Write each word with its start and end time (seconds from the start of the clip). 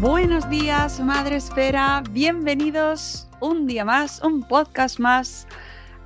Buenos 0.00 0.48
días, 0.48 0.98
Madre 0.98 1.36
Esfera. 1.36 2.02
Bienvenidos 2.10 3.28
un 3.38 3.66
día 3.66 3.84
más, 3.84 4.22
un 4.24 4.42
podcast 4.42 4.98
más 4.98 5.46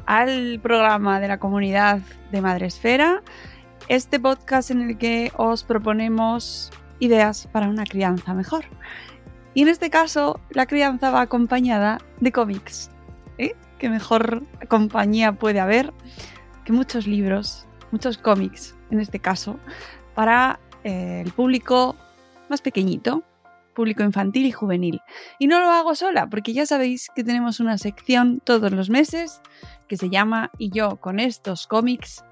al 0.05 0.59
programa 0.61 1.21
de 1.21 1.29
la 1.29 1.39
comunidad 1.39 2.01
de 2.33 2.41
Madre 2.41 2.67
Esfera. 2.67 3.23
Este 3.87 4.19
podcast 4.19 4.73
en 4.73 4.83
el 4.83 4.99
que 4.99 5.31
os 5.37 5.63
proponemos 5.63 6.73
ideas 6.99 7.47
para 7.53 7.69
una 7.69 7.85
crianza 7.85 8.35
mejor. 8.35 8.65
Y 9.55 9.63
en 9.63 9.69
este 9.69 9.91
caso, 9.91 10.41
la 10.51 10.67
crianza 10.67 11.13
va 11.13 11.21
acompañada 11.21 11.99
de 12.19 12.33
cómics. 12.33 12.91
¿Eh? 13.39 13.55
¿Qué 13.79 13.89
mejor 13.89 14.43
compañía 14.67 15.35
puede 15.35 15.61
haber 15.61 15.93
que 16.65 16.73
muchos 16.73 17.07
libros, 17.07 17.65
muchos 17.93 18.19
cómics 18.19 18.75
en 18.91 18.99
este 18.99 19.21
caso, 19.21 19.61
para 20.17 20.59
eh, 20.83 21.23
el 21.25 21.31
público 21.31 21.95
más 22.49 22.61
pequeñito, 22.61 23.23
público 23.75 24.03
infantil 24.03 24.47
y 24.47 24.53
juvenil. 24.53 25.03
Y 25.39 25.47
no 25.47 25.61
lo 25.61 25.71
hago 25.71 25.95
sola, 25.95 26.29
porque 26.29 26.53
ya 26.53 26.67
sabéis 26.67 27.11
que 27.15 27.25
tenemos 27.25 27.61
una 27.61 27.77
sección 27.79 28.41
todos 28.45 28.73
los 28.73 28.89
meses 28.89 29.41
que 29.89 29.97
se 29.97 30.09
llama 30.09 30.51
Y 30.59 30.71
yo 30.71 30.97
con 30.97 31.21
estos 31.21 31.67
cómics, 31.67 32.25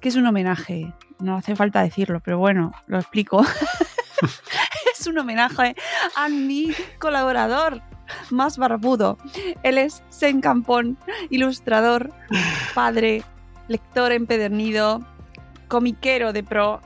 que 0.00 0.08
es 0.08 0.16
un 0.16 0.26
homenaje. 0.26 0.92
No 1.18 1.36
hace 1.36 1.54
falta 1.56 1.82
decirlo, 1.82 2.20
pero 2.20 2.38
bueno, 2.38 2.72
lo 2.86 2.98
explico. 2.98 3.44
es 4.98 5.06
un 5.06 5.18
homenaje 5.18 5.74
a 6.16 6.28
mi 6.28 6.72
colaborador 6.98 7.82
más 8.30 8.58
barbudo. 8.58 9.18
Él 9.62 9.78
es 9.78 10.02
Sen 10.08 10.40
Campón, 10.40 10.98
ilustrador, 11.30 12.12
padre, 12.74 13.22
lector 13.68 14.12
empedernido, 14.12 15.00
comiquero 15.68 16.32
de 16.32 16.42
pro 16.42 16.80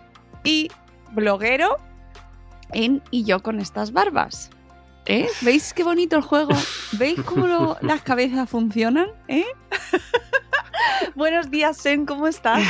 y 0.44 0.70
bloguero 1.12 1.76
en 2.72 3.02
Y 3.10 3.24
yo 3.24 3.40
con 3.40 3.60
estas 3.60 3.92
barbas. 3.92 4.50
¿Eh? 5.06 5.26
¿Veis 5.40 5.72
qué 5.72 5.84
bonito 5.84 6.16
el 6.16 6.22
juego? 6.22 6.54
¿Veis 6.92 7.20
cómo 7.22 7.76
las 7.80 8.02
cabezas 8.02 8.48
funcionan? 8.48 9.08
¿Eh? 9.26 9.46
Buenos 11.14 11.50
días, 11.50 11.78
Sen, 11.78 12.04
¿cómo 12.04 12.28
estás? 12.28 12.62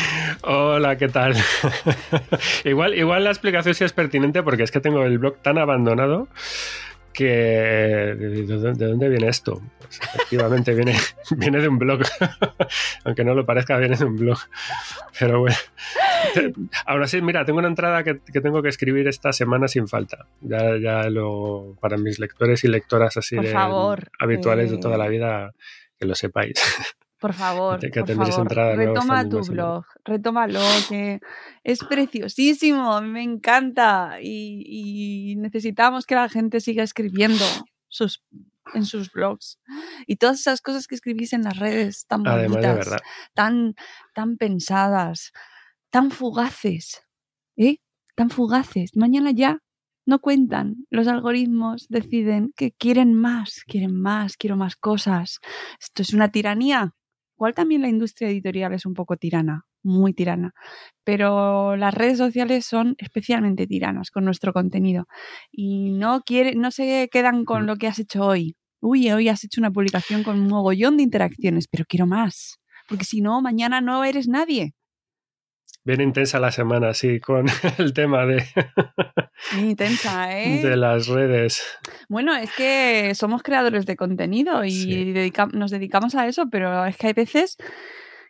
Hola, 0.43 0.97
¿qué 0.97 1.09
tal? 1.09 1.35
igual, 2.65 2.95
igual 2.95 3.25
la 3.25 3.31
explicación 3.31 3.75
sí 3.75 3.85
es 3.85 3.93
pertinente 3.93 4.43
porque 4.45 4.63
es 4.63 4.71
que 4.71 4.81
tengo 4.81 5.03
el 5.03 5.19
blog 5.19 5.39
tan 5.43 5.59
abandonado 5.59 6.29
que... 7.19 8.15
¿De, 8.17 8.43
dónde- 8.47 8.73
de 8.75 8.91
dónde 8.91 9.09
viene 9.09 9.29
esto? 9.29 9.61
Pues, 9.79 10.01
efectivamente 10.15 10.73
viene, 10.73 10.95
viene 11.37 11.61
de 11.61 11.67
un 11.69 11.77
blog. 11.79 12.03
Aunque 13.05 13.25
no 13.25 13.35
lo 13.35 13.45
parezca, 13.45 13.77
viene 13.77 13.97
de 13.97 14.05
un 14.05 14.17
blog. 14.17 14.39
Pero 15.19 15.41
bueno. 15.41 15.57
Ahora 16.87 17.09
sí, 17.09 17.21
mira, 17.21 17.45
tengo 17.45 17.59
una 17.59 17.67
entrada 17.69 18.05
que, 18.05 18.21
que 18.33 18.41
tengo 18.41 18.63
que 18.63 18.69
escribir 18.69 19.09
esta 19.09 19.33
semana 19.33 19.67
sin 19.67 19.89
falta. 19.89 20.27
Ya, 20.41 20.77
ya 20.81 21.11
lo... 21.11 21.77
Para 21.81 21.97
mis 21.97 22.21
lectores 22.21 22.63
y 22.63 22.69
lectoras 22.69 23.17
así 23.17 23.35
de, 23.37 23.53
habituales 24.21 24.71
de 24.71 24.77
eh, 24.77 24.81
toda 24.81 24.97
la 24.97 25.09
vida, 25.09 25.53
que 25.99 26.07
lo 26.07 26.15
sepáis. 26.15 26.55
Por 27.21 27.35
favor, 27.35 27.81
Que 27.81 27.89
por 27.91 28.49
retoma 28.77 29.29
tu 29.29 29.41
blog, 29.41 29.85
retómalo, 30.05 30.61
que 30.89 31.21
es 31.65 31.81
preciosísimo, 31.81 32.93
a 32.95 33.01
mí 33.01 33.09
me 33.09 33.23
encanta 33.23 34.19
y, 34.23 35.33
y 35.33 35.37
necesitamos 35.37 36.07
que 36.07 36.15
la 36.15 36.29
gente 36.29 36.61
siga 36.61 36.85
escribiendo 36.85 37.45
sus, 37.89 38.23
en 38.75 38.85
sus 38.85 39.11
blogs 39.11 39.59
y 40.07 40.17
todas 40.17 40.41
esas 40.41 40.61
cosas 40.61 40.87
que 40.87 40.95
escribís 40.95 41.33
en 41.33 41.43
las 41.43 41.59
redes 41.59 42.07
tan 42.07 42.27
Además, 42.27 42.63
bonitas, 42.63 43.03
tan, 43.35 43.75
tan 44.15 44.37
pensadas, 44.37 45.33
tan 45.91 46.11
fugaces, 46.11 47.03
¿eh? 47.57 47.79
Tan 48.15 48.31
fugaces. 48.31 48.97
Mañana 48.97 49.31
ya 49.31 49.59
no 50.07 50.21
cuentan. 50.21 50.87
Los 50.91 51.07
algoritmos 51.07 51.87
deciden 51.89 52.53
que 52.57 52.73
quieren 52.73 53.15
más, 53.15 53.63
quieren 53.67 54.01
más, 54.01 54.37
quiero 54.37 54.57
más 54.57 54.77
cosas. 54.77 55.39
Esto 55.81 56.03
es 56.03 56.15
una 56.15 56.31
tiranía. 56.31 56.95
Igual 57.39 57.55
también 57.55 57.83
la 57.83 57.89
industria 57.89 58.29
editorial 58.29 58.75
es 58.75 58.85
un 58.85 58.95
poco 58.95 59.17
tirana, 59.17 59.65
muy 59.85 60.13
tirana. 60.13 60.55
Pero 61.05 61.77
las 61.77 61.95
redes 61.95 62.19
sociales 62.19 62.67
son 62.67 62.97
especialmente 62.99 63.69
tiranas 63.69 64.11
con 64.11 64.25
nuestro 64.25 64.53
contenido. 64.53 65.07
Y 65.53 65.93
no 65.93 66.23
quieren, 66.23 66.61
no 66.61 66.73
se 66.73 67.09
quedan 67.13 67.45
con 67.45 67.67
lo 67.67 67.77
que 67.77 67.87
has 67.87 68.01
hecho 68.01 68.25
hoy. 68.25 68.57
Uy, 68.81 69.11
hoy 69.13 69.29
has 69.29 69.45
hecho 69.45 69.61
una 69.61 69.71
publicación 69.71 70.25
con 70.25 70.41
un 70.41 70.49
mogollón 70.49 70.97
de 70.97 71.05
interacciones, 71.05 71.69
pero 71.69 71.85
quiero 71.89 72.07
más. 72.07 72.59
Porque 72.89 73.05
si 73.05 73.21
no, 73.21 73.41
mañana 73.41 73.81
no 73.81 74.03
eres 74.05 74.27
nadie. 74.29 74.75
Bien 75.89 76.03
intensa 76.03 76.39
la 76.39 76.53
semana, 76.53 76.93
sí, 76.93 77.19
con 77.19 77.47
el 77.79 77.95
tema 77.95 78.27
de, 78.27 78.45
intensa, 79.59 80.39
¿eh? 80.39 80.61
de 80.63 80.77
las 80.77 81.07
redes. 81.07 81.63
Bueno, 82.11 82.37
es 82.37 82.53
que 82.55 83.15
somos 83.15 83.43
creadores 83.43 83.87
de 83.87 83.97
contenido 83.97 84.67
y 84.67 84.71
Sí. 84.71 85.13
dedica- 85.15 85.49
nos 85.51 85.71
dedicamos 85.71 86.15
a 86.15 86.27
eso, 86.29 86.51
pero 86.51 86.85
es 86.85 86.95
que 86.99 87.07
hay 87.07 87.13
veces 87.15 87.57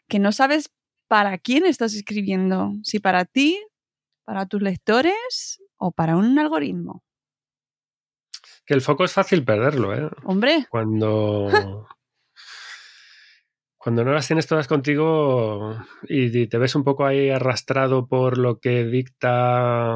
que 0.06 0.20
no 0.20 0.30
sabes 0.30 0.70
para 1.08 1.36
quién 1.38 1.66
estás 1.66 1.94
escribiendo. 1.94 2.74
Si 2.84 3.00
para 3.00 3.24
ti, 3.24 3.58
para 4.24 4.46
tus 4.46 4.62
lectores 4.62 5.60
o 5.78 5.90
para 5.90 6.16
un 6.16 6.38
algoritmo. 6.38 7.02
Que 8.66 8.74
el 8.74 8.82
foco 8.82 9.04
es 9.04 9.12
fácil 9.12 9.44
perderlo, 9.44 9.96
¿eh? 9.96 10.08
Hombre, 10.22 10.66
Cuando. 10.70 11.88
Cuando 13.88 14.04
no 14.04 14.12
las 14.12 14.26
tienes 14.26 14.46
todas 14.46 14.68
contigo 14.68 15.74
y 16.06 16.24
y 16.38 16.46
te 16.46 16.58
ves 16.58 16.74
un 16.74 16.84
poco 16.84 17.06
ahí 17.06 17.30
arrastrado 17.30 18.06
por 18.06 18.36
lo 18.36 18.58
que 18.60 18.84
dicta 18.84 19.94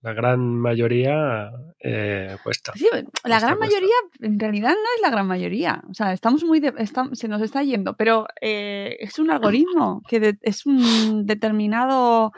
la 0.00 0.12
gran 0.12 0.40
mayoría 0.58 1.52
eh, 1.78 2.36
cuesta. 2.42 2.72
Sí, 2.74 2.88
la 2.92 3.00
Cuesta, 3.02 3.28
gran 3.28 3.56
cuesta. 3.58 3.76
mayoría, 3.76 3.94
en 4.22 4.40
realidad 4.40 4.70
no 4.70 4.88
es 4.96 5.02
la 5.02 5.10
gran 5.10 5.28
mayoría. 5.28 5.84
O 5.88 5.94
sea, 5.94 6.12
estamos 6.12 6.42
muy. 6.42 6.58
de- 6.58 6.74
se 7.12 7.28
nos 7.28 7.40
está 7.42 7.62
yendo, 7.62 7.94
pero 7.94 8.26
eh, 8.40 8.96
es 8.98 9.20
un 9.20 9.30
algoritmo 9.30 10.02
que 10.08 10.18
de- 10.18 10.38
es 10.42 10.66
un 10.66 11.24
determinado. 11.24 12.32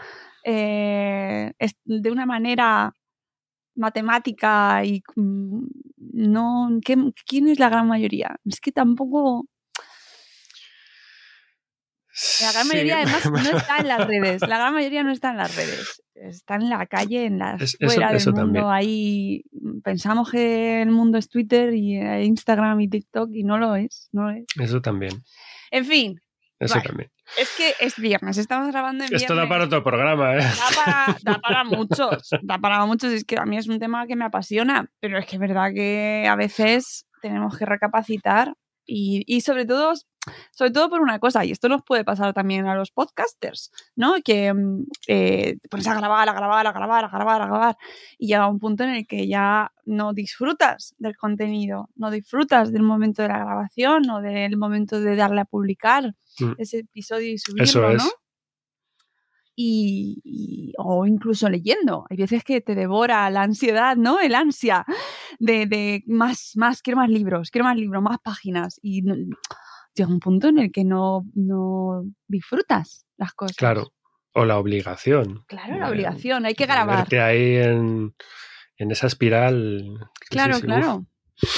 eh, 0.44 1.54
es 1.58 1.76
de 1.86 2.10
una 2.10 2.26
manera 2.26 2.92
matemática 3.74 4.84
y 4.84 5.02
mm, 5.16 5.64
no. 6.12 6.68
¿qué- 6.84 7.10
¿Quién 7.26 7.48
es 7.48 7.58
la 7.58 7.70
gran 7.70 7.88
mayoría? 7.88 8.36
Es 8.44 8.60
que 8.60 8.70
tampoco. 8.70 9.46
La 12.42 12.52
gran 12.52 12.62
Sí, 12.64 12.68
mayoría 12.68 12.96
además 12.98 13.30
no 13.30 13.38
está 13.58 13.78
en 13.78 13.88
las 13.88 14.06
redes. 14.06 14.40
La 14.42 14.58
gran 14.58 14.74
mayoría 14.74 15.02
no 15.02 15.10
está 15.12 15.30
en 15.30 15.36
las 15.38 15.56
redes. 15.56 16.02
Está 16.14 16.54
en 16.54 16.68
la 16.70 16.86
calle, 16.86 17.26
en 17.26 17.38
la 17.38 17.56
Es- 17.56 17.76
eso- 17.80 17.92
fuera 17.92 18.08
del 18.08 18.16
eso 18.18 18.30
mundo. 18.30 18.42
también. 18.44 18.64
Ahí 18.68 19.42
pensamos 19.82 20.30
que 20.30 20.80
el 20.82 20.90
mundo 20.90 21.18
es 21.18 21.28
Twitter 21.28 21.74
y 21.74 21.96
eh, 21.96 22.24
Instagram 22.24 22.80
y 22.80 22.88
TikTok 22.88 23.30
y 23.32 23.42
no 23.44 23.58
lo 23.58 23.74
es. 23.76 24.08
No 24.12 24.30
lo 24.30 24.36
es. 24.38 24.44
Eso 24.60 24.80
también. 24.80 25.22
En 25.70 25.84
fin, 25.84 26.20
Eso 26.60 26.76
Vale. 26.76 26.86
también. 26.86 27.10
es 27.36 27.50
que 27.56 27.74
es 27.84 27.96
viernes. 27.96 28.38
Estamos 28.38 28.68
grabando 28.70 29.02
en 29.04 29.10
viernes. 29.10 29.22
Esto 29.22 29.34
da 29.34 29.48
para 29.48 29.64
otro 29.64 29.82
programa, 29.82 30.36
¿eh? 30.36 30.38
Da 30.40 30.84
para, 30.84 31.18
da 31.22 31.38
para 31.42 31.64
muchos, 31.64 32.30
da 32.42 32.58
para 32.58 32.86
muchos. 32.86 33.12
Es 33.12 33.24
que 33.24 33.36
a 33.38 33.44
mí 33.44 33.56
es 33.58 33.66
un 33.68 33.80
tema 33.80 34.06
que 34.06 34.14
me 34.14 34.24
apasiona, 34.24 34.88
pero 35.00 35.18
es 35.18 35.26
que 35.26 35.34
es 35.36 35.40
verdad 35.40 35.72
que 35.74 36.26
a 36.30 36.36
veces 36.36 37.06
tenemos 37.22 37.58
que 37.58 37.66
recapacitar 37.66 38.54
y, 38.86 39.24
y 39.26 39.40
sobre 39.40 39.64
todo, 39.66 39.94
sobre 40.52 40.70
todo 40.70 40.88
por 40.90 41.00
una 41.00 41.18
cosa, 41.18 41.44
y 41.44 41.50
esto 41.50 41.68
nos 41.68 41.82
puede 41.82 42.04
pasar 42.04 42.32
también 42.32 42.66
a 42.66 42.74
los 42.74 42.90
podcasters, 42.90 43.70
¿no? 43.96 44.14
Que 44.24 44.52
mm, 44.52 44.84
eh, 45.08 45.58
te 45.60 45.68
pones 45.68 45.86
a 45.86 45.94
grabar, 45.94 46.28
a 46.28 46.32
grabar, 46.32 46.66
a 46.66 46.72
grabar, 46.72 47.04
a 47.04 47.08
grabar, 47.08 47.42
a 47.42 47.46
grabar, 47.46 47.76
y 48.18 48.26
llega 48.28 48.48
un 48.48 48.58
punto 48.58 48.84
en 48.84 48.90
el 48.90 49.06
que 49.06 49.26
ya 49.28 49.72
no 49.84 50.12
disfrutas 50.12 50.94
del 50.98 51.16
contenido, 51.16 51.90
no 51.96 52.10
disfrutas 52.10 52.72
del 52.72 52.82
momento 52.82 53.22
de 53.22 53.28
la 53.28 53.38
grabación 53.38 54.08
o 54.10 54.20
del 54.20 54.56
momento 54.56 55.00
de 55.00 55.16
darle 55.16 55.40
a 55.42 55.44
publicar 55.44 56.14
Mm. 56.40 56.52
ese 56.58 56.78
episodio 56.80 57.30
y 57.32 57.38
subirlo, 57.38 57.62
Eso 57.64 57.88
es. 57.90 58.02
¿no? 58.02 58.10
y, 59.56 60.20
y- 60.24 60.72
o 60.78 61.06
incluso 61.06 61.48
leyendo. 61.48 62.06
Hay 62.10 62.16
veces 62.16 62.42
que 62.42 62.60
te 62.60 62.74
devora 62.74 63.30
la 63.30 63.42
ansiedad, 63.42 63.94
¿no? 63.96 64.18
El 64.18 64.34
ansia 64.34 64.84
de, 65.38 65.66
de 65.66 66.02
más, 66.08 66.52
más, 66.56 66.82
quiero 66.82 66.96
más 66.96 67.08
libros, 67.08 67.50
quiero 67.52 67.64
más 67.66 67.76
libros, 67.76 68.02
más 68.02 68.18
páginas. 68.18 68.80
Y 68.82 69.02
llega 69.94 70.08
un 70.10 70.20
punto 70.20 70.48
en 70.48 70.58
el 70.58 70.72
que 70.72 70.84
no, 70.84 71.24
no 71.34 72.04
disfrutas 72.28 73.06
las 73.16 73.32
cosas. 73.34 73.56
Claro. 73.56 73.92
O 74.32 74.44
la 74.44 74.58
obligación. 74.58 75.44
Claro, 75.46 75.78
la 75.78 75.86
de- 75.86 75.92
obligación, 75.92 76.44
hay 76.44 76.54
que 76.54 76.66
grabar. 76.66 77.06
ahí 77.14 77.56
en, 77.56 78.14
en 78.76 78.90
esa 78.90 79.06
espiral. 79.06 79.98
Claro, 80.28 80.54
sí, 80.54 80.60
sí, 80.60 80.66
uf. 80.66 80.72
claro. 80.72 81.06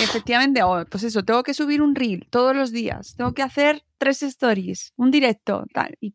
Efectivamente, 0.02 0.62
o, 0.62 0.84
pues 0.86 1.02
eso, 1.04 1.22
tengo 1.22 1.42
que 1.42 1.54
subir 1.54 1.80
un 1.82 1.94
reel 1.94 2.26
todos 2.30 2.54
los 2.56 2.72
días, 2.72 3.14
tengo 3.16 3.32
que 3.34 3.42
hacer 3.42 3.84
tres 3.98 4.22
stories, 4.22 4.92
un 4.96 5.10
directo, 5.10 5.64
tal. 5.72 5.96
Y, 6.00 6.14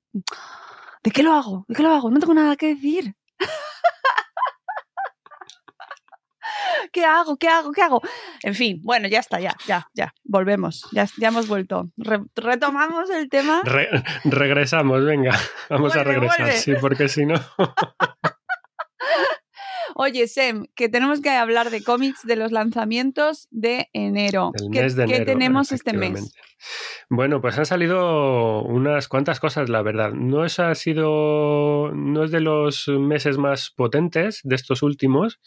¿De 1.04 1.12
qué 1.12 1.24
lo 1.24 1.34
hago? 1.34 1.66
¿De 1.68 1.76
qué 1.76 1.84
lo 1.84 1.90
hago? 1.94 2.10
No 2.12 2.20
tengo 2.20 2.34
nada 2.34 2.56
que 2.56 2.68
decir. 2.76 3.16
¿Qué 6.92 7.06
hago? 7.06 7.38
¿Qué 7.38 7.48
hago? 7.48 7.72
¿Qué 7.72 7.82
hago? 7.82 8.02
En 8.44 8.54
fin, 8.56 8.80
bueno, 8.84 9.08
ya 9.08 9.20
está, 9.20 9.40
ya, 9.40 9.56
ya, 9.66 9.88
ya. 9.94 10.14
Volvemos, 10.24 10.88
ya, 10.92 11.08
ya 11.18 11.30
hemos 11.30 11.48
vuelto. 11.48 11.90
Re- 11.98 12.24
retomamos 12.36 13.10
el 13.10 13.30
tema. 13.30 13.62
Re- 13.64 13.90
regresamos, 14.26 15.04
venga, 15.06 15.38
vamos 15.70 15.96
a 15.96 16.04
regresar, 16.04 16.38
vuelve. 16.40 16.58
sí, 16.58 16.74
porque 16.82 17.08
si 17.08 17.26
no. 17.26 17.36
Oye, 19.96 20.28
Sem, 20.28 20.66
que 20.76 20.90
tenemos 20.90 21.22
que 21.22 21.30
hablar 21.30 21.70
de 21.70 21.84
cómics 21.84 22.22
de 22.24 22.36
los 22.36 22.52
lanzamientos 22.52 23.48
de 23.52 23.90
enero. 23.94 24.52
El 24.56 24.70
¿Qué, 24.72 24.82
mes 24.82 24.96
de 24.96 25.06
qué 25.06 25.16
enero. 25.18 25.26
tenemos 25.32 25.72
este 25.72 25.94
mes? 25.94 26.34
Bueno, 27.10 27.42
pues 27.42 27.58
han 27.58 27.66
salido 27.66 28.62
unas 28.64 29.08
cuantas 29.08 29.40
cosas, 29.40 29.70
la 29.70 29.82
verdad. 29.82 30.12
No 30.14 30.46
es, 30.46 30.60
ha 30.60 30.74
sido, 30.76 31.92
no 31.94 32.24
es 32.24 32.32
de 32.32 32.40
los 32.40 32.88
meses 32.88 33.38
más 33.38 33.72
potentes 33.76 34.42
de 34.44 34.56
estos 34.56 34.84
últimos, 34.84 35.40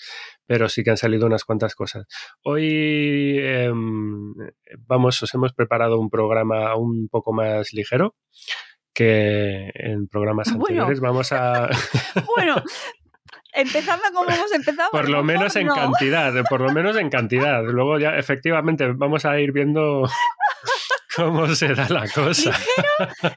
pero 0.46 0.68
sí 0.68 0.82
que 0.82 0.90
han 0.90 0.96
salido 0.96 1.26
unas 1.26 1.44
cuantas 1.44 1.74
cosas. 1.74 2.06
Hoy 2.42 3.38
em, 3.40 4.34
vamos, 4.86 5.22
os 5.22 5.32
hemos 5.34 5.52
preparado 5.52 5.98
un 6.00 6.10
programa 6.10 6.74
un 6.76 7.08
poco 7.08 7.32
más 7.32 7.72
ligero 7.72 8.16
que 8.92 9.70
en 9.74 10.08
programas 10.08 10.48
Bueno. 10.52 10.64
anteriores. 10.82 11.00
Vamos 11.00 11.32
a, 11.32 11.68
Bueno, 12.36 12.62
empezando 13.54 14.04
como 14.12 14.30
hemos 14.30 14.52
empezado. 14.52 14.90
por 14.90 15.08
lo 15.08 15.22
menos 15.22 15.54
en 15.56 15.66
no. 15.68 15.74
cantidad, 15.74 16.32
por 16.48 16.60
lo 16.60 16.72
menos 16.72 16.96
en 16.96 17.08
cantidad. 17.10 17.62
Luego 17.62 17.98
ya 17.98 18.16
efectivamente 18.16 18.86
vamos 18.94 19.24
a 19.24 19.38
ir 19.40 19.52
viendo 19.52 20.08
cómo 21.16 21.46
se 21.54 21.74
da 21.74 21.88
la 21.88 22.08
cosa. 22.08 22.52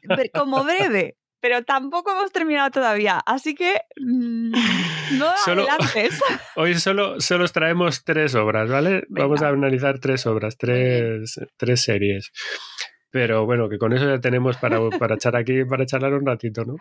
Pero 0.08 0.30
como 0.34 0.64
breve, 0.64 1.18
pero 1.40 1.64
tampoco 1.64 2.12
hemos 2.12 2.32
terminado 2.32 2.72
todavía. 2.72 3.20
Así 3.26 3.54
que 3.56 3.82
mm, 4.02 4.52
no 5.18 5.32
Solo- 5.46 5.64
adelantes. 5.70 6.20
Hoy 6.56 6.74
solo, 6.76 7.20
solo 7.22 7.46
os 7.46 7.54
traemos 7.54 8.04
tres 8.04 8.34
obras, 8.36 8.70
¿vale? 8.70 9.04
Vamos 9.10 9.42
a 9.44 9.50
analizar 9.50 10.00
tres 10.00 10.26
obras, 10.26 10.58
tres, 10.58 11.40
tres 11.58 11.82
series. 11.84 12.32
Pero 13.10 13.46
bueno, 13.46 13.70
que 13.70 13.78
con 13.78 13.94
eso 13.94 14.06
ya 14.06 14.20
tenemos 14.20 14.58
para, 14.58 14.80
para 15.00 15.16
echar 15.16 15.36
aquí, 15.38 15.64
para 15.64 15.86
charlar 15.86 16.14
un 16.14 16.26
ratito, 16.26 16.66
¿no? 16.66 16.76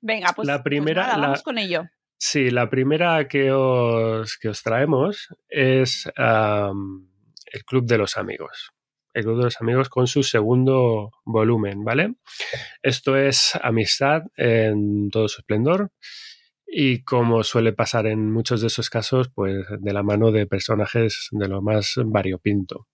Venga, 0.00 0.32
pues, 0.34 0.46
La 0.46 0.54
pues 0.56 0.64
primera- 0.64 1.08
la- 1.08 1.16
vamos 1.18 1.42
con 1.42 1.58
ello. 1.58 1.84
Sí, 2.18 2.50
la 2.50 2.70
primera 2.70 3.26
que 3.28 3.50
os, 3.52 4.38
que 4.38 4.48
os 4.48 4.62
traemos 4.62 5.28
es 5.48 6.06
el 6.16 7.64
Club 7.66 7.84
de 7.86 7.98
los 7.98 8.16
Amigos. 8.16 8.70
El 9.12 9.24
Club 9.24 9.38
de 9.38 9.44
los 9.44 9.60
Amigos 9.60 9.88
con 9.88 10.06
su 10.06 10.22
segundo 10.22 11.10
volumen, 11.24 11.84
¿vale? 11.84 12.14
Esto 12.82 13.16
es 13.16 13.58
amistad 13.62 14.22
en 14.36 15.10
todo 15.10 15.28
su 15.28 15.40
esplendor 15.40 15.90
y 16.66 17.02
como 17.04 17.42
suele 17.42 17.74
pasar 17.74 18.06
en 18.06 18.32
muchos 18.32 18.62
de 18.62 18.68
esos 18.68 18.88
casos, 18.88 19.28
pues 19.34 19.66
de 19.78 19.92
la 19.92 20.02
mano 20.02 20.32
de 20.32 20.46
personajes 20.46 21.28
de 21.32 21.48
lo 21.48 21.60
más 21.60 21.94
variopinto. 22.02 22.86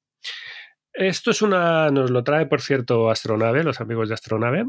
Esto 0.93 1.31
es 1.31 1.43
una, 1.43 1.91
nos 1.91 2.11
lo 2.11 2.25
trae 2.25 2.47
por 2.47 2.61
cierto 2.61 3.09
Astronave, 3.09 3.63
los 3.63 3.81
amigos 3.81 4.09
de 4.09 4.15
Astronave, 4.15 4.65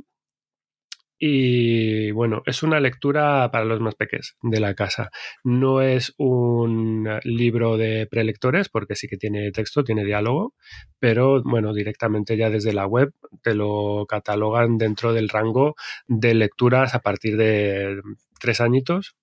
y 1.22 2.12
bueno, 2.12 2.42
es 2.46 2.64
una 2.64 2.80
lectura 2.80 3.52
para 3.52 3.66
los 3.66 3.82
más 3.82 3.96
pequeños 3.96 4.38
de 4.42 4.62
la 4.62 4.74
casa. 4.74 5.12
No 5.44 5.82
es 5.82 6.14
un 6.18 7.10
libro 7.24 7.76
de 7.76 8.08
prelectores, 8.10 8.70
porque 8.70 8.96
sí 8.96 9.10
que 9.10 9.18
tiene 9.18 9.52
texto, 9.52 9.84
tiene 9.84 10.06
diálogo, 10.06 10.54
pero 10.98 11.44
bueno, 11.44 11.74
directamente 11.74 12.38
ya 12.38 12.50
desde 12.50 12.72
la 12.72 12.88
web 12.88 13.14
te 13.44 13.54
lo 13.54 14.06
catalogan 14.08 14.78
dentro 14.78 15.12
del 15.12 15.28
rango 15.28 15.76
de 16.08 16.34
lecturas 16.34 16.96
a 16.96 17.00
partir 17.00 17.36
de 17.36 18.02
tres 18.40 18.62
añitos. 18.62 19.16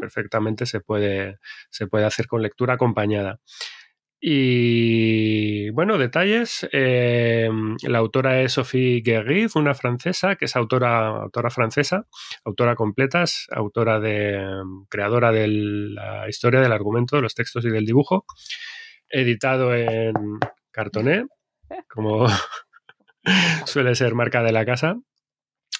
Perfectamente 0.00 0.64
se 0.64 0.80
puede, 0.80 1.38
se 1.70 1.86
puede 1.86 2.06
hacer 2.06 2.26
con 2.26 2.40
lectura 2.40 2.74
acompañada. 2.74 3.40
Y 4.20 5.70
bueno, 5.70 5.96
detalles. 5.96 6.68
eh, 6.72 7.48
la 7.82 7.98
autora 7.98 8.42
es 8.42 8.52
Sophie 8.52 9.00
Guerriff, 9.00 9.54
una 9.56 9.74
francesa 9.74 10.34
que 10.36 10.46
es 10.46 10.56
autora, 10.56 11.08
autora 11.08 11.50
francesa, 11.50 12.06
autora 12.44 12.74
completa, 12.74 13.24
autora 13.52 14.00
de 14.00 14.44
creadora 14.88 15.30
de 15.30 15.46
la 15.48 16.28
historia, 16.28 16.60
del 16.60 16.72
argumento, 16.72 17.16
de 17.16 17.22
los 17.22 17.34
textos 17.34 17.64
y 17.64 17.70
del 17.70 17.86
dibujo, 17.86 18.24
editado 19.08 19.74
en 19.74 20.14
cartoné, 20.72 21.26
como 21.88 22.26
suele 23.66 23.94
ser 23.94 24.14
marca 24.14 24.42
de 24.42 24.52
la 24.52 24.66
casa. 24.66 24.96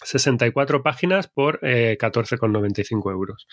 64 0.04 0.83
páginas 0.85 1.26
por 1.26 1.59
eh, 1.62 1.99
14,95 2.00 3.11
euros. 3.11 3.49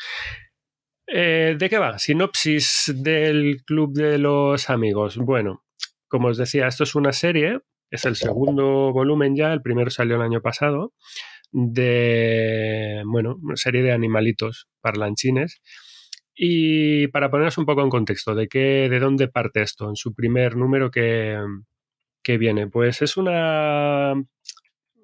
Eh, 1.07 1.55
¿De 1.57 1.69
qué 1.69 1.77
va? 1.77 1.99
Sinopsis 1.99 2.91
del 2.95 3.63
Club 3.65 3.93
de 3.93 4.17
los 4.17 4.69
Amigos. 4.69 5.17
Bueno, 5.17 5.63
como 6.07 6.29
os 6.29 6.37
decía, 6.37 6.67
esto 6.67 6.83
es 6.83 6.95
una 6.95 7.13
serie, 7.13 7.59
es 7.91 8.05
el 8.05 8.15
segundo 8.15 8.91
volumen 8.91 9.35
ya, 9.35 9.53
el 9.53 9.61
primero 9.61 9.89
salió 9.91 10.15
el 10.15 10.21
año 10.21 10.41
pasado, 10.41 10.93
de, 11.51 13.03
bueno, 13.05 13.37
una 13.41 13.55
serie 13.55 13.83
de 13.83 13.91
animalitos 13.91 14.67
parlanchines. 14.81 15.61
Y 16.35 17.07
para 17.09 17.31
ponernos 17.31 17.57
un 17.57 17.65
poco 17.65 17.81
en 17.81 17.89
contexto, 17.89 18.35
¿de 18.35 18.47
qué, 18.47 18.89
de 18.89 18.99
dónde 18.99 19.29
parte 19.29 19.61
esto? 19.61 19.87
En 19.89 19.95
su 19.95 20.13
primer 20.13 20.57
número 20.57 20.91
que, 20.91 21.37
que 22.23 22.37
viene. 22.37 22.67
Pues 22.67 23.01
es 23.01 23.15
una. 23.15 24.13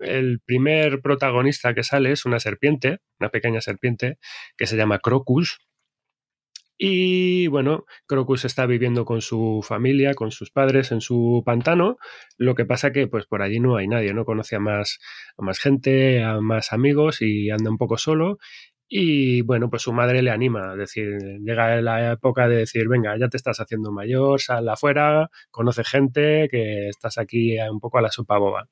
El 0.02 0.42
primer 0.46 1.02
protagonista 1.02 1.74
que 1.74 1.84
sale 1.84 2.12
es 2.12 2.26
una 2.26 2.40
serpiente, 2.40 3.00
una 3.20 3.30
pequeña 3.30 3.62
serpiente, 3.62 4.18
que 4.58 4.68
se 4.68 4.76
llama 4.76 5.00
Crocus. 5.00 5.60
Y 6.84 7.46
bueno, 7.46 7.86
Crocus 8.08 8.44
está 8.44 8.66
viviendo 8.66 9.06
con 9.06 9.22
su 9.22 9.62
familia, 9.64 10.16
con 10.16 10.32
sus 10.32 10.50
padres 10.50 10.92
en 10.92 11.00
su 11.00 11.44
pantano. 11.46 11.98
Lo 12.40 12.56
que 12.56 12.66
pasa 12.66 12.92
que 12.92 13.06
pues 13.06 13.28
por 13.28 13.44
allí 13.44 13.60
no 13.60 13.76
hay 13.78 13.88
nadie, 13.88 14.16
no 14.16 14.26
conoce 14.26 14.56
a 14.56 14.60
más, 14.60 14.98
a 15.38 15.44
más 15.44 15.60
gente, 15.60 16.24
a 16.24 16.42
más 16.42 16.74
amigos 16.74 17.22
y 17.22 17.52
anda 17.52 17.70
un 17.70 17.78
poco 17.78 18.00
solo. 18.00 18.40
Y 18.90 19.44
bueno, 19.44 19.70
pues 19.70 19.84
su 19.84 19.94
madre 19.94 20.24
le 20.24 20.32
anima, 20.32 20.72
es 20.74 20.80
decir, 20.80 21.20
llega 21.46 21.80
la 21.82 22.14
época 22.14 22.48
de 22.48 22.58
decir, 22.58 22.88
venga, 22.88 23.16
ya 23.16 23.30
te 23.30 23.38
estás 23.38 23.60
haciendo 23.60 23.92
mayor, 23.92 24.42
sal 24.42 24.68
afuera, 24.68 25.30
conoce 25.52 25.84
gente, 25.84 26.48
que 26.50 26.88
estás 26.90 27.20
aquí 27.20 27.60
un 27.60 27.80
poco 27.80 28.00
a 28.00 28.02
la 28.02 28.10
sopa 28.10 28.40
boba. 28.40 28.68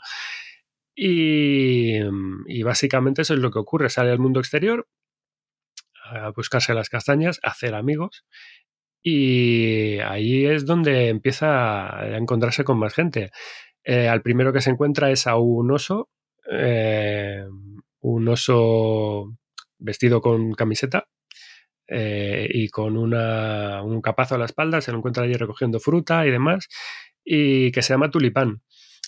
Y, 0.95 1.99
y 2.47 2.63
básicamente 2.63 3.21
eso 3.21 3.35
es 3.35 3.39
lo 3.39 3.51
que 3.51 3.59
ocurre, 3.59 3.89
sale 3.89 4.09
al 4.11 4.19
mundo 4.19 4.39
exterior 4.39 4.87
a 6.09 6.31
buscarse 6.35 6.73
las 6.73 6.89
castañas, 6.89 7.39
a 7.43 7.51
hacer 7.51 7.75
amigos 7.75 8.25
y 9.01 9.99
ahí 9.99 10.45
es 10.45 10.65
donde 10.65 11.09
empieza 11.09 11.99
a 11.99 12.17
encontrarse 12.17 12.63
con 12.63 12.77
más 12.79 12.93
gente. 12.93 13.31
Eh, 13.83 14.07
al 14.07 14.21
primero 14.21 14.51
que 14.53 14.61
se 14.61 14.69
encuentra 14.71 15.09
es 15.11 15.25
a 15.27 15.37
un 15.37 15.71
oso, 15.71 16.09
eh, 16.51 17.45
un 18.01 18.27
oso 18.27 19.37
vestido 19.77 20.21
con 20.21 20.53
camiseta 20.53 21.07
eh, 21.87 22.47
y 22.51 22.69
con 22.69 22.97
una, 22.97 23.81
un 23.83 24.01
capazo 24.01 24.35
a 24.35 24.37
la 24.37 24.45
espalda, 24.45 24.81
se 24.81 24.91
lo 24.91 24.97
encuentra 24.97 25.23
allí 25.23 25.33
recogiendo 25.33 25.79
fruta 25.79 26.25
y 26.27 26.31
demás, 26.31 26.67
y 27.23 27.71
que 27.71 27.81
se 27.81 27.93
llama 27.93 28.11
tulipán. 28.11 28.61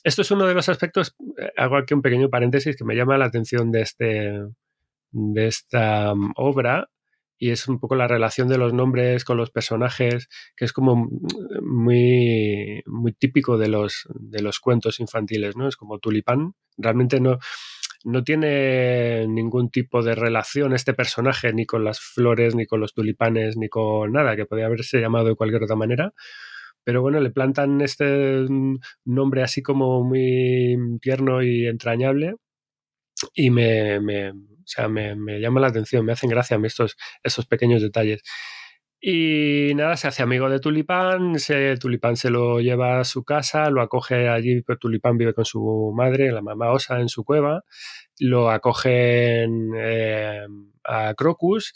Esto 0.04 0.24
es 0.24 0.32
uno 0.32 0.48
de 0.48 0.56
los 0.56 0.68
aspectos, 0.70 1.16
hago 1.58 1.78
aquí 1.78 1.94
un 1.94 2.02
pequeño 2.02 2.30
paréntesis 2.30 2.76
que 2.76 2.86
me 2.86 2.96
llama 2.96 3.18
la 3.18 3.26
atención 3.26 3.72
de, 3.72 3.82
este, 3.82 4.32
de 5.12 5.48
esta 5.48 6.14
um, 6.14 6.32
obra, 6.36 6.90
y 7.38 7.50
es 7.50 7.68
un 7.68 7.80
poco 7.80 7.96
la 7.96 8.08
relación 8.08 8.48
de 8.50 8.60
los 8.60 8.72
nombres 8.72 9.26
con 9.26 9.36
los 9.36 9.50
personajes, 9.50 10.30
que 10.56 10.66
es 10.66 10.74
como 10.74 11.10
muy, 11.64 12.84
muy 12.86 13.14
típico 13.14 13.58
de 13.58 13.68
los, 13.68 14.08
de 14.14 14.44
los 14.44 14.60
cuentos 14.60 15.00
infantiles, 15.00 15.56
¿no? 15.56 15.68
Es 15.68 15.76
como 15.76 15.98
tulipán, 15.98 16.54
realmente 16.78 17.20
no, 17.20 17.40
no 18.04 18.24
tiene 18.24 19.28
ningún 19.28 19.72
tipo 19.72 20.04
de 20.04 20.14
relación 20.14 20.74
este 20.74 20.94
personaje 20.94 21.52
ni 21.52 21.66
con 21.66 21.84
las 21.84 22.00
flores, 22.00 22.56
ni 22.56 22.68
con 22.68 22.80
los 22.80 22.94
tulipanes, 22.94 23.58
ni 23.58 23.70
con 23.70 24.12
nada, 24.12 24.36
que 24.36 24.46
podría 24.46 24.68
haberse 24.68 25.02
llamado 25.02 25.30
de 25.30 25.36
cualquier 25.36 25.64
otra 25.64 25.76
manera. 25.76 26.14
Pero 26.84 27.02
bueno, 27.02 27.20
le 27.20 27.32
plantan 27.32 27.82
este 27.82 28.46
nombre 29.06 29.44
así 29.44 29.62
como 29.64 30.04
muy 30.04 30.78
tierno 31.02 31.44
y 31.44 31.68
entrañable 31.68 32.36
y 33.34 33.50
me, 33.50 34.00
me, 34.00 34.34
me, 35.16 35.40
llama 35.40 35.62
la 35.62 35.68
atención, 35.68 36.06
me 36.06 36.14
hacen 36.14 36.30
gracia 36.30 36.60
estos, 36.64 36.98
estos 37.24 37.46
pequeños 37.46 37.82
detalles. 37.82 38.22
Y 39.04 39.72
nada, 39.76 39.98
se 39.98 40.08
hace 40.08 40.22
amigo 40.22 40.48
de 40.48 40.60
Tulipán, 40.60 41.40
se, 41.40 41.76
Tulipán 41.78 42.16
se 42.18 42.30
lo 42.30 42.60
lleva 42.60 43.00
a 43.00 43.04
su 43.04 43.24
casa, 43.24 43.72
lo 43.72 43.82
acoge 43.82 44.30
allí, 44.30 44.62
pues 44.62 44.78
Tulipán 44.78 45.18
vive 45.18 45.34
con 45.34 45.44
su 45.44 45.92
madre, 45.96 46.32
la 46.32 46.44
mamá 46.44 46.72
Osa, 46.72 47.00
en 47.00 47.10
su 47.10 47.24
cueva, 47.24 47.64
lo 48.20 48.52
acogen 48.52 49.72
eh, 49.76 50.46
a 50.84 51.16
Crocus 51.16 51.74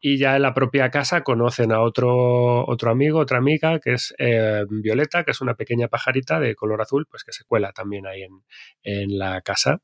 y 0.00 0.18
ya 0.18 0.34
en 0.36 0.42
la 0.42 0.54
propia 0.54 0.90
casa 0.90 1.22
conocen 1.22 1.72
a 1.72 1.80
otro, 1.82 2.66
otro 2.66 2.90
amigo, 2.90 3.20
otra 3.20 3.38
amiga, 3.38 3.78
que 3.78 3.92
es 3.92 4.14
eh, 4.18 4.64
Violeta, 4.68 5.24
que 5.24 5.32
es 5.32 5.40
una 5.42 5.54
pequeña 5.54 5.88
pajarita 5.88 6.40
de 6.40 6.54
color 6.56 6.80
azul, 6.80 7.06
pues 7.08 7.22
que 7.22 7.32
se 7.32 7.44
cuela 7.44 7.72
también 7.72 8.06
ahí 8.06 8.22
en, 8.22 8.42
en 8.82 9.18
la 9.18 9.42
casa. 9.42 9.80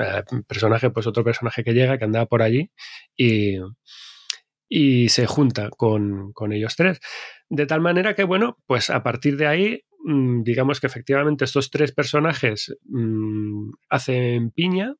Eh, 0.00 0.22
personaje, 0.46 0.90
pues 0.90 1.06
otro 1.06 1.24
personaje 1.24 1.64
que 1.64 1.72
llega, 1.72 1.98
que 1.98 2.04
andaba 2.04 2.26
por 2.26 2.42
allí 2.42 2.70
y 3.16 3.58
y 4.68 5.08
se 5.08 5.26
junta 5.26 5.70
con, 5.70 6.32
ellos 6.52 6.76
tres. 6.76 7.00
De 7.48 7.66
tal 7.66 7.80
manera 7.80 8.14
que, 8.14 8.24
bueno, 8.24 8.58
pues 8.66 8.90
a 8.90 9.02
partir 9.02 9.36
de 9.36 9.46
ahí, 9.46 9.84
mm, 10.04 10.42
digamos 10.42 10.80
que 10.80 10.86
efectivamente 10.86 11.44
estos 11.44 11.70
tres 11.70 11.92
personajes 11.92 12.76
mm, 12.84 13.70
hacen 13.88 14.50
piña 14.50 14.94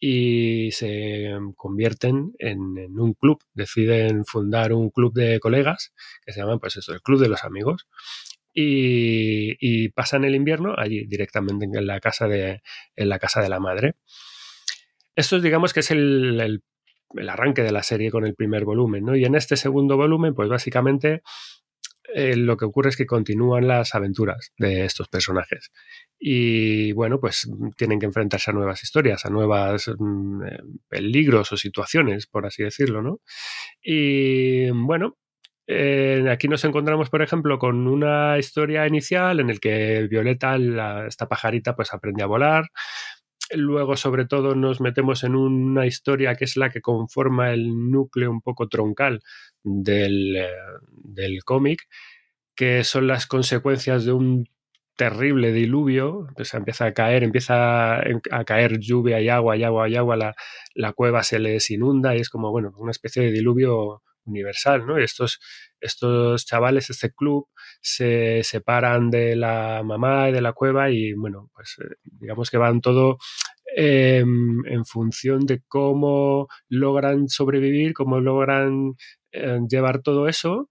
y 0.00 0.70
se 0.72 1.30
convierten 1.56 2.32
en, 2.38 2.98
un 2.98 3.14
club, 3.14 3.38
deciden 3.54 4.24
fundar 4.24 4.72
un 4.72 4.90
club 4.90 5.14
de 5.14 5.40
colegas 5.40 5.94
que 6.24 6.32
se 6.32 6.40
llama, 6.40 6.58
pues 6.58 6.76
eso, 6.76 6.92
el 6.92 7.00
Club 7.00 7.20
de 7.20 7.28
los 7.28 7.44
Amigos. 7.44 7.86
Y, 8.56 9.88
pasan 9.90 10.24
el 10.24 10.34
invierno 10.34 10.74
allí 10.76 11.06
directamente 11.06 11.66
en 11.66 11.86
la 11.86 12.00
casa 12.00 12.28
de, 12.28 12.62
en 12.96 13.08
la, 13.08 13.18
casa 13.18 13.40
de 13.42 13.48
la 13.48 13.60
madre. 13.60 13.96
Esto 15.16 15.40
digamos 15.40 15.72
que 15.72 15.80
es 15.80 15.90
el 15.90 16.62
el 17.16 17.28
arranque 17.28 17.62
de 17.62 17.72
la 17.72 17.82
serie 17.82 18.10
con 18.10 18.26
el 18.26 18.34
primer 18.34 18.64
volumen, 18.64 19.04
¿no? 19.04 19.16
Y 19.16 19.24
en 19.24 19.34
este 19.34 19.56
segundo 19.56 19.96
volumen, 19.96 20.34
pues 20.34 20.48
básicamente 20.48 21.22
eh, 22.12 22.36
lo 22.36 22.56
que 22.56 22.64
ocurre 22.64 22.90
es 22.90 22.96
que 22.96 23.06
continúan 23.06 23.66
las 23.66 23.94
aventuras 23.94 24.52
de 24.58 24.84
estos 24.84 25.08
personajes. 25.08 25.70
Y 26.18 26.92
bueno, 26.92 27.18
pues 27.20 27.48
tienen 27.76 27.98
que 27.98 28.06
enfrentarse 28.06 28.50
a 28.50 28.54
nuevas 28.54 28.82
historias, 28.82 29.24
a 29.24 29.30
nuevos 29.30 29.90
mm, 29.98 30.42
eh, 30.44 30.58
peligros 30.88 31.52
o 31.52 31.56
situaciones, 31.56 32.26
por 32.26 32.46
así 32.46 32.62
decirlo, 32.62 33.02
¿no? 33.02 33.20
Y 33.82 34.70
bueno, 34.70 35.16
eh, 35.66 36.26
aquí 36.30 36.46
nos 36.46 36.64
encontramos, 36.64 37.08
por 37.08 37.22
ejemplo, 37.22 37.58
con 37.58 37.86
una 37.88 38.38
historia 38.38 38.86
inicial 38.86 39.40
en 39.40 39.50
el 39.50 39.60
que 39.60 40.06
Violeta, 40.10 40.56
esta 41.06 41.26
pajarita, 41.26 41.74
pues 41.74 41.92
aprende 41.94 42.22
a 42.22 42.26
volar, 42.26 42.66
Luego, 43.52 43.96
sobre 43.96 44.26
todo, 44.26 44.54
nos 44.54 44.80
metemos 44.80 45.22
en 45.24 45.36
una 45.36 45.86
historia 45.86 46.34
que 46.34 46.44
es 46.44 46.56
la 46.56 46.70
que 46.70 46.80
conforma 46.80 47.52
el 47.52 47.90
núcleo 47.90 48.30
un 48.30 48.40
poco 48.40 48.68
troncal 48.68 49.22
del, 49.62 50.36
eh, 50.36 51.38
cómic, 51.44 51.88
que 52.54 52.84
son 52.84 53.06
las 53.06 53.26
consecuencias 53.26 54.04
de 54.04 54.12
un 54.12 54.48
terrible 54.96 55.52
diluvio, 55.52 56.28
pues 56.36 56.54
empieza 56.54 56.86
a 56.86 56.94
caer, 56.94 57.24
empieza 57.24 57.96
a 57.98 58.44
caer 58.46 58.78
lluvia 58.78 59.20
y 59.20 59.28
agua 59.28 59.56
y 59.56 59.64
agua 59.64 59.88
y 59.88 59.96
agua, 59.96 60.16
la, 60.16 60.34
la 60.74 60.92
cueva 60.92 61.22
se 61.24 61.38
les 61.40 61.70
inunda 61.70 62.14
y 62.16 62.20
es 62.20 62.30
como, 62.30 62.50
bueno, 62.50 62.72
una 62.78 62.92
especie 62.92 63.22
de 63.22 63.32
diluvio 63.32 64.02
universal, 64.24 64.86
¿no? 64.86 64.98
Y 65.00 65.04
estos, 65.04 65.40
estos 65.80 66.46
chavales, 66.46 66.90
este 66.90 67.12
club, 67.12 67.48
se 67.84 68.42
separan 68.42 69.10
de 69.10 69.36
la 69.36 69.82
mamá 69.84 70.28
y 70.28 70.32
de 70.32 70.40
la 70.40 70.52
cueva 70.52 70.90
y, 70.90 71.12
bueno, 71.12 71.50
pues 71.54 71.76
eh, 71.80 71.96
digamos 72.02 72.50
que 72.50 72.58
van 72.58 72.80
todo 72.80 73.18
em, 73.76 74.64
en 74.66 74.84
función 74.84 75.46
de 75.46 75.62
cómo 75.68 76.48
logran 76.68 77.28
sobrevivir, 77.28 77.94
cómo 77.94 78.20
logran 78.20 78.94
eh, 79.32 79.60
llevar 79.68 80.02
todo 80.02 80.28
eso 80.28 80.70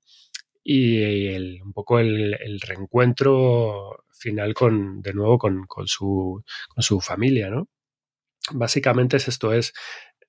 y 0.64 1.60
un 1.62 1.74
poco 1.74 2.00
el, 2.00 2.60
reencuentro 2.62 4.04
final 4.12 4.54
con, 4.54 5.02
de 5.02 5.14
nuevo 5.14 5.38
con, 5.38 5.66
con, 5.68 5.88
su, 5.88 6.44
con 6.74 6.84
su 6.84 7.02
familia, 7.02 7.50
¿no? 7.50 7.68
Básicamente 8.54 9.18
es 9.18 9.28
esto, 9.28 9.54
es 9.54 9.74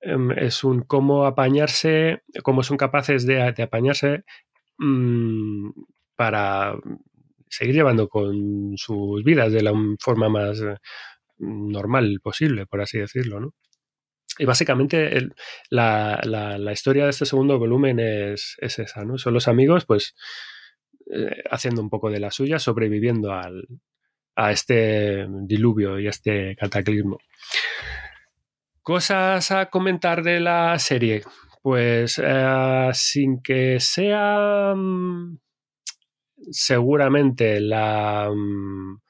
Em, 0.05 0.31
es 0.33 0.64
un 0.64 0.83
cómo 0.83 1.25
apañarse, 1.25 2.23
cómo 2.43 2.62
son 2.62 2.76
capaces 2.76 3.26
de, 3.26 3.43
apañarse 3.62 4.25
mm, 4.79 5.71
para 6.16 6.76
seguir 7.49 7.75
llevando 7.75 8.09
con 8.09 8.76
sus 8.76 9.23
vidas 9.23 9.52
de 9.52 9.62
la 9.62 9.73
forma 10.00 10.28
más 10.28 10.61
eh, 10.61 10.76
normal 11.38 12.21
posible, 12.23 12.66
por 12.66 12.80
así 12.80 12.99
decirlo, 12.99 13.40
¿no? 13.40 13.54
Y 14.38 14.47
básicamente 14.47 15.28
la, 15.71 16.59
historia 16.73 17.04
de 17.04 17.11
este 17.11 17.25
segundo 17.25 17.59
volumen 17.59 18.00
es, 18.00 18.56
esa, 18.59 19.04
¿no? 19.04 19.16
Son 19.16 19.33
los 19.33 19.47
amigos, 19.47 19.85
pues, 19.85 20.16
eh, 21.12 21.42
haciendo 21.50 21.80
un 21.80 21.90
poco 21.90 22.11
de 22.11 22.18
la 22.18 22.33
suya, 22.33 22.59
sobreviviendo 22.59 23.33
al, 23.33 23.68
a 24.35 24.50
este 24.50 25.26
diluvio 25.28 26.00
y 26.00 26.09
a 26.09 26.11
este 26.11 26.56
cataclismo. 26.56 27.18
Cosas 28.83 29.50
a 29.52 29.66
comentar 29.71 30.23
de 30.23 30.40
la 30.40 30.78
serie. 30.78 31.23
Pues 31.62 32.21
eh, 32.23 32.90
sin 32.92 33.40
que 33.40 33.80
sea 33.80 34.75
mm, 34.76 35.38
seguramente 36.51 37.61
la, 37.61 38.31
mm, 38.35 39.01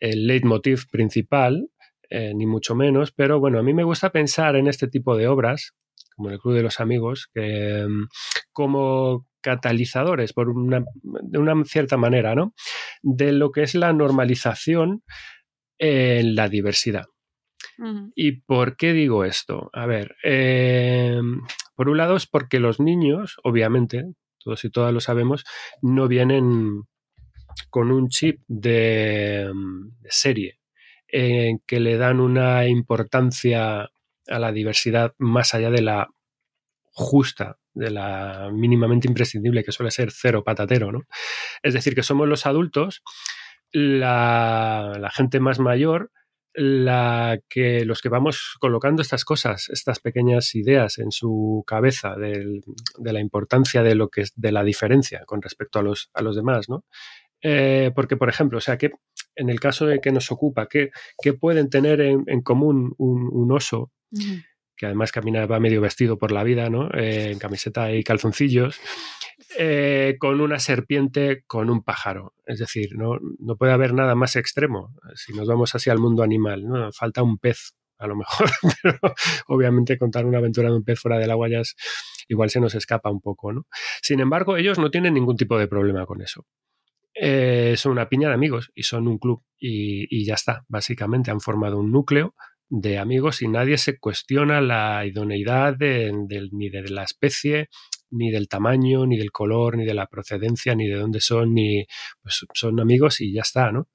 el 0.00 0.26
leitmotiv 0.26 0.88
principal, 0.90 1.68
eh, 2.08 2.32
ni 2.34 2.46
mucho 2.46 2.74
menos, 2.74 3.12
pero 3.12 3.40
bueno, 3.40 3.58
a 3.58 3.62
mí 3.62 3.74
me 3.74 3.84
gusta 3.84 4.10
pensar 4.10 4.56
en 4.56 4.68
este 4.68 4.88
tipo 4.88 5.16
de 5.16 5.26
obras, 5.28 5.74
como 6.14 6.30
el 6.30 6.38
Club 6.38 6.54
de 6.54 6.62
los 6.62 6.80
Amigos, 6.80 7.28
que, 7.32 7.86
mm, 7.88 8.08
como 8.52 9.26
catalizadores, 9.40 10.32
por 10.32 10.48
una, 10.48 10.84
de 11.02 11.38
una 11.38 11.64
cierta 11.64 11.96
manera, 11.96 12.34
¿no? 12.34 12.54
De 13.02 13.32
lo 13.32 13.52
que 13.52 13.62
es 13.62 13.74
la 13.74 13.92
normalización 13.92 15.02
en 15.78 16.34
la 16.34 16.48
diversidad. 16.48 17.04
¿Y 18.14 18.40
por 18.40 18.76
qué 18.76 18.92
digo 18.92 19.24
esto? 19.24 19.70
A 19.72 19.86
ver, 19.86 20.16
em, 20.22 21.42
por 21.74 21.88
un 21.88 21.98
lado 21.98 22.16
es 22.16 22.26
porque 22.26 22.58
los 22.58 22.80
niños, 22.80 23.36
obviamente, 23.44 24.04
todos 24.46 24.64
y 24.64 24.70
todas 24.70 24.94
lo 24.94 25.00
sabemos, 25.00 25.44
no 25.82 26.06
vienen 26.06 26.84
con 27.68 27.90
un 27.90 28.08
chip 28.08 28.40
de, 28.46 29.50
serie 30.08 30.60
en 31.08 31.58
que 31.66 31.80
le 31.80 31.96
dan 31.96 32.20
una 32.20 32.66
importancia 32.66 33.90
a 34.28 34.38
la 34.38 34.52
diversidad 34.52 35.14
más 35.18 35.52
allá 35.54 35.70
de 35.70 35.82
la 35.82 36.08
justa, 36.92 37.58
de 37.74 37.90
la 37.90 38.50
mínimamente 38.52 39.08
imprescindible, 39.08 39.64
que 39.64 39.72
suele 39.72 39.90
ser 39.90 40.10
cero 40.12 40.44
patatero, 40.44 40.92
¿no? 40.92 41.02
Es 41.62 41.74
decir, 41.74 41.94
que 41.94 42.02
somos 42.02 42.28
los 42.28 42.46
adultos, 42.46 43.02
la 43.72 45.10
gente 45.12 45.40
más 45.40 45.58
mayor, 45.58 46.10
la 46.56 47.38
que 47.48 47.84
los 47.84 48.00
que 48.00 48.08
vamos 48.08 48.56
colocando 48.58 49.02
estas 49.02 49.24
cosas, 49.24 49.68
estas 49.68 50.00
pequeñas 50.00 50.54
ideas 50.54 50.98
en 50.98 51.12
su 51.12 51.62
cabeza 51.66 52.16
de 52.16 52.62
la 53.12 53.20
importancia 53.20 53.82
de 53.82 53.94
lo 53.94 54.08
que 54.08 54.22
es 54.22 54.32
de 54.34 54.52
la 54.52 54.64
diferencia 54.64 55.24
con 55.26 55.42
respecto 55.42 55.78
a 55.78 55.82
los, 55.82 56.10
a 56.14 56.22
los 56.22 56.34
demás, 56.34 56.68
¿no? 56.68 56.84
Eh, 57.42 57.92
porque, 57.94 58.16
por 58.16 58.28
ejemplo, 58.28 58.58
o 58.58 58.60
sea, 58.60 58.78
que 58.78 58.90
en 59.34 59.50
el 59.50 59.60
caso 59.60 59.86
de 59.86 60.00
que 60.00 60.10
nos 60.10 60.32
ocupa, 60.32 60.66
¿qué, 60.68 60.90
pueden 61.38 61.68
tener 61.68 62.00
en, 62.00 62.40
común 62.42 62.94
un, 62.98 63.52
oso? 63.52 63.92
Que 64.76 64.86
además 64.86 65.12
camina, 65.12 65.46
va 65.46 65.58
medio 65.58 65.80
vestido 65.80 66.18
por 66.18 66.32
la 66.32 66.44
vida, 66.44 66.68
¿no? 66.68 66.88
Eh, 66.92 67.30
en 67.32 67.38
camiseta 67.38 67.92
y 67.92 68.04
calzoncillos, 68.04 68.78
eh, 69.58 70.16
con 70.18 70.40
una 70.40 70.58
serpiente, 70.58 71.44
con 71.46 71.70
un 71.70 71.82
pájaro. 71.82 72.34
Es 72.46 72.58
decir, 72.58 72.96
no, 72.96 73.18
no, 73.38 73.56
puede 73.56 73.72
haber 73.72 73.94
nada 73.94 74.14
más 74.14 74.36
extremo 74.36 74.94
si 75.14 75.32
nos 75.32 75.48
vamos 75.48 75.74
así 75.74 75.90
al 75.90 75.98
mundo 75.98 76.22
animal, 76.22 76.64
¿no? 76.64 76.92
Falta 76.92 77.22
un 77.22 77.38
pez, 77.38 77.74
a 77.98 78.06
lo 78.06 78.16
mejor, 78.16 78.50
pero 78.82 78.98
obviamente 79.48 79.98
contar 79.98 80.26
una 80.26 80.38
aventura 80.38 80.68
de 80.68 80.76
un 80.76 80.84
pez 80.84 81.00
fuera 81.00 81.18
del 81.18 81.30
agua 81.30 81.48
ya 81.48 81.60
es, 81.60 81.74
igual 82.28 82.50
se 82.50 82.60
nos 82.60 82.74
escapa 82.74 83.10
un 83.10 83.20
poco, 83.20 83.52
¿no? 83.52 83.66
Sin 84.02 84.20
embargo, 84.20 84.56
ellos 84.56 84.78
no 84.78 84.90
tienen 84.90 85.14
ningún 85.14 85.36
tipo 85.36 85.58
de 85.58 85.68
problema 85.68 86.06
con 86.06 86.20
eso. 86.20 86.44
Eh, 87.18 87.74
son 87.78 87.92
una 87.92 88.10
piña 88.10 88.28
de 88.28 88.34
amigos 88.34 88.70
y 88.74 88.82
son 88.82 89.08
un 89.08 89.16
club 89.16 89.42
y, 89.58 90.06
y 90.14 90.26
ya 90.26 90.34
está. 90.34 90.64
Básicamente 90.68 91.30
han 91.30 91.40
formado 91.40 91.78
un 91.78 91.90
núcleo 91.90 92.34
de 92.68 92.98
amigos 92.98 93.42
y 93.42 93.48
nadie 93.48 93.78
se 93.78 93.98
cuestiona 93.98 94.60
la 94.60 95.04
idoneidad 95.06 95.76
ni 95.78 96.68
de 96.68 96.82
la 96.88 97.04
especie, 97.04 97.68
ni 98.10 98.30
del 98.30 98.48
tamaño, 98.48 99.06
ni 99.06 99.16
del 99.16 99.32
color, 99.32 99.76
ni 99.76 99.84
de 99.84 99.94
la 99.94 100.06
procedencia, 100.06 100.74
ni 100.74 100.86
de 100.88 100.96
dónde 100.96 101.20
son, 101.20 101.54
ni 101.54 101.86
pues 102.22 102.46
son 102.54 102.80
amigos 102.80 103.20
y 103.20 103.32
ya 103.32 103.42
está, 103.42 103.72
¿no? 103.72 103.88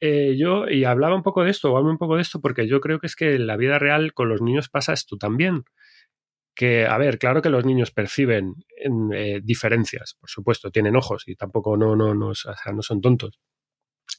Eh, 0.00 0.36
yo, 0.38 0.68
y 0.68 0.84
hablaba 0.84 1.14
un 1.14 1.22
poco 1.22 1.44
de 1.44 1.50
esto, 1.50 1.72
o 1.72 1.76
hablo 1.76 1.90
un 1.90 1.98
poco 1.98 2.16
de 2.16 2.22
esto, 2.22 2.40
porque 2.40 2.66
yo 2.66 2.80
creo 2.80 2.98
que 2.98 3.06
es 3.06 3.16
que 3.16 3.34
en 3.34 3.46
la 3.46 3.56
vida 3.56 3.78
real 3.78 4.12
con 4.14 4.28
los 4.28 4.42
niños 4.42 4.68
pasa 4.68 4.92
esto 4.92 5.16
también. 5.16 5.64
Que, 6.56 6.86
a 6.86 6.96
ver, 6.98 7.18
claro 7.18 7.42
que 7.42 7.50
los 7.50 7.64
niños 7.64 7.90
perciben 7.90 8.54
eh, 9.12 9.40
diferencias, 9.42 10.16
por 10.20 10.30
supuesto, 10.30 10.70
tienen 10.70 10.94
ojos 10.94 11.24
y 11.26 11.34
tampoco 11.34 11.76
no, 11.76 11.96
no, 11.96 12.14
no, 12.14 12.28
o 12.28 12.34
sea, 12.34 12.54
no 12.72 12.82
son 12.82 13.00
tontos. 13.00 13.40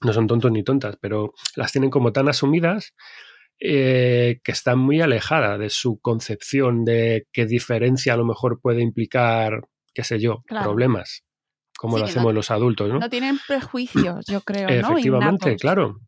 No 0.04 0.12
son 0.12 0.28
tontos 0.28 0.52
ni 0.52 0.64
tontas, 0.64 0.98
pero 1.00 1.34
las 1.56 1.72
tienen 1.72 1.90
como 1.90 2.12
tan 2.12 2.28
asumidas 2.28 2.94
eh, 3.60 4.40
que 4.44 4.52
está 4.52 4.76
muy 4.76 5.02
alejada 5.02 5.58
de 5.58 5.70
su 5.70 6.00
concepción 6.00 6.84
de 6.84 7.28
qué 7.32 7.46
diferencia 7.46 8.14
a 8.14 8.18
lo 8.18 8.26
mejor 8.26 8.60
puede 8.62 8.82
implicar, 8.82 9.62
qué 9.94 10.04
sé 10.04 10.20
yo, 10.20 10.44
problemas, 10.48 11.24
como 11.78 11.98
lo 11.98 12.06
hacemos 12.06 12.34
los 12.34 12.52
adultos, 12.52 12.90
¿no? 12.90 13.00
No 13.00 13.10
tienen 13.10 13.40
prejuicios, 13.48 14.26
yo 14.28 14.42
creo, 14.42 14.68
Efectivamente, 14.68 15.56
claro. 15.56 16.00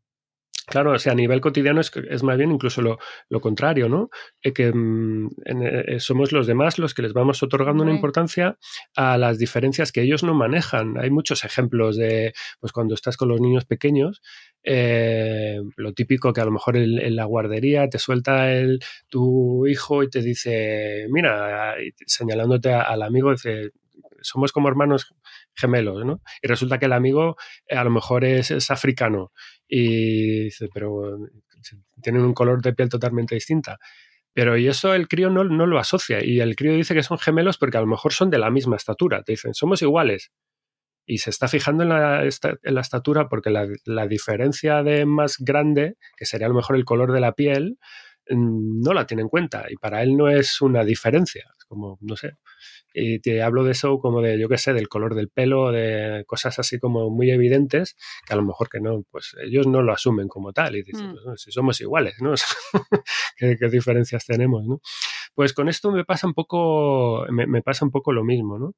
Claro, 0.69 0.91
o 0.91 0.99
sea, 0.99 1.13
a 1.13 1.15
nivel 1.15 1.39
cotidiano 1.39 1.79
es, 1.79 1.89
es 2.09 2.23
más 2.23 2.37
bien 2.37 2.51
incluso 2.51 2.81
lo, 2.81 2.99
lo 3.29 3.39
contrario, 3.39 3.87
¿no? 3.87 4.09
Eh, 4.41 4.51
que 4.51 4.73
mm, 4.73 5.29
eh, 5.45 5.99
somos 6.01 6.33
los 6.33 6.45
demás 6.45 6.77
los 6.77 6.93
que 6.93 7.03
les 7.03 7.13
vamos 7.13 7.41
otorgando 7.41 7.83
una 7.83 7.93
importancia 7.93 8.57
a 8.93 9.17
las 9.17 9.37
diferencias 9.39 9.93
que 9.93 10.01
ellos 10.01 10.23
no 10.23 10.33
manejan. 10.33 10.97
Hay 10.99 11.09
muchos 11.09 11.45
ejemplos 11.45 11.95
de, 11.95 12.33
pues 12.59 12.73
cuando 12.73 12.95
estás 12.95 13.15
con 13.15 13.29
los 13.29 13.39
niños 13.39 13.63
pequeños, 13.63 14.21
eh, 14.61 15.61
lo 15.77 15.93
típico 15.93 16.33
que 16.33 16.41
a 16.41 16.45
lo 16.45 16.51
mejor 16.51 16.75
en, 16.75 17.15
la 17.15 17.23
guardería 17.23 17.87
te 17.87 17.97
suelta 17.97 18.51
el, 18.51 18.79
tu 19.07 19.65
hijo 19.67 20.03
y 20.03 20.09
te 20.09 20.21
dice, 20.21 21.07
mira, 21.09 21.75
señalándote 22.05 22.73
al 22.73 23.03
amigo, 23.03 23.31
dice, 23.31 23.71
somos 24.21 24.51
como 24.51 24.67
hermanos 24.67 25.13
gemelos, 25.55 26.05
¿no? 26.05 26.21
Y 26.41 26.47
resulta 26.47 26.77
que 26.79 26.85
el 26.85 26.93
amigo 26.93 27.35
eh, 27.67 27.75
a 27.75 27.83
lo 27.83 27.89
mejor 27.89 28.25
es, 28.25 28.69
africano 28.71 29.31
y 29.67 30.45
dice, 30.45 30.69
pero 30.73 31.17
tienen 32.01 32.21
un 32.21 32.33
color 32.33 32.61
de 32.61 32.73
piel 32.73 32.89
totalmente 32.89 33.35
distinta. 33.35 33.77
Pero 34.33 34.55
y 34.57 34.67
eso 34.67 34.93
el 34.93 35.07
crío 35.07 35.29
no, 35.29 35.43
no, 35.43 35.65
lo 35.65 35.79
asocia. 35.79 36.23
Y 36.23 36.39
el 36.41 36.55
crío 36.55 36.73
dice 36.73 36.93
que 36.93 37.03
son 37.03 37.17
gemelos 37.17 37.57
porque 37.57 37.77
a 37.77 37.81
lo 37.81 37.87
mejor 37.87 38.13
son 38.13 38.29
de 38.29 38.37
la 38.37 38.51
misma 38.51 38.75
estatura. 38.75 39.23
Te 39.23 39.33
dicen, 39.33 39.53
somos 39.53 39.81
iguales. 39.81 40.31
Y 41.07 41.19
se 41.19 41.29
está 41.31 41.47
fijando 41.47 41.83
en 41.83 41.89
la, 41.89 42.23
en 42.23 42.75
la 42.75 42.81
estatura 42.81 43.29
porque 43.29 43.49
la, 43.49 43.67
la, 43.85 44.07
diferencia 44.07 44.83
de 44.83 45.05
más 45.05 45.37
grande, 45.39 45.95
que 46.17 46.25
sería 46.25 46.47
a 46.47 46.49
lo 46.49 46.55
mejor 46.55 46.75
el 46.75 46.85
color 46.85 47.13
de 47.13 47.21
la 47.21 47.31
piel, 47.31 47.79
mm, 48.29 48.81
no 48.81 48.93
la 48.93 49.07
tiene 49.07 49.23
en 49.23 49.29
cuenta. 49.29 49.65
Y 49.69 49.77
para 49.77 50.03
él 50.03 50.15
no 50.15 50.29
es 50.29 50.61
una 50.61 50.83
diferencia. 50.83 51.45
Como, 51.67 51.97
no 52.01 52.15
sé, 52.15 52.33
y 52.99 53.19
te 53.19 53.43
hablo 53.43 53.63
de 53.63 53.71
eso 53.71 53.99
como 53.99 54.21
de, 54.21 54.39
yo 54.39 54.49
qué 54.49 54.57
sé, 54.57 54.73
del 54.73 54.89
color 54.89 55.13
del 55.13 55.29
pelo, 55.29 55.71
de 55.71 56.23
cosas 56.25 56.57
así 56.57 56.79
como 56.79 57.09
muy 57.11 57.29
evidentes, 57.29 57.95
que 58.25 58.33
a 58.33 58.35
lo 58.35 58.43
mejor 58.43 58.69
que 58.69 58.79
no, 58.79 59.03
pues 59.11 59.35
ellos 59.43 59.67
no 59.67 59.83
lo 59.83 59.93
asumen 59.93 60.27
como 60.27 60.51
tal 60.51 60.75
y 60.75 60.83
dicen, 60.83 61.11
mm. 61.11 61.17
pues, 61.23 61.41
si 61.41 61.51
somos 61.51 61.79
iguales, 61.79 62.15
¿no? 62.21 62.33
¿Qué, 63.37 63.55
diferencias 63.69 64.25
tenemos, 64.25 64.65
¿no? 64.65 64.81
Pues 65.35 65.53
con 65.53 65.69
esto 65.69 65.91
me 65.91 66.05
pasa 66.05 66.25
un 66.25 66.33
poco, 66.33 67.25
me, 67.29 67.61
pasa 67.61 67.85
un 67.85 67.91
poco 67.91 68.11
lo 68.11 68.23
mismo, 68.23 68.57
¿no? 68.57 68.73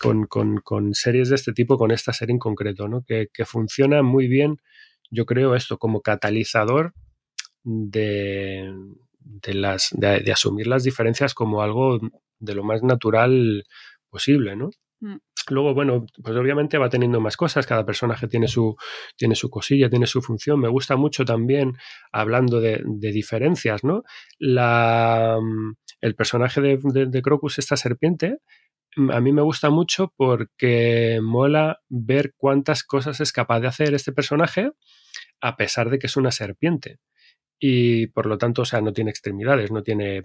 con, 0.00 0.26
con, 0.26 0.58
con, 0.58 0.94
series 0.94 1.28
de 1.30 1.34
este 1.34 1.52
tipo, 1.52 1.76
con 1.76 1.90
esta 1.90 2.12
serie 2.12 2.34
en 2.34 2.38
concreto, 2.38 2.86
¿no? 2.86 3.02
Que, 3.02 3.26
que 3.32 3.44
funciona 3.44 4.02
muy 4.02 4.28
bien, 4.28 4.58
yo 5.10 5.26
creo, 5.26 5.56
esto 5.56 5.78
como 5.78 6.02
catalizador 6.02 6.92
de, 7.64 8.72
de, 9.18 9.54
las, 9.54 9.88
de, 9.92 10.32
asumir 10.32 10.68
las 10.68 10.84
diferencias 10.84 11.34
como 11.34 11.62
algo 11.62 11.98
de 12.38 12.54
lo 12.54 12.64
más 12.64 12.82
natural 12.82 13.64
posible, 14.10 14.56
¿no? 14.56 14.70
Mm. 15.00 15.16
Luego, 15.48 15.74
bueno, 15.74 16.06
pues 16.22 16.36
obviamente 16.36 16.78
va 16.78 16.88
teniendo 16.88 17.20
más 17.20 17.36
cosas, 17.36 17.66
cada 17.66 17.86
personaje 17.86 18.26
tiene 18.26 18.48
su, 18.48 18.74
tiene 19.16 19.36
su 19.36 19.48
cosilla, 19.48 19.88
tiene 19.88 20.06
su 20.06 20.20
función. 20.20 20.58
Me 20.58 20.68
gusta 20.68 20.96
mucho 20.96 21.24
también, 21.24 21.76
hablando 22.10 22.60
de, 22.60 22.82
diferencias, 22.84 23.84
¿no? 23.84 24.02
La, 24.38 25.38
el 26.00 26.14
personaje 26.16 26.60
de, 26.60 26.78
de, 26.82 27.22
Crocus, 27.22 27.58
esta 27.58 27.76
serpiente, 27.76 28.38
a 29.10 29.20
mí 29.20 29.32
me 29.32 29.42
gusta 29.42 29.70
mucho 29.70 30.12
porque 30.16 31.20
mola 31.22 31.80
ver 31.88 32.34
cuántas 32.36 32.82
cosas 32.82 33.20
es 33.20 33.30
capaz 33.30 33.60
de 33.60 33.68
hacer 33.68 33.94
este 33.94 34.12
personaje 34.12 34.70
a 35.40 35.56
pesar 35.56 35.90
de 35.90 35.98
que 35.98 36.06
es 36.06 36.16
una 36.16 36.30
serpiente 36.30 36.98
y 37.58 38.08
por 38.08 38.26
lo 38.26 38.38
tanto, 38.38 38.62
o 38.62 38.64
sea, 38.64 38.80
no 38.80 38.92
tiene 38.92 39.10
extremidades, 39.10 39.70
no 39.70 39.82
tiene 39.82 40.22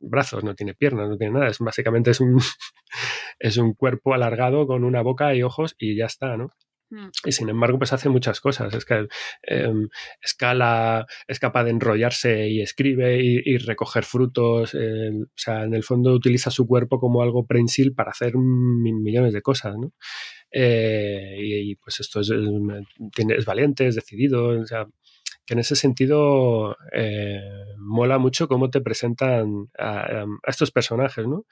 brazos, 0.00 0.44
no 0.44 0.54
tiene 0.54 0.74
piernas, 0.74 1.08
no 1.08 1.16
tiene 1.16 1.34
nada. 1.34 1.48
Es, 1.48 1.58
básicamente 1.58 2.10
es 2.10 2.20
un, 2.20 2.38
es 3.38 3.56
un 3.56 3.74
cuerpo 3.74 4.14
alargado 4.14 4.66
con 4.66 4.84
una 4.84 5.02
boca 5.02 5.34
y 5.34 5.42
ojos 5.42 5.74
y 5.78 5.96
ya 5.96 6.06
está, 6.06 6.36
¿no? 6.36 6.50
Mm. 6.90 7.08
Y 7.24 7.32
sin 7.32 7.48
embargo, 7.48 7.78
pues 7.78 7.92
hace 7.92 8.08
muchas 8.08 8.40
cosas. 8.40 8.74
Es 8.74 8.84
que 8.84 9.06
em, 9.42 9.88
escala, 10.22 11.06
es 11.26 11.40
capaz 11.40 11.64
de 11.64 11.70
enrollarse 11.70 12.48
y 12.48 12.60
escribe 12.60 13.18
y, 13.22 13.56
recoger 13.58 14.04
frutos. 14.04 14.74
o 14.74 15.26
sea, 15.36 15.64
en 15.64 15.74
el 15.74 15.84
fondo 15.84 16.12
utiliza 16.12 16.50
su 16.50 16.66
cuerpo 16.66 16.98
como 17.00 17.22
algo 17.22 17.46
prensil 17.46 17.94
para 17.94 18.10
hacer 18.10 18.34
millones 18.36 19.32
de 19.32 19.42
cosas, 19.42 19.76
¿no? 19.78 19.92
Eh, 20.52 21.36
y, 21.40 21.74
pues 21.76 22.00
esto 22.00 22.20
es, 22.20 22.30
tiene, 23.14 23.34
es 23.36 23.44
valiente, 23.44 23.86
es 23.86 23.94
decidido. 23.96 24.48
O 24.60 24.66
sea, 24.66 24.86
que 25.46 25.54
en 25.54 25.60
ese 25.60 25.76
sentido 25.76 26.76
eh, 26.92 27.40
mola 27.78 28.18
mucho 28.18 28.48
cómo 28.48 28.70
te 28.70 28.80
presentan 28.80 29.68
a, 29.78 30.24
estos 30.46 30.70
personajes, 30.70 31.26
¿no? 31.26 31.44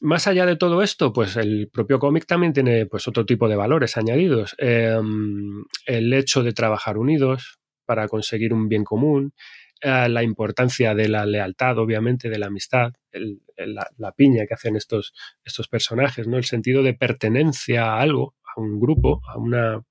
Más 0.00 0.26
allá 0.26 0.46
de 0.46 0.56
todo 0.56 0.82
esto, 0.82 1.12
pues 1.12 1.36
el 1.36 1.68
propio 1.72 2.00
cómic 2.00 2.26
también 2.26 2.52
tiene 2.52 2.86
pues, 2.86 3.06
otro 3.06 3.24
tipo 3.24 3.48
de 3.48 3.54
valores 3.54 3.96
añadidos. 3.96 4.56
Em, 4.58 5.62
el 5.86 6.12
hecho 6.12 6.42
de 6.42 6.52
trabajar 6.52 6.98
unidos 6.98 7.60
para 7.86 8.08
conseguir 8.08 8.52
un 8.52 8.68
bien 8.68 8.82
común, 8.82 9.32
eh, 9.80 10.08
la 10.08 10.24
importancia 10.24 10.94
de 10.94 11.08
la 11.08 11.24
lealtad, 11.24 11.78
obviamente, 11.78 12.28
de 12.30 12.38
la 12.38 12.46
amistad, 12.46 12.92
la, 13.12 14.12
piña 14.12 14.46
que 14.46 14.54
hacen 14.54 14.76
estos, 14.76 15.12
estos 15.44 15.68
personajes, 15.68 16.26
¿no? 16.26 16.36
El 16.36 16.44
sentido 16.44 16.82
de 16.82 16.94
pertenencia 16.94 17.84
a 17.84 18.00
algo, 18.00 18.34
a 18.44 18.60
un 18.60 18.80
grupo, 18.80 19.20
a, 19.28 19.38
una, 19.38 19.84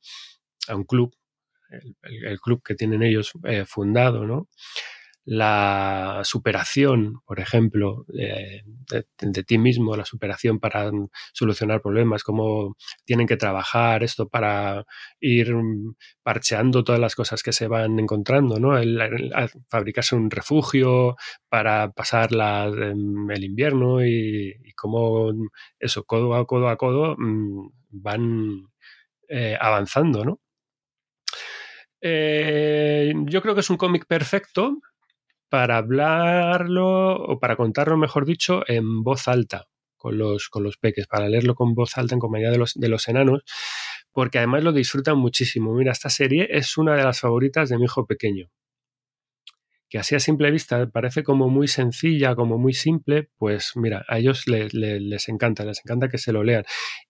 a 0.67 0.75
un 0.75 0.83
club, 0.83 1.13
el, 2.03 2.39
club 2.39 2.61
que 2.63 2.75
tienen 2.75 3.03
ellos 3.03 3.31
eh, 3.45 3.65
fundado, 3.65 4.25
¿no? 4.25 4.47
La 5.23 6.21
superación, 6.23 7.21
por 7.27 7.39
ejemplo, 7.39 8.05
de, 8.07 9.43
ti 9.43 9.57
mismo, 9.59 9.95
la 9.95 10.03
superación 10.03 10.59
para 10.59 10.89
solucionar 11.31 11.79
problemas, 11.81 12.23
cómo 12.23 12.75
tienen 13.05 13.27
que 13.27 13.37
trabajar 13.37 14.03
esto 14.03 14.27
para 14.29 14.83
ir 15.19 15.53
parcheando 16.23 16.83
todas 16.83 16.99
las 16.99 17.13
cosas 17.13 17.43
que 17.43 17.53
se 17.53 17.67
van 17.67 17.99
encontrando, 17.99 18.59
¿no? 18.59 18.71
Fabricarse 19.69 20.15
un 20.15 20.31
refugio 20.31 21.15
para 21.49 21.91
pasar 21.91 22.29
el 22.31 23.43
invierno 23.43 24.03
y, 24.03 24.73
cómo 24.75 25.31
eso, 25.79 26.03
codo 26.03 26.33
a 26.33 26.47
codo 26.47 26.67
a 26.67 26.77
codo, 26.77 27.15
mm, 27.17 27.69
van 27.91 28.71
eh, 29.29 29.55
avanzando, 29.59 30.25
¿no? 30.25 30.39
Eh, 32.01 33.13
yo 33.25 33.41
creo 33.41 33.53
que 33.53 33.61
es 33.61 33.69
un 33.69 33.77
cómic 33.77 34.05
perfecto 34.07 34.79
para 35.49 35.77
hablarlo 35.77 37.15
o 37.15 37.39
para 37.39 37.55
contarlo, 37.57 37.97
mejor 37.97 38.25
dicho, 38.25 38.63
en 38.67 39.03
voz 39.03 39.27
alta 39.27 39.67
con 39.97 40.17
los, 40.17 40.49
con 40.49 40.63
los 40.63 40.77
peques, 40.77 41.07
para 41.07 41.29
leerlo 41.29 41.55
con 41.55 41.75
voz 41.75 41.97
alta 41.97 42.15
en 42.15 42.19
compañía 42.19 42.51
de 42.51 42.57
los, 42.57 42.73
de 42.75 42.89
los 42.89 43.07
enanos, 43.07 43.43
porque 44.11 44.39
además 44.39 44.63
lo 44.63 44.73
disfrutan 44.73 45.17
muchísimo. 45.17 45.73
Mira, 45.75 45.91
esta 45.91 46.09
serie 46.09 46.47
es 46.51 46.77
una 46.77 46.95
de 46.95 47.03
las 47.03 47.19
favoritas 47.19 47.69
de 47.69 47.77
mi 47.77 47.85
hijo 47.85 48.05
pequeño. 48.07 48.49
que 49.89 49.99
así 49.99 50.15
a 50.15 50.19
simple 50.19 50.49
vista 50.51 50.89
parece 50.89 51.21
como 51.21 51.49
muy 51.49 51.67
sencilla, 51.67 52.33
como 52.33 52.57
muy 52.57 52.73
simple, 52.73 53.29
pues 53.37 53.73
mira, 53.75 54.05
a 54.07 54.19
ellos 54.19 54.47
les 54.47 55.27
encanta, 55.27 55.65
les 55.65 55.81
encanta 55.83 56.07
que 56.07 56.17
se 56.17 56.31
lo 56.31 56.43
lean. 56.43 56.63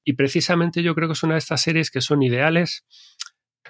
Y 0.03 0.13
precisamente 0.13 0.81
yo 0.81 0.95
creo 0.95 1.07
que 1.07 1.13
es 1.13 1.21
una 1.23 1.35
de 1.35 1.39
estas 1.39 1.61
series 1.61 1.91
que 1.91 2.01
son 2.01 2.23
ideales 2.23 2.85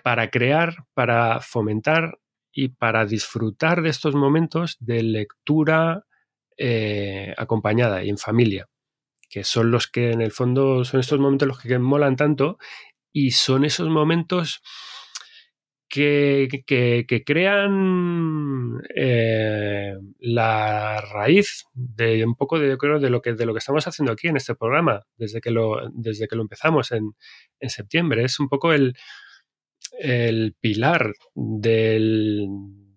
para 0.04 0.30
crear, 0.30 0.86
para 0.93 1.39
fomentar 1.39 2.19
y 2.51 2.69
para 2.69 3.06
disfrutar 3.06 3.82
de 3.82 3.89
estos 3.89 4.15
momentos 4.15 4.77
de 4.80 5.04
lectura 5.04 6.06
eh, 6.58 7.34
acompañada 7.38 8.04
y 8.04 8.10
en 8.10 8.17
familia, 8.17 8.67
que 9.30 9.43
son 9.43 9.71
los 9.71 9.88
que 9.88 10.12
en 10.12 10.21
el 10.21 10.32
fondo 10.32 10.84
son 10.84 10.99
estos 10.99 11.19
momentos 11.19 11.47
los 11.47 11.60
que 11.60 11.80
molan 11.80 12.15
tanto 12.15 12.58
y 13.12 13.32
son 13.32 13.65
esos 13.65 13.89
momentos 13.89 14.62
que, 15.88 16.63
crean 17.25 18.82
eh, 18.95 19.93
la 20.19 21.01
raíz 21.01 21.65
de 21.73 22.23
un 22.25 22.36
poco 22.36 22.60
de, 22.60 22.77
creo, 22.77 22.99
de 22.99 23.10
lo 23.10 23.21
que 23.21 23.34
de 23.34 23.45
lo 23.45 23.54
que 23.54 23.60
estamos 23.60 23.86
haciendo 23.88 24.13
aquí 24.13 24.30
en 24.30 24.38
este 24.38 24.56
programa 24.56 25.01
desde 25.17 25.41
que 25.41 25.51
lo, 25.51 25.89
desde 25.93 26.30
que 26.30 26.38
lo 26.38 26.43
empezamos 26.43 26.91
en, 26.93 27.15
en 27.60 27.69
septiembre. 27.69 28.23
Es 28.23 28.39
un 28.39 28.47
poco 28.47 28.71
el, 28.71 28.95
el 29.91 30.56
pilar 30.60 31.13
del, 31.36 32.47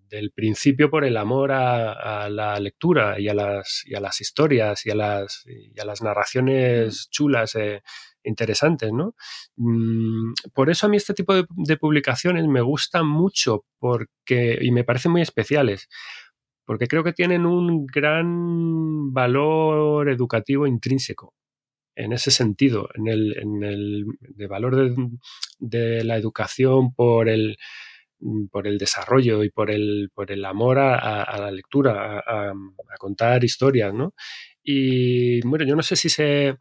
del, 0.09 0.31
principio 0.31 0.89
por 0.89 1.05
el 1.05 1.17
amor 1.17 1.51
a, 1.51 2.29
la 2.29 2.59
lectura 2.59 3.19
y 3.19 3.27
a 3.27 3.33
las, 3.33 3.83
y 3.85 3.95
a 3.95 3.99
las 3.99 4.21
historias 4.21 4.85
y 4.85 4.91
a 4.91 4.95
las, 4.95 5.43
y 5.45 5.79
a 5.79 5.85
las 5.85 6.01
narraciones 6.01 7.09
chulas. 7.09 7.55
Eh, 7.55 7.81
interesantes, 8.27 8.91
¿no? 8.91 9.13
Mm, 9.55 10.33
por 10.53 10.69
eso 10.69 10.87
a 10.87 10.89
mí 10.89 10.97
este 10.97 11.13
tipo 11.13 11.33
de, 11.35 11.77
publicaciones 11.77 12.47
me 12.47 12.61
gustan 12.61 13.07
mucho 13.07 13.65
porque, 13.79 14.57
y 14.61 14.71
me 14.71 14.83
parecen 14.83 15.11
muy 15.11 15.21
especiales, 15.21 15.87
porque 16.65 16.87
creo 16.87 17.03
que 17.03 17.13
tienen 17.13 17.45
un 17.45 17.85
gran 17.85 19.13
valor 19.13 20.09
educativo 20.09 20.65
intrínseco 20.65 21.35
en 21.95 22.13
ese 22.13 22.31
sentido, 22.31 22.89
en 22.95 23.07
el, 23.07 23.37
en 23.37 23.63
el 23.63 24.05
de 24.19 24.47
valor 24.47 24.75
de, 25.59 26.03
la 26.03 26.17
educación 26.17 26.93
por 26.93 27.29
el, 27.29 27.57
por 28.51 28.67
el 28.67 28.77
desarrollo 28.77 29.43
y 29.43 29.49
por 29.49 29.71
el, 29.71 30.09
por 30.13 30.31
el 30.31 30.43
amor 30.45 30.79
a, 30.79 31.37
la 31.39 31.51
lectura, 31.51 32.19
a, 32.19 32.53
contar 32.99 33.43
historias, 33.43 33.93
¿no? 33.93 34.13
Y 34.63 35.41
bueno, 35.47 35.65
yo 35.65 35.75
no 35.75 35.83
sé 35.83 35.95
si 35.95 36.09
se, 36.09 36.55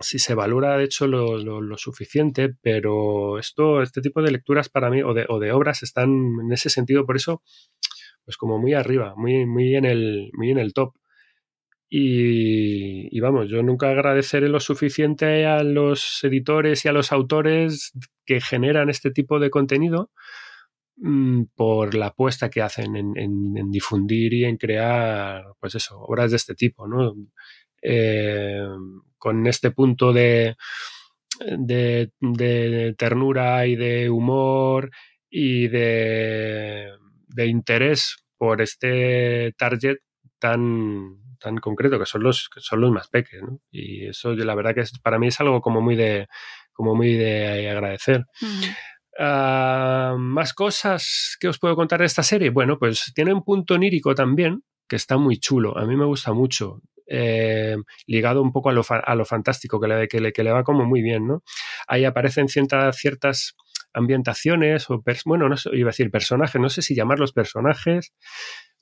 si 0.00 0.18
se 0.18 0.34
valora 0.34 0.76
de 0.76 0.84
hecho 0.84 1.06
lo, 1.06 1.76
suficiente, 1.76 2.54
pero 2.60 3.38
esto, 3.38 3.82
este 3.82 4.00
tipo 4.00 4.22
de 4.22 4.32
lecturas 4.32 4.68
para 4.68 4.90
mí 4.90 5.02
o 5.02 5.14
de, 5.14 5.26
o 5.28 5.38
de, 5.38 5.52
obras 5.52 5.82
están 5.82 6.10
en 6.44 6.52
ese 6.52 6.70
sentido, 6.70 7.06
por 7.06 7.16
eso, 7.16 7.42
pues 8.24 8.36
como 8.36 8.58
muy 8.58 8.74
arriba, 8.74 9.14
muy, 9.16 9.46
muy, 9.46 9.76
en, 9.76 9.84
el, 9.84 10.30
muy 10.34 10.50
en 10.50 10.58
el 10.58 10.74
top. 10.74 10.94
Y, 11.94 13.20
vamos, 13.20 13.50
yo 13.50 13.62
nunca 13.62 13.90
agradeceré 13.90 14.48
lo 14.48 14.60
suficiente 14.60 15.44
a 15.44 15.62
los 15.62 16.24
editores 16.24 16.86
y 16.86 16.88
a 16.88 16.92
los 16.92 17.12
autores 17.12 17.92
que 18.24 18.40
generan 18.40 18.88
este 18.88 19.10
tipo 19.10 19.38
de 19.38 19.50
contenido 19.50 20.10
mm, 20.96 21.42
por 21.54 21.94
la 21.94 22.06
apuesta 22.06 22.48
que 22.48 22.62
hacen 22.62 22.96
en, 22.96 23.70
difundir 23.70 24.32
y 24.32 24.44
en 24.46 24.56
crear, 24.56 25.44
pues 25.60 25.74
eso, 25.74 26.00
obras 26.00 26.30
de 26.30 26.38
este 26.38 26.54
tipo, 26.54 26.88
¿no? 26.88 27.14
Eh, 27.82 28.66
con 29.18 29.46
este 29.46 29.70
punto 29.72 30.14
de, 30.14 30.56
de, 31.40 32.94
ternura 32.96 33.66
y 33.66 33.76
de 33.76 34.08
humor 34.08 34.90
y 35.28 35.68
de, 35.68 36.88
interés 37.36 38.16
por 38.38 38.62
este 38.62 39.52
target 39.58 39.98
tan, 40.38 41.21
tan 41.42 41.58
concreto 41.58 41.98
que 41.98 42.06
son 42.06 42.22
los, 42.22 42.48
que 42.48 42.60
son 42.60 42.80
los 42.80 42.90
más 42.90 43.08
pequeños. 43.08 43.58
Y 43.70 44.06
eso 44.06 44.34
la 44.34 44.54
verdad 44.54 44.74
que 44.74 44.84
para 45.02 45.18
mí 45.18 45.28
es 45.28 45.40
algo 45.40 45.60
como 45.60 45.80
muy 45.80 45.96
de, 45.96 46.28
como 46.72 46.94
muy 46.94 47.14
de 47.14 47.68
agradecer. 47.70 48.24
Ah, 49.18 50.16
más 50.18 50.54
cosas 50.54 51.36
que 51.38 51.48
os 51.48 51.58
puedo 51.58 51.76
contar 51.76 52.00
de 52.00 52.06
esta 52.06 52.22
serie. 52.22 52.50
Bueno, 52.50 52.78
pues 52.78 53.12
tiene 53.14 53.34
un 53.34 53.44
punto 53.44 53.74
onírico 53.74 54.14
también, 54.14 54.62
que 54.88 54.96
está 54.96 55.16
muy 55.16 55.38
chulo. 55.38 55.76
A 55.76 55.84
mí 55.86 55.96
me 55.96 56.06
gusta 56.06 56.32
mucho. 56.32 56.80
Eh, 57.06 57.76
ligado 58.06 58.40
un 58.40 58.52
poco 58.52 58.70
a 58.70 58.72
lo, 58.72 58.82
a 58.88 59.14
lo 59.14 59.24
fantástico, 59.24 59.78
que 59.80 59.88
le, 59.88 60.08
que, 60.08 60.20
le, 60.20 60.32
que 60.32 60.42
le, 60.42 60.52
va 60.52 60.64
como 60.64 60.84
muy 60.84 61.02
bien, 61.02 61.26
¿no? 61.26 61.42
Ahí 61.86 62.04
aparecen 62.04 62.48
ciertas, 62.48 62.96
ciertas 62.96 63.54
ambientaciones 63.92 64.88
o, 64.88 65.02
bueno, 65.26 65.48
no 65.48 65.56
sé, 65.56 65.70
iba 65.74 65.88
a 65.88 65.92
decir 65.92 66.10
personajes, 66.10 66.60
no 66.60 66.70
sé 66.70 66.80
si 66.80 66.94
llamarlos 66.94 67.32
personajes 67.32 68.14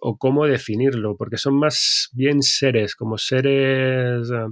o 0.00 0.16
cómo 0.16 0.46
definirlo, 0.46 1.16
porque 1.16 1.36
son 1.36 1.54
más 1.58 2.08
bien 2.12 2.42
seres, 2.42 2.94
como 2.94 3.18
seres 3.18 4.30
eh, 4.30 4.46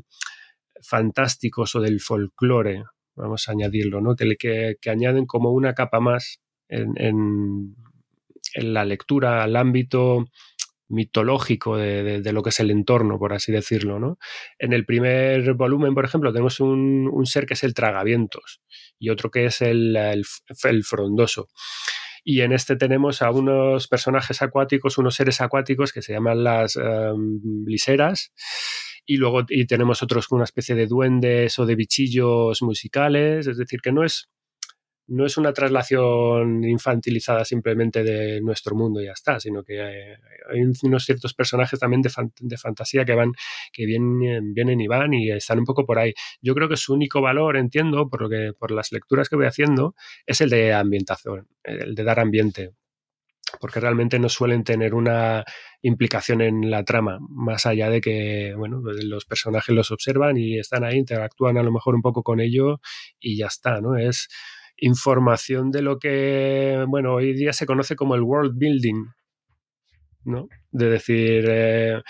fantásticos 0.83 1.75
o 1.75 1.81
del 1.81 2.01
folclore, 2.01 2.85
vamos 3.17 3.49
a 3.49 3.53
añadirlo, 3.53 4.01
¿no? 4.01 4.15
Que, 4.15 4.77
que, 4.81 4.91
añaden 4.91 5.27
como 5.27 5.53
una 5.53 5.75
capa 5.75 6.01
más 6.01 6.41
en, 6.69 6.93
en, 6.97 7.77
la 8.55 8.85
lectura 8.85 9.43
al 9.43 9.57
ámbito 9.57 10.27
mitológico 10.89 11.77
de, 11.77 12.33
lo 12.33 12.43
que 12.43 12.49
es 12.49 12.61
el 12.61 12.71
entorno, 12.71 13.19
por 13.19 13.33
así 13.33 13.53
decirlo. 13.53 13.99
¿no? 13.99 14.19
En 14.59 14.73
el 14.73 14.87
primer 14.87 15.55
volumen, 15.55 15.95
por 15.95 16.05
ejemplo, 16.05 16.33
tenemos 16.33 16.61
un, 16.61 17.23
ser 17.27 17.47
que 17.47 17.55
es 17.55 17.63
el 17.63 17.75
tragavientos 17.75 18.63
y 18.99 19.11
otro 19.11 19.31
que 19.31 19.45
es 19.47 19.61
el, 19.61 19.97
el, 19.97 20.85
frondoso. 20.85 21.49
Y 22.31 22.43
en 22.43 22.53
este 22.53 22.77
tenemos 22.77 23.23
a 23.23 23.31
unos 23.31 23.89
personajes 23.89 24.43
acuáticos, 24.43 24.99
unos 24.99 25.15
seres 25.15 25.41
acuáticos 25.41 25.95
que 25.95 26.03
se 26.03 26.13
llaman 26.13 26.45
las 26.45 26.77
um, 26.77 27.65
liseras. 27.65 28.35
Y 29.07 29.17
luego 29.17 29.47
y 29.49 29.67
tenemos 29.67 30.03
otros 30.03 30.29
con 30.29 30.37
una 30.37 30.45
especie 30.45 30.75
de 30.75 30.87
duendes 30.87 31.59
o 31.59 31.65
de 31.65 31.75
bichillos 31.75 32.61
musicales. 32.61 33.47
Es 33.47 33.57
decir, 33.57 33.81
que 33.81 33.93
no 33.93 34.05
es 34.05 34.29
no 35.09 35.25
es 35.25 35.39
una 35.39 35.53
traslación 35.53 36.65
infantilizada 36.65 37.45
simplemente 37.45 38.05
de 38.05 38.41
nuestro 38.43 38.77
mundo 38.77 39.01
y 39.01 39.07
ya 39.07 39.13
está, 39.13 39.41
sino 39.41 39.65
que 39.65 39.81
hay, 39.81 40.61
unos 40.83 41.05
ciertos 41.05 41.33
personajes 41.35 41.81
también 41.81 42.03
de, 42.03 42.11
de, 42.41 42.57
fantasía 42.59 43.05
que 43.07 43.15
van, 43.15 43.33
que 43.73 43.87
vienen, 43.87 44.53
vienen 44.53 44.81
y 44.81 44.87
van 44.87 45.15
y 45.15 45.31
están 45.31 45.59
un 45.59 45.65
poco 45.65 45.87
por 45.87 45.99
ahí. 45.99 46.13
Yo 46.43 46.55
creo 46.55 46.69
que 46.69 46.77
su 46.77 46.93
único 46.93 47.23
valor, 47.23 47.57
entiendo, 47.57 48.09
por 48.09 48.23
lo 48.23 48.29
que, 48.29 48.53
por 48.59 48.71
las 48.71 48.93
lecturas 48.93 49.31
que 49.31 49.37
voy 49.37 49.47
haciendo, 49.47 49.95
es 50.27 50.43
el 50.43 50.51
de 50.51 50.75
ambientación, 50.75 51.49
el 51.65 51.95
de 51.95 52.05
dar 52.05 52.21
ambiente. 52.21 52.73
Porque 53.61 53.81
realmente 53.81 54.19
no 54.19 54.29
suelen 54.29 54.63
tener 54.63 54.93
una 54.93 55.43
implicación 55.81 56.43
en 56.43 56.71
la 56.71 56.85
trama, 56.85 57.19
más 57.31 57.65
allá 57.65 57.89
de 57.89 58.03
que, 58.03 58.53
bueno, 58.55 58.83
los 58.83 59.25
personajes 59.25 59.75
los 59.75 59.91
observan 59.91 60.37
y 60.37 60.59
están 60.59 60.85
ahí, 60.85 60.99
interactúan 60.99 61.57
a 61.57 61.63
lo 61.63 61.73
mejor 61.73 61.95
un 61.95 62.03
poco 62.03 62.23
con 62.23 62.41
ello 62.41 62.83
y 63.19 63.39
ya 63.39 63.47
está, 63.47 63.81
¿no? 63.81 63.97
Es, 63.97 64.29
información 64.79 65.71
de 65.71 65.83
lo 65.83 65.99
que, 65.99 66.85
bueno, 66.89 67.15
hoy 67.15 67.35
día 67.35 67.53
se 67.53 67.67
conoce 67.67 67.97
como 67.97 68.15
el 68.15 68.23
world 68.23 68.57
building, 68.57 69.07
¿no? 70.25 70.49
De 70.71 70.91
decir, 70.91 71.45
eh, 71.49 72.03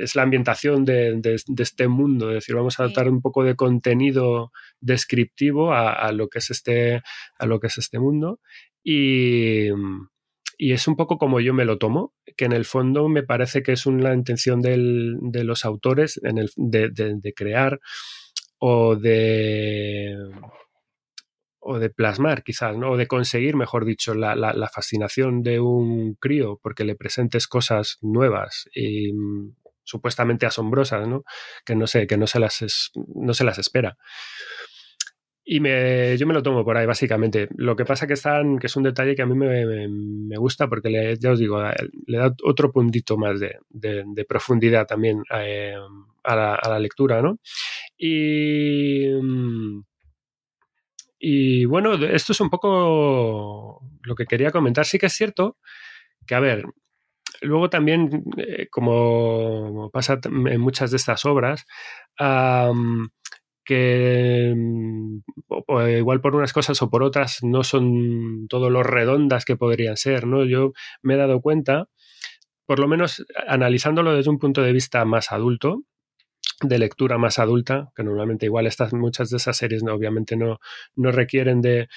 es 0.00 0.16
la 0.16 0.22
ambientación 0.22 0.84
de, 0.84 1.20
este 1.58 1.88
mundo, 1.88 2.30
es 2.30 2.36
decir, 2.36 2.56
vamos 2.56 2.80
a 2.80 2.88
dar 2.88 3.08
un 3.08 3.20
poco 3.20 3.44
de 3.44 3.54
contenido 3.54 4.50
descriptivo 4.80 5.72
a, 5.72 6.10
lo 6.12 6.28
que 6.28 6.38
es 6.38 6.50
este, 6.50 7.02
a 7.38 7.46
lo 7.46 7.60
que 7.60 7.68
es 7.68 7.78
este 7.78 7.98
mundo 7.98 8.40
y, 8.82 9.68
es 10.58 10.88
un 10.88 10.96
poco 10.96 11.18
como 11.18 11.40
yo 11.40 11.52
me 11.52 11.64
lo 11.64 11.78
tomo, 11.78 12.14
que 12.36 12.46
en 12.46 12.52
el 12.52 12.64
fondo 12.64 13.08
me 13.08 13.22
parece 13.22 13.62
que 13.62 13.72
es 13.72 13.86
una 13.86 14.14
intención 14.14 14.60
de 14.62 15.44
los 15.44 15.64
autores 15.64 16.20
en 16.22 16.38
el, 16.38 16.50
de 16.56 17.32
crear 17.34 17.80
o 18.58 18.96
de 18.96 20.16
o 21.66 21.78
de 21.78 21.88
plasmar 21.88 22.42
quizás, 22.42 22.76
¿no? 22.76 22.90
o 22.90 22.96
de 22.96 23.06
conseguir, 23.06 23.56
mejor 23.56 23.86
dicho, 23.86 24.14
la, 24.14 24.36
la, 24.36 24.68
fascinación 24.68 25.42
de 25.42 25.60
un 25.60 26.14
crío 26.14 26.60
porque 26.62 26.84
le 26.84 26.94
presentes 26.94 27.48
cosas 27.48 27.98
nuevas 28.02 28.68
y 28.74 29.12
mm, 29.12 29.54
supuestamente 29.82 30.44
asombrosas, 30.44 31.08
¿no? 31.08 31.24
que 31.64 31.74
no 31.74 31.86
sé, 31.86 32.06
que 32.06 32.18
no 32.18 32.26
se 32.26 32.38
las, 32.38 32.92
no 33.14 33.32
se 33.32 33.44
las 33.44 33.58
espera. 33.58 33.96
Y 35.46 35.60
me, 35.60 36.16
yo 36.16 36.26
me 36.26 36.32
lo 36.32 36.42
tomo 36.42 36.64
por 36.64 36.76
ahí, 36.76 36.86
básicamente. 36.86 37.48
Lo 37.56 37.76
que 37.76 37.84
pasa 37.84 38.06
que, 38.06 38.14
están, 38.14 38.58
que 38.58 38.66
es 38.66 38.76
un 38.76 38.82
detalle 38.82 39.14
que 39.14 39.20
a 39.20 39.26
mí 39.26 39.34
me, 39.34 39.88
me, 39.88 40.36
gusta 40.38 40.68
porque, 40.68 41.16
ya 41.20 41.32
os 41.32 41.38
digo, 41.38 41.62
le 42.06 42.18
da 42.18 42.34
otro 42.44 42.72
puntito 42.72 43.18
más 43.18 43.38
de, 43.40 43.58
de, 43.68 44.24
profundidad 44.24 44.86
también 44.86 45.22
eh, 45.34 45.74
a, 46.22 46.36
la, 46.36 46.54
a, 46.54 46.68
la, 46.70 46.78
lectura, 46.78 47.20
¿no? 47.20 47.38
Y, 47.98 49.06
mm, 49.06 49.82
y 51.26 51.64
bueno, 51.64 51.94
esto 51.94 52.32
es 52.32 52.40
un 52.42 52.50
poco 52.50 53.80
lo 54.02 54.14
que 54.14 54.26
quería 54.26 54.50
comentar. 54.50 54.84
Sí 54.84 54.98
que 54.98 55.06
es 55.06 55.14
cierto 55.14 55.56
que, 56.26 56.34
a 56.34 56.40
ver, 56.40 56.64
luego 57.40 57.70
también, 57.70 58.24
eh, 58.36 58.68
como 58.70 59.88
pasa 59.90 60.20
en 60.22 60.60
muchas 60.60 60.90
de 60.90 60.98
estas 60.98 61.24
obras, 61.24 61.64
que 63.64 64.52
mm, 64.54 65.18
igual 65.96 66.20
por 66.20 66.36
unas 66.36 66.52
cosas 66.52 66.82
o 66.82 66.90
por 66.90 67.02
otras 67.02 67.38
no 67.42 67.64
son 67.64 68.46
todo 68.48 68.68
lo 68.68 68.82
redondas 68.82 69.46
que 69.46 69.56
podrían 69.56 69.96
ser, 69.96 70.26
¿no? 70.26 70.44
Yo 70.44 70.72
me 71.00 71.14
he 71.14 71.16
dado 71.16 71.40
cuenta 71.40 71.88
por 72.66 72.80
lo 72.80 72.86
menos 72.86 73.24
analizándolo 73.48 74.14
desde 74.14 74.30
un 74.30 74.38
punto 74.38 74.60
de 74.60 74.72
vista 74.72 75.06
más 75.06 75.32
adulto, 75.32 75.84
de 76.62 76.78
lectura 76.78 77.18
más 77.18 77.38
adulta, 77.38 77.92
que 77.96 78.04
normalmente 78.04 78.46
igual 78.46 78.66
estas, 78.66 78.92
muchas 78.92 79.30
de 79.30 79.38
esas 79.38 79.56
series 79.56 79.82
obviamente 79.82 80.36
no, 80.36 80.60
no 80.96 81.10
requieren 81.10 81.60
de, 81.60 81.88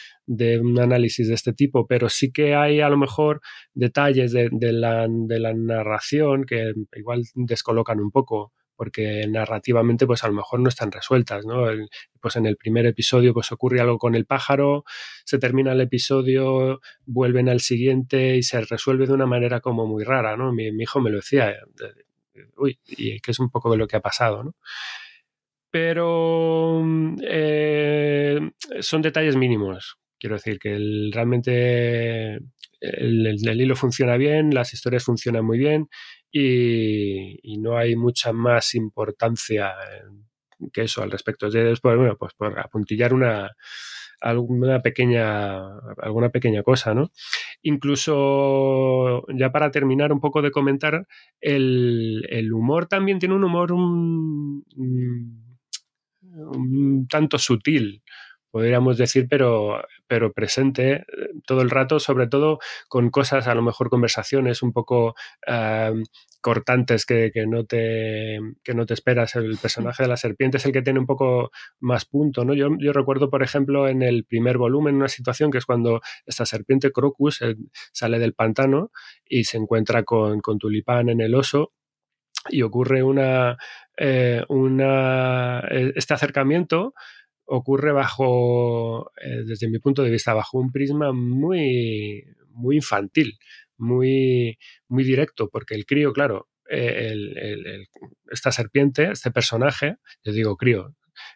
un 0.60 0.80
análisis 0.80 1.28
de 1.28 1.36
este 1.36 1.54
tipo, 1.54 1.88
pero 1.88 2.10
sí 2.10 2.32
que 2.32 2.56
hay 2.56 2.82
a 2.82 2.90
lo 2.90 2.98
mejor 2.98 3.42
detalles 3.74 4.32
de, 4.32 4.50
la, 4.52 5.08
de 5.10 5.40
la 5.40 5.54
narración 5.54 6.44
que 6.46 6.74
igual 6.96 7.24
descolocan 7.36 8.00
un 8.00 8.12
poco 8.12 8.54
porque 8.78 9.26
narrativamente 9.28 10.06
pues 10.06 10.24
a 10.24 10.28
lo 10.28 10.36
mejor 10.36 10.60
no 10.60 10.70
están 10.70 10.92
resueltas, 10.92 11.46
¿no? 11.46 11.66
pues 12.22 12.36
en 12.36 12.46
el 12.46 12.58
primer 12.58 12.86
episodio 12.86 13.34
pues 13.34 13.52
ocurre 13.52 13.82
algo 13.82 13.98
con 13.98 14.14
el 14.14 14.26
pájaro, 14.26 14.86
se 15.26 15.40
termina 15.40 15.74
el 15.74 15.82
episodio, 15.82 16.80
vuelven 17.06 17.50
al 17.50 17.60
siguiente 17.60 18.38
y 18.38 18.44
se 18.44 18.62
resuelve 18.62 19.08
de 19.08 19.14
una 19.14 19.26
manera 19.26 19.62
como 19.62 19.88
muy 19.88 20.04
rara, 20.04 20.38
¿no? 20.38 20.54
Mi, 20.54 20.68
hijo 20.68 21.02
me 21.02 21.10
lo 21.10 21.18
decía, 21.18 21.56
uy, 22.58 22.80
y 22.86 23.20
que 23.20 23.32
es 23.32 23.40
un 23.40 23.50
poco 23.50 23.72
de 23.72 23.78
lo 23.78 23.88
que 23.88 23.98
ha 23.98 24.02
pasado, 24.02 24.44
¿no? 24.44 24.56
Pero 25.70 26.84
eh, 27.22 28.40
son 28.80 29.02
detalles 29.02 29.36
mínimos. 29.36 29.98
Quiero 30.20 30.36
decir 30.36 30.60
que 30.60 30.78
realmente 31.12 32.40
el, 32.82 33.62
hilo 33.62 33.76
funciona 33.76 34.18
bien, 34.18 34.54
las 34.54 34.74
historias 34.74 35.04
funcionan 35.04 35.46
muy 35.46 35.58
bien 35.58 35.88
y, 36.32 37.58
no 37.60 37.78
hay 37.78 37.96
mucha 37.96 38.34
más 38.34 38.76
importancia 38.76 39.74
que 40.72 40.84
eso 40.84 41.04
al 41.04 41.12
respecto. 41.12 41.50
Después, 41.50 41.98
bueno, 41.98 42.16
pues 42.18 42.34
por 42.34 42.58
apuntillar 42.60 43.14
una, 43.14 43.52
alguna 44.20 44.82
pequeña, 44.82 45.80
alguna 45.98 46.30
pequeña 46.30 46.64
cosa, 46.64 46.94
¿no? 46.94 47.12
Incluso, 47.62 49.26
ya 49.34 49.52
para 49.52 49.72
terminar 49.72 50.12
un 50.12 50.20
poco 50.20 50.42
de 50.42 50.52
comentar, 50.52 51.08
el, 51.42 52.52
humor 52.54 52.88
también 52.88 53.20
tiene 53.20 53.36
un 53.36 53.44
humor 53.44 53.72
un 53.74 54.66
tanto 57.10 57.38
sutil 57.38 58.04
podríamos 58.52 58.98
decir, 58.98 59.28
pero, 59.30 59.84
pero 60.08 60.34
presente 60.34 60.94
eh, 60.94 61.06
todo 61.46 61.62
el 61.62 61.70
rato, 61.70 62.00
sobre 62.00 62.28
todo 62.28 62.60
con 62.88 63.10
cosas, 63.10 63.48
a 63.48 63.56
lo 63.56 63.62
mejor 63.62 63.90
conversaciones 63.90 64.64
un 64.64 64.74
poco 64.74 65.16
eh, 65.46 65.94
cortantes 66.42 67.06
que, 67.06 67.32
no 67.48 67.66
te, 67.66 68.40
que 68.64 68.74
no 68.74 68.86
te 68.86 68.94
esperas. 68.94 69.36
El 69.36 69.58
personaje 69.58 70.04
de 70.04 70.10
la 70.10 70.18
serpiente 70.18 70.58
es 70.58 70.66
el 70.66 70.72
que 70.72 70.82
tiene 70.82 71.00
un 71.00 71.06
poco 71.06 71.52
más 71.80 72.06
punto. 72.06 72.46
¿no? 72.46 72.54
Yo, 72.54 72.70
yo 72.80 72.94
recuerdo, 72.94 73.30
por 73.30 73.44
ejemplo, 73.44 73.88
en 73.88 74.02
el 74.02 74.24
primer 74.24 74.58
volumen, 74.58 74.96
una 74.96 75.10
situación 75.10 75.52
que 75.52 75.58
es 75.58 75.66
cuando 75.66 76.02
esta 76.26 76.46
serpiente 76.46 76.92
Crocus 76.92 77.42
eh, 77.42 77.56
sale 77.92 78.20
del 78.20 78.34
pantano 78.34 78.92
y 79.26 79.44
se 79.44 79.58
encuentra 79.58 80.04
con, 80.04 80.40
con 80.40 80.58
Tulipán 80.58 81.10
en 81.10 81.22
el 81.22 81.36
oso 81.36 81.74
y 82.50 82.62
ocurre 82.62 83.04
una, 83.04 83.58
una, 84.48 85.60
este 85.96 86.14
acercamiento 86.14 86.94
ocurre 87.48 87.92
bajo, 87.92 89.12
eh, 89.22 89.44
desde 89.46 89.70
mi 89.70 89.80
punto 89.80 90.04
de 90.04 90.12
vista, 90.12 90.34
bajo 90.34 90.60
un 90.60 90.72
prisma 90.72 91.14
muy, 91.14 92.26
muy 92.52 92.76
infantil, 92.76 93.40
muy, 93.78 94.58
muy 94.88 95.04
directo, 95.04 95.50
porque 95.50 95.76
el 95.76 95.86
crío, 95.86 96.14
claro, 96.14 96.50
eh, 96.70 97.16
esta 98.30 98.52
serpiente, 98.52 99.10
este 99.12 99.32
personaje, 99.32 99.96
yo 100.24 100.34
digo 100.34 100.58
crío, 100.58 100.94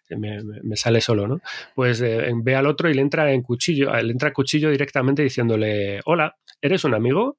me, 0.09 0.43
me, 0.43 0.75
sale 0.75 0.99
solo, 0.99 1.27
¿no? 1.27 1.39
Pues 1.73 2.01
eh, 2.01 2.29
ve 2.35 2.55
al 2.55 2.67
otro 2.67 2.89
y 2.89 2.93
le 2.93 3.01
entra 3.01 3.31
en 3.31 3.41
cuchillo, 3.41 3.95
le 3.95 4.11
entra 4.11 4.33
cuchillo 4.33 4.69
directamente 4.69 5.23
diciéndole, 5.23 6.01
hola, 6.05 6.35
¿eres 6.61 6.83
un 6.83 6.93
amigo? 6.93 7.37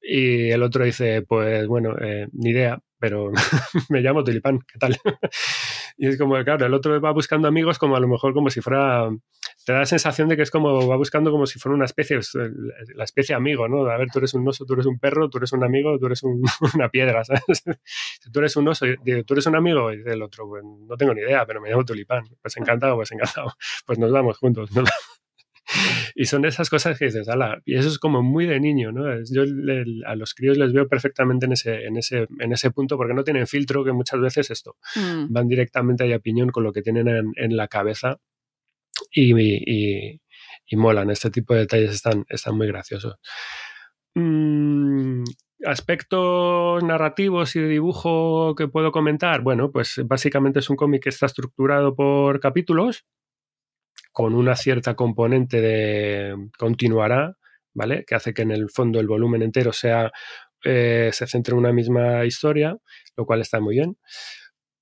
Y 0.00 0.50
el 0.50 0.62
otro 0.62 0.84
dice, 0.84 1.22
pues 1.22 1.66
bueno, 1.66 1.96
ni 2.32 2.50
idea, 2.50 2.78
pero 2.98 3.32
me 3.88 4.02
llamo 4.02 4.22
Tulipán, 4.22 4.60
¿qué 4.60 4.78
tal? 4.78 4.96
Y 5.96 6.08
es 6.08 6.18
como, 6.18 6.34
claro, 6.42 6.66
el 6.66 6.74
otro 6.74 7.00
va 7.00 7.12
buscando 7.12 7.46
amigos 7.46 7.78
como 7.78 7.96
a 7.96 8.00
lo 8.00 8.08
mejor 8.08 8.34
como 8.34 8.50
si 8.50 8.60
fuera, 8.60 9.08
te 9.64 9.72
da 9.72 9.80
la 9.80 9.86
sensación 9.86 10.28
de 10.28 10.36
que 10.36 10.42
es 10.42 10.50
como, 10.50 10.88
va 10.88 10.96
buscando 10.96 11.30
como 11.30 11.46
si 11.46 11.58
fuera 11.58 11.76
una 11.76 11.84
especie, 11.84 12.18
la 12.94 13.04
especie 13.04 13.34
amigo, 13.34 13.68
¿no? 13.68 13.86
A 13.86 13.96
ver, 13.96 14.08
tú 14.10 14.18
eres 14.18 14.34
un 14.34 14.46
oso, 14.46 14.64
tú 14.64 14.74
eres 14.74 14.86
un 14.86 14.98
perro, 14.98 15.30
tú 15.30 15.38
eres 15.38 15.52
un 15.52 15.62
amigo, 15.62 15.98
tú 15.98 16.06
eres 16.06 16.22
una 16.74 16.88
piedra, 16.88 17.24
¿sabes? 17.24 17.62
Tú 18.32 18.38
eres 18.40 18.56
un 18.56 18.68
oso, 18.68 18.86
tú 19.26 19.34
eres 19.34 19.46
un 19.46 19.56
amigo, 19.56 19.92
y 19.92 20.02
el 20.04 20.22
otro, 20.22 20.48
pues 20.48 20.64
no 20.64 20.96
tengo 20.96 21.14
ni 21.14 21.20
idea, 21.20 21.46
pero 21.46 21.60
me 21.60 21.70
llamo 21.70 21.84
Tulipán. 21.84 22.24
Pues 22.42 22.56
encantado, 22.56 22.96
pues 22.96 23.12
encantado. 23.12 23.52
Pues 23.86 23.98
nos 23.98 24.10
vamos 24.10 24.38
juntos, 24.38 24.72
¿no? 24.72 24.82
y 26.14 26.24
son 26.24 26.44
esas 26.44 26.70
cosas 26.70 26.98
que 26.98 27.06
dices, 27.06 27.28
ala, 27.28 27.60
y 27.64 27.76
eso 27.76 27.88
es 27.88 27.98
como 27.98 28.22
muy 28.22 28.46
de 28.46 28.60
niño, 28.60 28.92
¿no? 28.92 29.04
Yo 29.30 29.42
a 30.06 30.14
los 30.14 30.34
críos 30.34 30.58
les 30.58 30.72
veo 30.72 30.88
perfectamente 30.88 31.46
en 31.46 31.52
ese, 31.52 31.84
en, 31.84 31.96
ese, 31.96 32.26
en 32.38 32.52
ese 32.52 32.70
punto 32.70 32.96
porque 32.96 33.14
no 33.14 33.24
tienen 33.24 33.46
filtro, 33.46 33.84
que 33.84 33.92
muchas 33.92 34.20
veces 34.20 34.50
esto, 34.50 34.76
mm. 34.96 35.32
van 35.32 35.48
directamente 35.48 36.04
a 36.04 36.16
opinión 36.16 36.50
con 36.50 36.64
lo 36.64 36.72
que 36.72 36.82
tienen 36.82 37.32
en, 37.36 37.56
la 37.56 37.68
cabeza 37.68 38.18
y, 39.12 39.34
y, 39.34 40.20
y, 40.66 40.76
molan. 40.76 41.10
Este 41.10 41.30
tipo 41.30 41.54
de 41.54 41.60
detalles 41.60 41.90
están, 41.90 42.24
están 42.28 42.56
muy 42.56 42.66
graciosos. 42.66 43.16
Mm, 44.14 45.24
aspectos 45.66 46.82
narrativos 46.82 47.56
y 47.56 47.60
de 47.60 47.68
dibujo 47.68 48.54
que 48.54 48.68
puedo 48.68 48.92
comentar. 48.92 49.42
Bueno, 49.42 49.70
pues 49.70 50.00
básicamente 50.04 50.60
es 50.60 50.70
un 50.70 50.76
cómic 50.76 51.02
que 51.02 51.08
está 51.10 51.26
estructurado 51.26 51.94
por 51.94 52.40
capítulos 52.40 53.04
con 54.14 54.32
una 54.36 54.54
cierta 54.54 54.94
componente 54.94 55.60
de 55.60 56.36
continuará, 56.56 57.36
¿vale? 57.74 58.04
Que 58.06 58.14
hace 58.14 58.32
que 58.32 58.42
en 58.42 58.52
el 58.52 58.70
fondo 58.70 59.00
el 59.00 59.08
volumen 59.08 59.42
entero 59.42 59.72
sea, 59.72 60.12
eh, 60.64 61.10
se 61.12 61.26
centre 61.26 61.52
en 61.52 61.58
una 61.58 61.72
misma 61.72 62.24
historia, 62.24 62.78
lo 63.16 63.26
cual 63.26 63.40
está 63.40 63.58
muy 63.58 63.74
bien. 63.74 63.98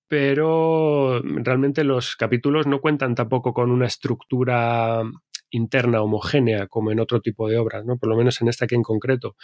Pero 0.07 1.23
realmente 1.23 1.83
los 1.83 2.15
capítulos 2.15 2.67
no 2.67 2.83
cuentan 2.83 3.15
tampoco 3.15 3.55
con 3.55 3.71
una 3.71 3.87
estructura 3.87 5.03
interna 5.51 6.03
homogénea 6.03 6.67
como 6.67 6.93
en 6.93 7.01
otro 7.01 7.23
tipo 7.23 7.49
de 7.49 7.57
obras, 7.57 7.87
¿no? 7.87 7.97
Por 7.97 8.11
lo 8.11 8.17
menos 8.19 8.39
en 8.43 8.49
esta 8.49 8.67
aquí 8.67 8.75
en 8.75 8.83
concreto, 8.83 9.37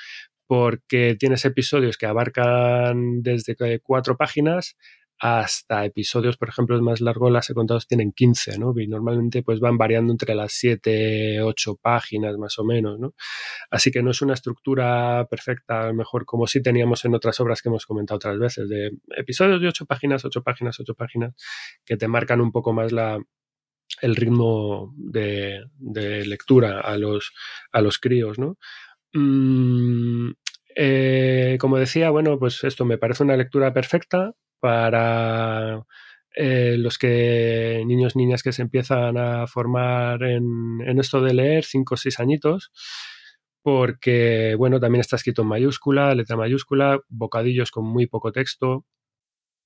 porque 0.47 1.17
tienes 1.19 1.47
episodios 1.47 1.97
que 1.97 2.05
abarcan 2.05 3.23
desde 3.23 3.57
cuatro 3.81 4.19
páginas 4.19 4.77
hasta 5.21 5.85
episodios, 5.85 6.37
por 6.37 6.49
ejemplo, 6.49 6.81
más 6.81 7.01
largos, 7.01 7.33
las 7.33 7.51
he 7.51 7.55
contado, 7.55 7.81
tienen 7.81 8.13
15, 8.13 8.59
¿no? 8.59 8.73
Y 8.79 8.87
normalmente 8.87 9.43
pues 9.43 9.59
van 9.59 9.77
variando 9.77 10.13
entre 10.13 10.35
las 10.35 10.53
7, 10.53 11.43
8 11.43 11.77
páginas 11.83 12.37
más 12.39 12.59
o 12.59 12.65
menos, 12.65 12.99
¿no? 13.01 13.15
Así 13.71 13.91
que 13.91 14.03
no 14.03 14.13
es 14.13 14.23
una 14.23 14.35
estructura 14.35 15.27
perfecta, 15.29 15.83
a 15.83 15.87
lo 15.89 15.95
mejor 15.95 16.25
como 16.25 16.47
sí 16.47 16.63
teníamos 16.63 17.05
en 17.05 17.15
otras 17.15 17.41
obras 17.41 17.63
que 17.63 17.69
hemos 17.69 17.85
comentado 17.87 18.17
otras 18.17 18.39
veces, 18.39 18.69
de 18.69 18.93
episodios 19.17 19.61
de 19.61 19.69
8 19.69 19.87
páginas, 19.87 20.25
8 20.25 20.43
páginas, 20.43 20.79
8 20.79 20.95
páginas, 20.95 21.35
que 21.85 21.97
te 21.97 22.07
marcan 22.07 22.41
un 22.41 22.53
poco 22.53 22.73
más 22.73 22.93
la, 22.93 23.19
el 24.03 24.17
ritmo 24.17 24.95
de, 24.97 25.65
lectura 26.27 26.81
a 26.81 26.97
los, 26.97 27.33
a 27.73 27.81
los 27.81 27.99
críos, 27.99 28.39
¿no? 28.39 28.57
Mm, 29.13 30.31
eh, 30.77 31.57
como 31.61 31.79
decía, 31.79 32.11
bueno, 32.11 32.39
pues 32.39 32.63
esto 32.63 32.85
me 32.85 32.99
parece 32.99 33.25
una 33.25 33.37
lectura 33.37 33.73
perfecta, 33.73 34.35
para 34.61 35.85
eh, 36.35 36.77
los 36.79 36.99
que 36.99 37.83
niños, 37.87 38.17
niñas 38.17 38.43
que 38.43 38.53
se 38.53 38.63
empiezan 38.63 39.17
a 39.19 39.47
formar 39.47 40.23
en, 40.23 40.81
en 40.87 40.99
esto 41.01 41.21
de 41.21 41.35
leer, 41.35 41.65
cinco 41.65 41.95
o 41.95 41.97
seis 41.97 42.21
añitos, 42.21 42.71
porque, 43.63 44.55
bueno, 44.57 44.81
también 44.81 45.01
está 45.01 45.17
escrito 45.17 45.43
en 45.43 45.49
mayúscula, 45.49 46.15
letra 46.15 46.37
mayúscula, 46.37 47.01
bocadillos 47.09 47.71
con 47.71 47.85
muy 47.85 48.07
poco 48.07 48.33
texto, 48.33 48.85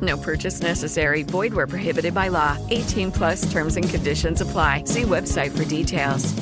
No 0.00 0.16
purchase 0.16 0.62
necessary. 0.62 1.24
Void 1.24 1.52
where 1.52 1.66
prohibited 1.66 2.14
by 2.14 2.28
law. 2.28 2.56
18 2.70 3.10
plus 3.10 3.50
terms 3.50 3.76
and 3.76 3.88
conditions 3.88 4.40
apply. 4.40 4.84
See 4.84 5.02
website 5.02 5.50
for 5.50 5.64
details. 5.64 6.32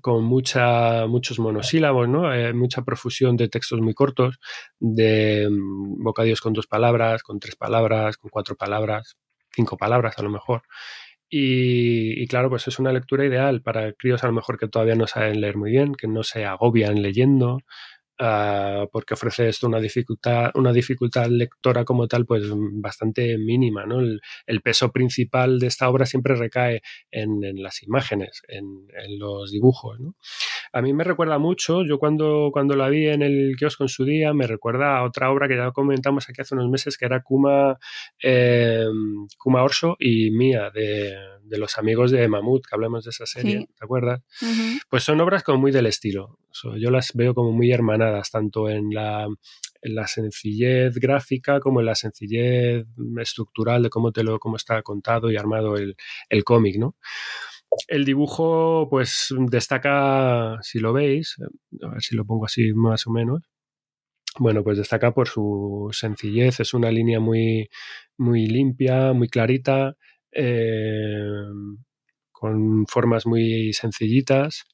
con 0.00 0.24
mucha, 0.24 1.06
muchos 1.06 1.38
monosílabos, 1.38 2.08
¿no? 2.08 2.32
Eh, 2.32 2.52
mucha 2.52 2.82
profusión 2.82 3.36
de 3.36 3.48
textos 3.48 3.80
muy 3.80 3.94
cortos, 3.94 4.38
de 4.78 5.48
mm, 5.50 6.02
bocadillos 6.02 6.40
con 6.40 6.52
dos 6.52 6.66
palabras, 6.66 7.22
con 7.22 7.40
tres 7.40 7.56
palabras, 7.56 8.16
con 8.16 8.30
cuatro 8.30 8.56
palabras, 8.56 9.16
cinco 9.50 9.76
palabras 9.76 10.18
a 10.18 10.22
lo 10.22 10.30
mejor. 10.30 10.62
Y, 11.28 12.20
y, 12.22 12.26
claro, 12.26 12.50
pues 12.50 12.66
es 12.68 12.78
una 12.80 12.92
lectura 12.92 13.24
ideal 13.24 13.62
para 13.62 13.92
críos 13.92 14.24
a 14.24 14.26
lo 14.26 14.32
mejor 14.32 14.58
que 14.58 14.68
todavía 14.68 14.96
no 14.96 15.06
saben 15.06 15.40
leer 15.40 15.56
muy 15.56 15.70
bien, 15.70 15.94
que 15.94 16.08
no 16.08 16.22
se 16.24 16.44
agobian 16.44 17.02
leyendo, 17.02 17.60
Uh, 18.22 18.86
porque 18.92 19.14
ofrece 19.14 19.48
esto 19.48 19.66
una 19.66 19.80
dificultad, 19.80 20.50
una 20.54 20.74
dificultad 20.74 21.28
lectora 21.28 21.86
como 21.86 22.06
tal, 22.06 22.26
pues 22.26 22.44
bastante 22.52 23.38
mínima. 23.38 23.86
¿no? 23.86 24.00
El, 24.00 24.60
peso 24.60 24.92
principal 24.92 25.58
de 25.58 25.68
esta 25.68 25.88
obra 25.88 26.04
siempre 26.04 26.34
recae 26.34 26.82
en, 27.10 27.42
en 27.42 27.62
las 27.62 27.82
imágenes, 27.82 28.42
en, 28.48 28.88
en 28.94 29.18
los 29.18 29.50
dibujos. 29.50 30.00
¿no? 30.00 30.16
A 30.72 30.82
mí 30.82 30.92
me 30.92 31.02
recuerda 31.02 31.38
mucho, 31.38 31.84
yo 31.84 31.98
cuando, 31.98 32.50
cuando 32.52 32.76
la 32.76 32.88
vi 32.88 33.08
en 33.08 33.22
el 33.22 33.56
kiosco 33.58 33.82
en 33.82 33.88
su 33.88 34.04
día, 34.04 34.32
me 34.32 34.46
recuerda 34.46 34.98
a 34.98 35.04
otra 35.04 35.30
obra 35.32 35.48
que 35.48 35.56
ya 35.56 35.72
comentamos 35.72 36.28
aquí 36.28 36.40
hace 36.40 36.54
unos 36.54 36.70
meses, 36.70 36.96
que 36.96 37.06
era 37.06 37.22
Kuma, 37.22 37.76
eh, 38.22 38.86
Kuma 39.36 39.64
Orso 39.64 39.96
y 39.98 40.30
Mía, 40.30 40.70
de, 40.72 41.12
de, 41.42 41.58
los 41.58 41.76
amigos 41.76 42.12
de 42.12 42.28
Mamut, 42.28 42.66
que 42.66 42.74
hablamos 42.74 43.04
de 43.04 43.10
esa 43.10 43.26
serie, 43.26 43.58
sí. 43.58 43.66
¿te 43.66 43.84
acuerdas? 43.84 44.20
Uh 44.42 44.46
-huh. 44.46 44.80
Pues 44.88 45.02
son 45.02 45.20
obras 45.20 45.42
como 45.42 45.58
muy 45.58 45.72
del 45.72 45.86
estilo. 45.86 46.38
Yo 46.78 46.90
las 46.90 47.12
veo 47.14 47.34
como 47.34 47.50
muy 47.52 47.72
hermanadas, 47.72 48.30
tanto 48.30 48.68
en 48.68 48.94
la, 48.94 49.26
en 49.82 49.94
la 49.94 50.06
sencillez 50.06 50.94
gráfica 50.98 51.58
como 51.58 51.80
en 51.80 51.86
la 51.86 51.94
sencillez 51.94 52.86
estructural 53.20 53.82
de 53.82 53.90
cómo, 53.90 54.12
te 54.12 54.22
lo, 54.22 54.38
cómo 54.38 54.56
está 54.56 54.82
contado 54.82 55.30
y 55.30 55.36
armado 55.36 55.76
el, 55.76 55.96
el 56.28 56.44
cómic, 56.44 56.76
¿no? 56.78 56.96
El 57.88 58.04
dibujo, 58.04 58.88
pues 58.90 59.34
destaca, 59.48 60.58
si 60.62 60.80
lo 60.80 60.92
veis, 60.92 61.36
a 61.82 61.88
ver 61.88 62.02
si 62.02 62.16
lo 62.16 62.24
pongo 62.24 62.46
así 62.46 62.72
más 62.74 63.06
o 63.06 63.10
menos. 63.10 63.42
Bueno, 64.38 64.62
pues 64.64 64.78
destaca 64.78 65.12
por 65.12 65.28
su 65.28 65.88
sencillez, 65.92 66.60
es 66.60 66.74
una 66.74 66.90
línea 66.90 67.20
muy, 67.20 67.68
muy 68.18 68.46
limpia, 68.46 69.12
muy 69.12 69.28
clarita, 69.28 69.96
eh, 70.32 71.18
con 72.32 72.86
formas 72.86 73.26
muy 73.26 73.72
sencillitas 73.72 74.64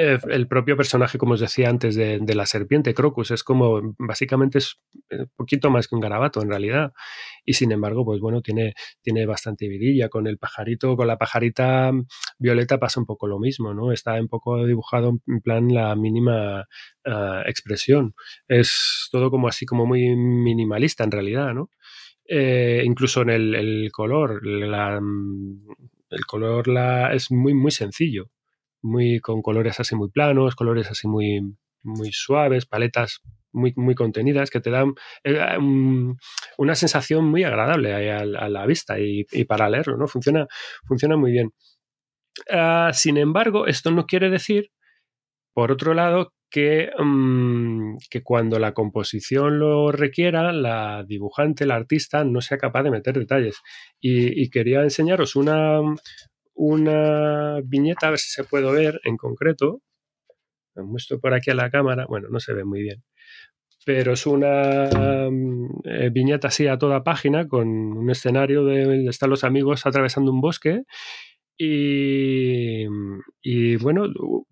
eh, 0.00 0.16
el 0.30 0.46
propio 0.46 0.76
personaje, 0.76 1.18
como 1.18 1.34
os 1.34 1.40
decía 1.40 1.68
antes, 1.68 1.96
de, 1.96 2.20
la 2.32 2.46
serpiente, 2.46 2.94
Crocus, 2.94 3.32
es 3.32 3.42
como, 3.42 3.96
básicamente 3.98 4.58
es 4.58 4.80
un 5.10 5.28
poquito 5.34 5.70
más 5.70 5.88
que 5.88 5.96
un 5.96 6.00
garabato 6.00 6.40
en 6.40 6.50
realidad. 6.50 6.92
Y 7.44 7.54
sin 7.54 7.72
embargo, 7.72 8.04
pues 8.04 8.20
bueno, 8.20 8.40
tiene, 8.40 8.74
tiene 9.02 9.26
bastante 9.26 9.66
vidilla. 9.66 10.08
Con 10.08 10.28
el 10.28 10.38
pajarito, 10.38 10.96
con 10.96 11.08
la 11.08 11.18
pajarita 11.18 11.90
violeta 12.38 12.78
pasa 12.78 13.00
un 13.00 13.06
poco 13.06 13.26
lo 13.26 13.40
mismo, 13.40 13.74
¿no? 13.74 13.90
Está 13.90 14.14
un 14.20 14.28
poco 14.28 14.64
dibujado 14.64 15.18
en 15.26 15.40
plan 15.40 15.66
la 15.74 15.96
mínima 15.96 16.60
uh, 17.04 17.40
expresión. 17.46 18.14
Es 18.46 19.08
todo 19.10 19.32
como 19.32 19.48
así, 19.48 19.66
como 19.66 19.84
muy 19.84 20.14
minimalista 20.14 21.02
en 21.02 21.10
realidad, 21.10 21.54
¿no? 21.54 21.70
Eh, 22.24 22.82
incluso 22.84 23.22
en 23.22 23.30
el, 23.30 23.90
color, 23.90 24.42
el 24.44 26.26
color 26.26 26.68
es 27.12 27.32
muy, 27.32 27.54
muy 27.54 27.72
sencillo 27.72 28.30
muy 28.82 29.20
con 29.20 29.42
colores 29.42 29.80
así 29.80 29.94
muy 29.96 30.10
planos, 30.10 30.54
colores 30.54 30.90
así 30.90 31.08
muy, 31.08 31.40
muy 31.82 32.12
suaves, 32.12 32.66
paletas 32.66 33.20
muy, 33.52 33.72
muy 33.76 33.94
contenidas 33.94 34.50
que 34.50 34.60
te 34.60 34.70
dan 34.70 34.94
eh, 35.24 35.56
um, 35.58 36.16
una 36.58 36.74
sensación 36.74 37.24
muy 37.26 37.44
agradable 37.44 38.12
a, 38.12 38.24
la 38.24 38.66
vista 38.66 38.98
y, 38.98 39.24
para 39.44 39.68
leerlo, 39.68 39.96
¿no? 39.96 40.06
Funciona, 40.06 40.46
funciona 40.86 41.16
muy 41.16 41.32
bien. 41.32 41.52
Uh, 42.50 42.92
sin 42.92 43.16
embargo, 43.16 43.66
esto 43.66 43.90
no 43.90 44.06
quiere 44.06 44.30
decir, 44.30 44.70
por 45.54 45.72
otro 45.72 45.94
lado, 45.94 46.32
que, 46.50 46.90
um, 46.98 47.96
que, 48.10 48.22
cuando 48.22 48.58
la 48.58 48.72
composición 48.74 49.58
lo 49.58 49.92
requiera, 49.92 50.52
la 50.52 51.04
dibujante, 51.06 51.66
la 51.66 51.74
artista, 51.76 52.24
no 52.24 52.40
sea 52.40 52.58
capaz 52.58 52.84
de 52.84 52.90
meter 52.90 53.18
detalles. 53.18 53.60
Y 54.00 54.48
quería 54.50 54.82
enseñaros 54.82 55.36
una, 55.36 55.80
una 56.58 57.60
viñeta, 57.64 58.08
a 58.08 58.10
ver 58.10 58.18
si 58.18 58.30
se 58.30 58.44
puede 58.44 58.70
ver 58.72 59.00
en 59.04 59.16
concreto. 59.16 59.80
Me 60.74 60.82
muestro 60.82 61.20
por 61.20 61.32
aquí 61.32 61.50
a 61.50 61.54
la 61.54 61.70
cámara. 61.70 62.06
Bueno, 62.08 62.28
no 62.30 62.40
se 62.40 62.52
ve 62.52 62.64
muy 62.64 62.82
bien. 62.82 63.04
Pero 63.86 64.12
es 64.12 64.26
una 64.26 64.88
eh, 65.84 66.10
viñeta 66.12 66.48
así 66.48 66.66
a 66.66 66.76
toda 66.76 67.04
página 67.04 67.46
con 67.48 67.68
un 67.68 68.10
escenario 68.10 68.64
de 68.64 69.06
están 69.06 69.30
los 69.30 69.44
amigos 69.44 69.86
atravesando 69.86 70.32
un 70.32 70.40
bosque. 70.40 70.82
Y, 71.56 72.86
y 73.40 73.76
bueno, 73.76 74.06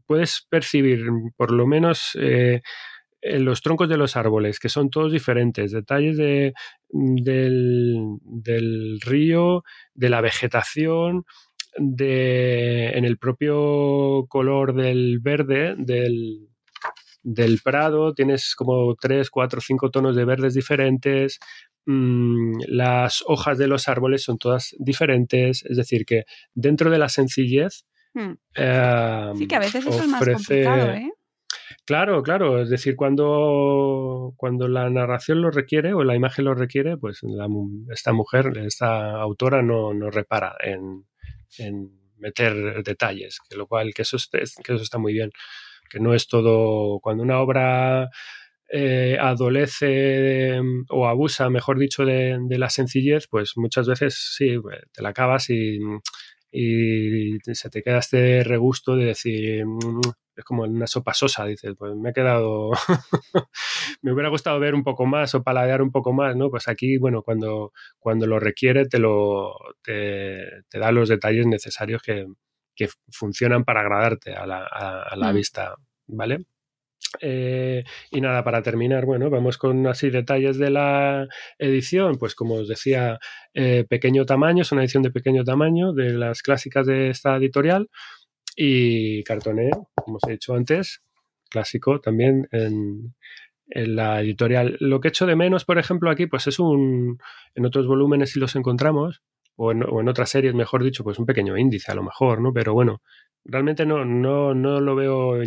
puedes 0.06 0.46
percibir 0.48 1.04
por 1.36 1.52
lo 1.52 1.66
menos 1.66 2.16
eh, 2.20 2.62
en 3.20 3.44
los 3.44 3.62
troncos 3.62 3.88
de 3.88 3.96
los 3.96 4.16
árboles, 4.16 4.60
que 4.60 4.68
son 4.68 4.90
todos 4.90 5.12
diferentes, 5.12 5.72
detalles 5.72 6.16
de, 6.16 6.54
del, 6.88 7.98
del 8.22 9.00
río, 9.00 9.64
de 9.94 10.08
la 10.08 10.20
vegetación, 10.20 11.24
de, 11.78 12.88
en 12.90 13.04
el 13.04 13.18
propio 13.18 14.26
color 14.28 14.74
del 14.74 15.18
verde 15.20 15.74
del, 15.78 16.48
del 17.22 17.60
prado, 17.62 18.14
tienes 18.14 18.54
como 18.54 18.94
3, 18.94 19.30
4, 19.30 19.60
5 19.60 19.90
tonos 19.90 20.16
de 20.16 20.24
verdes 20.24 20.54
diferentes, 20.54 21.38
mmm, 21.86 22.58
las 22.68 23.22
hojas 23.26 23.58
de 23.58 23.66
los 23.66 23.88
árboles 23.88 24.22
son 24.22 24.38
todas 24.38 24.74
diferentes, 24.78 25.64
es 25.64 25.76
decir, 25.76 26.04
que 26.04 26.24
dentro 26.54 26.90
de 26.90 26.98
la 26.98 27.08
sencillez... 27.08 27.84
Hmm. 28.14 28.34
Eh, 28.54 29.32
sí, 29.36 29.46
que 29.46 29.56
a 29.56 29.60
veces 29.60 29.86
eso 29.86 29.90
ofrece... 29.90 30.02
es 30.02 30.08
más 30.08 30.24
complicado, 30.24 30.90
¿eh? 30.92 31.12
Claro, 31.84 32.22
claro, 32.22 32.62
es 32.62 32.68
decir, 32.68 32.96
cuando, 32.96 34.34
cuando 34.36 34.66
la 34.68 34.90
narración 34.90 35.40
lo 35.40 35.50
requiere 35.50 35.94
o 35.94 36.02
la 36.02 36.16
imagen 36.16 36.44
lo 36.44 36.54
requiere, 36.54 36.96
pues 36.96 37.20
la, 37.22 37.46
esta 37.92 38.12
mujer, 38.12 38.58
esta 38.58 39.20
autora 39.20 39.62
no, 39.62 39.94
no 39.94 40.10
repara 40.10 40.56
en, 40.60 41.04
en 41.58 41.90
meter 42.18 42.82
detalles, 42.82 43.38
que 43.48 43.56
lo 43.56 43.66
cual, 43.66 43.92
que 43.94 44.02
eso, 44.02 44.16
que 44.30 44.42
eso 44.42 44.82
está 44.82 44.98
muy 44.98 45.12
bien, 45.12 45.30
que 45.90 46.00
no 46.00 46.14
es 46.14 46.26
todo, 46.28 47.00
cuando 47.00 47.22
una 47.22 47.40
obra 47.40 48.08
eh, 48.68 49.16
adolece 49.20 50.60
o 50.88 51.06
abusa, 51.06 51.50
mejor 51.50 51.78
dicho, 51.78 52.04
de, 52.04 52.38
la 52.50 52.70
sencillez, 52.70 53.28
pues 53.28 53.52
muchas 53.56 53.86
veces 53.86 54.34
sí, 54.36 54.56
te 54.92 55.02
la 55.02 55.10
acabas 55.10 55.50
y, 55.50 55.78
y 56.50 57.38
se 57.52 57.70
te 57.70 57.82
queda 57.82 57.98
este 57.98 58.42
regusto 58.44 58.96
de 58.96 59.06
decir, 59.06 59.64
es 60.36 60.44
como 60.44 60.64
una 60.64 60.86
sopa 60.86 61.14
sosa, 61.14 61.44
dices, 61.46 61.74
pues 61.78 61.94
me 61.96 62.10
ha 62.10 62.12
quedado, 62.12 62.70
me 64.02 64.12
hubiera 64.12 64.28
gustado 64.28 64.60
ver 64.60 64.74
un 64.74 64.84
poco 64.84 65.06
más 65.06 65.34
o 65.34 65.42
paladear 65.42 65.82
un 65.82 65.90
poco 65.90 66.12
más, 66.12 66.36
¿no? 66.36 66.50
Pues 66.50 66.68
aquí, 66.68 66.98
bueno, 66.98 67.22
cuando, 67.22 67.72
cuando 67.98 68.26
lo 68.26 68.38
requiere 68.38 68.86
te, 68.86 68.98
lo, 68.98 69.54
te, 69.82 70.62
te 70.68 70.78
da 70.78 70.92
los 70.92 71.08
detalles 71.08 71.46
necesarios 71.46 72.02
que, 72.02 72.26
que, 72.74 72.88
funcionan 73.10 73.64
para 73.64 73.80
agradarte 73.80 74.34
a 74.34 74.46
la, 74.46 74.66
a, 74.70 75.02
a 75.02 75.16
la 75.16 75.32
mm. 75.32 75.36
vista, 75.36 75.74
¿vale? 76.06 76.44
Eh, 77.20 77.84
y 78.10 78.20
nada, 78.20 78.44
para 78.44 78.62
terminar, 78.62 79.04
bueno, 79.06 79.30
vamos 79.30 79.58
con 79.58 79.86
así 79.86 80.10
detalles 80.10 80.58
de 80.58 80.70
la 80.70 81.26
edición. 81.58 82.16
Pues 82.18 82.34
como 82.34 82.56
os 82.56 82.68
decía, 82.68 83.18
eh, 83.54 83.84
pequeño 83.88 84.26
tamaño, 84.26 84.62
es 84.62 84.72
una 84.72 84.82
edición 84.82 85.02
de 85.02 85.10
pequeño 85.10 85.44
tamaño 85.44 85.92
de 85.92 86.12
las 86.12 86.42
clásicas 86.42 86.86
de 86.86 87.10
esta 87.10 87.36
editorial 87.36 87.88
y 88.56 89.22
cartoné, 89.22 89.70
como 89.94 90.16
os 90.16 90.22
he 90.28 90.32
dicho 90.32 90.54
antes, 90.54 91.02
clásico 91.50 92.00
también 92.00 92.48
en, 92.50 93.14
en, 93.68 93.96
la 93.96 94.20
editorial. 94.22 94.76
Lo 94.80 95.00
que 95.00 95.08
echo 95.08 95.26
de 95.26 95.36
menos, 95.36 95.64
por 95.64 95.78
ejemplo, 95.78 96.10
aquí, 96.10 96.26
pues 96.26 96.46
es 96.46 96.58
un, 96.58 97.18
en 97.54 97.66
otros 97.66 97.86
volúmenes 97.86 98.30
si 98.30 98.40
los 98.40 98.56
encontramos, 98.56 99.22
o 99.56 99.72
en, 99.72 99.84
o 99.84 100.00
en, 100.00 100.08
otras 100.08 100.30
series, 100.30 100.54
mejor 100.54 100.82
dicho, 100.82 101.04
pues 101.04 101.18
un 101.18 101.26
pequeño 101.26 101.56
índice 101.56 101.92
a 101.92 101.94
lo 101.94 102.02
mejor, 102.02 102.40
¿no? 102.40 102.52
Pero 102.52 102.72
bueno, 102.72 103.02
realmente 103.44 103.86
no, 103.86 104.04
no, 104.04 104.54
no 104.54 104.80
lo 104.80 104.94
veo 104.96 105.42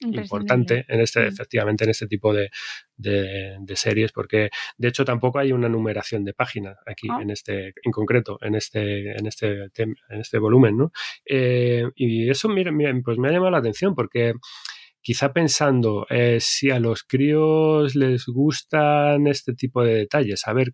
importante 0.00 0.84
en 0.88 1.00
este, 1.00 1.26
efectivamente, 1.26 1.84
en 1.84 1.90
este 1.90 2.06
tipo 2.06 2.32
de, 2.32 2.50
de, 2.96 3.56
de, 3.60 3.76
series, 3.76 4.12
porque 4.12 4.50
de 4.78 4.88
hecho 4.88 5.04
tampoco 5.04 5.38
hay 5.38 5.52
una 5.52 5.68
numeración 5.68 6.24
de 6.24 6.32
páginas 6.32 6.76
aquí 6.86 7.08
Ah. 7.10 7.18
en 7.22 7.30
este, 7.30 7.74
en 7.82 7.92
concreto, 7.92 8.38
en 8.40 8.54
este, 8.54 9.12
en 9.12 9.26
este, 9.26 9.64
en 9.74 10.20
este 10.20 10.38
volumen, 10.38 10.76
¿no? 10.76 10.92
Eh, 11.24 11.84
y 11.94 12.30
eso, 12.30 12.48
mira, 12.48 12.70
mira, 12.72 12.92
pues 13.04 13.18
me 13.18 13.28
ha 13.28 13.32
llamado 13.32 13.50
la 13.50 13.58
atención 13.58 13.94
porque 13.94 14.34
quizá 15.02 15.32
pensando 15.32 16.06
eh, 16.10 16.38
si 16.40 16.70
a 16.70 16.78
los 16.78 17.02
críos 17.04 17.94
les 17.94 18.26
gustan 18.26 19.26
este 19.26 19.54
tipo 19.54 19.82
de 19.82 19.94
detalles, 19.94 20.40
saber 20.40 20.72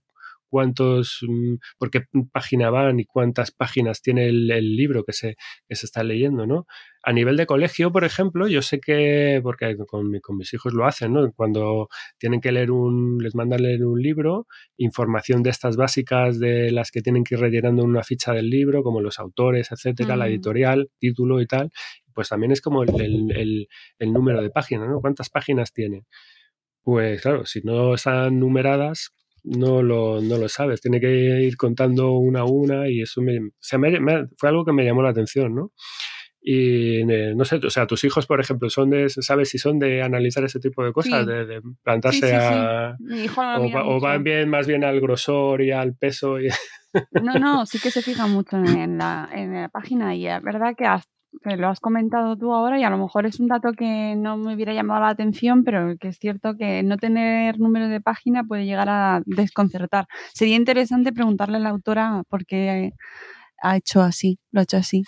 cuántos, 0.48 1.18
mm, 1.26 1.54
por 1.78 1.90
qué 1.90 2.02
página 2.32 2.70
van 2.70 3.00
y 3.00 3.04
cuántas 3.04 3.50
páginas 3.50 4.02
tiene 4.02 4.26
el, 4.28 4.50
el 4.50 4.76
libro 4.76 5.04
que 5.04 5.12
se, 5.12 5.36
que 5.68 5.74
se 5.76 5.86
está 5.86 6.02
leyendo, 6.04 6.46
¿no? 6.46 6.66
A 7.02 7.12
nivel 7.12 7.36
de 7.36 7.46
colegio, 7.46 7.92
por 7.92 8.04
ejemplo, 8.04 8.48
yo 8.48 8.62
sé 8.62 8.80
que, 8.80 9.38
porque 9.42 9.76
con, 9.86 10.10
mi- 10.10 10.20
con 10.20 10.36
mis 10.36 10.52
hijos 10.54 10.74
lo 10.74 10.86
hacen, 10.86 11.12
¿no? 11.12 11.32
Cuando 11.32 11.88
tienen 12.18 12.40
que 12.40 12.50
leer 12.52 12.70
un, 12.72 13.18
les 13.22 13.34
mandan 13.36 13.62
leer 13.62 13.84
un 13.84 14.00
libro, 14.02 14.46
información 14.76 15.42
de 15.42 15.50
estas 15.50 15.76
básicas 15.76 16.38
de 16.40 16.70
las 16.72 16.90
que 16.90 17.02
tienen 17.02 17.22
que 17.24 17.34
ir 17.36 17.40
rellenando 17.40 17.82
en 17.84 17.90
una 17.90 18.02
ficha 18.02 18.32
del 18.32 18.50
libro, 18.50 18.82
como 18.82 19.00
los 19.00 19.18
autores, 19.20 19.70
etcétera, 19.70 20.14
la 20.16 20.24
editorial, 20.28 20.90
título 20.98 21.40
y 21.40 21.46
tal, 21.46 21.70
pues 22.12 22.28
también 22.28 22.50
es 22.52 22.60
como 22.60 22.82
el, 22.82 23.00
el- 23.00 23.30
el- 23.36 23.68
el 23.98 24.12
número 24.12 24.42
de 24.42 24.50
páginas, 24.50 24.88
¿no? 24.88 25.00
¿Cuántas 25.00 25.30
páginas 25.30 25.72
tiene? 25.72 26.04
Pues 26.82 27.22
claro, 27.22 27.44
si 27.46 27.60
no 27.62 27.94
están 27.94 28.38
numeradas, 28.38 29.10
no 29.46 29.82
lo, 29.82 30.20
no 30.20 30.36
lo 30.38 30.48
sabes. 30.48 30.80
Tiene 30.80 31.00
que 31.00 31.08
ir 31.42 31.56
contando 31.56 32.12
una 32.18 32.40
a 32.40 32.44
una 32.44 32.88
y 32.88 33.00
eso 33.02 33.22
me, 33.22 33.38
o 33.38 33.50
sea, 33.60 33.78
me- 33.78 34.00
me- 34.00 34.26
fue 34.36 34.48
algo 34.50 34.64
que 34.64 34.72
me 34.72 34.84
llamó 34.84 35.02
la 35.02 35.10
atención, 35.10 35.54
¿no? 35.54 35.72
Y 36.48 37.00
eh, 37.10 37.34
no 37.34 37.44
sé, 37.44 37.56
o 37.56 37.70
sea, 37.70 37.86
tus 37.88 38.04
hijos, 38.04 38.26
por 38.26 38.40
ejemplo, 38.40 38.70
son 38.70 38.90
de, 38.90 39.08
¿sabes 39.08 39.48
si 39.48 39.58
son 39.58 39.78
de 39.80 40.02
analizar 40.02 40.44
ese 40.44 40.60
tipo 40.60 40.84
de 40.84 40.92
cosas? 40.92 41.24
Sí. 41.24 41.30
De, 41.32 41.44
de 41.46 41.60
plantarse 41.82 42.18
Sí, 42.20 42.26
sí, 42.26 42.30
sí. 42.30 42.36
a... 42.36 42.94
Mi 43.00 43.24
hijo 43.24 43.42
lo 43.42 43.62
O, 43.64 43.70
va- 43.72 43.84
o 43.88 44.00
van 44.00 44.22
bien 44.22 44.48
más 44.48 44.66
bien 44.68 44.84
al 44.84 45.00
grosor 45.00 45.62
y 45.62 45.72
al 45.72 45.94
peso 45.96 46.38
y 46.40 46.48
No, 47.22 47.34
no, 47.34 47.66
sí 47.66 47.78
que 47.80 47.90
se 47.90 48.00
fija 48.00 48.26
mucho 48.28 48.56
en 48.58 48.96
la, 48.98 49.28
en 49.32 49.54
la 49.54 49.68
página 49.68 50.14
y 50.14 50.26
es 50.28 50.40
verdad 50.42 50.74
que, 50.78 50.84
has- 50.86 51.08
que 51.42 51.56
lo 51.56 51.68
has 51.68 51.80
comentado 51.80 52.36
tú 52.36 52.52
ahora 52.52 52.78
y 52.78 52.84
a 52.84 52.90
lo 52.90 52.98
mejor 52.98 53.26
es 53.26 53.40
un 53.40 53.48
dato 53.48 53.72
que 53.72 54.14
no 54.16 54.36
me 54.36 54.54
hubiera 54.54 54.72
llamado 54.74 55.00
la 55.00 55.08
atención, 55.10 55.64
pero 55.64 55.96
que 55.98 56.08
es 56.08 56.18
cierto 56.18 56.56
que 56.56 56.82
no 56.82 56.96
tener 56.96 57.58
número 57.58 57.88
de 57.88 58.00
página 58.00 58.44
puede 58.44 58.66
llegar 58.66 58.88
a 58.88 59.22
desconcertar. 59.26 60.06
Sería 60.34 60.56
interesante 60.56 61.12
preguntarle 61.12 61.56
a 61.58 61.60
la 61.60 61.70
autora 61.70 62.22
por 62.28 62.46
qué 62.46 62.92
ha 63.62 63.76
hecho 63.76 64.02
así, 64.02 64.38
lo 64.52 64.60
ha 64.60 64.64
hecho 64.64 64.76
así. 64.78 65.04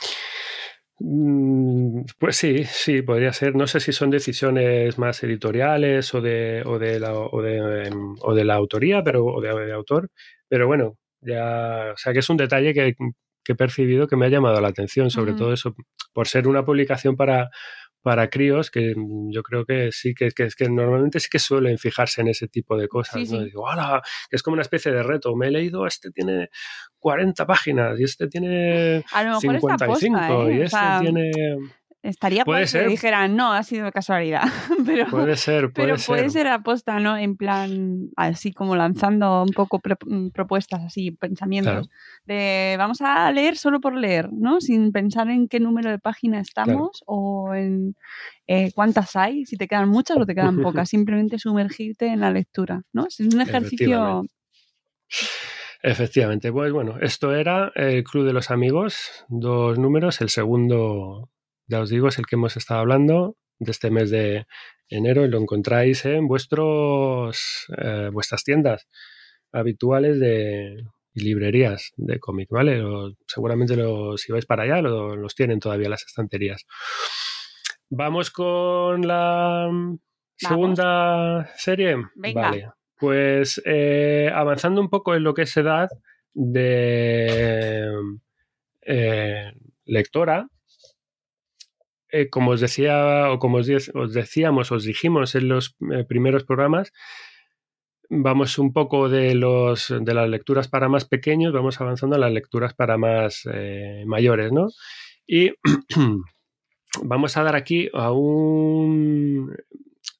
Mm, 1.00 2.02
Pues 2.18 2.36
sí, 2.36 2.64
sí, 2.64 3.02
podría 3.02 3.32
ser. 3.32 3.54
No 3.54 3.66
sé 3.66 3.80
si 3.80 3.92
son 3.92 4.10
decisiones 4.10 4.98
más 4.98 5.22
editoriales 5.22 6.12
o 6.14 6.20
de, 6.20 6.62
o 6.66 6.78
de, 6.78 6.98
la, 7.00 7.12
o 7.14 7.40
de, 7.42 7.84
em, 7.86 8.16
o 8.20 8.34
de 8.34 8.44
la 8.44 8.54
autoría, 8.54 9.02
pero, 9.04 9.24
o 9.24 9.40
de, 9.40 9.48
de 9.66 9.72
autor. 9.72 10.10
Pero 10.48 10.66
bueno, 10.66 10.96
ya, 11.20 11.92
o 11.94 11.96
sea 11.96 12.12
que 12.12 12.18
es 12.20 12.30
un 12.30 12.36
detalle 12.36 12.74
que, 12.74 12.94
que 13.48 13.54
he 13.54 13.56
percibido 13.56 14.06
que 14.06 14.16
me 14.16 14.26
ha 14.26 14.28
llamado 14.28 14.60
la 14.60 14.68
atención, 14.68 15.08
sobre 15.08 15.32
todo 15.32 15.54
eso, 15.54 15.74
por 16.12 16.28
ser 16.28 16.46
una 16.46 16.66
publicación 16.66 17.16
para, 17.16 17.48
para 18.02 18.28
críos, 18.28 18.70
que 18.70 18.92
yo 19.30 19.42
creo 19.42 19.64
que 19.64 19.90
sí, 19.90 20.12
que, 20.12 20.32
que 20.32 20.48
que 20.54 20.68
normalmente 20.68 21.18
sí 21.18 21.28
que 21.30 21.38
suelen 21.38 21.78
fijarse 21.78 22.20
en 22.20 22.28
ese 22.28 22.46
tipo 22.46 22.76
de 22.76 22.88
cosas. 22.88 23.26
Sí, 23.26 23.32
¿no? 23.32 23.38
sí. 23.38 23.46
Digo, 23.46 23.66
¡hala! 23.66 24.02
Es 24.30 24.42
como 24.42 24.52
una 24.52 24.60
especie 24.60 24.92
de 24.92 25.02
reto. 25.02 25.34
Me 25.34 25.46
he 25.46 25.50
leído, 25.50 25.86
este 25.86 26.10
tiene 26.10 26.50
40 26.98 27.46
páginas 27.46 27.98
y 27.98 28.04
este 28.04 28.28
tiene 28.28 29.02
A 29.14 29.24
lo 29.24 29.40
mejor 29.40 29.72
está 29.72 29.86
55 29.86 30.18
aposta, 30.18 30.50
¿eh? 30.50 30.54
y 30.54 30.60
O 30.60 30.64
este 30.64 30.76
sea, 30.76 31.00
tiene... 31.00 31.30
Estaría 32.08 32.42
Puede 32.44 32.62
que 32.62 32.68
ser. 32.68 32.88
dijeran, 32.88 33.36
no, 33.36 33.52
ha 33.52 33.62
sido 33.62 33.92
casualidad, 33.92 34.42
pero... 34.86 35.06
Puede 35.08 35.36
ser, 35.36 35.70
puede 35.72 35.88
Pero 35.88 35.98
ser. 35.98 36.06
puede 36.06 36.30
ser 36.30 36.48
aposta, 36.48 36.98
¿no? 37.00 37.18
En 37.18 37.36
plan, 37.36 38.08
así 38.16 38.52
como 38.52 38.76
lanzando 38.76 39.42
un 39.42 39.50
poco 39.50 39.78
mm, 40.06 40.28
propuestas, 40.28 40.82
así, 40.84 41.10
pensamientos. 41.10 41.90
De 42.24 42.76
vamos 42.78 43.02
a 43.02 43.30
leer 43.30 43.58
solo 43.58 43.80
por 43.80 43.94
leer, 43.94 44.32
¿no? 44.32 44.62
Sin 44.62 44.90
pensar 44.90 45.28
en 45.28 45.48
qué 45.48 45.60
número 45.60 45.90
de 45.90 45.98
página 45.98 46.40
estamos 46.40 47.02
o 47.06 47.54
en 47.54 47.94
eh, 48.46 48.72
cuántas 48.74 49.14
hay, 49.14 49.44
si 49.44 49.58
te 49.58 49.68
quedan 49.68 49.90
muchas 49.90 50.16
o 50.16 50.24
te 50.24 50.34
quedan 50.34 50.62
pocas. 50.62 50.88
Simplemente 50.88 51.38
sumergirte 51.38 52.06
en 52.06 52.20
la 52.20 52.30
lectura, 52.30 52.82
¿no? 52.94 53.06
Es 53.06 53.20
un 53.20 53.38
ejercicio. 53.40 53.86
Efectivamente. 53.86 54.32
Efectivamente. 55.82 56.52
Pues 56.52 56.72
bueno, 56.72 56.96
esto 57.00 57.34
era 57.34 57.70
el 57.74 58.02
Club 58.02 58.24
de 58.26 58.32
los 58.32 58.50
Amigos, 58.50 59.24
dos 59.28 59.78
números. 59.78 60.20
El 60.20 60.30
segundo, 60.30 61.30
ya 61.68 61.80
os 61.80 61.90
digo, 61.90 62.08
es 62.08 62.18
el 62.18 62.26
que 62.26 62.36
hemos 62.36 62.56
estado 62.56 62.80
hablando 62.80 63.36
de 63.60 63.70
este 63.70 63.90
mes 63.90 64.10
de 64.10 64.46
enero 64.88 65.24
y 65.24 65.28
lo 65.28 65.38
encontráis 65.38 66.04
en 66.04 66.26
vuestros, 66.28 67.66
eh, 67.76 68.10
vuestras 68.12 68.42
tiendas 68.44 68.88
habituales 69.52 70.18
de 70.20 70.84
y 71.14 71.20
librerías 71.22 71.90
de 71.96 72.20
cómic, 72.20 72.48
¿vale? 72.50 72.80
O 72.82 73.12
seguramente 73.26 73.74
los, 73.76 74.20
si 74.20 74.30
vais 74.30 74.46
para 74.46 74.62
allá 74.64 74.80
lo- 74.82 75.16
los 75.16 75.34
tienen 75.34 75.58
todavía 75.58 75.88
las 75.88 76.04
estanterías. 76.04 76.64
Vamos 77.90 78.30
con 78.30 79.06
la 79.06 79.68
segunda 80.36 81.50
serie. 81.56 81.96
Venga. 82.14 82.40
Vale. 82.42 82.68
Pues 82.96 83.60
eh, 83.64 84.30
avanzando 84.32 84.80
un 84.80 84.88
poco 84.90 85.14
en 85.14 85.24
lo 85.24 85.34
que 85.34 85.42
es 85.42 85.56
edad 85.56 85.88
de 86.34 87.90
eh, 88.82 89.52
lectora, 89.86 90.48
eh, 92.10 92.30
como 92.30 92.52
os 92.52 92.60
decía, 92.60 93.30
o 93.30 93.38
como 93.38 93.58
os, 93.58 93.68
os 93.94 94.12
decíamos, 94.14 94.72
os 94.72 94.84
dijimos 94.84 95.34
en 95.34 95.48
los 95.48 95.76
eh, 95.92 96.04
primeros 96.04 96.44
programas, 96.44 96.92
vamos 98.08 98.58
un 98.58 98.72
poco 98.72 99.08
de 99.08 99.34
los 99.34 99.94
de 100.00 100.14
las 100.14 100.28
lecturas 100.28 100.68
para 100.68 100.88
más 100.88 101.04
pequeños, 101.04 101.52
vamos 101.52 101.80
avanzando 101.80 102.16
a 102.16 102.18
las 102.18 102.32
lecturas 102.32 102.74
para 102.74 102.96
más 102.96 103.42
eh, 103.52 104.04
mayores, 104.06 104.52
¿no? 104.52 104.68
Y 105.26 105.52
vamos 107.02 107.36
a 107.36 107.42
dar 107.42 107.56
aquí 107.56 107.90
a 107.92 108.12
un 108.12 109.54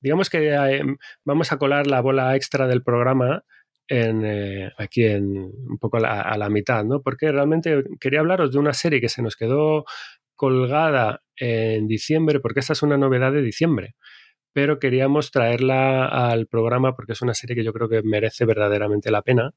digamos 0.01 0.29
que 0.31 0.97
vamos 1.25 1.53
a 1.53 1.59
colar 1.59 1.87
la 1.87 2.01
bola 2.03 2.37
extra 2.37 2.67
del 2.69 2.83
programa 2.83 3.43
aquí 4.77 5.05
en 5.05 5.25
un 5.69 5.79
poco 5.81 5.97
a 5.97 6.37
la 6.37 6.51
mitad, 6.51 6.85
¿no? 6.85 7.01
Porque 7.01 7.33
realmente 7.33 7.85
quería 7.99 8.21
hablaros 8.21 8.53
de 8.53 8.59
una 8.59 8.75
serie 8.75 9.01
que 9.01 9.09
se 9.09 9.23
nos 9.23 9.35
quedó 9.35 9.87
colgada 10.37 11.23
en 11.41 11.87
diciembre, 11.89 12.41
porque 12.41 12.61
esta 12.61 12.73
es 12.75 12.83
una 12.83 12.97
novedad 12.99 13.33
de 13.33 13.43
diciembre, 13.43 13.95
pero 14.53 14.79
queríamos 14.79 15.31
traerla 15.31 16.07
al 16.07 16.47
programa 16.49 16.95
porque 16.97 17.13
es 17.13 17.23
una 17.23 17.35
serie 17.35 17.57
que 17.57 17.65
yo 17.65 17.73
creo 17.73 17.89
que 17.89 18.03
merece 18.03 18.45
verdaderamente 18.45 19.11
la 19.11 19.23
pena. 19.23 19.53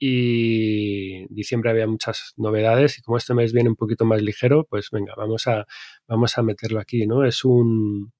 Y 0.00 1.26
diciembre 1.34 1.70
había 1.70 1.86
muchas 1.88 2.32
novedades 2.36 2.98
y 2.98 3.02
como 3.02 3.16
este 3.18 3.34
mes 3.34 3.52
viene 3.52 3.68
un 3.70 3.76
poquito 3.76 4.04
más 4.04 4.22
ligero, 4.22 4.64
pues 4.70 4.90
venga, 4.92 5.14
vamos 5.16 5.46
a, 5.48 5.66
vamos 6.06 6.38
a 6.38 6.42
meterlo 6.42 6.78
aquí, 6.80 7.06
¿no? 7.06 7.24
Es 7.24 7.44
un, 7.44 8.12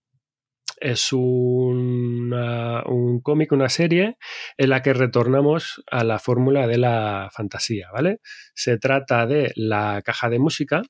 es 0.80 1.12
una- 1.12 2.82
un 2.86 3.20
cómic, 3.20 3.52
una 3.52 3.68
serie 3.68 4.16
en 4.56 4.70
la 4.70 4.82
que 4.82 4.92
retornamos 4.92 5.82
a 5.90 6.04
la 6.04 6.18
fórmula 6.18 6.66
de 6.66 6.78
la 6.78 7.28
fantasía, 7.32 7.88
¿vale? 7.92 8.18
Se 8.54 8.78
trata 8.78 9.26
de 9.26 9.52
La 9.56 10.02
caja 10.04 10.28
de 10.30 10.38
música 10.38 10.82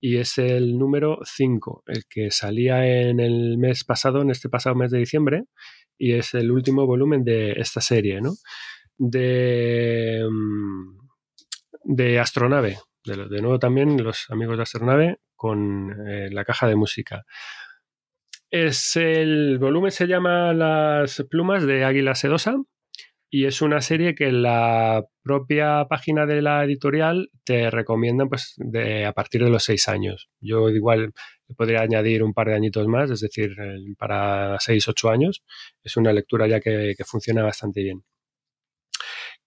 y 0.00 0.18
es 0.18 0.38
el 0.38 0.78
número 0.78 1.18
5, 1.24 1.84
el 1.86 2.04
que 2.08 2.30
salía 2.30 2.86
en 2.86 3.20
el 3.20 3.58
mes 3.58 3.84
pasado, 3.84 4.22
en 4.22 4.30
este 4.30 4.48
pasado 4.48 4.76
mes 4.76 4.90
de 4.90 4.98
diciembre, 4.98 5.44
y 5.96 6.12
es 6.12 6.34
el 6.34 6.50
último 6.50 6.86
volumen 6.86 7.24
de 7.24 7.52
esta 7.52 7.80
serie, 7.80 8.20
¿no? 8.20 8.34
De, 8.96 10.24
mm, 10.30 10.98
de 11.84 12.18
Astronave, 12.18 12.78
de, 13.04 13.28
de 13.28 13.42
nuevo 13.42 13.58
también 13.58 14.02
los 14.02 14.26
amigos 14.30 14.56
de 14.56 14.62
Astronave 14.62 15.18
con 15.34 15.92
eh, 16.08 16.30
la 16.30 16.44
caja 16.44 16.66
de 16.66 16.76
música. 16.76 17.24
Es 18.50 18.96
el 18.96 19.58
volumen 19.58 19.90
se 19.90 20.06
llama 20.06 20.52
Las 20.54 21.24
plumas 21.28 21.64
de 21.64 21.84
Águila 21.84 22.14
Sedosa 22.14 22.56
y 23.30 23.44
es 23.46 23.60
una 23.62 23.80
serie 23.80 24.14
que 24.14 24.32
la 24.32 25.04
propia 25.22 25.86
página 25.88 26.26
de 26.26 26.42
la 26.42 26.64
editorial 26.64 27.30
te 27.44 27.70
recomiendan 27.70 28.28
pues 28.28 28.54
de, 28.56 29.04
a 29.06 29.12
partir 29.12 29.44
de 29.44 29.50
los 29.50 29.64
seis 29.64 29.88
años. 29.88 30.30
Yo 30.40 30.70
igual 30.70 31.12
podría 31.56 31.82
añadir 31.82 32.22
un 32.22 32.32
par 32.34 32.48
de 32.48 32.54
añitos 32.54 32.86
más, 32.88 33.10
es 33.10 33.20
decir, 33.20 33.54
para 33.98 34.56
seis, 34.60 34.88
ocho 34.88 35.10
años. 35.10 35.42
Es 35.84 35.96
una 35.96 36.12
lectura 36.12 36.46
ya 36.48 36.60
que, 36.60 36.94
que 36.96 37.04
funciona 37.04 37.42
bastante 37.42 37.82
bien. 37.82 38.02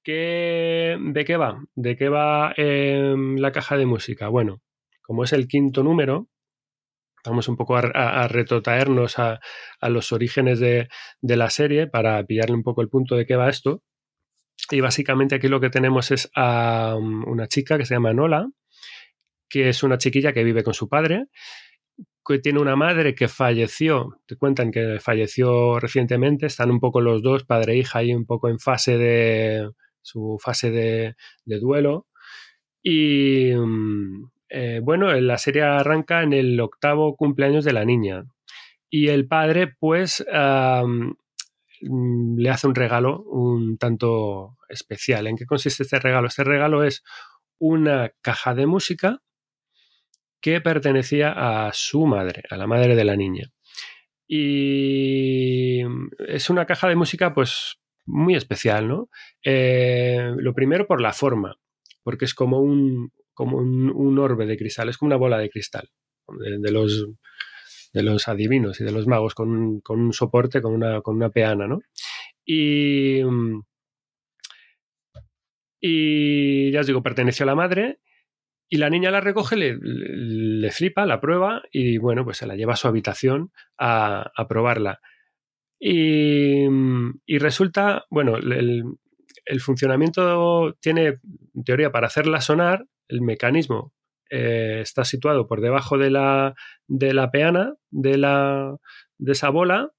¿Qué- 0.03 0.97
¿De 0.99 1.25
qué 1.25 1.37
va? 1.37 1.63
¿De 1.75 1.95
qué 1.95 2.09
va 2.09 2.53
em, 2.57 3.37
la 3.37 3.51
caja 3.51 3.77
de 3.77 3.85
música? 3.85 4.27
Bueno, 4.29 4.61
como 5.01 5.23
es 5.23 5.33
el 5.33 5.47
quinto 5.47 5.83
número, 5.83 6.27
vamos 7.25 7.47
un 7.47 7.55
poco 7.57 7.77
a, 7.77 7.81
a- 7.93 9.39
a 9.79 9.89
los 9.89 10.11
orígenes 10.11 10.59
de, 10.59 10.87
de 11.21 11.35
la 11.37 11.49
serie 11.49 11.87
para 11.87 12.23
pillarle 12.25 12.55
un 12.55 12.63
poco 12.63 12.81
el 12.81 12.89
punto 12.89 13.15
de 13.15 13.25
qué 13.25 13.35
va 13.35 13.49
esto. 13.49 13.83
Y 14.69 14.79
básicamente 14.79 15.35
aquí 15.35 15.47
lo 15.47 15.59
que 15.59 15.69
tenemos 15.69 16.11
es 16.11 16.29
a 16.35 16.95
um, 16.97 17.27
una 17.27 17.47
chica 17.47 17.77
que 17.77 17.85
se 17.85 17.95
llama 17.95 18.13
Nola, 18.13 18.47
que 19.49 19.69
es 19.69 19.83
una 19.83 19.97
chiquilla 19.97 20.33
que 20.33 20.43
vive 20.43 20.63
con 20.63 20.73
su 20.73 20.87
padre, 20.87 21.25
que 22.25 22.39
tiene 22.39 22.59
una 22.59 22.75
madre 22.75 23.15
que 23.15 23.27
falleció, 23.27 24.19
te 24.27 24.35
cuentan 24.37 24.71
que 24.71 24.99
falleció 24.99 25.79
recientemente, 25.79 26.45
están 26.45 26.69
un 26.71 26.79
poco 26.79 27.01
los 27.01 27.21
dos, 27.21 27.43
padre 27.43 27.73
e 27.73 27.77
hija, 27.77 27.99
ahí 27.99 28.13
un 28.13 28.25
poco 28.25 28.47
en 28.47 28.59
fase 28.59 28.97
de 28.97 29.69
su 30.01 30.37
fase 30.39 30.71
de, 30.71 31.15
duelo. 31.45 32.07
Y 32.83 33.51
um, 33.53 34.29
eh, 34.51 34.81
bueno, 34.83 35.13
la 35.13 35.37
serie 35.37 35.63
arranca 35.63 36.23
en 36.23 36.33
el 36.33 36.59
octavo 36.59 37.15
cumpleaños 37.15 37.63
de 37.63 37.73
la 37.73 37.85
niña. 37.85 38.25
Y 38.89 39.07
el 39.07 39.27
padre, 39.27 39.73
pues, 39.79 40.25
le 41.81 42.49
hace 42.49 42.67
un 42.67 42.75
regalo 42.75 43.23
un 43.23 43.77
tanto 43.77 44.57
especial. 44.69 45.27
¿En 45.27 45.37
qué 45.37 45.45
consiste 45.45 45.83
este 45.83 45.99
regalo? 45.99 46.27
Este 46.27 46.43
regalo 46.43 46.83
es 46.83 47.03
una 47.59 48.11
caja 48.21 48.53
de 48.53 48.65
música 48.65 49.21
que 50.41 50.59
pertenecía 50.59 51.31
a 51.67 51.71
su 51.73 52.05
madre, 52.05 52.43
a 52.49 52.57
la 52.57 52.67
madre 52.67 52.95
de 52.95 53.05
la 53.05 53.15
niña. 53.15 53.51
Y 54.27 55.81
es 56.27 56.49
una 56.49 56.65
caja 56.65 56.89
de 56.89 56.95
música, 56.95 57.33
pues, 57.33 57.77
muy 58.05 58.35
especial, 58.35 58.87
¿no? 58.87 59.09
Eh, 59.43 60.33
lo 60.37 60.53
primero 60.53 60.87
por 60.87 61.01
la 61.01 61.13
forma, 61.13 61.57
porque 62.03 62.25
es 62.25 62.33
como 62.33 62.59
un, 62.59 63.13
como 63.33 63.57
un, 63.57 64.19
orbe 64.19 64.45
de 64.45 64.57
cristal, 64.57 64.89
es 64.89 64.97
como 64.97 65.07
una 65.07 65.17
bola 65.17 65.37
de 65.37 65.49
cristal, 65.49 65.89
de 66.27 66.71
los 66.71 67.07
de 67.93 68.03
los 68.03 68.27
adivinos 68.27 68.79
y 68.79 68.83
de 68.83 68.91
los 68.91 69.07
magos 69.07 69.35
con, 69.35 69.81
un 69.85 70.13
soporte, 70.13 70.61
con 70.61 70.73
una, 70.73 71.01
con 71.01 71.15
una 71.15 71.29
peana, 71.29 71.67
¿no? 71.67 71.81
Y, 72.45 73.21
y 75.79 76.71
ya 76.71 76.79
os 76.79 76.87
digo, 76.87 77.03
perteneció 77.03 77.43
a 77.43 77.47
la 77.47 77.55
madre 77.55 77.99
y 78.69 78.77
la 78.77 78.89
niña 78.89 79.11
la 79.11 79.19
recoge, 79.19 79.57
le, 79.57 80.71
flipa, 80.71 81.05
la 81.05 81.19
prueba 81.19 81.61
y 81.71 81.97
bueno, 81.97 82.23
pues 82.23 82.37
se 82.37 82.47
la 82.47 82.55
lleva 82.55 82.73
a 82.73 82.77
su 82.77 82.87
habitación 82.87 83.51
a, 83.77 84.31
probarla. 84.47 85.01
Y, 85.77 86.67
y, 87.25 87.37
resulta, 87.39 88.05
bueno, 88.09 88.37
el, 88.37 88.83
el, 89.45 89.59
funcionamiento 89.59 90.77
tiene, 90.79 91.19
en 91.53 91.63
teoría, 91.65 91.91
para 91.91 92.07
hacerla 92.07 92.39
sonar, 92.39 92.85
el 93.11 93.21
mecanismo 93.21 93.93
eh, 94.29 94.79
está 94.81 95.03
situado 95.03 95.45
por 95.45 95.59
debajo 95.59 95.97
de 95.97 96.09
la, 96.09 96.55
de 96.87 97.13
la 97.13 97.31
peana 97.31 97.75
de, 97.89 98.17
la, 98.17 98.77
de 99.17 99.31
esa 99.33 99.49
bola 99.49 99.91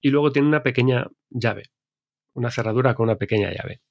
y 0.00 0.10
luego 0.10 0.32
tiene 0.32 0.48
una 0.48 0.64
pequeña 0.64 1.06
llave, 1.30 1.70
una 2.34 2.50
cerradura 2.50 2.94
con 2.94 3.04
una 3.04 3.16
pequeña 3.16 3.52
llave. 3.52 3.82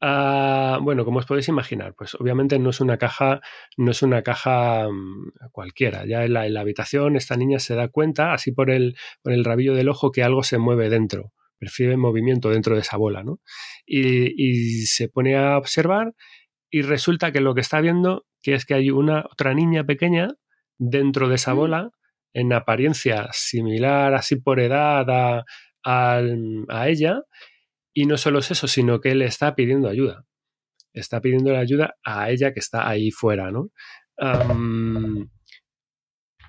Ah, 0.00 0.80
bueno, 0.82 1.04
como 1.04 1.20
os 1.20 1.26
podéis 1.26 1.48
imaginar, 1.48 1.94
pues 1.96 2.14
obviamente 2.16 2.58
no 2.58 2.70
es 2.70 2.80
una 2.80 2.98
caja, 2.98 3.40
no 3.76 3.92
es 3.92 4.02
una 4.02 4.22
caja 4.22 4.88
mm, 4.90 5.50
cualquiera. 5.52 6.04
Ya 6.04 6.24
en 6.24 6.32
la, 6.34 6.60
habitación 6.60 7.16
esta 7.16 7.36
niña 7.36 7.60
se 7.60 7.76
da 7.76 7.88
cuenta, 7.88 8.32
así 8.32 8.50
por 8.50 8.70
el, 8.70 8.96
por 9.22 9.32
el 9.32 9.44
rabillo 9.44 9.74
del 9.74 9.88
ojo, 9.88 10.10
que 10.10 10.24
algo 10.24 10.42
se 10.42 10.58
mueve 10.58 10.90
dentro, 10.90 11.32
percibe 11.58 11.96
movimiento 11.96 12.50
dentro 12.50 12.74
de 12.74 12.80
esa 12.82 12.96
bola, 12.96 13.22
¿no? 13.22 13.40
Y, 13.86 14.34
y 14.36 14.86
se 14.86 15.08
pone 15.08 15.36
a 15.36 15.56
observar 15.56 16.12
y 16.74 16.82
resulta 16.82 17.30
que 17.30 17.40
lo 17.40 17.54
que 17.54 17.60
está 17.60 17.80
viendo 17.80 18.26
que 18.42 18.54
es 18.54 18.66
que 18.66 18.74
hay 18.74 18.90
una 18.90 19.24
otra 19.30 19.54
niña 19.54 19.84
pequeña 19.84 20.34
dentro 20.76 21.28
de 21.28 21.36
esa 21.36 21.54
mm. 21.54 21.56
bola, 21.56 21.90
en 22.32 22.52
apariencia 22.52 23.28
similar, 23.30 24.12
así 24.12 24.40
por 24.40 24.58
edad 24.58 25.06
a, 25.08 25.44
a, 25.84 26.88
ella, 26.88 27.22
y 27.94 28.06
no 28.06 28.16
solo 28.16 28.40
es 28.40 28.50
eso, 28.50 28.66
sino 28.66 29.00
que 29.00 29.12
él 29.12 29.22
está 29.22 29.54
pidiendo 29.54 29.88
ayuda. 29.88 30.24
Está 30.92 31.20
pidiendo 31.20 31.52
la 31.52 31.60
ayuda 31.60 31.94
a 32.04 32.28
ella 32.32 32.52
que 32.52 32.58
está 32.58 32.88
ahí 32.88 33.12
fuera, 33.12 33.52
¿no? 33.52 33.70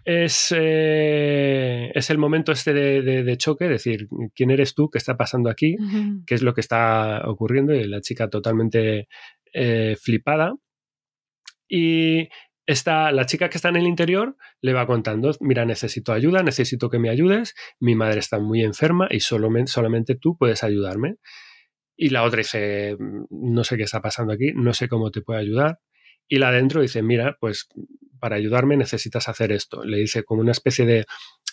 es, 0.05 0.55
eh, 0.57 1.91
es, 1.93 2.09
el 2.09 2.17
momento 2.17 2.51
este 2.51 2.73
de, 2.73 3.23
de, 3.23 3.38
choque, 3.38 3.67
decir, 3.67 4.07
¿quién 4.34 4.49
eres 4.49 4.73
tú? 4.73 4.89
¿Qué 4.89 4.97
está 4.97 5.17
pasando 5.17 5.51
aquí? 5.51 5.76
¿Qué 6.26 6.34
es 6.34 6.41
lo 6.41 6.55
que 6.55 6.61
está 6.61 7.21
ocurriendo? 7.30 7.76
Y 7.76 7.84
la 7.84 8.01
chica 8.01 8.28
totalmente 8.28 9.07
eh, 9.56 9.95
flipada. 9.99 10.53
Y 11.68 12.28
esta, 12.66 13.12
la 13.12 13.26
chica 13.26 13.49
que 13.49 13.58
está 13.58 13.70
en 13.70 13.78
el 13.78 13.88
interior 13.88 14.36
le 14.62 14.74
va 14.74 14.86
contando, 14.86 15.32
mira, 15.39 15.66
necesito 15.66 16.12
ayuda, 16.12 16.43
necesito 16.43 16.89
que 16.89 16.99
me 16.99 17.10
ayudes, 17.10 17.56
mi 17.80 17.95
madre 17.95 18.20
está 18.20 18.39
muy 18.39 18.64
enferma 18.64 19.08
y 19.10 19.22
solo, 19.22 19.49
solamente 19.68 20.16
tú 20.16 20.38
puedes 20.38 20.64
ayudarme. 20.64 21.16
Y 21.95 22.10
la 22.10 22.24
otra 22.24 22.39
dice, 22.39 22.97
no 23.30 23.64
sé 23.64 23.78
qué 23.78 23.84
está 23.84 24.01
pasando 24.01 24.34
aquí, 24.34 24.51
no 24.53 24.74
sé 24.74 24.89
cómo 24.89 25.12
te 25.12 25.22
puedo 25.22 25.39
ayudar. 25.39 25.80
Y 26.28 26.39
la 26.39 26.49
adentro 26.49 26.82
dice, 26.82 27.01
mira, 27.01 27.38
pues 27.39 27.70
para 28.26 28.38
ayudarme 28.38 28.76
necesitas 28.76 29.30
hacer 29.30 29.51
esto. 29.51 29.84
Le 29.84 29.97
dice 29.97 30.23
como 30.23 30.41
una 30.41 30.51
especie 30.51 30.84
de, 30.88 31.05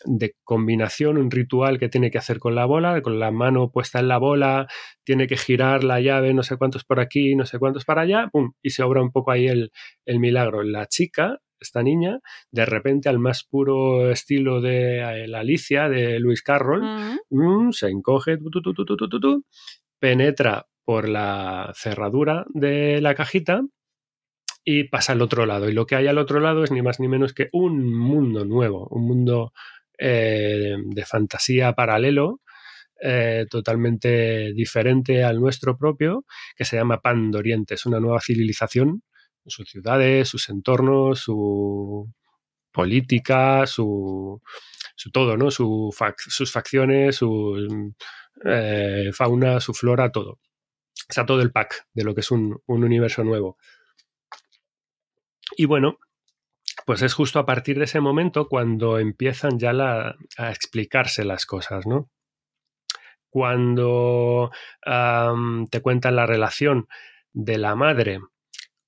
de, 0.07 0.37
combinación, 0.43 1.19
un 1.19 1.31
ritual 1.31 1.79
que 1.79 1.91
tiene 1.91 2.11
que 2.11 2.17
hacer 2.17 2.39
con 2.39 2.55
la 2.55 2.65
bola, 2.65 3.03
con 3.03 3.19
la 3.19 3.31
mano 3.31 3.71
puesta 3.71 4.01
en 4.01 4.09
la 4.09 4.17
bola, 4.17 4.67
tiene 5.05 5.27
que 5.27 5.37
girar 5.37 5.85
la 5.85 6.01
llave, 6.01 6.33
no 6.33 6.43
sé 6.43 6.57
cuántos 6.57 6.85
por 6.85 6.99
aquí, 6.99 7.37
no 7.37 7.45
sé 7.45 7.59
cuántos 7.59 7.85
para 7.85 8.01
allá, 8.01 8.31
¡pum! 8.33 8.53
y 8.63 8.71
se 8.71 8.83
obra 8.83 9.03
un 9.03 9.13
poco 9.13 9.33
ahí 9.33 9.49
el, 9.49 9.71
el 10.07 10.19
milagro. 10.19 10.63
La 10.63 10.87
chica, 10.87 11.41
esta 11.61 11.83
niña, 11.83 12.21
de 12.51 12.65
repente 12.65 13.11
al 13.11 13.19
más 13.19 13.45
puro 13.45 14.11
estilo 14.11 14.63
de 14.63 15.01
eh, 15.25 15.29
la 15.29 15.41
Alicia, 15.41 15.91
de 15.91 16.21
Luis 16.21 16.41
Carroll, 16.41 17.19
mm, 17.29 17.73
se 17.73 17.91
encoge, 17.91 18.39
penetra 19.99 20.65
por 20.87 21.07
la 21.07 21.71
cerradura 21.77 22.47
de 22.55 23.03
la 23.03 23.15
cajita 23.15 23.61
y 24.65 24.85
pasa 24.85 25.13
al 25.13 25.23
otro 25.23 25.47
lado. 25.47 25.69
Y 25.69 25.73
lo 25.73 25.87
que 25.87 25.97
hay 25.97 26.07
al 26.07 26.19
otro 26.19 26.41
lado 26.41 26.65
es 26.65 26.71
ni 26.71 26.83
más 26.83 27.01
ni 27.01 27.09
menos 27.09 27.33
que 27.33 27.49
un 27.53 27.93
mundo 27.93 28.45
nuevo, 28.45 28.87
un 28.91 29.07
mundo 29.07 29.53
eh, 29.99 30.77
de 30.85 31.05
fantasía 31.05 31.73
paralelo, 31.73 32.41
eh, 33.01 33.47
totalmente 33.51 34.53
diferente 34.53 35.25
al 35.25 35.41
nuestro 35.41 35.77
propio, 35.77 36.25
que 36.57 36.65
se 36.65 36.77
llama 36.77 37.01
Pan 37.01 37.31
de 37.31 37.39
Oriente. 37.39 37.75
Es 37.75 37.87
una 37.87 38.01
nueva 38.01 38.21
civilización, 38.21 39.03
sus 39.47 39.69
ciudades, 39.69 40.29
sus 40.29 40.49
entornos, 40.49 41.21
su 41.21 42.13
política, 42.71 43.67
su, 43.67 44.41
su 44.95 45.11
todo, 45.11 45.37
¿no? 45.37 45.51
sus 45.51 45.95
facciones, 45.97 47.17
su 47.17 47.93
eh, 48.45 49.11
fauna, 49.13 49.61
su 49.61 49.75
flora, 49.75 50.13
todo. 50.13 50.39
Está 51.09 51.27
todo 51.27 51.43
el 51.43 51.51
pack 51.51 51.89
de 51.93 52.05
lo 52.05 52.15
que 52.15 52.21
es 52.21 52.31
un 52.31 52.61
universo 52.67 53.25
nuevo. 53.25 53.59
Y 55.57 55.67
bueno, 55.67 55.99
pues 56.87 57.03
es 57.03 57.15
justo 57.15 57.39
a 57.39 57.47
partir 57.47 57.79
de 57.79 57.85
ese 57.85 58.01
momento 58.01 58.49
cuando 58.49 58.99
empiezan 58.99 59.59
ya 59.59 59.71
a 59.71 60.51
explicarse 60.51 61.25
las 61.25 61.47
cosas, 61.47 61.87
¿no? 61.87 62.11
Cuando 63.31 64.51
te 65.71 65.81
cuentan 65.81 66.17
la 66.17 66.27
relación 66.27 66.89
de 67.33 67.59
la 67.59 67.75
madre 67.75 68.21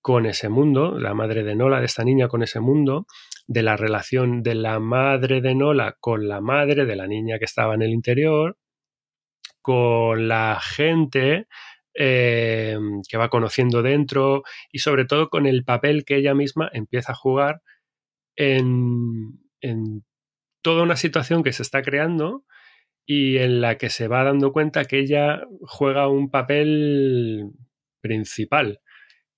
con 0.01 0.27
ese 0.27 0.51
mundo, 0.51 0.99
la 0.99 1.15
madre 1.15 1.45
de 1.45 1.55
Nola, 1.55 1.81
de 1.81 1.87
esta 1.87 2.05
niña 2.05 2.29
con 2.29 2.43
ese 2.43 2.61
mundo, 2.61 3.07
de 3.47 3.62
la 3.62 3.77
relación 3.77 4.43
de 4.43 4.55
la 4.55 4.79
madre 4.81 5.41
de 5.41 5.55
Nola 5.55 5.97
con 5.99 6.29
la 6.29 6.41
madre 6.41 6.85
de 6.85 6.97
la 6.97 7.07
niña 7.07 7.39
que 7.39 7.47
estaba 7.47 7.75
en 7.75 7.83
el 7.83 7.91
interior, 7.91 8.59
con 9.62 10.29
la 10.29 10.59
gente 10.61 11.47
eh, 11.97 12.77
que 13.09 13.17
va 13.17 13.29
conociendo 13.29 13.83
dentro 13.83 14.43
y 14.73 14.81
sobre 14.81 15.05
todo 15.05 15.29
con 15.29 15.47
el 15.47 15.65
papel 15.65 16.05
que 16.05 16.17
ella 16.17 16.35
misma 16.35 16.69
empieza 16.73 17.13
a 17.13 17.17
jugar 17.17 17.63
en, 18.37 19.41
toda 20.63 20.83
una 20.83 20.97
situación 20.97 21.43
que 21.43 21.53
se 21.53 21.63
está 21.63 21.83
creando 21.83 22.45
y 23.07 23.37
en 23.37 23.61
la 23.61 23.77
que 23.77 23.91
se 23.91 24.09
va 24.09 24.25
dando 24.25 24.53
cuenta 24.53 24.87
que 24.87 24.99
ella 24.99 25.43
juega 25.61 26.09
un 26.09 26.31
papel 26.31 27.51
principal, 28.01 28.81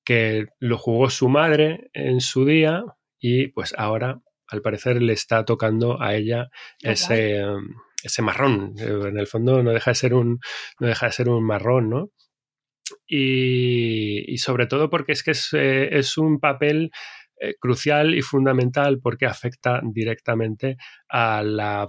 que 0.05 0.47
lo 0.61 0.79
jugó 0.79 1.11
su 1.11 1.29
madre 1.29 1.91
en 1.93 2.21
su 2.21 2.45
día 2.45 2.85
y 3.19 3.49
pues 3.49 3.75
ahora 3.77 4.21
al 4.49 4.63
parecer 4.63 5.03
le 5.03 5.13
está 5.13 5.45
tocando 5.45 6.01
a 6.01 6.15
ella 6.15 6.49
ese, 6.81 7.43
ese 8.03 8.23
marrón. 8.23 8.75
En 8.79 9.19
el 9.19 9.27
fondo 9.27 9.63
no 9.63 9.73
deja 9.73 9.91
de 9.91 9.97
ser 9.97 10.15
un, 10.15 10.39
no 10.81 10.87
deja 10.87 11.07
de 11.07 11.13
ser 11.13 11.29
un 11.29 11.45
marrón, 11.45 11.91
¿no? 11.91 12.11
Y, 13.09 14.37
sobre 14.39 14.67
todo 14.67 14.91
porque 14.91 15.13
es 15.13 15.23
que 15.23 15.31
es, 15.33 15.51
eh, 15.53 16.01
un 16.19 16.41
papel 16.41 16.91
eh, 17.41 17.55
crucial 17.61 18.15
y 18.15 18.23
fundamental 18.23 19.01
porque 19.01 19.27
afecta 19.27 19.81
directamente 19.85 20.77
a 21.09 21.43
la 21.43 21.89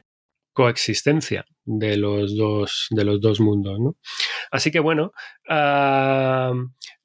Coexistencia 0.53 1.45
de 1.65 1.97
los 1.97 2.35
dos, 2.35 2.87
de 2.89 3.05
los 3.05 3.21
dos 3.21 3.39
mundos. 3.39 3.79
¿no? 3.79 3.95
Así 4.51 4.71
que 4.71 4.79
bueno, 4.79 5.11
uh, 5.49 6.53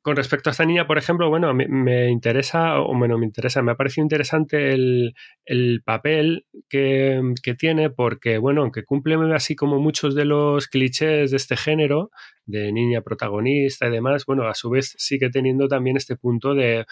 con 0.07 0.15
respecto 0.17 0.51
a 0.51 0.53
esta 0.53 0.65
niña, 0.65 0.87
por 0.87 0.99
ejemplo, 0.99 1.29
bueno, 1.29 1.53
me, 1.53 1.67
me, 1.67 2.11
interesa, 2.11 2.81
o 2.81 2.97
bueno, 2.97 3.19
me 3.19 3.27
interesa, 3.27 3.61
me 3.63 3.73
ha 3.73 3.75
parecido 3.75 4.05
interesante 4.05 4.73
el, 4.73 5.15
el 5.45 5.83
papel 5.85 6.47
que, 6.69 7.21
que, 7.43 7.55
tiene, 7.55 7.91
porque, 7.91 8.39
bueno, 8.39 8.63
aunque 8.63 8.85
cumple 8.85 9.17
así 9.35 9.57
como 9.57 9.81
muchos 9.81 10.15
de 10.15 10.25
los 10.25 10.69
clichés 10.69 11.33
de 11.33 11.37
este 11.37 11.57
género, 11.57 12.11
de 12.45 12.73
niña 12.73 13.01
protagonista 13.01 13.89
y 13.89 13.91
demás, 13.91 14.27
bueno, 14.27 14.47
a 14.47 14.55
su 14.55 14.71
vez 14.71 14.95
sigue 14.97 15.29
teniendo 15.29 15.67
también 15.67 15.97
este 15.97 16.15
punto 16.15 16.55
de 16.55 16.87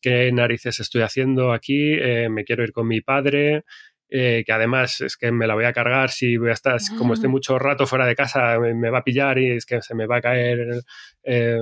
qué 0.00 0.30
narices 0.30 0.78
estoy 0.78 1.02
haciendo 1.02 1.52
aquí, 1.52 1.94
eh, 1.94 2.28
me 2.28 2.44
quiero 2.44 2.62
ir 2.62 2.70
con 2.70 2.86
mi 2.86 3.00
padre, 3.00 3.64
eh, 4.08 4.44
que 4.46 4.52
además 4.52 5.00
es 5.00 5.16
que 5.16 5.32
me 5.32 5.46
la 5.46 5.54
voy 5.54 5.64
a 5.64 5.72
cargar 5.72 6.10
si 6.10 6.36
voy 6.36 6.50
a 6.50 6.52
estar, 6.52 6.78
como 6.98 7.14
esté 7.14 7.28
mucho 7.28 7.58
rato 7.58 7.86
fuera 7.86 8.06
de 8.06 8.14
casa, 8.14 8.58
me, 8.58 8.74
me 8.74 8.90
va 8.90 8.98
a 8.98 9.04
pillar 9.04 9.38
y 9.38 9.50
es 9.52 9.66
que 9.66 9.82
se 9.82 9.94
me 9.94 10.06
va 10.06 10.18
a 10.18 10.20
caer, 10.20 10.80
eh, 11.24 11.58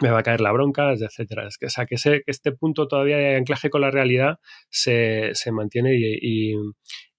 me 0.00 0.10
va 0.10 0.20
a 0.20 0.22
caer 0.22 0.40
la 0.40 0.52
bronca, 0.52 0.92
etcétera. 0.92 1.48
Es 1.48 1.58
que, 1.58 1.66
o 1.66 1.70
sea, 1.70 1.86
que, 1.86 1.96
ese, 1.96 2.22
este 2.26 2.52
punto 2.52 2.86
todavía 2.86 3.16
de 3.16 3.36
anclaje 3.36 3.70
con 3.70 3.80
la 3.80 3.90
realidad 3.90 4.38
se, 4.70 5.30
se 5.34 5.50
mantiene 5.52 5.94
y, 5.96 6.52
y, 6.52 6.54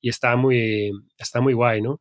y, 0.02 0.10
está, 0.10 0.36
muy, 0.38 0.92
está 1.18 1.42
muy 1.42 1.54
guay, 1.54 1.82
¿no? 1.82 2.00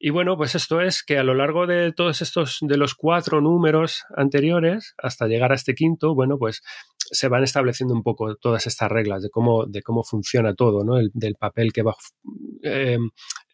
Y 0.00 0.10
bueno, 0.10 0.36
pues 0.36 0.54
esto 0.54 0.80
es 0.80 1.02
que 1.02 1.18
a 1.18 1.24
lo 1.24 1.34
largo 1.34 1.66
de 1.66 1.92
todos 1.92 2.22
estos, 2.22 2.58
de 2.60 2.76
los 2.76 2.94
cuatro 2.94 3.40
números 3.40 4.04
anteriores, 4.16 4.94
hasta 4.96 5.26
llegar 5.26 5.50
a 5.50 5.56
este 5.56 5.74
quinto, 5.74 6.14
bueno, 6.14 6.38
pues 6.38 6.62
se 6.96 7.28
van 7.28 7.42
estableciendo 7.42 7.94
un 7.94 8.02
poco 8.04 8.36
todas 8.36 8.66
estas 8.66 8.90
reglas 8.90 9.22
de 9.22 9.30
cómo, 9.30 9.66
de 9.66 9.82
cómo 9.82 10.04
funciona 10.04 10.54
todo, 10.54 10.84
¿no? 10.84 10.98
El, 10.98 11.10
del 11.14 11.34
papel 11.34 11.72
que 11.72 11.82
va 11.82 11.94
eh, 12.62 12.98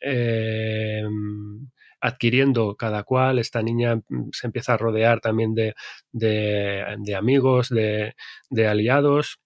eh, 0.02 1.02
adquiriendo 2.00 2.76
cada 2.76 3.04
cual. 3.04 3.38
Esta 3.38 3.62
niña 3.62 4.00
se 4.32 4.46
empieza 4.46 4.74
a 4.74 4.76
rodear 4.76 5.20
también 5.20 5.54
de, 5.54 5.74
de, 6.12 6.84
de 6.98 7.14
amigos, 7.14 7.70
de, 7.70 8.14
de 8.50 8.66
aliados. 8.66 9.38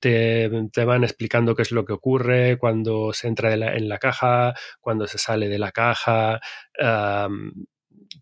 Te, 0.00 0.48
van 0.84 1.04
explicando 1.04 1.54
qué 1.54 1.62
es 1.62 1.72
lo 1.72 1.84
que 1.84 1.92
ocurre 1.92 2.56
cuando 2.58 3.12
se 3.12 3.28
entra 3.28 3.52
en 3.52 3.88
la, 3.88 3.98
caja, 3.98 4.54
cuando 4.80 5.06
se 5.06 5.18
sale 5.18 5.48
de 5.48 5.58
la 5.58 5.72
caja, 5.72 6.40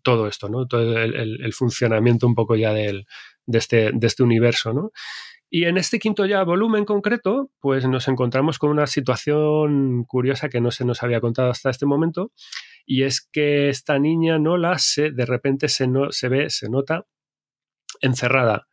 todo 0.03 0.27
esto, 0.27 0.49
¿no? 0.49 0.67
Todo 0.67 0.97
el, 1.01 1.53
funcionamiento 1.53 2.27
un 2.27 2.35
poco 2.35 2.55
ya 2.55 2.73
del, 2.73 3.05
de, 3.45 3.57
este, 3.57 3.91
de 3.93 4.07
este 4.07 4.23
universo, 4.23 4.73
¿no? 4.73 4.91
Y 5.51 5.65
en 5.65 5.77
este 5.77 5.97
quinto 5.97 6.27
ya 6.27 6.43
volumen 6.43 6.85
concreto, 6.85 7.49
pues 7.59 7.87
nos 7.87 8.07
encontramos 8.07 8.59
con 8.59 8.69
una 8.69 8.85
situación 8.85 10.03
curiosa 10.05 10.47
que 10.47 10.61
no 10.61 10.69
se 10.69 10.85
nos 10.85 11.01
había 11.01 11.21
contado 11.21 11.49
hasta 11.49 11.71
este 11.71 11.87
momento, 11.87 12.31
y 12.85 13.03
es 13.03 13.27
que 13.31 13.69
esta 13.69 13.97
niña 13.97 14.37
Nola 14.37 14.77
se, 14.77 15.11
de 15.11 15.25
repente 15.25 15.67
se, 15.67 15.87
no, 15.87 16.11
se 16.11 16.29
ve, 16.29 16.49
se 16.51 16.69
nota 16.69 17.07
encerrada 18.01 18.68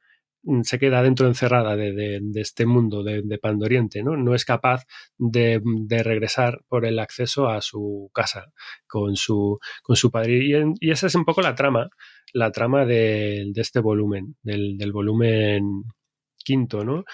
se 0.62 0.78
queda 0.78 1.03
dentro 1.03 1.26
encerrada 1.26 1.76
de, 1.76 2.20
este 2.34 2.66
mundo 2.66 3.03
de, 3.03 3.22
de, 3.22 3.38
Pandoriente, 3.38 4.03
¿no? 4.03 4.16
No 4.16 4.34
es 4.34 4.44
capaz 4.44 4.84
de, 5.18 5.61
regresar 5.88 6.61
por 6.68 6.86
el 6.86 6.99
acceso 6.99 7.49
a 7.49 7.61
su 7.61 8.11
casa 8.14 8.53
con 8.86 9.16
su, 9.16 9.59
con 9.82 9.97
su 9.97 10.11
padre. 10.11 10.40
Y, 10.80 10.90
esa 10.90 11.07
es 11.07 11.14
un 11.14 11.24
poco 11.24 11.42
la 11.42 11.55
trama, 11.55 11.88
la 12.32 12.53
trama 12.53 12.84
de, 12.84 13.51
este 13.55 13.80
volumen, 13.80 14.36
del, 14.42 14.76
del, 14.78 14.92
volumen 14.92 15.84
quinto, 16.36 16.84
¿no? 16.84 17.05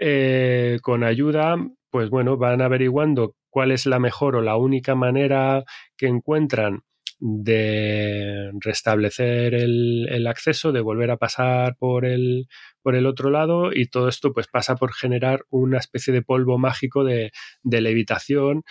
Eh, 0.00 0.78
con 0.82 1.04
ayuda, 1.04 1.56
pues 1.90 2.08
bueno, 2.10 2.36
van 2.36 2.62
averiguando 2.62 3.34
cuál 3.50 3.72
es 3.72 3.86
la 3.86 3.98
mejor 3.98 4.36
o 4.36 4.42
la 4.42 4.56
única 4.56 4.94
manera 4.94 5.64
que 5.96 6.06
encuentran 6.06 6.82
de 7.20 8.50
restablecer 8.60 9.54
el, 9.54 10.06
el, 10.10 10.26
acceso, 10.26 10.72
de 10.72 10.80
volver 10.80 11.10
a 11.10 11.16
pasar 11.16 11.76
por 11.76 12.04
el, 12.04 12.46
por 12.82 12.94
el 12.94 13.06
otro 13.06 13.30
lado 13.30 13.72
y 13.72 13.86
todo 13.86 14.08
esto 14.08 14.32
pues 14.32 14.46
pasa 14.46 14.76
por 14.76 14.92
generar 14.92 15.44
una 15.50 15.78
especie 15.78 16.12
de 16.12 16.22
polvo 16.22 16.58
mágico 16.58 17.04
de, 17.04 17.32
de 17.62 17.80
levitación 17.80 18.62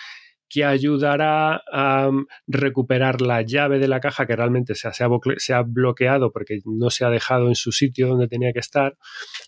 que 0.49 0.63
ayudará 0.63 1.61
a 1.71 2.09
recuperar 2.47 3.21
la 3.21 3.41
llave 3.41 3.79
de 3.79 3.87
la 3.87 3.99
caja 3.99 4.25
que 4.25 4.35
realmente 4.35 4.75
se 4.75 4.87
ha, 4.87 4.93
se 4.93 5.53
ha, 5.53 5.61
bloqueado 5.63 6.31
porque 6.31 6.59
no 6.65 6.89
se 6.89 7.05
ha 7.05 7.09
dejado 7.09 7.47
en 7.47 7.55
su 7.55 7.71
sitio 7.71 8.07
donde 8.07 8.27
tenía 8.27 8.53
que 8.53 8.59
estar 8.59 8.97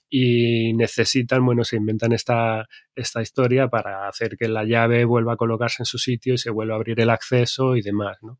y 0.09 0.73
necesitan, 0.73 1.45
bueno, 1.45 1.63
se 1.63 1.77
inventan 1.77 2.11
esta, 2.11 2.67
esta 2.95 3.21
historia 3.21 3.69
para 3.69 4.07
hacer 4.09 4.35
que 4.37 4.49
la 4.49 4.65
llave 4.65 5.05
vuelva 5.05 5.33
a 5.33 5.37
colocarse 5.37 5.83
en 5.83 5.85
su 5.85 5.97
sitio 5.97 6.33
y 6.33 6.37
se 6.37 6.49
vuelva 6.49 6.73
a 6.73 6.77
abrir 6.77 6.99
el 6.99 7.09
acceso 7.09 7.77
y 7.77 7.81
demás, 7.81 8.17
¿no? 8.21 8.39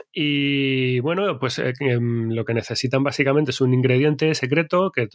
Y 0.13 0.99
bueno, 0.99 1.39
pues 1.39 1.57
eh, 1.59 1.73
lo 1.79 2.43
que 2.43 2.53
necesitan 2.53 3.01
básicamente 3.01 3.51
es 3.51 3.61
un 3.61 3.73
ingrediente 3.73 4.35
secreto 4.35 4.91
que 4.91 5.07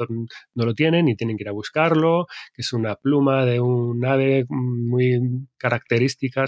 no 0.55 0.65
lo 0.65 0.75
tienen 0.75 1.09
y 1.09 1.17
tienen 1.17 1.37
que 1.37 1.43
ir 1.43 1.51
a 1.51 1.53
buscarlo, 1.53 2.27
que 2.55 2.63
es 2.63 2.73
una 2.73 2.97
pluma 2.97 3.45
de 3.45 3.61
un 3.61 4.03
ave 4.07 4.47
muy 4.49 5.21
característica, 5.59 6.47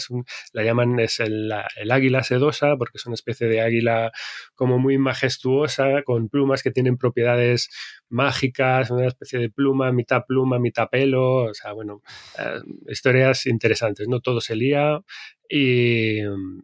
la 0.53 0.63
llaman 0.63 0.99
es 1.01 1.21
el, 1.21 1.53
el, 1.77 1.91
águila 1.91 2.23
sedosa 2.23 2.77
porque 2.79 2.97
es 2.97 3.07
una 3.07 3.15
especie 3.15 3.49
de 3.49 3.61
águila 3.61 4.13
como 4.55 4.79
muy 4.79 4.97
majestuosa 4.97 6.03
con 6.05 6.29
plumas 6.31 6.63
que 6.63 6.71
tienen 6.71 6.97
propiedades 6.97 7.69
mágicas, 8.09 8.91
una 8.91 9.09
especie 9.09 9.39
de 9.39 9.51
pluma, 9.51 9.93
mitad 9.93 10.25
pluma, 10.27 10.59
mitad 10.59 10.89
pelo, 10.89 11.51
o 11.51 11.55
sea, 11.55 11.73
bueno, 11.73 12.03
eh, 12.39 12.61
historias 12.89 13.47
interesantes, 13.47 14.09
¿no? 14.09 14.21
Todo 14.21 14.41
se 14.41 14.57
lía, 14.57 15.01
y, 15.49 16.21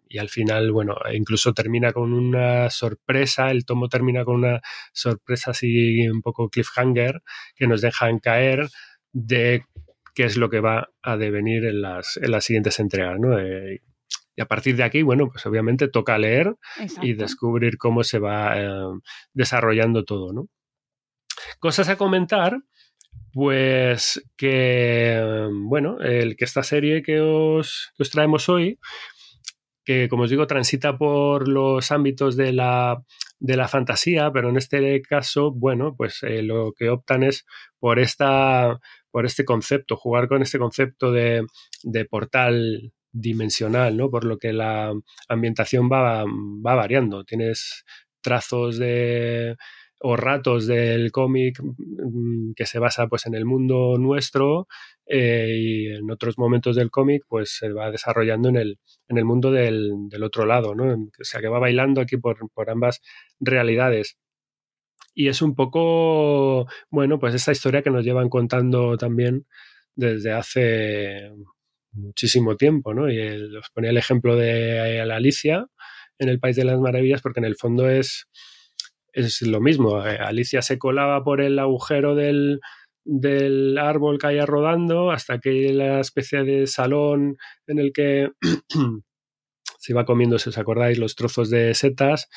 y, 0.08 0.18
al 0.18 0.28
final, 0.28 0.70
bueno, 0.70 0.94
incluso 1.14 1.54
termina 1.54 1.73
con 1.92 2.12
una 2.12 2.70
sorpresa, 2.70 3.50
el 3.50 3.64
tomo 3.64 3.88
termina 3.88 4.24
con 4.24 4.36
una 4.36 4.60
sorpresa 4.92 5.52
así 5.52 6.08
un 6.08 6.22
poco 6.22 6.48
cliffhanger 6.48 7.22
que 7.54 7.66
nos 7.66 7.80
dejan 7.80 8.18
caer 8.18 8.68
de 9.12 9.64
qué 10.14 10.24
es 10.24 10.36
lo 10.36 10.48
que 10.48 10.60
va 10.60 10.88
a 11.02 11.16
devenir 11.16 11.64
en 11.64 11.82
las, 11.82 12.16
en 12.16 12.30
las 12.30 12.44
siguientes 12.44 12.78
entregas, 12.78 13.18
¿no? 13.18 13.38
Eh, 13.38 13.82
y 14.36 14.42
a 14.42 14.46
partir 14.46 14.76
de 14.76 14.82
aquí, 14.82 15.02
bueno, 15.02 15.28
pues 15.30 15.46
obviamente 15.46 15.88
toca 15.88 16.18
leer 16.18 16.54
Exacto. 16.80 17.06
y 17.06 17.14
descubrir 17.14 17.78
cómo 17.78 18.02
se 18.02 18.18
va 18.18 18.60
eh, 18.60 19.00
desarrollando 19.32 20.04
todo, 20.04 20.32
¿no? 20.32 20.48
Cosas 21.58 21.88
a 21.88 21.96
comentar, 21.96 22.58
pues 23.32 24.22
que, 24.36 25.48
bueno, 25.52 26.00
el 26.00 26.36
que 26.36 26.44
esta 26.44 26.62
serie 26.62 27.02
que 27.02 27.20
os, 27.20 27.92
que 27.96 28.02
os 28.02 28.10
traemos 28.10 28.48
hoy, 28.48 28.78
que 29.84 30.08
como 30.08 30.24
os 30.24 30.30
digo, 30.30 30.46
transita 30.46 30.96
por 30.96 31.48
los 31.48 31.90
ámbitos 31.92 32.36
de 32.36 32.52
la, 32.52 33.02
de 33.38 33.56
la 33.56 33.68
fantasía, 33.68 34.30
pero 34.32 34.48
en 34.48 34.56
este 34.56 35.02
caso, 35.02 35.52
bueno, 35.52 35.94
pues 35.96 36.22
eh, 36.22 36.42
lo 36.42 36.72
que 36.72 36.90
optan 36.90 37.22
es 37.22 37.44
por 37.78 37.98
esta 37.98 38.78
por 39.10 39.26
este 39.26 39.44
concepto, 39.44 39.96
jugar 39.96 40.26
con 40.26 40.42
este 40.42 40.58
concepto 40.58 41.12
de, 41.12 41.46
de 41.84 42.04
portal 42.04 42.92
dimensional, 43.12 43.96
¿no? 43.96 44.10
Por 44.10 44.24
lo 44.24 44.38
que 44.38 44.52
la 44.52 44.92
ambientación 45.28 45.88
va, 45.88 46.24
va 46.24 46.74
variando. 46.74 47.22
Tienes 47.24 47.84
trazos 48.20 48.76
de 48.76 49.56
o 50.06 50.16
ratos 50.16 50.66
del 50.66 51.10
cómic 51.10 51.58
mm, 51.62 52.52
que 52.54 52.66
se 52.66 52.78
basa 52.78 53.06
pues 53.06 53.24
en 53.24 53.34
el 53.34 53.46
mundo 53.46 53.96
nuestro 53.98 54.68
eh, 55.06 55.56
y 55.58 55.86
en 55.94 56.10
otros 56.10 56.36
momentos 56.36 56.76
del 56.76 56.90
cómic 56.90 57.24
pues 57.26 57.56
se 57.58 57.72
va 57.72 57.90
desarrollando 57.90 58.50
en 58.50 58.56
el, 58.56 58.78
en 59.08 59.16
el 59.16 59.24
mundo 59.24 59.50
del, 59.50 60.10
otro 60.22 60.44
lado, 60.44 60.74
¿no? 60.74 60.92
O 60.92 61.24
sea 61.24 61.40
que 61.40 61.48
va 61.48 61.58
bailando 61.58 62.02
aquí 62.02 62.18
por, 62.18 62.50
por 62.52 62.68
ambas 62.68 63.00
realidades. 63.40 64.18
Y 65.14 65.28
es 65.28 65.40
un 65.40 65.54
poco, 65.54 66.66
bueno, 66.90 67.18
pues 67.18 67.34
esta 67.34 67.52
historia 67.52 67.80
que 67.80 67.90
nos 67.90 68.04
llevan 68.04 68.28
contando 68.28 68.98
también 68.98 69.46
desde 69.94 70.32
hace 70.32 71.32
muchísimo 71.92 72.56
tiempo, 72.56 72.92
¿no? 72.92 73.10
Y 73.10 73.20
os 73.56 73.70
ponía 73.70 73.90
el 73.90 73.96
ejemplo 73.96 74.36
de 74.36 75.02
la 75.06 75.16
Alicia 75.16 75.66
en 76.18 76.28
el 76.28 76.40
País 76.40 76.56
de 76.56 76.64
las 76.64 76.78
Maravillas 76.78 77.22
porque 77.22 77.40
en 77.40 77.46
el 77.46 77.56
fondo 77.56 77.88
es, 77.88 78.28
es 79.14 79.42
lo 79.42 79.60
mismo. 79.60 80.04
Eh, 80.04 80.18
Alicia 80.18 80.62
se 80.62 80.78
colaba 80.78 81.22
por 81.24 81.40
el 81.40 81.58
agujero 81.58 82.14
del, 82.14 82.60
del 83.04 83.78
árbol 83.78 84.18
que 84.18 84.28
haya 84.28 84.46
rodando 84.46 85.10
hasta 85.10 85.38
que 85.38 85.72
la 85.72 86.00
especie 86.00 86.42
de 86.44 86.66
salón 86.66 87.36
en 87.66 87.78
el 87.78 87.92
que 87.92 88.30
se 89.78 89.92
iba 89.92 90.04
comiendo, 90.04 90.38
si 90.38 90.48
os 90.48 90.58
acordáis, 90.58 90.98
los 90.98 91.14
trozos 91.14 91.50
de 91.50 91.74
setas 91.74 92.28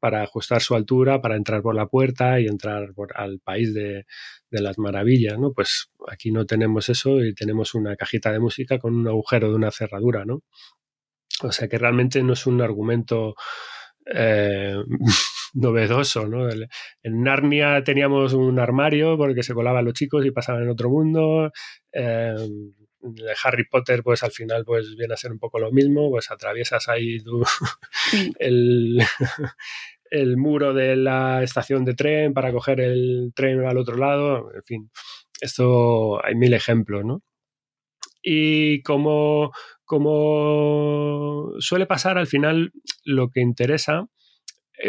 para 0.00 0.22
ajustar 0.22 0.60
su 0.60 0.74
altura, 0.74 1.22
para 1.22 1.36
entrar 1.36 1.62
por 1.62 1.74
la 1.74 1.86
puerta 1.86 2.38
y 2.38 2.46
entrar 2.46 2.92
al 3.14 3.40
país 3.40 3.72
de, 3.72 4.04
las 4.50 4.78
maravillas, 4.78 5.38
¿no? 5.38 5.52
Pues 5.52 5.90
aquí 6.06 6.30
no 6.30 6.46
tenemos 6.46 6.88
eso 6.90 7.24
y 7.24 7.34
tenemos 7.34 7.74
una 7.74 7.96
cajita 7.96 8.30
de 8.30 8.38
música 8.38 8.78
con 8.78 8.94
un 8.94 9.08
agujero 9.08 9.48
de 9.48 9.54
una 9.56 9.70
cerradura, 9.70 10.24
¿no? 10.24 10.42
O 11.42 11.50
sea 11.52 11.68
que 11.68 11.78
realmente 11.78 12.22
no 12.22 12.34
es 12.34 12.46
un 12.46 12.60
argumento 12.60 13.34
eh, 14.14 14.76
novedoso, 15.54 16.26
¿no? 16.26 16.48
En 16.50 17.22
Narnia 17.22 17.82
teníamos 17.84 18.34
un 18.34 18.58
armario 18.58 19.16
porque 19.16 19.42
se 19.42 19.54
colaban 19.54 19.84
los 19.84 19.94
chicos 19.94 20.24
y 20.26 20.30
pasaban 20.30 20.64
en 20.64 20.70
otro 20.70 20.90
mundo. 20.90 21.50
Eh, 21.92 22.34
Harry 23.42 23.64
Potter, 23.68 24.02
pues 24.02 24.22
al 24.22 24.30
final, 24.30 24.64
pues 24.64 24.96
viene 24.96 25.14
a 25.14 25.16
ser 25.16 25.32
un 25.32 25.38
poco 25.38 25.58
lo 25.58 25.70
mismo, 25.72 26.10
pues 26.10 26.30
atraviesas 26.30 26.88
ahí 26.88 27.18
el, 28.38 28.98
el 30.10 30.36
muro 30.36 30.74
de 30.74 30.96
la 30.96 31.42
estación 31.42 31.84
de 31.84 31.94
tren 31.94 32.32
para 32.32 32.52
coger 32.52 32.80
el 32.80 33.32
tren 33.34 33.64
al 33.66 33.78
otro 33.78 33.96
lado, 33.96 34.50
en 34.54 34.62
fin, 34.62 34.90
esto 35.40 36.24
hay 36.24 36.34
mil 36.34 36.54
ejemplos, 36.54 37.04
¿no? 37.04 37.22
Y 38.22 38.82
como, 38.82 39.52
como 39.84 41.52
suele 41.58 41.86
pasar, 41.86 42.16
al 42.16 42.26
final 42.26 42.72
lo 43.04 43.28
que 43.28 43.40
interesa 43.40 44.08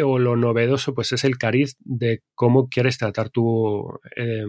o 0.02 0.18
lo 0.18 0.36
novedoso 0.36 0.94
pues 0.94 1.12
es 1.12 1.24
el 1.24 1.38
cariz 1.38 1.76
de 1.80 2.22
cómo 2.34 2.68
quieres 2.68 2.98
tratar 2.98 3.30
tú 3.30 4.00
eh, 4.16 4.44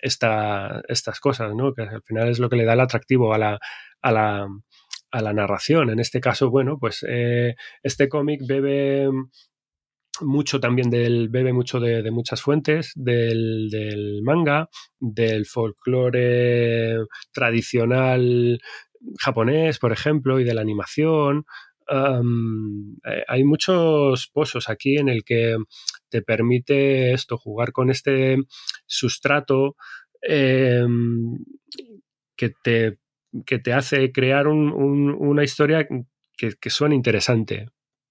estas 0.00 1.20
cosas, 1.20 1.54
¿no? 1.54 1.74
Que 1.74 1.82
al 1.82 2.02
final 2.02 2.28
es 2.28 2.38
lo 2.38 2.48
que 2.48 2.56
le 2.56 2.64
da 2.64 2.74
el 2.74 2.80
atractivo 2.80 3.34
a 3.34 3.38
la, 3.38 3.58
a 4.02 4.12
la, 4.12 4.48
a 5.10 5.22
la 5.22 5.32
narración. 5.32 5.90
En 5.90 5.98
este 5.98 6.20
caso, 6.20 6.50
bueno, 6.50 6.78
pues 6.78 7.04
eh, 7.08 7.56
este 7.82 8.08
cómic 8.08 8.42
bebe 8.46 9.08
mucho 10.20 10.60
también 10.60 10.90
del, 10.90 11.28
bebe 11.28 11.52
mucho 11.52 11.80
de, 11.80 12.10
muchas 12.10 12.40
fuentes, 12.40 12.92
del, 12.94 14.20
manga, 14.22 14.68
del 14.98 15.46
folclore 15.46 16.96
tradicional 17.32 18.58
japonés, 19.18 19.78
por 19.78 19.92
ejemplo, 19.92 20.40
y 20.40 20.44
de 20.44 20.54
la 20.54 20.62
animación. 20.62 21.44
Eh, 21.88 23.24
hay 23.28 23.44
muchos 23.44 24.28
pozos 24.32 24.68
aquí 24.68 24.96
en 24.96 25.08
el 25.08 25.24
que 25.24 25.56
te 26.08 26.22
permite 26.22 27.12
esto, 27.12 27.38
jugar 27.38 27.72
con 27.72 27.90
este 27.90 28.36
sustrato 28.86 29.76
em, 30.22 31.38
que, 32.36 32.50
te, 32.62 32.98
que, 33.44 33.58
te, 33.58 33.72
hace 33.72 34.12
crear 34.12 34.48
una 34.48 35.44
historia 35.44 35.86
que, 36.36 36.54
que 36.60 36.70
suena 36.70 36.94
interesante 36.94 37.66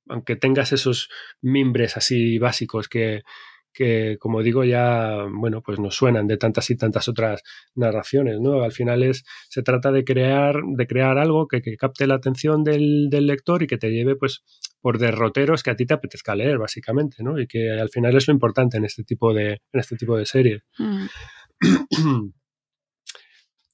aunque 0.07 0.35
tengas 0.35 0.71
esos 0.71 1.09
mimbres 1.41 1.97
así 1.97 2.37
básicos 2.37 2.87
que, 2.87 3.23
que, 3.75 4.17
como 4.19 4.41
digo, 4.41 4.63
ya, 4.63 5.25
bueno, 5.29 5.61
pues 5.61 5.79
nos 5.79 5.95
suenan 5.95 6.27
de 6.27 6.37
tantas 6.37 6.69
y 6.69 6.77
tantas 6.77 7.07
otras 7.07 7.43
narraciones, 7.75 8.39
¿no? 8.39 8.63
Al 8.63 8.71
final 8.71 9.03
es, 9.03 9.25
se 9.49 9.61
trata 9.61 9.91
de 9.91 10.03
crear, 10.03 10.61
de 10.65 10.87
crear 10.87 11.17
algo 11.17 11.47
que, 11.47 11.61
capte 11.77 12.07
la 12.07 12.15
atención 12.15 12.63
del, 12.63 13.09
lector 13.09 13.61
y 13.63 13.67
que 13.67 13.77
te 13.77 13.91
lleve, 13.91 14.15
pues, 14.15 14.43
por 14.81 14.97
derroteros 14.97 15.61
que 15.61 15.71
a 15.71 15.75
ti 15.75 15.85
te 15.85 15.93
apetezca 15.93 16.35
leer, 16.35 16.57
básicamente, 16.57 17.21
¿no? 17.21 17.39
Y 17.39 17.47
que 17.47 17.69
al 17.71 17.89
final 17.89 18.15
es 18.15 18.27
lo 18.27 18.33
importante 18.33 18.77
en 18.77 18.85
este 18.85 19.03
tipo 19.03 19.33
de, 19.33 19.51
en 19.71 19.79
este 19.79 19.97
tipo 19.97 20.17
de 20.17 20.25
series. 20.25 20.63
Mm. 20.79 21.05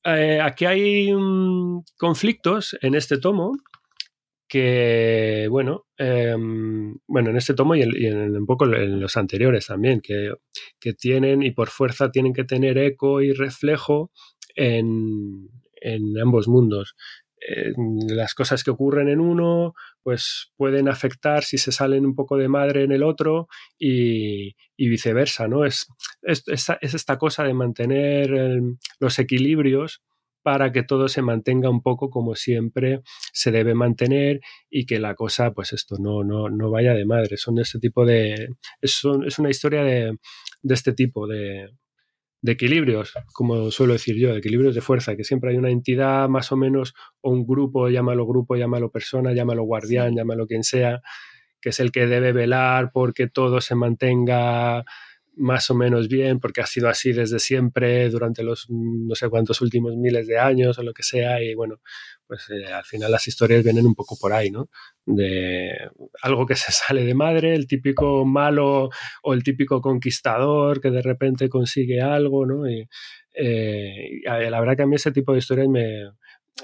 Eh, 0.03 0.41
aquí 0.41 0.65
hay 0.65 1.13
mm, 1.13 1.83
conflictos 1.95 2.75
en 2.81 2.95
este 2.95 3.19
tomo 3.19 3.53
que, 4.51 5.47
bueno, 5.49 5.85
em, 5.97 6.97
bueno, 7.07 7.29
en 7.29 7.37
este 7.37 7.53
tomo 7.53 7.73
y, 7.73 7.83
en, 7.83 8.35
un 8.35 8.45
poco 8.45 8.65
en 8.65 8.99
los 8.99 9.15
anteriores 9.15 9.67
también, 9.67 10.01
que, 10.01 10.33
tienen 10.99 11.41
y 11.41 11.51
por 11.51 11.69
fuerza 11.69 12.11
tienen 12.11 12.33
que 12.33 12.43
tener 12.43 12.77
eco 12.77 13.21
y 13.21 13.31
reflejo 13.31 14.11
en, 14.57 15.47
ambos 16.21 16.49
mundos. 16.49 16.95
las 18.09 18.33
cosas 18.33 18.65
que 18.65 18.71
ocurren 18.71 19.07
en 19.07 19.21
uno, 19.21 19.73
pues 20.03 20.51
pueden 20.57 20.89
afectar 20.89 21.43
si 21.43 21.57
se 21.57 21.71
salen 21.71 22.05
un 22.05 22.13
poco 22.13 22.35
de 22.35 22.49
madre 22.49 22.83
en 22.83 22.91
el 22.91 23.03
otro 23.03 23.47
y, 23.79 24.53
viceversa, 24.77 25.47
¿no? 25.47 25.63
Es, 25.63 25.87
es, 26.23 26.43
esta 26.81 27.17
cosa 27.17 27.45
de 27.45 27.53
mantener 27.53 28.33
em, 28.33 28.77
los 28.99 29.17
equilibrios 29.17 30.01
para 30.43 30.71
que 30.71 30.83
todo 30.83 31.07
se 31.07 31.21
mantenga 31.21 31.69
un 31.69 31.81
poco 31.81 32.09
como 32.09 32.35
siempre 32.35 33.01
se 33.33 33.51
debe 33.51 33.73
mantener 33.73 34.41
y 34.69 34.85
que 34.85 34.99
la 34.99 35.15
cosa, 35.15 35.51
pues 35.51 35.73
esto, 35.73 35.97
no, 35.99 36.23
no, 36.23 36.49
no 36.49 36.69
vaya 36.69 36.93
de 36.93 37.05
madre. 37.05 37.37
Son 37.37 37.59
este 37.59 37.79
tipo 37.79 38.05
de. 38.05 38.49
Es, 38.81 39.01
es 39.25 39.39
una 39.39 39.49
historia 39.49 39.83
de, 39.83 40.17
de 40.61 40.73
este 40.73 40.93
tipo 40.93 41.27
de, 41.27 41.69
de 42.41 42.51
equilibrios, 42.53 43.13
como 43.33 43.69
suelo 43.69 43.93
decir 43.93 44.15
yo, 44.15 44.31
de 44.31 44.39
equilibrios 44.39 44.73
de 44.73 44.81
fuerza, 44.81 45.15
que 45.15 45.23
siempre 45.23 45.51
hay 45.51 45.57
una 45.57 45.69
entidad 45.69 46.27
más 46.27 46.51
o 46.51 46.57
menos, 46.57 46.93
o 47.21 47.31
un 47.31 47.45
grupo, 47.45 47.87
llámalo 47.89 48.25
grupo, 48.25 48.55
llámalo 48.55 48.91
persona, 48.91 49.33
llámalo 49.33 49.63
guardián, 49.63 50.15
llámalo 50.15 50.47
quien 50.47 50.63
sea, 50.63 51.01
que 51.61 51.69
es 51.69 51.79
el 51.79 51.91
que 51.91 52.07
debe 52.07 52.33
velar 52.33 52.91
porque 52.91 53.27
todo 53.27 53.61
se 53.61 53.75
mantenga 53.75 54.83
más 55.35 55.69
o 55.69 55.75
menos 55.75 56.07
bien, 56.07 56.39
porque 56.39 56.61
ha 56.61 56.65
sido 56.65 56.89
así 56.89 57.13
desde 57.13 57.39
siempre, 57.39 58.09
durante 58.09 58.43
los 58.43 58.67
no 58.69 59.15
sé 59.15 59.29
cuántos 59.29 59.61
últimos 59.61 59.95
miles 59.95 60.27
de 60.27 60.37
años 60.37 60.77
o 60.77 60.83
lo 60.83 60.93
que 60.93 61.03
sea, 61.03 61.41
y 61.41 61.55
bueno, 61.55 61.79
pues 62.27 62.49
eh, 62.49 62.71
al 62.71 62.83
final 62.83 63.11
las 63.11 63.27
historias 63.27 63.63
vienen 63.63 63.85
un 63.85 63.95
poco 63.95 64.17
por 64.19 64.33
ahí, 64.33 64.51
¿no? 64.51 64.69
De 65.05 65.71
algo 66.21 66.45
que 66.45 66.55
se 66.55 66.71
sale 66.71 67.03
de 67.03 67.13
madre, 67.13 67.55
el 67.55 67.67
típico 67.67 68.25
malo 68.25 68.89
o 69.23 69.33
el 69.33 69.43
típico 69.43 69.81
conquistador 69.81 70.81
que 70.81 70.91
de 70.91 71.01
repente 71.01 71.49
consigue 71.49 72.01
algo, 72.01 72.45
¿no? 72.45 72.69
Y, 72.69 72.87
eh, 73.33 74.21
la 74.25 74.59
verdad 74.59 74.75
que 74.75 74.83
a 74.83 74.87
mí 74.87 74.95
ese 74.95 75.11
tipo 75.11 75.33
de 75.33 75.39
historias 75.39 75.67
me... 75.67 76.11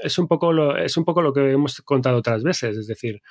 Es 0.04 0.20
un, 0.20 0.28
poco 0.28 0.76
es 0.76 0.96
un 0.98 1.06
poco 1.06 1.22
lo 1.22 1.34
que 1.34 1.52
hemos 1.52 1.82
contado 1.82 2.18
otras 2.18 2.44
veces, 2.44 2.78
es 2.78 2.88
decir, 2.88 3.22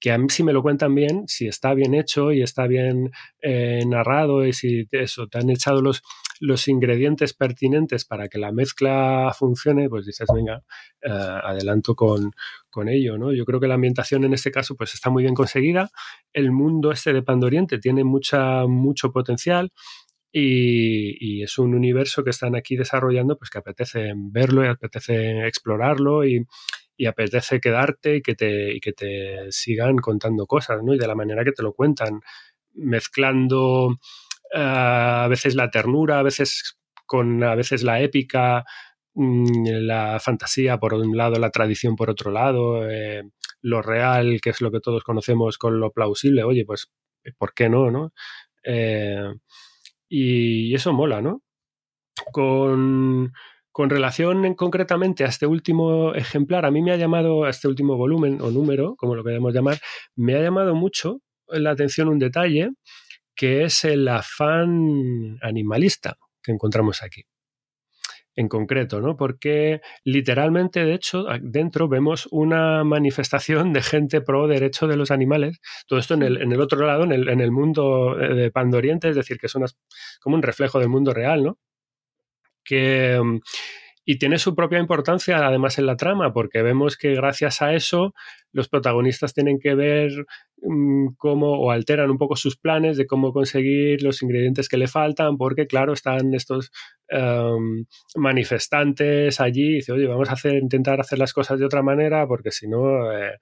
que 0.00 0.12
a 0.12 0.18
mí 0.18 0.26
si 0.30 0.42
me 0.42 0.52
lo 0.52 0.62
cuentan 0.62 0.94
bien, 0.94 1.24
si 1.28 1.46
está 1.46 1.74
bien 1.74 1.94
hecho 1.94 2.32
y 2.32 2.42
está 2.42 2.66
bien 2.66 3.12
eh, 3.42 3.84
narrado 3.86 4.46
y 4.46 4.52
si 4.52 4.88
eso, 4.92 5.28
te 5.28 5.38
han 5.38 5.50
echado 5.50 5.82
los, 5.82 6.02
los 6.40 6.66
ingredientes 6.68 7.34
pertinentes 7.34 8.06
para 8.06 8.28
que 8.28 8.38
la 8.38 8.50
mezcla 8.50 9.30
funcione, 9.38 9.90
pues 9.90 10.06
dices, 10.06 10.26
venga, 10.34 10.62
eh, 11.02 11.10
adelanto 11.10 11.94
con, 11.94 12.32
con, 12.70 12.88
ello, 12.88 13.18
¿no? 13.18 13.32
Yo 13.32 13.44
creo 13.44 13.60
que 13.60 13.68
la 13.68 13.74
ambientación 13.74 14.24
en 14.24 14.32
este 14.32 14.50
caso 14.50 14.74
pues 14.74 14.94
está 14.94 15.10
muy 15.10 15.22
bien 15.22 15.34
conseguida, 15.34 15.90
el 16.32 16.50
mundo 16.50 16.92
este 16.92 17.12
de 17.12 17.22
Pandoriente 17.22 17.78
tiene 17.78 18.02
mucha, 18.02 18.66
mucho 18.66 19.12
potencial, 19.12 19.70
y, 20.32 21.42
es 21.42 21.58
un 21.58 21.74
universo 21.74 22.22
que 22.22 22.30
están 22.30 22.54
aquí 22.54 22.76
desarrollando, 22.76 23.36
pues 23.36 23.50
que 23.50 23.58
apetece 23.58 24.12
verlo 24.16 24.64
y 24.64 24.68
apetece 24.68 25.46
explorarlo 25.46 26.24
y, 26.24 26.46
y 27.00 27.06
apetece 27.06 27.60
quedarte 27.60 28.16
y 28.16 28.20
que 28.20 28.34
te, 28.34 28.78
que 28.78 28.92
te 28.92 29.50
sigan 29.50 29.96
contando 29.96 30.46
cosas, 30.46 30.82
¿no? 30.82 30.92
Y 30.92 30.98
de 30.98 31.06
la 31.06 31.14
manera 31.14 31.44
que 31.44 31.52
te 31.52 31.62
lo 31.62 31.72
cuentan, 31.72 32.20
mezclando 32.74 33.98
eh, 34.54 34.58
a 34.60 35.26
veces 35.26 35.54
la 35.54 35.70
ternura, 35.70 36.18
a 36.18 36.22
veces 36.22 36.76
con 37.06 37.42
a 37.42 37.54
veces 37.54 37.84
la 37.84 38.02
épica, 38.02 38.66
mm, 39.14 39.66
la 39.86 40.20
fantasía 40.20 40.76
por 40.76 40.92
un 40.92 41.16
lado, 41.16 41.38
la 41.38 41.48
tradición 41.50 41.96
por 41.96 42.10
otro 42.10 42.30
lado, 42.30 42.86
eh, 42.90 43.22
lo 43.62 43.80
real, 43.80 44.38
que 44.42 44.50
es 44.50 44.60
lo 44.60 44.70
que 44.70 44.80
todos 44.80 45.02
conocemos, 45.02 45.56
con 45.56 45.80
lo 45.80 45.92
plausible, 45.92 46.44
oye, 46.44 46.66
pues, 46.66 46.92
¿por 47.38 47.54
qué 47.54 47.70
no? 47.70 47.90
no? 47.90 48.12
Eh, 48.62 49.24
y 50.06 50.74
eso 50.74 50.92
mola, 50.92 51.22
¿no? 51.22 51.42
Con, 52.32 53.32
con 53.80 53.88
relación 53.88 54.54
concretamente 54.56 55.24
a 55.24 55.28
este 55.28 55.46
último 55.46 56.14
ejemplar, 56.14 56.66
a 56.66 56.70
mí 56.70 56.82
me 56.82 56.92
ha 56.92 56.96
llamado, 56.96 57.44
a 57.44 57.48
este 57.48 57.66
último 57.66 57.96
volumen 57.96 58.42
o 58.42 58.50
número, 58.50 58.94
como 58.94 59.14
lo 59.14 59.24
queremos 59.24 59.54
llamar, 59.54 59.78
me 60.14 60.34
ha 60.34 60.42
llamado 60.42 60.74
mucho 60.74 61.22
la 61.48 61.70
atención 61.70 62.08
un 62.08 62.18
detalle 62.18 62.72
que 63.34 63.64
es 63.64 63.84
el 63.84 64.06
afán 64.06 65.38
animalista 65.40 66.18
que 66.42 66.52
encontramos 66.52 67.02
aquí 67.02 67.22
en 68.36 68.48
concreto, 68.48 69.00
¿no? 69.00 69.16
Porque 69.16 69.80
literalmente, 70.04 70.84
de 70.84 70.92
hecho, 70.92 71.24
dentro 71.40 71.88
vemos 71.88 72.28
una 72.30 72.84
manifestación 72.84 73.72
de 73.72 73.80
gente 73.80 74.20
pro 74.20 74.46
derecho 74.46 74.88
de 74.88 74.98
los 74.98 75.10
animales. 75.10 75.58
Todo 75.86 75.98
esto 75.98 76.12
en 76.12 76.22
el, 76.22 76.42
en 76.42 76.52
el 76.52 76.60
otro 76.60 76.84
lado, 76.86 77.04
en 77.04 77.12
el, 77.12 77.30
en 77.30 77.40
el 77.40 77.50
mundo 77.50 78.14
de 78.14 78.50
Pandoriente, 78.50 79.08
es 79.08 79.16
decir, 79.16 79.38
que 79.38 79.46
es 79.46 79.54
como 80.20 80.36
un 80.36 80.42
reflejo 80.42 80.78
del 80.78 80.90
mundo 80.90 81.14
real, 81.14 81.42
¿no? 81.44 81.58
Que, 82.64 83.20
y 84.04 84.18
tiene 84.18 84.38
su 84.38 84.54
propia 84.54 84.78
importancia 84.78 85.46
además 85.46 85.78
en 85.78 85.86
la 85.86 85.96
trama, 85.96 86.32
porque 86.32 86.62
vemos 86.62 86.96
que 86.96 87.14
gracias 87.14 87.62
a 87.62 87.74
eso 87.74 88.12
los 88.52 88.68
protagonistas 88.68 89.34
tienen 89.34 89.60
que 89.60 89.74
ver 89.74 90.10
mm, 90.62 91.14
cómo 91.16 91.52
o 91.60 91.70
alteran 91.70 92.10
un 92.10 92.18
poco 92.18 92.34
sus 92.34 92.56
planes 92.56 92.96
de 92.96 93.06
cómo 93.06 93.32
conseguir 93.32 94.02
los 94.02 94.22
ingredientes 94.22 94.68
que 94.68 94.78
le 94.78 94.88
faltan, 94.88 95.36
porque 95.36 95.66
claro, 95.66 95.92
están 95.92 96.34
estos 96.34 96.72
em, 97.08 97.84
manifestantes 98.16 99.40
allí 99.40 99.68
y 99.68 99.74
dice, 99.76 99.92
oye, 99.92 100.06
vamos 100.06 100.28
a 100.28 100.48
intentar 100.48 101.00
hacer 101.00 101.18
las 101.18 101.32
cosas 101.32 101.60
de 101.60 101.66
otra 101.66 101.82
manera, 101.82 102.26
porque 102.26 102.50
si 102.50 102.68
no... 102.68 103.12
Eh, 103.12 103.36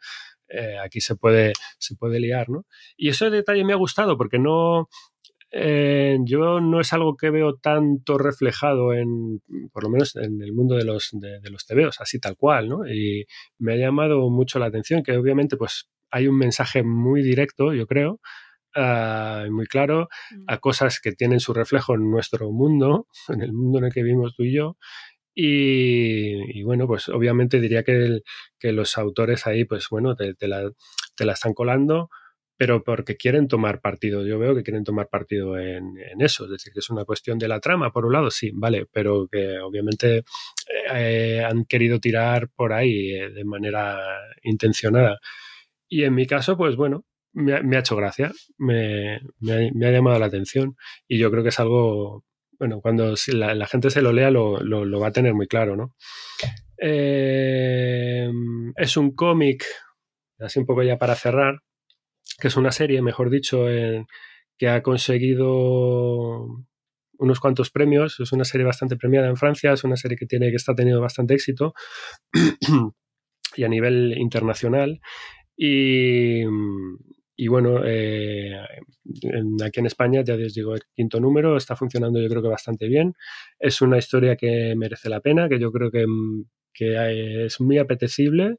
eh, 0.50 0.78
aquí 0.82 1.02
se 1.02 1.14
puede, 1.14 1.52
se 1.78 1.94
puede 1.94 2.18
liar, 2.20 2.48
¿no? 2.48 2.64
Y 2.96 3.10
ese 3.10 3.28
detalle 3.28 3.64
me 3.64 3.74
ha 3.74 3.76
gustado 3.76 4.16
porque 4.16 4.38
no, 4.38 4.88
eh, 5.50 6.18
yo 6.24 6.60
no 6.60 6.80
es 6.80 6.92
algo 6.92 7.16
que 7.16 7.30
veo 7.30 7.56
tanto 7.56 8.18
reflejado 8.18 8.92
en, 8.92 9.40
por 9.72 9.84
lo 9.84 9.90
menos 9.90 10.14
en 10.16 10.42
el 10.42 10.52
mundo 10.52 10.76
de 10.76 10.84
los, 10.84 11.10
de, 11.12 11.40
los 11.50 11.66
TVOs, 11.66 12.00
así 12.00 12.20
tal 12.20 12.36
cual, 12.36 12.68
¿no? 12.68 12.86
Y 12.86 13.24
me 13.58 13.72
ha 13.72 13.76
llamado 13.76 14.28
mucho 14.30 14.58
la 14.58 14.66
atención 14.66 15.02
que 15.02 15.16
obviamente 15.16 15.56
pues 15.56 15.88
hay 16.10 16.28
un 16.28 16.36
mensaje 16.36 16.82
muy 16.82 17.22
directo, 17.22 17.72
yo 17.72 17.86
creo, 17.86 18.20
uh, 18.76 19.50
muy 19.50 19.66
claro, 19.66 20.08
a 20.46 20.56
mm. 20.56 20.60
cosas 20.60 21.00
que 21.00 21.12
tienen 21.12 21.40
su 21.40 21.54
reflejo 21.54 21.94
en 21.94 22.10
nuestro 22.10 22.50
mundo, 22.52 23.06
en 23.28 23.42
el 23.42 23.52
mundo 23.52 23.78
en 23.78 23.86
el 23.86 23.92
que 23.92 24.02
vivimos 24.02 24.34
tú 24.36 24.44
y 24.44 24.54
yo. 24.54 24.76
Y, 25.40 26.64
bueno, 26.64 26.88
pues 26.88 27.08
obviamente 27.08 27.60
diría 27.60 27.84
que, 27.84 28.22
que, 28.58 28.72
los 28.72 28.98
autores 28.98 29.46
ahí, 29.46 29.64
pues 29.64 29.86
bueno, 29.88 30.16
te, 30.16 30.34
la, 30.48 30.68
te 31.14 31.24
la 31.24 31.34
están 31.34 31.54
colando 31.54 32.10
pero 32.58 32.82
porque 32.82 33.16
quieren 33.16 33.46
tomar 33.46 33.80
partido. 33.80 34.26
Yo 34.26 34.38
veo 34.38 34.54
que 34.54 34.64
quieren 34.64 34.82
tomar 34.82 35.08
partido 35.08 35.56
en, 35.56 35.96
eso, 36.18 36.44
es 36.44 36.50
decir, 36.50 36.72
que 36.72 36.80
es 36.80 36.90
una 36.90 37.04
cuestión 37.04 37.38
de 37.38 37.46
la 37.46 37.60
trama, 37.60 37.92
por 37.92 38.04
un 38.04 38.12
lado, 38.12 38.32
sí, 38.32 38.50
vale, 38.52 38.86
pero 38.92 39.28
que 39.30 39.60
obviamente 39.60 40.24
eh, 40.92 41.44
han 41.48 41.64
querido 41.66 42.00
tirar 42.00 42.48
por 42.48 42.72
ahí 42.72 43.12
eh, 43.12 43.30
de 43.30 43.44
manera 43.44 44.00
intencionada. 44.42 45.20
Y 45.88 46.02
en 46.02 46.14
mi 46.16 46.26
caso, 46.26 46.56
pues 46.56 46.74
bueno, 46.74 47.04
me, 47.32 47.54
ha 47.54 47.80
hecho 47.80 47.94
gracia, 47.94 48.32
me, 48.58 49.14
ha, 49.16 49.90
llamado 49.92 50.18
la 50.18 50.26
atención 50.26 50.74
y 51.06 51.16
yo 51.16 51.30
creo 51.30 51.44
que 51.44 51.50
es 51.50 51.60
algo, 51.60 52.24
bueno, 52.58 52.80
cuando 52.80 53.14
la, 53.34 53.66
gente 53.68 53.90
se 53.90 54.02
lo 54.02 54.12
lea 54.12 54.32
lo, 54.32 55.00
va 55.00 55.06
a 55.06 55.12
tener 55.12 55.32
muy 55.32 55.46
claro, 55.46 55.76
¿no? 55.76 55.94
Eh, 56.76 58.28
es 58.76 58.96
un 58.96 59.14
cómic, 59.14 59.64
así 60.40 60.58
un 60.58 60.66
poco 60.66 60.82
ya 60.82 60.98
para 60.98 61.14
cerrar, 61.14 61.60
que 62.38 62.48
es 62.48 62.56
una 62.56 62.72
serie, 62.72 63.02
mejor 63.02 63.30
dicho, 63.30 63.66
que 64.56 64.68
ha 64.68 64.82
conseguido 64.82 66.64
unos 67.18 67.40
cuantos 67.40 67.70
premios. 67.70 68.18
Es 68.20 68.32
una 68.32 68.44
serie 68.44 68.64
bastante 68.64 68.96
premiada 68.96 69.28
en 69.28 69.36
Francia, 69.36 69.72
es 69.72 69.84
una 69.84 69.96
serie 69.96 70.16
que, 70.16 70.26
tiene, 70.26 70.50
que 70.50 70.56
está 70.56 70.74
teniendo 70.74 71.00
bastante 71.00 71.34
éxito 71.34 71.74
y 73.56 73.64
a 73.64 73.68
nivel 73.68 74.16
internacional. 74.18 75.00
Y, 75.56 76.44
bueno, 77.48 77.82
eh, 77.84 78.54
aquí 79.64 79.80
en 79.80 79.86
España, 79.86 80.22
ya 80.24 80.36
les 80.36 80.54
digo, 80.54 80.74
el 80.74 80.82
quinto 80.94 81.20
número 81.20 81.56
está 81.56 81.74
funcionando 81.74 82.20
yo 82.20 82.28
creo 82.28 82.42
que 82.42 82.48
bastante 82.48 82.86
bien. 82.88 83.14
Es 83.58 83.82
una 83.82 83.98
historia 83.98 84.36
que 84.36 84.74
merece 84.76 85.08
la 85.08 85.20
pena, 85.20 85.48
que 85.48 85.58
yo 85.58 85.72
creo 85.72 85.90
que, 85.90 86.06
que 86.72 87.46
es 87.46 87.60
muy 87.60 87.78
apetecible 87.78 88.58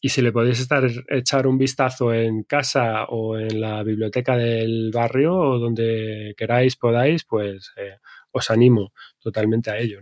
y 0.00 0.08
si 0.10 0.22
le 0.22 0.32
podéis 0.32 0.60
estar, 0.60 0.88
echar 1.08 1.46
un 1.46 1.58
vistazo 1.58 2.12
en 2.12 2.44
casa 2.44 3.04
o 3.04 3.36
en 3.36 3.60
la 3.60 3.82
biblioteca 3.82 4.36
del 4.36 4.90
barrio 4.92 5.34
o 5.34 5.58
donde 5.58 6.34
queráis, 6.36 6.76
podáis, 6.76 7.24
pues 7.24 7.72
eh, 7.76 7.96
os 8.30 8.50
animo 8.50 8.92
totalmente 9.18 9.70
a 9.70 9.78
ello. 9.78 10.00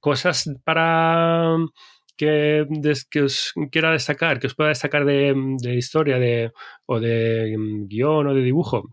Cosas 0.00 0.50
para 0.64 1.56
que, 2.16 2.66
que, 3.10 3.22
os 3.22 3.52
quiera 3.70 3.90
destacar, 3.92 4.38
que 4.40 4.46
os 4.46 4.54
pueda 4.54 4.70
destacar 4.70 5.04
de, 5.04 5.34
historia 5.76 6.18
de, 6.18 6.52
o 6.86 7.00
de 7.00 7.56
mm, 7.58 7.88
guion 7.88 8.26
o 8.28 8.34
de 8.34 8.42
dibujo. 8.42 8.88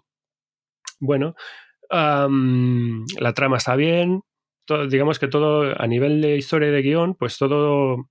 Bueno, 1.00 1.36
la 1.90 3.34
trama 3.34 3.58
está 3.58 3.76
bien. 3.76 4.22
digamos 4.90 5.20
que 5.20 5.28
todo 5.28 5.74
a 5.80 5.88
nivel 5.88 6.22
de 6.22 6.38
historia 6.38 6.70
y 6.70 6.72
de 6.72 6.82
guion, 6.82 7.16
pues 7.16 7.38
todo 7.38 8.10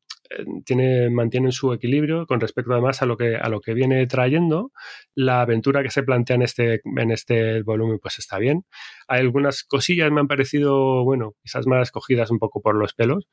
tiene, 0.64 1.10
mantienen 1.10 1.52
su 1.52 1.72
equilibrio 1.72 2.26
con 2.26 2.40
respecto 2.40 2.72
además 2.72 3.02
a 3.02 3.06
lo 3.06 3.16
que, 3.16 3.36
a 3.36 3.48
lo 3.48 3.60
que 3.60 3.74
viene 3.74 4.06
trayendo. 4.06 4.72
La 5.14 5.40
aventura 5.42 5.82
que 5.82 5.90
se 5.90 6.02
plantea 6.02 6.36
en 6.36 6.42
este, 6.42 6.80
en 6.84 7.10
este 7.10 7.62
volumen 7.62 7.98
pues 8.00 8.18
está 8.18 8.38
bien. 8.38 8.64
Hay 9.08 9.20
algunas 9.20 9.64
cosillas 9.64 10.10
me 10.10 10.20
han 10.20 10.28
parecido, 10.28 11.04
bueno, 11.04 11.34
quizás 11.42 11.66
más 11.66 11.90
cogidas 11.90 12.30
un 12.30 12.38
poco 12.38 12.60
por 12.60 12.76
los 12.76 12.94
pelos, 12.94 13.26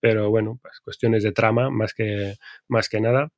pero 0.00 0.30
bueno, 0.30 0.58
pues 0.62 0.80
cuestiones 0.80 1.22
de 1.22 1.32
trama 1.32 1.70
más 1.70 1.94
que, 1.94 2.36
nada. 3.00 3.30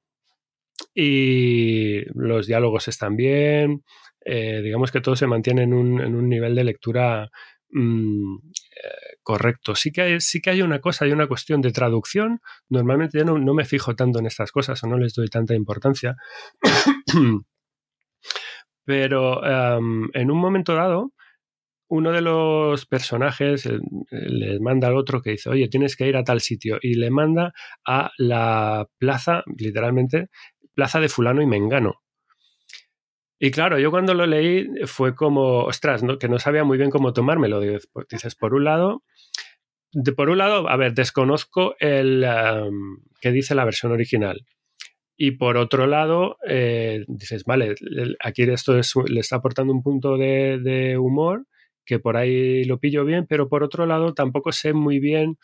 Y 0.95 2.03
los 2.15 2.47
diálogos 2.47 2.89
están 2.89 3.17
bien. 3.17 3.85
Eh, 4.25 4.62
digamos 4.62 4.91
que 4.91 5.01
todo 5.01 5.17
se 5.17 5.27
mantiene 5.27 5.65
en 5.65 5.75
un 5.75 6.29
nivel 6.29 6.55
de 6.55 6.65
lectura 6.65 7.31
mm, 7.75 8.37
correcto. 9.22 9.75
Sí 9.75 9.93
que, 9.93 10.03
hay, 10.03 10.20
sí 10.20 10.41
que 10.41 10.51
hay 10.51 10.62
una 10.62 10.81
cosa, 10.81 11.05
hay 11.05 11.12
una 11.12 11.27
cuestión 11.27 11.61
de 11.61 11.72
traducción. 11.72 12.41
Normalmente 12.68 13.18
yo 13.18 13.25
no, 13.25 13.55
me 13.55 13.64
fijo 13.64 13.95
tanto 13.97 14.18
en 14.20 14.27
estas 14.27 14.53
cosas 14.53 14.83
o 14.85 14.87
no 14.87 14.99
les 14.99 15.14
doy 15.14 15.29
tanta 15.29 15.55
importancia. 15.55 16.16
Pero 18.87 19.45
em, 19.45 20.11
en 20.12 20.31
un 20.31 20.39
momento 20.39 20.75
dado, 20.75 21.12
uno 21.89 22.12
de 22.12 22.20
los 22.22 22.87
personajes 22.87 23.66
eh, 23.66 23.79
le 24.11 24.61
manda 24.61 24.89
al 24.89 24.97
otro 24.97 25.22
que 25.22 25.31
dice, 25.31 25.51
oye, 25.51 25.68
tienes 25.68 25.97
que 25.97 26.07
ir 26.09 26.16
a 26.16 26.25
tal 26.25 26.41
sitio. 26.41 26.79
Y 26.81 26.95
le 26.95 27.11
manda 27.11 27.53
a 27.87 28.11
la 28.18 28.87
plaza, 28.99 29.43
literalmente, 29.57 30.29
plaza 30.75 31.01
de 31.01 31.09
fulano 31.09 31.43
y 31.43 31.47
mengano. 31.47 32.04
Y 33.39 33.51
claro, 33.51 33.78
yo 33.78 33.91
cuando 33.91 34.14
lo 34.14 34.26
leí 34.26 34.68
fue 34.87 35.14
como, 35.14 35.64
ostras, 35.64 36.03
que 36.20 36.28
no 36.28 36.39
sabía 36.39 36.64
muy 36.64 36.78
bien 36.78 36.91
cómo 36.91 37.12
tomármelo. 37.12 37.61
Dices, 37.61 38.35
por 38.37 38.55
un 38.55 38.64
lado, 38.64 39.03
de, 39.93 40.12
por 40.12 40.28
un 40.28 40.39
lado, 40.39 40.68
a 40.68 40.76
ver, 40.76 40.95
desconozco 40.95 41.76
el 41.78 42.26
que 43.20 43.32
dice 43.32 43.55
la 43.55 43.64
versión 43.64 43.93
original. 43.93 44.45
Y 45.16 45.32
por 45.32 45.57
otro 45.57 45.87
lado, 45.87 46.39
eh, 46.49 47.05
dices, 47.07 47.45
vale, 47.45 47.74
aquí 48.20 48.43
esto 48.43 48.74
le 49.07 49.20
está 49.20 49.37
aportando 49.37 49.72
un 49.72 49.82
punto 49.82 50.16
de, 50.16 50.97
humor 50.99 51.47
que 51.87 51.99
por 51.99 52.16
ahí 52.16 52.64
lo 52.64 52.78
pillo 52.78 53.05
bien, 53.05 53.26
pero 53.28 53.49
por 53.49 53.62
otro 53.62 53.85
lado 53.85 54.14
tampoco 54.14 54.53
sé 54.53 54.72
muy 54.72 55.01
bien 55.01 55.37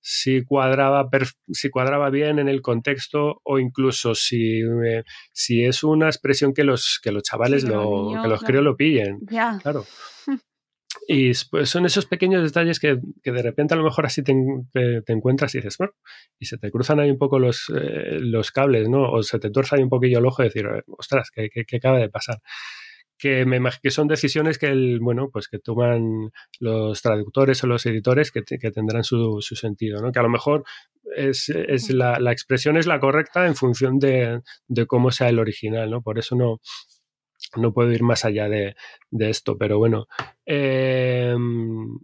si 0.00 0.44
cuadraba, 0.44 1.08
si 1.52 1.70
cuadraba 1.70 2.10
bien 2.10 2.38
en 2.38 2.48
el 2.48 2.62
contexto 2.62 3.40
o 3.44 3.58
incluso 3.58 4.14
si, 4.14 4.60
eh, 4.60 5.04
si 5.32 5.64
es 5.64 5.84
una 5.84 6.06
expresión 6.06 6.54
que 6.54 6.64
los, 6.64 7.00
que 7.02 7.12
los 7.12 7.22
chavales, 7.22 7.64
lo, 7.64 8.12
que 8.22 8.28
los 8.28 8.42
críos 8.42 8.64
lo 8.64 8.76
pillen. 8.76 9.20
Claro. 9.26 9.84
Y 11.06 11.32
pues 11.50 11.70
son 11.70 11.86
esos 11.86 12.06
pequeños 12.06 12.42
detalles 12.42 12.78
que, 12.78 12.98
que, 13.22 13.32
de 13.32 13.42
repente 13.42 13.74
a 13.74 13.76
lo 13.76 13.84
mejor 13.84 14.06
así 14.06 14.22
te, 14.22 14.34
te, 14.72 15.12
encuentras 15.12 15.54
y 15.54 15.58
dices, 15.58 15.76
bueno, 15.78 15.92
y 16.38 16.46
se 16.46 16.58
te 16.58 16.70
cruzan 16.70 17.00
ahí 17.00 17.10
un 17.10 17.18
poco 17.18 17.38
los, 17.38 17.72
eh, 17.74 18.18
los 18.20 18.50
cables, 18.50 18.88
¿no? 18.88 19.10
O 19.10 19.22
se 19.22 19.38
te 19.38 19.50
tuerza 19.50 19.76
ahí 19.76 19.82
un 19.82 19.88
poquillo 19.88 20.18
el 20.18 20.26
ojo 20.26 20.42
y 20.42 20.46
decir, 20.46 20.66
ostras, 20.86 21.30
¿qué, 21.32 21.48
qué, 21.48 21.64
qué 21.64 21.76
acaba 21.76 21.98
de 21.98 22.10
pasar? 22.10 22.38
Que, 23.20 23.44
me, 23.44 23.60
que 23.82 23.90
son 23.90 24.08
decisiones 24.08 24.58
que 24.58 24.66
el, 24.66 24.98
bueno, 25.00 25.28
pues 25.30 25.48
que 25.48 25.58
toman 25.58 26.30
los 26.58 27.02
traductores 27.02 27.62
o 27.62 27.66
los 27.66 27.84
editores 27.86 28.32
que, 28.32 28.42
que 28.42 28.70
tendrán 28.70 29.04
su, 29.04 29.38
su, 29.40 29.56
sentido, 29.56 30.00
¿no? 30.00 30.10
Que 30.10 30.18
a 30.18 30.22
lo 30.22 30.30
mejor 30.30 30.64
es, 31.16 31.50
es 31.50 31.90
la, 31.90 32.18
la, 32.18 32.32
expresión 32.32 32.76
es 32.76 32.86
la 32.86 32.98
correcta 32.98 33.46
en 33.46 33.56
función 33.56 33.98
de, 33.98 34.40
de, 34.68 34.86
cómo 34.86 35.10
sea 35.10 35.28
el 35.28 35.38
original, 35.38 35.90
¿no? 35.90 36.02
Por 36.02 36.18
eso 36.18 36.34
no, 36.34 36.60
no 37.56 37.72
puedo 37.72 37.92
ir 37.92 38.02
más 38.02 38.24
allá 38.24 38.48
de, 38.48 38.74
de 39.10 39.30
esto, 39.30 39.58
pero 39.58 39.78
bueno, 39.78 40.06
eh, 40.46 41.34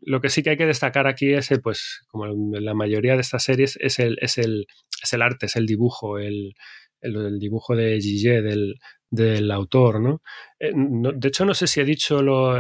lo 0.02 0.20
que 0.20 0.28
sí 0.28 0.42
que 0.42 0.50
hay 0.50 0.56
que 0.56 0.66
destacar 0.66 1.06
aquí 1.06 1.32
es, 1.32 1.50
el, 1.50 1.60
pues, 1.60 2.02
como 2.08 2.26
la 2.26 2.74
mayoría 2.74 3.14
de 3.14 3.20
estas 3.20 3.44
series, 3.44 3.78
es 3.80 3.98
el, 3.98 4.18
es 4.20 4.38
el, 4.38 4.66
es 5.02 5.12
el 5.12 5.22
arte, 5.22 5.46
es 5.46 5.56
el 5.56 5.66
dibujo, 5.66 6.18
el, 6.18 6.54
el, 7.00 7.38
dibujo 7.38 7.76
de 7.76 8.00
Gigi, 8.00 8.28
del, 8.28 8.74
del 9.10 9.50
autor, 9.50 10.20
eh, 10.58 10.72
¿no? 10.74 11.12
De 11.12 11.28
hecho, 11.28 11.44
no 11.44 11.54
sé 11.54 11.66
si 11.66 11.80
he 11.80 11.84
dicho, 11.84 12.22
lo, 12.22 12.58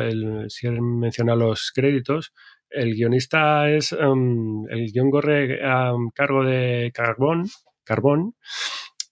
si 0.48 0.66
he 0.66 0.70
mencionado 0.70 1.38
los 1.38 1.72
créditos. 1.74 2.32
El 2.68 2.94
guionista 2.94 3.70
es, 3.70 3.92
um, 3.92 4.68
el 4.68 4.90
guion 4.92 5.10
corre 5.10 5.64
a 5.64 5.92
cargo 6.14 6.44
de 6.44 6.90
Carbón, 6.92 7.48
Carbón 7.84 8.34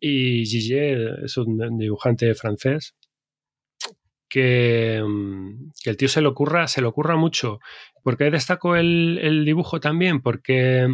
y 0.01 0.45
Gigi 0.45 0.77
es 1.25 1.37
un 1.37 1.79
dibujante 1.79 2.35
francés 2.35 2.95
que, 4.35 5.01
mm, 5.07 5.71
que, 5.83 5.91
el 5.91 5.97
tío 5.97 6.09
se 6.09 6.21
lo 6.21 6.31
ocurra, 6.31 6.67
se 6.67 6.81
lo 6.81 6.89
ocurra 6.89 7.17
mucho. 7.17 7.61
¿Por 8.03 8.17
qué 8.17 8.31
destaco 8.31 8.75
el, 8.75 9.19
el 9.23 9.45
dibujo 9.45 9.79
también? 9.79 10.23
Porque 10.23 10.89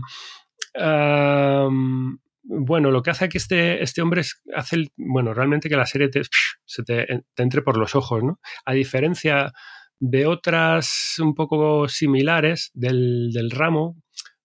um, 0.75 2.19
bueno, 2.53 2.91
lo 2.91 3.03
que 3.03 3.11
hace 3.11 3.27
aquí 3.27 3.39
este, 3.39 3.83
este 3.83 4.03
hombre 4.03 4.23
es 4.23 4.43
hace 4.55 4.89
bueno, 4.97 5.33
realmente 5.33 5.69
que 5.69 5.77
la 5.77 5.87
serie 5.87 6.09
te, 6.09 6.23
se 6.65 6.83
te, 6.83 7.07
te, 7.35 7.43
entre 7.43 7.63
por 7.63 7.77
los 7.77 7.95
ojos, 7.95 8.23
¿no? 8.25 8.41
A 8.65 8.73
diferencia 8.73 9.53
de 10.01 10.27
otras 10.27 11.17
un 11.21 11.35
poco 11.35 11.87
similares 11.89 12.71
del, 12.75 13.31
del 13.33 13.51
ramo, 13.51 13.97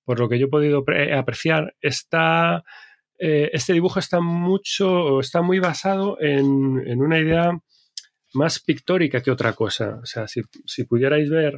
por 0.04 0.20
lo 0.20 0.30
que 0.30 0.38
yo 0.38 0.46
he 0.46 0.50
podido 0.50 0.84
apreciar, 1.18 1.76
está, 1.82 2.64
eh, 3.18 3.50
este 3.54 3.74
dibujo 3.74 4.00
está 4.00 4.20
mucho, 4.20 5.20
está 5.20 5.42
muy 5.42 5.60
basado 5.60 6.18
en, 6.22 6.84
en, 6.86 7.02
una 7.02 7.20
idea 7.20 7.58
más 8.34 8.60
pictórica 8.60 9.22
que 9.22 9.32
otra 9.32 9.54
cosa. 9.54 10.00
O 10.04 10.06
sea, 10.06 10.28
si, 10.28 10.42
si 10.66 10.84
pudierais 10.84 11.30
ver 11.30 11.58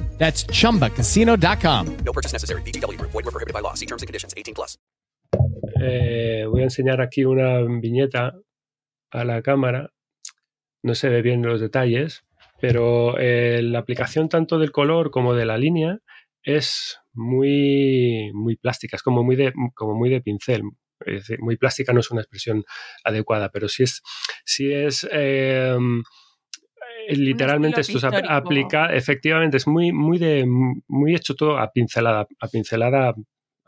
That's 0.21 0.45
chumbacasino.com. 0.45 1.97
No 2.05 2.13
purchase 2.13 2.31
necessary. 2.31 2.61
BGW. 2.61 3.01
Void 3.01 3.25
were 3.25 3.31
prohibited 3.31 3.55
by 3.55 3.61
law. 3.61 3.73
See 3.73 3.87
terms 3.87 4.03
and 4.03 4.07
conditions 4.07 4.35
18 4.37 4.53
plus. 4.53 4.77
Eh, 5.81 6.45
voy 6.47 6.61
a 6.61 6.65
enseñar 6.65 7.01
aquí 7.01 7.25
una 7.25 7.59
viñeta 7.61 8.35
a 9.09 9.23
la 9.25 9.41
cámara. 9.41 9.91
No 10.83 10.93
se 10.93 11.09
ve 11.09 11.23
bien 11.23 11.41
los 11.41 11.59
detalles, 11.59 12.23
pero 12.59 13.17
eh, 13.17 13.63
la 13.63 13.79
aplicación 13.79 14.29
tanto 14.29 14.59
del 14.59 14.71
color 14.71 15.09
como 15.09 15.33
de 15.33 15.45
la 15.45 15.57
línea 15.57 15.97
es 16.43 16.99
muy, 17.13 18.29
muy 18.33 18.57
plástica, 18.57 18.97
es 18.97 19.03
como 19.03 19.23
muy 19.23 19.35
de, 19.35 19.53
como 19.73 19.95
muy 19.95 20.11
de 20.11 20.21
pincel. 20.21 20.61
Es 20.99 21.27
decir, 21.27 21.39
muy 21.39 21.57
plástica 21.57 21.93
no 21.93 21.99
es 21.99 22.11
una 22.11 22.21
expresión 22.21 22.63
adecuada, 23.03 23.49
pero 23.49 23.67
sí 23.67 23.83
es, 23.83 24.03
sí 24.45 24.71
es 24.71 25.07
eh, 25.11 25.75
literalmente 27.09 27.81
esto 27.81 27.99
se 27.99 28.07
aplica, 28.07 28.93
efectivamente, 28.93 29.57
es 29.57 29.67
muy, 29.67 29.91
muy 29.91 30.17
de 30.17 30.45
muy 30.87 31.15
hecho 31.15 31.35
todo 31.35 31.57
a 31.57 31.71
pincelada, 31.71 32.27
a 32.39 32.47
pincelada, 32.47 33.13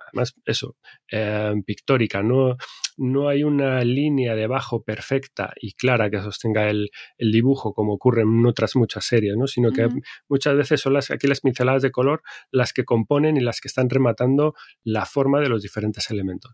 además, 0.08 0.36
eso, 0.46 0.76
eh, 1.12 1.54
pictórica, 1.66 2.22
no, 2.22 2.58
no 2.98 3.28
hay 3.28 3.44
una 3.44 3.82
línea 3.84 4.36
debajo 4.36 4.84
perfecta 4.84 5.54
y 5.60 5.74
clara 5.74 6.10
que 6.10 6.22
sostenga 6.22 6.70
el, 6.70 6.90
el 7.18 7.32
dibujo, 7.32 7.74
como 7.74 7.94
ocurre 7.94 8.22
en 8.22 8.46
otras 8.46 8.76
muchas 8.76 9.06
series, 9.06 9.36
¿no? 9.36 9.48
sino 9.48 9.72
que 9.72 9.86
uh 9.86 9.90
-huh. 9.90 10.04
muchas 10.30 10.56
veces 10.56 10.82
son 10.82 10.94
las, 10.94 11.12
aquí 11.12 11.28
las 11.28 11.42
pinceladas 11.42 11.82
de 11.82 11.92
color 11.92 12.22
las 12.52 12.74
que 12.74 12.86
componen 12.86 13.38
y 13.38 13.42
las 13.42 13.60
que 13.60 13.68
están 13.68 13.90
rematando 13.90 14.54
la 14.84 15.06
forma 15.06 15.40
de 15.40 15.50
los 15.50 15.62
diferentes 15.62 16.10
elementos. 16.12 16.54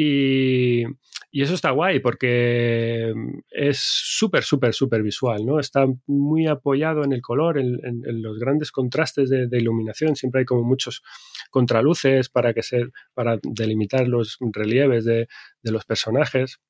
Y, 0.00 0.84
y, 1.32 1.42
eso 1.42 1.54
está 1.54 1.72
guay 1.72 1.98
porque 1.98 3.12
es 3.50 3.78
súper, 3.80 4.44
súper, 4.44 4.72
súper 4.72 5.02
visual, 5.02 5.44
¿no? 5.44 5.58
Está 5.58 5.86
muy 6.06 6.46
apoyado 6.46 7.02
en 7.02 7.12
el 7.12 7.20
color, 7.20 7.58
en, 7.58 7.80
los 8.22 8.38
grandes 8.38 8.70
contrastes 8.70 9.28
de, 9.28 9.58
iluminación. 9.58 10.14
Siempre 10.14 10.42
hay 10.42 10.44
como 10.44 10.62
muchos 10.62 11.02
contraluces 11.50 12.28
para, 12.28 12.54
que 12.54 12.62
se, 12.62 12.86
para 13.12 13.40
delimitar 13.42 14.06
los 14.06 14.38
relieves 14.52 15.04
de, 15.04 15.26
los 15.64 15.84
personajes. 15.84 16.60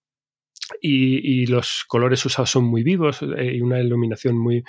Y, 0.81 1.43
y, 1.43 1.47
los 1.47 1.85
colores 1.87 2.25
usados 2.25 2.51
son 2.51 2.65
muy 2.65 2.83
vivos 2.83 3.21
eh, 3.23 3.57
y 3.57 3.61
una 3.61 3.81
iluminación 3.81 4.39
muy, 4.39 4.65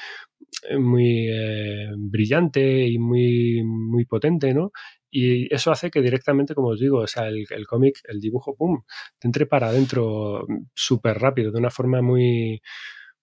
muy 0.77 1.27
eh, 1.29 1.91
brillante 1.95 2.87
y 2.87 2.97
muy, 2.99 3.63
muy 3.63 4.03
potente, 4.03 4.53
¿no? 4.53 4.71
Y 5.11 5.53
eso 5.53 5.71
hace 5.71 5.89
que 5.89 6.01
directamente, 6.01 6.53
como 6.53 6.69
os 6.69 6.79
digo, 6.79 6.99
o 6.99 7.07
sea, 7.07 7.27
el, 7.27 7.45
el 7.49 7.65
cómic, 7.65 7.99
el 8.07 8.19
dibujo, 8.19 8.55
¡pum!, 8.55 8.83
te 9.17 9.27
entre 9.27 9.45
para 9.45 9.69
adentro 9.69 10.45
súper 10.73 11.17
rápido, 11.17 11.51
de 11.51 11.59
una 11.59 11.71
forma 11.71 12.01
muy, 12.01 12.61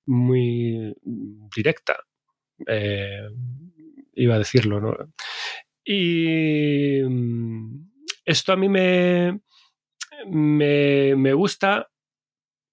muy 0.07 0.95
directa. 1.55 1.99
Eh, 2.66 3.28
iba 4.14 4.34
a 4.34 4.39
decirlo, 4.39 4.80
¿no? 4.80 4.97
Y 5.84 7.01
esto 8.24 8.53
a 8.53 8.57
mí 8.57 8.68
me, 8.68 9.41
me, 10.26 11.14
me 11.14 11.32
gusta 11.34 11.89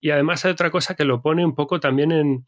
y 0.03 0.11
además 0.11 0.43
hay 0.43 0.51
otra 0.51 0.69
cosa 0.69 0.95
que 0.95 1.05
lo 1.05 1.21
pone 1.21 1.45
un 1.45 1.55
poco 1.55 1.79
también 1.79 2.11
en, 2.11 2.45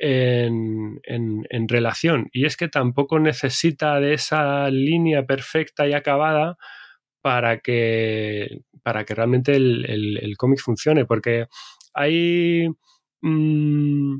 en, 0.00 0.98
en, 1.04 1.46
en, 1.48 1.68
relación. 1.68 2.28
Y 2.32 2.46
es 2.46 2.56
que 2.56 2.66
tampoco 2.66 3.20
necesita 3.20 4.00
de 4.00 4.14
esa 4.14 4.68
línea 4.70 5.24
perfecta 5.24 5.86
y 5.86 5.92
acabada 5.92 6.56
para 7.22 7.60
que, 7.60 8.62
para 8.82 9.04
que 9.04 9.14
realmente 9.14 9.54
el, 9.54 9.88
el, 9.88 10.18
el 10.20 10.36
cómic 10.36 10.58
funcione. 10.58 11.04
Porque 11.04 11.46
hay, 11.94 12.66
mmm, 13.20 14.16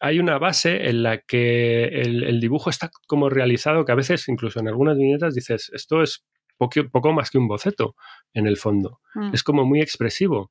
hay 0.00 0.18
una 0.18 0.38
base 0.38 0.88
en 0.88 1.02
la 1.02 1.18
que 1.18 1.84
el, 1.84 2.40
dibujo 2.40 2.70
está 2.70 2.90
como 3.06 3.28
realizado 3.28 3.84
que 3.84 3.92
a 3.92 3.96
veces, 3.96 4.26
incluso 4.28 4.58
en 4.58 4.68
algunas 4.68 4.96
viñetas, 4.96 5.34
dices, 5.34 5.70
esto 5.74 6.02
es 6.02 6.24
poco, 6.56 6.80
poco 6.90 7.12
más 7.12 7.30
que 7.30 7.36
un 7.36 7.46
boceto 7.46 7.94
en 8.32 8.46
el 8.46 8.56
fondo. 8.56 9.00
Mm. 9.16 9.34
Es 9.34 9.42
como 9.42 9.66
muy 9.66 9.82
expresivo 9.82 10.50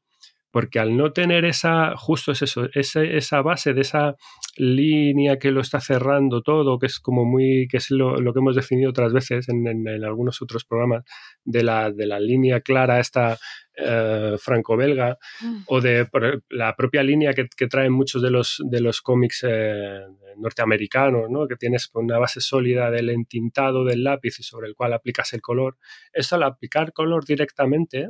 porque 0.51 0.79
al 0.79 0.95
no 0.97 1.13
tener 1.13 1.45
esa, 1.45 1.95
justo 1.95 2.33
es 2.33 2.41
eso, 2.41 2.67
ese, 2.73 3.17
esa 3.17 3.41
base 3.41 3.73
de 3.73 3.81
esa 3.81 4.15
línea 4.57 5.39
que 5.39 5.51
lo 5.51 5.61
está 5.61 5.79
cerrando 5.79 6.41
todo, 6.41 6.77
que 6.77 6.87
es 6.87 6.99
como 6.99 7.25
muy, 7.25 7.67
que 7.69 7.77
es 7.77 7.89
lo, 7.89 8.17
lo 8.17 8.33
que 8.33 8.39
hemos 8.39 8.55
definido 8.55 8.89
otras 8.89 9.13
veces 9.13 9.47
en, 9.49 9.65
en, 9.65 9.87
en, 9.87 10.03
algunos 10.03 10.41
otros 10.41 10.65
programas, 10.65 11.03
de 11.43 11.63
la, 11.63 11.91
de 11.91 12.05
la 12.05 12.19
línea 12.19 12.59
clara 12.61 12.99
esta 12.99 13.37
eh, 13.77 14.35
franco-belga, 14.37 15.17
mm. 15.41 15.61
o 15.67 15.79
de 15.79 16.07
la 16.49 16.75
propia 16.75 17.03
línea 17.03 17.33
que, 17.33 17.47
que, 17.55 17.67
traen 17.67 17.93
muchos 17.93 18.21
de 18.21 18.29
los, 18.29 18.61
de 18.69 18.81
los 18.81 19.01
cómics 19.01 19.45
eh, 19.47 20.01
norteamericanos, 20.37 21.29
¿no? 21.29 21.47
que 21.47 21.55
tienes 21.55 21.89
una 21.93 22.19
base 22.19 22.41
sólida 22.41 22.91
del 22.91 23.09
entintado 23.09 23.85
del 23.85 24.03
lápiz 24.03 24.39
y 24.39 24.43
sobre 24.43 24.67
el 24.67 24.75
cual 24.75 24.91
aplicas 24.91 25.31
el 25.33 25.41
color. 25.41 25.77
Eso 26.11 26.35
al 26.35 26.43
aplicar 26.43 26.91
color 26.91 27.25
directamente, 27.25 28.09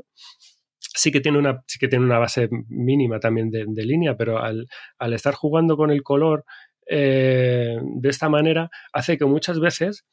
sí 0.94 1.12
que 1.12 1.22
tiene 1.22 1.38
una, 1.38 1.64
sí 1.68 1.80
que 1.80 1.88
tiene 1.88 2.06
una 2.06 2.20
base 2.20 2.50
mínima 2.68 3.20
también 3.20 3.50
de, 3.50 3.66
de 3.68 3.86
línea, 3.86 4.16
pero 4.18 4.40
al, 4.40 4.68
al, 5.00 5.14
estar 5.14 5.34
jugando 5.34 5.78
con 5.78 5.92
el 5.92 6.04
color 6.04 6.46
eh, 6.88 7.78
de 7.82 8.10
esta 8.10 8.30
manera 8.30 8.70
hace 8.92 9.18
que 9.18 9.26
muchas 9.26 9.60
veces 9.60 10.06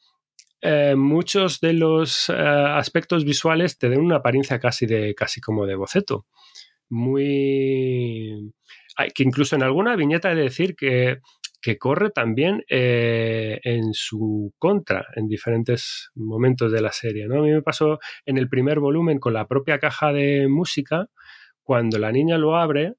eh, 0.61 0.95
muchos 0.95 1.59
de 1.61 1.73
los 1.73 2.29
eh, 2.29 2.33
aspectos 2.33 3.25
visuales 3.25 3.77
te 3.77 3.89
den 3.89 4.01
una 4.01 4.17
apariencia 4.17 4.59
casi 4.59 4.85
de 4.85 5.15
casi 5.15 5.41
como 5.41 5.65
de 5.65 5.75
boceto. 5.75 6.25
Muy 6.89 8.51
que 9.15 9.23
incluso 9.23 9.55
en 9.55 9.63
alguna 9.63 9.95
viñeta 9.95 10.31
he 10.31 10.35
de 10.35 10.43
decir 10.43 10.75
que 10.75 11.19
que 11.61 11.77
corre 11.77 12.09
también 12.11 12.63
eh, 12.69 13.59
en 13.63 13.93
su 13.93 14.53
contra 14.57 15.05
en 15.15 15.27
diferentes 15.27 16.09
momentos 16.15 16.71
de 16.71 16.81
la 16.81 16.91
serie. 16.91 17.27
¿no? 17.27 17.39
A 17.39 17.41
mí 17.41 17.51
me 17.51 17.61
pasó 17.61 17.99
en 18.25 18.37
el 18.37 18.49
primer 18.49 18.79
volumen 18.79 19.19
con 19.19 19.33
la 19.33 19.47
propia 19.47 19.79
caja 19.79 20.13
de 20.13 20.47
música, 20.47 21.07
cuando 21.63 21.99
la 21.99 22.11
niña 22.11 22.37
lo 22.37 22.55
abre, 22.55 22.95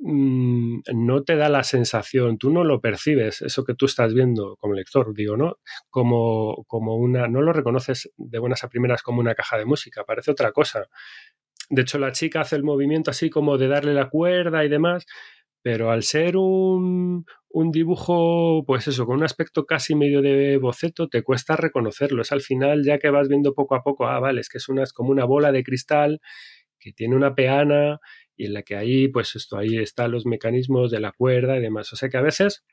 mm, 0.00 0.80
no 0.94 1.24
te 1.24 1.36
da 1.36 1.48
la 1.48 1.64
sensación, 1.64 2.38
tú 2.38 2.50
no 2.50 2.64
lo 2.64 2.80
percibes, 2.80 3.42
eso 3.42 3.64
que 3.64 3.74
tú 3.74 3.86
estás 3.86 4.14
viendo 4.14 4.56
como 4.56 4.74
lector, 4.74 5.12
digo, 5.14 5.36
¿no? 5.36 5.56
Como, 5.90 6.64
como 6.66 6.96
una, 6.96 7.28
no 7.28 7.42
lo 7.42 7.52
reconoces 7.52 8.10
de 8.16 8.38
buenas 8.38 8.64
a 8.64 8.68
primeras 8.68 9.02
como 9.02 9.20
una 9.20 9.34
caja 9.34 9.58
de 9.58 9.66
música, 9.66 10.04
parece 10.04 10.30
otra 10.30 10.52
cosa. 10.52 10.86
De 11.70 11.82
hecho, 11.82 11.98
la 11.98 12.12
chica 12.12 12.40
hace 12.40 12.56
el 12.56 12.64
movimiento 12.64 13.10
así 13.10 13.28
como 13.28 13.58
de 13.58 13.68
darle 13.68 13.92
la 13.92 14.08
cuerda 14.08 14.64
y 14.64 14.68
demás, 14.70 15.04
pero 15.62 15.90
al 15.90 16.02
ser 16.02 16.36
un, 16.36 17.24
un 17.50 17.70
dibujo, 17.72 18.64
pues 18.66 18.88
eso, 18.88 19.06
con 19.06 19.16
un 19.16 19.24
aspecto 19.24 19.64
casi 19.64 19.94
medio 19.94 20.22
de 20.22 20.58
boceto, 20.58 21.08
te 21.08 21.22
cuesta 21.22 21.56
reconocerlo. 21.56 22.22
Es 22.22 22.32
al 22.32 22.42
final, 22.42 22.84
ya 22.84 22.98
que 22.98 23.10
vas 23.10 23.28
viendo 23.28 23.54
poco 23.54 23.74
a 23.74 23.82
poco, 23.82 24.06
ah, 24.06 24.20
vale, 24.20 24.40
es 24.40 24.48
que 24.48 24.58
es, 24.58 24.68
una, 24.68 24.84
como 24.94 25.10
una 25.10 25.24
bola 25.24 25.52
de 25.52 25.64
cristal 25.64 26.20
que 26.78 26.92
tiene 26.92 27.16
una 27.16 27.34
peana 27.34 27.98
y 28.36 28.46
en 28.46 28.54
la 28.54 28.62
que 28.62 28.76
ahí, 28.76 29.08
pues 29.08 29.34
esto, 29.34 29.58
ahí 29.58 29.78
están 29.78 30.12
los 30.12 30.26
mecanismos 30.26 30.90
de 30.90 31.00
la 31.00 31.12
cuerda 31.12 31.56
y 31.56 31.60
demás. 31.60 31.92
O 31.92 31.96
sea 31.96 32.08
que 32.08 32.18
a 32.18 32.22
veces, 32.22 32.64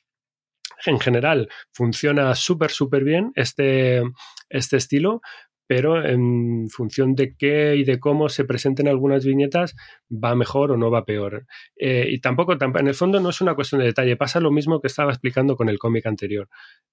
en 0.86 1.00
general, 1.00 1.50
funciona 1.72 2.36
súper, 2.36 2.72
súper 2.72 3.04
bien 3.04 3.32
este, 3.36 4.04
este 4.50 4.78
estilo, 4.78 5.22
pero 5.68 6.06
en 6.06 6.68
función 6.70 7.16
de 7.16 7.36
qué 7.36 7.76
y 7.76 7.84
de 7.84 8.00
cómo 8.00 8.30
se 8.30 8.46
presenten 8.46 8.88
algunas 8.88 9.26
viñetas, 9.26 9.76
va 10.12 10.36
mejor 10.36 10.72
o 10.72 10.78
no 10.78 10.92
va 10.92 11.06
peor. 11.06 11.46
Eh, 11.76 12.08
y 12.10 12.20
tampoco, 12.20 12.54
en 12.54 12.88
el 12.88 12.94
fondo 12.94 13.20
no 13.20 13.30
es 13.30 13.42
una 13.42 13.56
cuestión 13.56 13.80
de 13.80 13.88
detalle, 13.88 14.16
pasa 14.18 14.40
lo 14.40 14.52
mismo 14.52 14.82
que 14.82 14.88
estaba 14.88 15.12
explicando 15.12 15.56
con 15.56 15.70
el 15.70 15.80
cómic 15.80 16.06
anterior. 16.06 16.50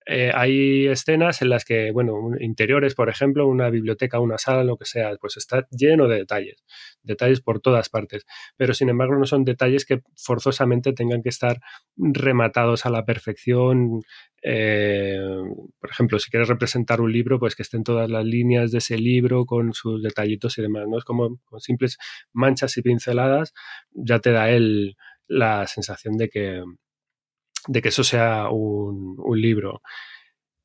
Eh, 0.06 0.32
hay 0.34 0.86
escenas 0.86 1.42
en 1.42 1.50
las 1.50 1.64
que, 1.64 1.92
bueno, 1.92 2.30
interiores, 2.40 2.94
por 2.94 3.08
ejemplo, 3.08 3.46
una 3.46 3.70
biblioteca, 3.70 4.20
una 4.20 4.38
sala, 4.38 4.64
lo 4.64 4.76
que 4.76 4.84
sea, 4.84 5.14
pues 5.20 5.36
está 5.36 5.66
lleno 5.70 6.08
de 6.08 6.16
detalles, 6.16 6.64
detalles 7.02 7.40
por 7.40 7.60
todas 7.60 7.88
partes, 7.88 8.24
pero 8.56 8.74
sin 8.74 8.88
embargo 8.88 9.16
no 9.16 9.26
son 9.26 9.44
detalles 9.44 9.84
que 9.84 10.00
forzosamente 10.16 10.92
tengan 10.92 11.22
que 11.22 11.28
estar 11.28 11.58
rematados 11.96 12.86
a 12.86 12.90
la 12.90 13.04
perfección, 13.04 14.02
eh, 14.42 15.18
por 15.80 15.90
ejemplo, 15.90 16.18
si 16.18 16.30
quieres 16.30 16.48
representar 16.48 17.00
un 17.00 17.12
libro, 17.12 17.38
pues 17.38 17.54
que 17.54 17.62
estén 17.62 17.84
todas 17.84 18.10
las 18.10 18.24
líneas 18.24 18.61
de 18.70 18.78
ese 18.78 18.98
libro 18.98 19.44
con 19.46 19.72
sus 19.72 20.02
detallitos 20.02 20.56
y 20.58 20.62
demás, 20.62 20.86
¿no? 20.88 20.98
Es 20.98 21.04
como 21.04 21.38
con 21.44 21.60
simples 21.60 21.98
manchas 22.32 22.76
y 22.76 22.82
pinceladas, 22.82 23.52
ya 23.90 24.18
te 24.20 24.32
da 24.32 24.50
él 24.50 24.96
la 25.26 25.66
sensación 25.66 26.16
de 26.16 26.28
que, 26.28 26.62
de 27.68 27.82
que 27.82 27.88
eso 27.88 28.04
sea 28.04 28.48
un, 28.50 29.16
libro. 29.40 29.82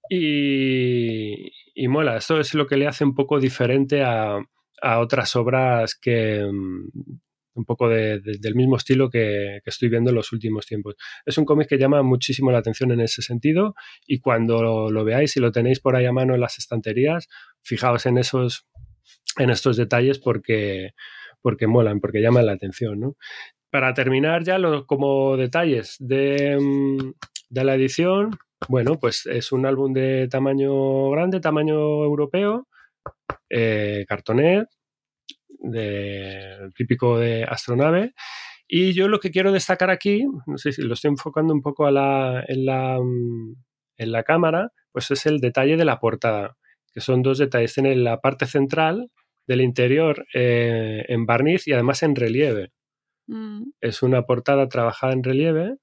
Y, 0.09 1.51
y, 1.75 1.87
mola, 1.87 2.17
esto 2.17 2.39
es 2.39 2.53
lo 2.53 2.67
que 2.67 2.77
le 2.77 2.87
hace 2.87 3.03
un 3.03 3.15
poco 3.15 3.39
diferente 3.39 4.03
a, 4.03 4.39
a 4.81 4.99
otras 4.99 5.35
obras 5.35 5.95
que, 5.95 6.45
un 7.58 7.66
poco 7.66 7.89
del 7.89 8.55
mismo 8.55 8.78
estilo 8.78 9.10
que, 9.10 9.60
estoy 9.66 9.89
viendo 9.89 10.12
en 10.12 10.16
los 10.16 10.32
últimos 10.32 10.66
tiempos. 10.66 10.95
Es 11.26 11.38
un 11.38 11.45
cómic 11.45 11.68
que 11.68 11.78
llama 11.78 12.03
muchísimo 12.03 12.51
la 12.51 12.60
atención 12.60 12.91
en 12.91 13.01
ese 13.01 13.22
sentido 13.22 13.76
y 14.05 14.20
cuando 14.20 14.89
lo, 14.89 15.03
veáis 15.03 15.36
y 15.36 15.39
lo 15.39 15.51
tenéis 15.51 15.80
por 15.80 15.95
ahí 15.95 16.05
a 16.05 16.14
mano 16.14 16.36
en 16.36 16.41
las 16.41 16.58
estanterías, 16.60 17.28
fijaos 17.62 18.05
en 18.05 18.18
esos 18.18 18.68
en 19.38 19.49
estos 19.49 19.78
detalles 19.78 20.20
porque, 20.20 20.91
porque 21.41 21.68
molan, 21.68 21.99
porque 21.99 22.22
llaman 22.22 22.45
la 22.45 22.53
atención. 22.53 23.16
Para 23.70 23.93
terminar 23.93 24.43
ya 24.43 24.58
como 24.86 25.38
detalles 25.38 25.95
de, 25.99 26.58
de 27.49 27.64
la 27.64 27.76
edición, 27.76 28.38
bueno, 28.70 28.99
pues 28.99 29.26
es 29.26 29.51
un 29.51 29.66
álbum 29.66 29.93
de 29.93 30.28
tamaño 30.28 31.12
grande, 31.12 31.39
tamaño 31.39 32.03
europeo, 32.03 32.68
eh, 33.49 34.05
cartonet, 34.08 34.68
de, 35.60 36.70
típico 36.76 37.18
de 37.18 37.43
astronave. 37.43 38.14
Y 38.68 38.93
yo 38.93 39.08
lo 39.08 39.20
que 39.20 39.32
quiero 39.32 39.51
destacar 39.51 39.89
aquí, 39.89 40.26
no 40.45 40.58
sé 40.58 40.72
si 40.72 40.82
lo 40.82 40.93
estoy 40.93 41.10
enfocando 41.10 41.53
un 41.53 41.62
poco 41.62 41.86
a 41.86 41.91
la, 41.91 42.43
en, 42.47 42.66
la, 42.66 42.99
mm, 42.99 43.55
en 43.97 44.12
la 44.12 44.24
cámara, 44.24 44.72
pues 44.91 45.10
es 45.12 45.26
el 45.26 45.39
detalle 45.39 45.78
de 45.78 45.86
la 45.86 45.99
portada, 45.99 46.58
que 46.93 47.01
son 47.01 47.22
dos 47.22 47.38
detalles. 47.38 47.74
Tiene 47.74 47.95
la 47.95 48.20
parte 48.20 48.45
central 48.45 49.10
del 49.47 49.62
interior 49.62 50.26
eh, 50.34 51.05
en 51.08 51.26
barniz 51.26 51.68
y 51.68 51.74
además 51.74 52.03
en 52.03 52.16
relieve. 52.16 52.72
Mm. 53.28 53.72
Es 53.82 54.03
una 54.03 54.24
portada 54.24 54.68
trabajada 54.68 55.14
en 55.14 55.24
relieve, 55.24 55.76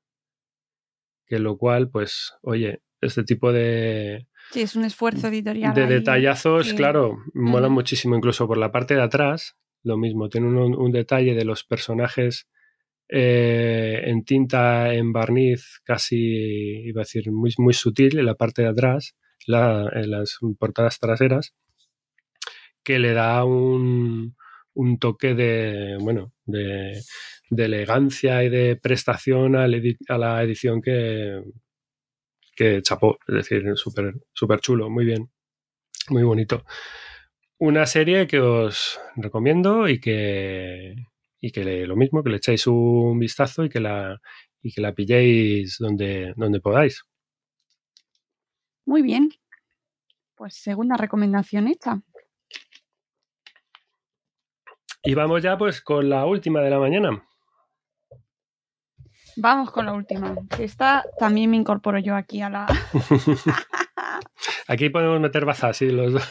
que 1.26 1.38
lo 1.38 1.56
cual, 1.56 1.90
pues, 1.90 2.34
oye, 2.42 2.82
este 3.00 3.24
tipo 3.24 3.52
de, 3.52 4.26
Sí, 4.50 4.62
es 4.62 4.76
un 4.76 4.84
esfuerzo 4.84 5.28
editorial. 5.28 5.74
De 5.74 5.86
detallazos, 5.86 6.74
claro, 6.74 7.18
mola 7.34 7.68
muchísimo, 7.68 8.16
incluso 8.16 8.46
por 8.46 8.58
la 8.58 8.70
parte 8.70 8.94
de 8.94 9.02
atrás, 9.02 9.56
lo 9.84 9.96
mismo, 9.98 10.28
tiene 10.28 10.48
un, 10.48 10.92
detalle 10.92 11.34
de 11.34 11.44
los 11.44 11.62
personajes 11.64 12.48
eh, 13.08 14.00
en 14.04 14.24
tinta, 14.24 14.94
en 14.94 15.12
barniz, 15.12 15.80
casi, 15.84 16.16
iba 16.88 17.02
a 17.02 17.04
decir, 17.04 17.30
muy, 17.30 17.52
muy 17.58 17.74
sutil 17.74 18.18
en 18.18 18.26
la 18.26 18.34
parte 18.34 18.62
de 18.62 18.68
atrás, 18.68 19.14
en 19.46 20.10
las 20.10 20.38
portadas 20.58 20.98
traseras, 20.98 21.54
que 22.82 22.98
le 22.98 23.12
da 23.12 23.44
un, 23.44 24.36
un 24.72 24.98
toque 24.98 25.34
de, 25.34 25.98
bueno, 26.00 26.32
de, 26.46 27.00
elegancia 27.56 28.42
y 28.42 28.48
de 28.48 28.76
prestación 28.76 29.54
a, 29.54 29.68
la 29.68 30.42
edición 30.42 30.80
que, 30.80 31.42
que 32.56 32.80
chapó, 32.82 33.18
es 33.28 33.34
decir, 33.34 33.64
súper 33.74 34.14
super 34.32 34.60
chulo, 34.60 34.88
muy 34.88 35.04
bien, 35.04 35.30
muy 36.08 36.22
bonito 36.22 36.64
una 37.64 37.86
serie 37.86 38.26
que 38.26 38.40
os 38.40 39.00
recomiendo 39.16 39.88
y 39.88 39.98
que, 39.98 40.94
y 41.40 41.50
que 41.50 41.86
lo 41.86 41.96
mismo, 41.96 42.22
que 42.22 42.28
le 42.28 42.36
echéis 42.36 42.66
un 42.66 43.18
vistazo 43.18 43.64
y 43.64 43.70
que 43.70 43.80
la, 43.80 44.20
y 44.62 44.70
que 44.70 44.82
la 44.82 44.92
pilléis 44.92 45.76
donde, 45.78 46.34
donde 46.36 46.60
podáis. 46.60 47.04
Muy 48.84 49.00
bien. 49.00 49.30
Pues 50.34 50.54
segunda 50.56 50.98
recomendación 50.98 51.68
hecha. 51.68 52.02
Y 55.02 55.14
vamos 55.14 55.42
ya 55.42 55.56
pues 55.56 55.80
con 55.80 56.10
la 56.10 56.26
última 56.26 56.60
de 56.60 56.70
la 56.70 56.78
mañana. 56.78 57.26
Vamos 59.36 59.70
con 59.70 59.86
la 59.86 59.94
última. 59.94 60.34
Esta 60.58 61.02
también 61.18 61.50
me 61.50 61.56
incorporo 61.56 61.98
yo 61.98 62.14
aquí 62.14 62.42
a 62.42 62.50
la. 62.50 62.66
aquí 64.68 64.90
podemos 64.90 65.18
meter 65.18 65.46
bazas, 65.46 65.78
sí, 65.78 65.88
los 65.90 66.12
dos. 66.12 66.30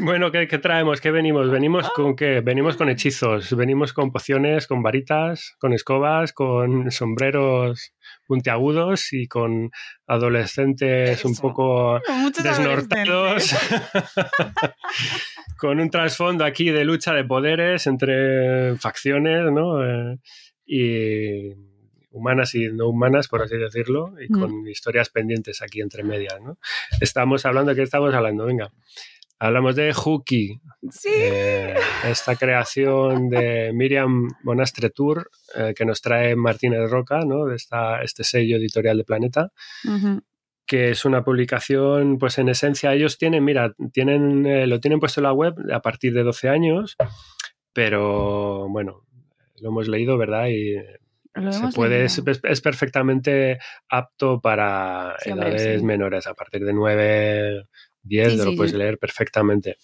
Bueno, 0.00 0.30
¿qué, 0.30 0.46
traemos? 0.46 1.00
¿Qué 1.00 1.10
venimos? 1.10 1.50
¿Venimos 1.50 1.90
con 1.90 2.14
qué? 2.14 2.40
Venimos 2.40 2.76
con 2.76 2.88
hechizos, 2.88 3.54
venimos 3.56 3.92
con 3.92 4.12
pociones, 4.12 4.68
con 4.68 4.80
varitas, 4.80 5.56
con 5.58 5.72
escobas, 5.72 6.32
con 6.32 6.92
sombreros 6.92 7.94
puntiagudos 8.24 9.12
y 9.12 9.26
con 9.26 9.72
adolescentes 10.06 11.24
un 11.24 11.34
poco 11.34 12.00
desnortados. 12.42 13.56
con 15.58 15.80
un 15.80 15.90
trasfondo 15.90 16.44
aquí 16.44 16.70
de 16.70 16.84
lucha 16.84 17.12
de 17.12 17.24
poderes 17.24 17.88
entre 17.88 18.76
facciones, 18.76 19.50
¿no? 19.50 19.84
Eh, 19.84 20.18
y 20.64 21.54
humanas 22.12 22.54
y 22.54 22.68
no 22.68 22.88
humanas, 22.88 23.26
por 23.26 23.42
así 23.42 23.56
decirlo, 23.56 24.14
y 24.20 24.32
mm. 24.32 24.40
con 24.40 24.68
historias 24.68 25.10
pendientes 25.10 25.60
aquí 25.60 25.80
entre 25.80 26.04
medias, 26.04 26.40
¿no? 26.40 26.56
Estamos 27.00 27.44
hablando, 27.46 27.70
¿de 27.70 27.76
qué 27.76 27.82
estamos 27.82 28.14
hablando? 28.14 28.46
Venga. 28.46 28.70
Hablamos 29.40 29.76
de 29.76 29.92
Hooky, 29.92 30.60
eh, 31.04 31.74
esta 32.04 32.34
creación 32.34 33.30
de 33.30 33.72
Miriam 33.72 34.28
Monastre 34.42 34.90
Tour 34.90 35.30
eh, 35.54 35.74
que 35.76 35.84
nos 35.84 36.00
trae 36.00 36.34
Martínez 36.34 36.90
Roca, 36.90 37.20
¿no? 37.20 37.46
de 37.46 37.54
esta, 37.54 38.02
este 38.02 38.24
sello 38.24 38.56
editorial 38.56 38.98
de 38.98 39.04
Planeta, 39.04 39.52
que 40.66 40.90
es 40.90 41.04
una 41.04 41.22
publicación, 41.22 42.18
pues 42.18 42.38
en 42.38 42.48
esencia 42.48 42.92
ellos 42.92 43.16
tienen, 43.16 43.44
mira, 43.44 43.74
tienen, 43.92 44.44
eh, 44.44 44.66
lo 44.66 44.80
tienen 44.80 44.98
puesto 44.98 45.20
en 45.20 45.24
la 45.24 45.32
web 45.32 45.54
a 45.72 45.80
partir 45.80 46.14
de 46.14 46.24
12 46.24 46.48
años, 46.48 46.96
pero 47.72 48.68
bueno, 48.68 49.04
lo 49.60 49.68
hemos 49.68 49.86
leído, 49.86 50.18
¿verdad? 50.18 50.48
Y 50.48 50.74
se 51.52 51.68
puede, 51.74 52.06
es, 52.06 52.60
perfectamente 52.60 53.58
apto 53.88 54.40
para 54.40 55.14
edades 55.24 55.80
menores, 55.84 56.26
a 56.26 56.34
partir 56.34 56.64
de 56.64 56.72
9 56.72 57.68
10 58.08 58.36
lo 58.44 58.56
puedes 58.56 58.74
leer 58.74 58.98
perfectamente. 58.98 59.76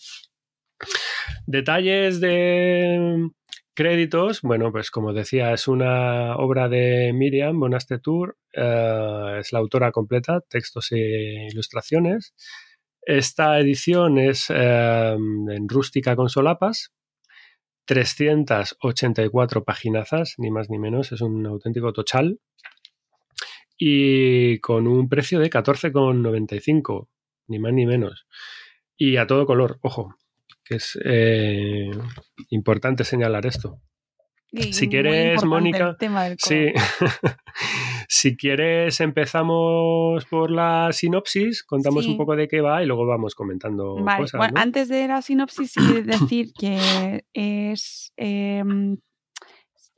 Detalles 1.47 2.21
de 2.21 3.31
créditos, 3.75 4.41
bueno, 4.43 4.71
pues 4.73 4.91
como 4.91 5.13
decía, 5.13 5.53
es 5.53 5.69
una 5.69 6.37
obra 6.37 6.69
de 6.69 7.13
Miriam 7.13 7.59
Bonaste 7.59 7.99
Tour, 7.99 8.39
eh, 8.53 9.39
es 9.41 9.53
la 9.53 9.59
autora 9.59 9.93
completa, 9.93 10.41
textos 10.49 10.93
e 10.93 11.49
ilustraciones. 11.51 12.35
Esta 13.03 13.59
edición 13.59 14.19
es 14.19 14.47
eh, 14.49 15.13
en 15.15 15.69
rústica 15.69 16.17
con 16.17 16.29
solapas, 16.29 16.93
384 17.87 19.65
paginazas, 19.65 20.35
ni 20.39 20.51
más 20.51 20.71
ni 20.71 20.79
menos, 20.79 21.13
es 21.13 21.21
un 21.21 21.45
auténtico 21.47 21.93
tochal. 21.93 22.39
y 23.77 24.61
con 24.61 24.87
un 24.87 25.09
precio 25.09 25.41
de 25.41 25.51
14,95, 25.51 27.09
ni 27.49 27.59
más 27.59 27.73
ni 27.73 27.87
menos. 27.87 28.27
Y 28.97 29.17
a 29.17 29.27
todo 29.27 29.47
color, 29.47 29.79
ojo, 29.83 30.15
que 30.65 30.77
es 30.77 30.99
eh, 31.05 31.91
importante 32.51 33.05
señalar 33.05 33.47
esto. 33.47 33.81
Y 34.51 34.73
Si 34.73 34.89
quieres, 34.89 35.45
Mónica, 35.45 35.97
Sí. 36.39 36.73
si 38.09 38.37
quieres, 38.37 39.01
empezamos 39.01 40.25
por 40.27 40.51
la 40.53 40.91
sinopsis, 40.93 41.65
contamos 41.65 42.05
Sí. 42.05 42.13
un 42.13 42.17
poco 42.17 42.37
de 42.37 42.47
qué 42.47 42.61
va 42.61 42.83
y 42.83 42.87
luego 42.87 43.05
vamos 43.07 43.35
comentando 43.35 43.97
Vale, 43.97 44.23
cosas. 44.23 44.39
bueno, 44.39 44.55
¿no? 44.55 44.61
antes 44.61 44.89
de 44.89 45.09
la 45.09 45.23
sinopsis, 45.23 45.73
sí 45.73 45.81
decir 46.07 46.53
que 46.59 47.25
es 47.33 48.13
em, 48.17 48.99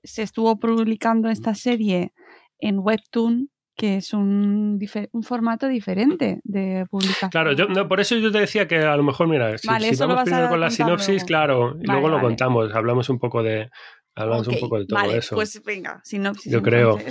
se 0.02 0.22
estuvo 0.22 0.58
publicando 0.58 1.28
esta 1.28 1.54
serie 1.54 2.12
en 2.58 2.78
Webtoon, 2.78 3.50
que 3.76 3.96
es 3.96 4.12
un, 4.14 4.80
formato 5.22 5.68
diferente 5.68 6.40
de 6.44 6.86
publicación. 6.90 7.30
Claro, 7.30 7.52
yo, 7.52 7.66
no, 7.66 7.86
por 7.88 8.00
eso 8.00 8.16
yo 8.16 8.32
te 8.32 8.40
decía 8.40 8.66
que 8.66 8.78
a 8.78 8.96
lo 8.96 9.02
mejor, 9.02 9.28
mira, 9.28 9.56
si, 9.58 9.68
Vale, 9.68 9.94
si 9.94 9.96
vamos 9.96 10.24
primero 10.24 10.48
con 10.48 10.60
la 10.60 10.70
sinopsis, 10.70 11.08
luego. 11.08 11.26
claro, 11.26 11.76
y 11.80 11.86
Vale, 11.86 12.00
luego 12.00 12.08
lo 12.08 12.20
contamos, 12.20 12.74
hablamos 12.74 13.08
un 13.10 13.18
poco 13.18 13.42
de, 13.42 13.68
hablamos 14.14 14.48
un 14.48 14.58
poco 14.58 14.78
de 14.78 14.86
todo 14.86 14.98
vale, 14.98 15.18
eso. 15.18 15.34
Pues 15.34 15.62
venga, 15.64 16.00
sinopsis. 16.02 16.50
Yo 16.50 16.62
creo. 16.62 16.98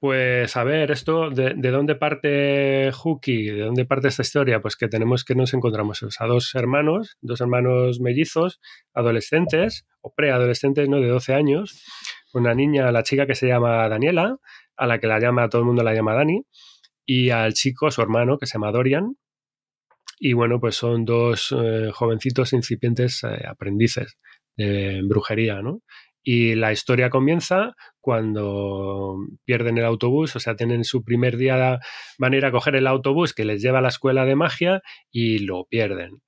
Pues 0.00 0.56
a 0.56 0.64
ver, 0.64 0.90
esto, 0.90 1.30
de, 1.30 1.54
de 1.54 1.70
dónde 1.70 1.94
parte 1.94 2.90
Huki? 2.92 3.44
¿De 3.44 3.60
dónde 3.62 3.84
parte 3.84 4.08
esta 4.08 4.22
historia? 4.22 4.60
Pues 4.60 4.76
que 4.76 4.88
tenemos 4.88 5.24
que 5.24 5.34
nos 5.34 5.54
encontramos 5.54 6.02
a 6.18 6.26
dos 6.26 6.54
hermanos, 6.54 7.16
dos 7.20 7.40
hermanos 7.40 8.00
mellizos, 8.00 8.60
adolescentes, 8.94 9.86
o 10.00 10.12
preadolescentes, 10.14 10.88
¿no? 10.88 11.00
De 11.00 11.08
12 11.08 11.34
años. 11.34 11.82
Una 12.32 12.54
niña, 12.54 12.92
la 12.92 13.02
chica 13.02 13.26
que 13.26 13.34
se 13.34 13.46
llama 13.46 13.88
Daniela, 13.88 14.36
a 14.76 14.86
la 14.86 14.98
que 14.98 15.06
la 15.06 15.18
llama, 15.18 15.48
todo 15.48 15.62
el 15.62 15.66
mundo 15.66 15.82
la 15.82 15.94
llama 15.94 16.14
Dani, 16.14 16.42
y 17.04 17.30
al 17.30 17.54
chico, 17.54 17.90
su 17.90 18.02
hermano, 18.02 18.38
que 18.38 18.46
se 18.46 18.54
llama 18.54 18.72
Dorian. 18.72 19.16
Y 20.18 20.32
bueno, 20.32 20.60
pues 20.60 20.76
son 20.76 21.04
dos 21.04 21.54
eh, 21.56 21.90
jovencitos 21.92 22.52
incipientes 22.52 23.22
eh, 23.24 23.46
aprendices 23.46 24.18
de 24.56 25.02
brujería, 25.04 25.60
¿no? 25.62 25.82
Y 26.22 26.56
la 26.56 26.72
historia 26.72 27.08
comienza 27.08 27.74
cuando 28.00 29.16
pierden 29.44 29.78
el 29.78 29.84
autobús, 29.84 30.34
o 30.34 30.40
sea, 30.40 30.56
tienen 30.56 30.82
su 30.82 31.04
primer 31.04 31.36
día, 31.36 31.78
van 32.18 32.32
a 32.32 32.36
ir 32.36 32.44
a 32.44 32.50
coger 32.50 32.74
el 32.74 32.88
autobús 32.88 33.32
que 33.32 33.44
les 33.44 33.62
lleva 33.62 33.78
a 33.78 33.82
la 33.82 33.88
escuela 33.88 34.24
de 34.24 34.34
magia 34.34 34.82
y 35.12 35.38
lo 35.38 35.66
pierden. 35.66 36.22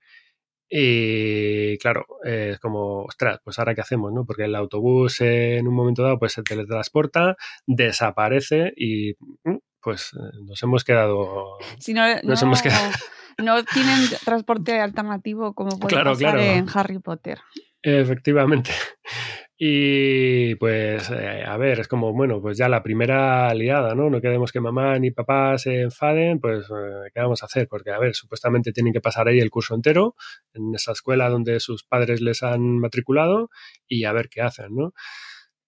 Y 0.71 1.79
claro, 1.79 2.05
eh, 2.25 2.51
es 2.53 2.59
como, 2.61 3.05
ostras, 3.05 3.41
pues 3.43 3.59
ahora 3.59 3.75
qué 3.75 3.81
hacemos, 3.81 4.13
¿no? 4.13 4.25
Porque 4.27 4.45
el 4.45 4.55
autobús 4.55 5.21
eh, 5.21 5.57
en 5.59 5.67
un 5.69 5.75
momento 5.75 6.03
dado 6.03 6.19
pues 6.19 6.33
se 6.33 6.43
teletransporta, 6.43 7.37
desaparece 7.67 8.73
y 8.77 9.15
mm, 9.45 9.57
pues 9.81 10.11
eh, 10.15 10.39
nos 10.45 10.63
hemos 10.63 10.85
quedado... 10.85 11.57
Si 11.79 11.95
no, 11.95 12.07
Nos 12.23 12.43
no, 12.43 12.49
hemos 12.49 12.63
quedado- 12.63 12.91
no 13.39 13.65
tienen 13.73 14.01
transporte 14.25 14.79
alternativo 14.81 15.55
como 15.55 15.79
puede 15.79 15.95
Claro, 15.95 16.11
pasar 16.13 16.35
claro. 16.37 16.41
en 16.43 16.67
Harry 16.75 16.99
Potter. 16.99 17.39
Efectivamente. 17.83 18.71
Y 19.61 20.55
pues, 20.55 21.11
eh, 21.11 21.43
a 21.45 21.57
ver, 21.57 21.81
es 21.81 21.89
como, 21.89 22.13
bueno, 22.13 22.41
pues 22.41 22.57
ya 22.57 22.69
la 22.69 22.85
primera 22.85 23.53
liada, 23.55 23.97
¿no? 23.97 24.09
No 24.09 24.21
queremos 24.21 24.53
que 24.53 24.61
mamá 24.61 24.97
ni 25.01 25.11
papá 25.11 25.59
se 25.59 25.81
enfaden, 25.81 26.39
pues, 26.39 26.67
eh, 26.67 27.11
¿qué 27.13 27.21
vamos 27.21 27.43
a 27.43 27.47
hacer? 27.47 27.67
Porque, 27.67 27.91
a 27.91 27.99
ver, 27.99 28.15
supuestamente 28.15 28.71
tienen 28.71 28.93
que 28.93 29.01
pasar 29.01 29.27
ahí 29.27 29.41
el 29.41 29.51
curso 29.51 29.75
entero, 29.75 30.15
en 30.55 30.73
esa 30.77 30.93
escuela 30.93 31.29
donde 31.29 31.59
sus 31.59 31.83
padres 31.83 32.21
les 32.21 32.45
han 32.45 32.79
matriculado, 32.79 33.51
y 33.89 34.05
a 34.05 34.13
ver 34.13 34.29
qué 34.29 34.43
hacen, 34.43 34.77
¿no? 34.77 34.93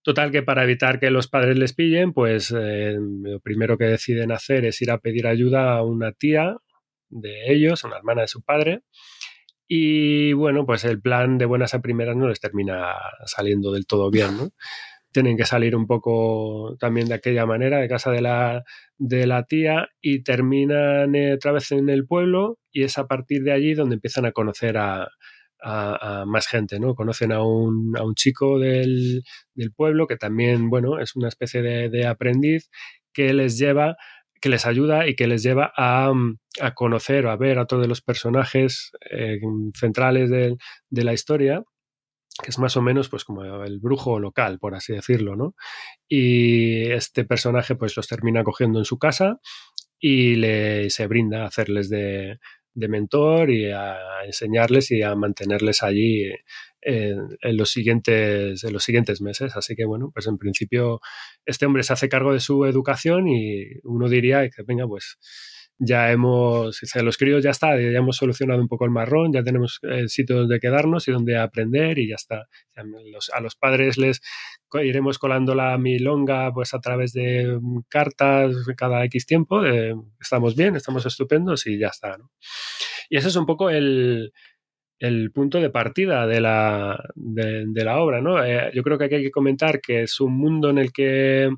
Total 0.03 0.31
que 0.31 0.45
para 0.45 0.63
evitar 0.63 1.01
que 1.01 1.11
los 1.11 1.27
padres 1.27 1.59
les 1.59 1.75
pillen, 1.75 2.13
pues 2.13 2.55
eh, 2.57 2.97
lo 2.97 3.41
primero 3.41 3.77
que 3.77 3.87
deciden 3.87 4.31
hacer 4.31 4.67
es 4.67 4.81
ir 4.83 4.93
a 4.93 4.99
pedir 4.99 5.27
ayuda 5.27 5.75
a 5.77 5.83
una 5.83 6.13
tía 6.13 6.57
de 7.09 7.53
ellos, 7.53 7.85
a 7.85 7.89
una 7.89 7.97
hermana 7.97 8.23
de 8.23 8.29
su 8.29 8.41
padre, 8.43 8.83
y 9.73 10.33
bueno, 10.33 10.67
pues 10.67 10.85
el 10.85 11.01
plan 11.01 11.39
de 11.39 11.47
buenas 11.47 11.75
a 11.75 11.81
primeras 11.81 12.17
no 12.17 12.29
les 12.29 12.41
termina 12.41 12.93
saliendo 13.25 13.71
del 13.73 13.87
todo 13.87 14.11
bien, 14.11 14.37
¿no? 14.37 14.51
Tienen 15.13 15.37
que 15.37 15.45
salir 15.47 15.77
un 15.77 15.87
poco 15.87 16.77
también 16.81 17.09
de 17.09 17.15
aquella 17.15 17.47
manera, 17.47 17.79
de 17.79 17.89
casa 17.89 18.11
de 18.13 18.21
la, 18.23 18.65
de 18.99 19.27
la 19.29 19.45
tía, 19.45 19.89
y 20.01 20.23
terminan 20.25 21.15
otra 21.35 21.53
vez 21.53 21.73
en 21.73 21.89
el 21.89 22.07
pueblo, 22.07 22.59
y 22.73 22.83
es 22.85 22.99
a 22.99 23.07
partir 23.09 23.43
de 23.45 23.53
allí 23.53 23.75
donde 23.75 23.95
empiezan 23.97 24.27
a 24.27 24.33
conocer 24.33 24.77
a, 24.79 25.09
a- 25.63 26.21
a 26.23 26.27
más 26.27 26.47
gente, 26.49 26.81
¿no? 26.81 26.95
Conocen 26.97 27.33
a 27.33 27.43
un, 27.45 27.95
a 27.99 28.03
un 28.05 28.15
chico 28.15 28.59
del, 28.59 29.23
del 29.55 29.73
pueblo 29.73 30.07
que 30.09 30.17
también, 30.17 30.71
bueno, 30.71 30.99
es 31.01 31.15
una 31.17 31.29
especie 31.29 31.63
de, 31.63 31.89
de 31.91 32.07
aprendiz 32.07 32.71
que 33.13 33.33
les 33.35 33.59
lleva 33.59 33.97
que 34.41 34.49
les 34.49 34.67
ayuda 34.67 35.07
y 35.07 35.15
que 35.15 35.27
les 35.27 35.43
lleva 35.43 35.73
a, 35.77 36.13
mm, 36.13 36.39
a 36.61 36.75
conocer 36.75 37.27
o 37.27 37.31
a 37.31 37.37
ver 37.37 37.59
a 37.59 37.67
todos 37.67 37.87
los 37.87 38.01
personajes 38.03 38.91
eh, 39.11 39.39
centrales 39.75 40.31
de, 40.31 40.57
de 40.89 41.05
la 41.05 41.13
historia, 41.13 41.63
que 42.43 42.51
es 42.51 42.59
más 42.59 42.77
o 42.77 42.83
menos 42.83 43.09
pues 43.09 43.25
como 43.25 43.45
el 43.65 43.81
brujo 43.81 44.19
local, 44.19 44.59
por 44.59 44.75
así 44.75 44.95
decirlo, 44.95 45.37
¿no? 45.37 45.55
Y 46.09 46.91
este 46.91 47.25
personaje 47.25 47.77
pues 47.77 47.97
los 47.97 48.09
termina 48.09 48.45
cogiendo 48.45 48.79
en 48.79 48.85
su 48.85 48.99
casa 48.99 49.39
y 49.99 50.37
le, 50.37 50.91
se 50.91 51.07
brinda 51.07 51.43
a 51.43 51.47
hacerles 51.47 51.91
de, 51.91 52.39
de 52.75 52.89
mentor 52.89 53.51
y 53.51 53.71
a 53.71 53.97
enseñarles 54.25 54.91
y 54.91 55.03
a 55.03 55.15
mantenerles 55.15 55.83
allí 55.83 56.31
en, 56.81 57.19
en 57.41 57.57
los 57.57 57.71
siguientes, 57.71 58.65
en 58.65 58.73
los 58.73 58.83
siguientes 58.85 59.21
meses. 59.21 59.57
Así 59.57 59.75
que 59.77 59.85
bueno, 59.85 60.11
pues 60.13 60.27
en 60.27 60.39
principio 60.39 61.01
este 61.45 61.67
hombre 61.67 61.83
se 61.83 61.93
hace 61.93 62.09
cargo 62.09 62.33
de 62.33 62.41
su 62.41 62.65
educación 62.65 63.29
y 63.29 63.67
uno 63.85 64.09
diría 64.09 64.49
que 64.49 64.63
venga, 64.63 64.87
pues 64.87 65.19
ya 65.83 66.13
hemos, 66.13 66.79
dice, 66.79 67.03
los 67.03 67.17
críos 67.17 67.43
ya 67.43 67.51
está, 67.51 67.75
ya 67.81 67.99
hemos 67.99 68.17
solucionado 68.17 68.61
un 68.61 68.69
poco 68.69 68.85
el 68.85 68.91
marrón, 68.91 69.33
ya 69.33 69.43
tenemos 69.43 69.81
eh, 69.83 70.09
sitios 70.09 70.41
donde 70.41 70.61
quedarnos 70.61 71.09
y 71.09 71.13
donde 71.13 71.39
aprender 71.39 71.99
y 71.99 72.09
ya 72.09 72.17
está. 72.17 72.47
Los, 73.11 73.31
a 73.31 73.41
los 73.41 73.57
padres 73.57 73.97
les 73.97 74.21
iremos 74.83 75.19
colando 75.19 75.55
la 75.55 75.79
milonga 75.79 76.53
pues 76.53 76.75
a 76.75 76.81
través 76.81 77.15
de 77.15 77.59
mm, 77.59 77.81
cartas 77.89 78.55
cada 78.77 79.03
X 79.07 79.25
tiempo, 79.25 79.63
de, 79.63 79.97
estamos 80.21 80.55
bien, 80.55 80.77
estamos 80.77 81.07
estupendos 81.07 81.67
y 81.67 81.79
ya 81.79 81.89
está. 81.89 82.19
¿no? 82.19 82.31
Y 83.09 83.17
ese 83.17 83.29
es 83.29 83.37
un 83.37 83.47
poco 83.47 83.71
el, 83.71 84.35
el 84.99 85.33
punto 85.33 85.59
de 85.59 85.71
partida 85.71 86.27
de 86.27 86.43
la, 86.43 87.03
de, 87.15 87.65
de 87.67 87.85
la 87.85 87.99
obra, 88.01 88.21
¿no? 88.21 88.45
Eh, 88.45 88.71
yo 88.75 88.83
creo 88.83 88.99
que 88.99 89.05
aquí 89.05 89.15
hay 89.15 89.23
que 89.23 89.31
comentar 89.31 89.81
que 89.81 90.03
es 90.03 90.21
un 90.21 90.37
mundo 90.37 90.69
en 90.69 90.77
el 90.77 90.93
que, 90.93 91.49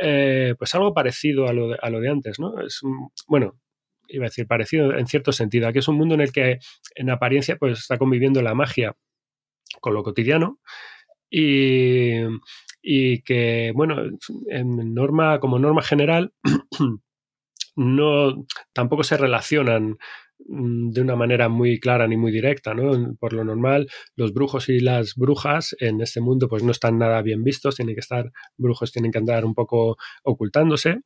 eh, 0.00 0.54
pues 0.58 0.74
algo 0.74 0.94
parecido 0.94 1.48
a 1.48 1.52
lo 1.52 1.68
de, 1.68 1.78
a 1.80 1.90
lo 1.90 2.00
de 2.00 2.08
antes, 2.10 2.38
¿no? 2.38 2.60
Es 2.60 2.82
un, 2.82 3.10
bueno, 3.28 3.58
iba 4.08 4.24
a 4.24 4.28
decir 4.28 4.46
parecido 4.46 4.96
en 4.96 5.06
cierto 5.06 5.32
sentido. 5.32 5.68
Aquí 5.68 5.78
es 5.78 5.88
un 5.88 5.96
mundo 5.96 6.14
en 6.14 6.22
el 6.22 6.32
que, 6.32 6.58
en 6.94 7.10
apariencia, 7.10 7.56
pues 7.56 7.78
está 7.78 7.98
conviviendo 7.98 8.42
la 8.42 8.54
magia 8.54 8.96
con 9.80 9.94
lo 9.94 10.02
cotidiano 10.02 10.58
y, 11.30 12.22
y 12.82 13.22
que, 13.22 13.72
bueno, 13.74 13.96
en 14.48 14.94
norma, 14.94 15.38
como 15.40 15.58
norma 15.58 15.82
general, 15.82 16.32
no 17.76 18.46
tampoco 18.72 19.04
se 19.04 19.16
relacionan 19.16 19.90
mm, 19.90 19.96
de 20.46 21.00
una 21.00 21.16
manera 21.16 21.48
muy 21.48 21.78
clara 21.78 22.06
ni 22.08 22.16
muy 22.16 22.32
directa, 22.32 22.74
¿no? 22.74 23.14
Por 23.18 23.32
lo 23.32 23.44
normal, 23.44 23.88
los 24.16 24.32
brujos 24.32 24.68
y 24.68 24.80
las 24.80 25.14
brujas 25.14 25.76
en 25.80 26.00
este 26.00 26.20
mundo 26.20 26.48
pues 26.48 26.62
no 26.62 26.72
están 26.72 26.98
nada 26.98 27.22
bien 27.22 27.44
vistos, 27.44 27.76
tienen 27.76 27.94
que 27.94 28.00
estar, 28.00 28.30
brujos 28.56 28.92
tienen 28.92 29.12
que 29.12 29.18
andar 29.18 29.44
un 29.44 29.54
poco 29.54 29.96
ocultándose, 30.24 31.00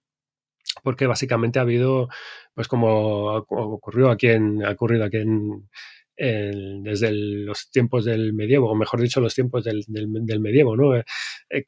porque 0.83 1.07
básicamente 1.07 1.59
ha 1.59 1.63
habido, 1.63 2.09
pues 2.55 2.69
como 2.69 3.35
ocurrió 3.35 4.11
aquí 4.11 4.29
en, 4.29 4.65
ha 4.65 4.73
ocurrido 4.73 5.05
aquí 5.05 5.19
en, 5.19 5.69
desde 6.17 7.09
el, 7.09 7.45
los 7.45 7.71
tiempos 7.71 8.05
del 8.05 8.33
medievo, 8.33 8.71
o 8.71 8.75
mejor 8.75 9.01
dicho, 9.01 9.21
los 9.21 9.35
tiempos 9.35 9.65
del, 9.65 9.83
del, 9.89 10.07
del 10.25 10.41
medievo, 10.41 10.77
¿no? 10.77 10.97
Eh, 10.97 11.05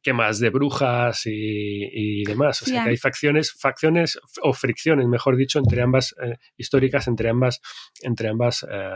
quemas 0.03 0.39
de 0.39 0.51
brujas 0.51 1.27
y, 1.27 1.31
y 1.33 2.25
demás. 2.25 2.63
O 2.63 2.65
sea, 2.65 2.75
Yeah. 2.75 2.85
que 2.85 2.91
hay 2.91 2.97
facciones, 2.97 3.53
facciones 3.53 4.19
o 4.43 4.53
fricciones, 4.53 5.07
mejor 5.09 5.37
dicho, 5.37 5.59
entre 5.59 5.83
ambas, 5.83 6.15
eh, 6.23 6.37
históricas 6.57 7.09
entre 7.09 7.29
ambas, 7.31 7.61
entre 8.03 8.29
ambas 8.29 8.65
eh, 8.71 8.91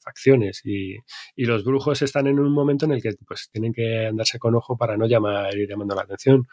facciones. 0.00 0.60
Y, 0.64 0.96
y 1.36 1.44
los 1.44 1.64
brujos 1.64 2.02
están 2.02 2.26
en 2.26 2.38
un 2.38 2.52
momento 2.52 2.84
en 2.86 2.92
el 2.92 3.02
que 3.02 3.12
pues 3.26 3.48
tienen 3.52 3.72
que 3.72 4.06
andarse 4.06 4.38
con 4.38 4.54
ojo 4.54 4.76
para 4.76 4.96
no 4.96 5.06
llamar, 5.06 5.56
ir 5.56 5.68
llamando 5.68 5.94
la 5.94 6.02
atención. 6.02 6.46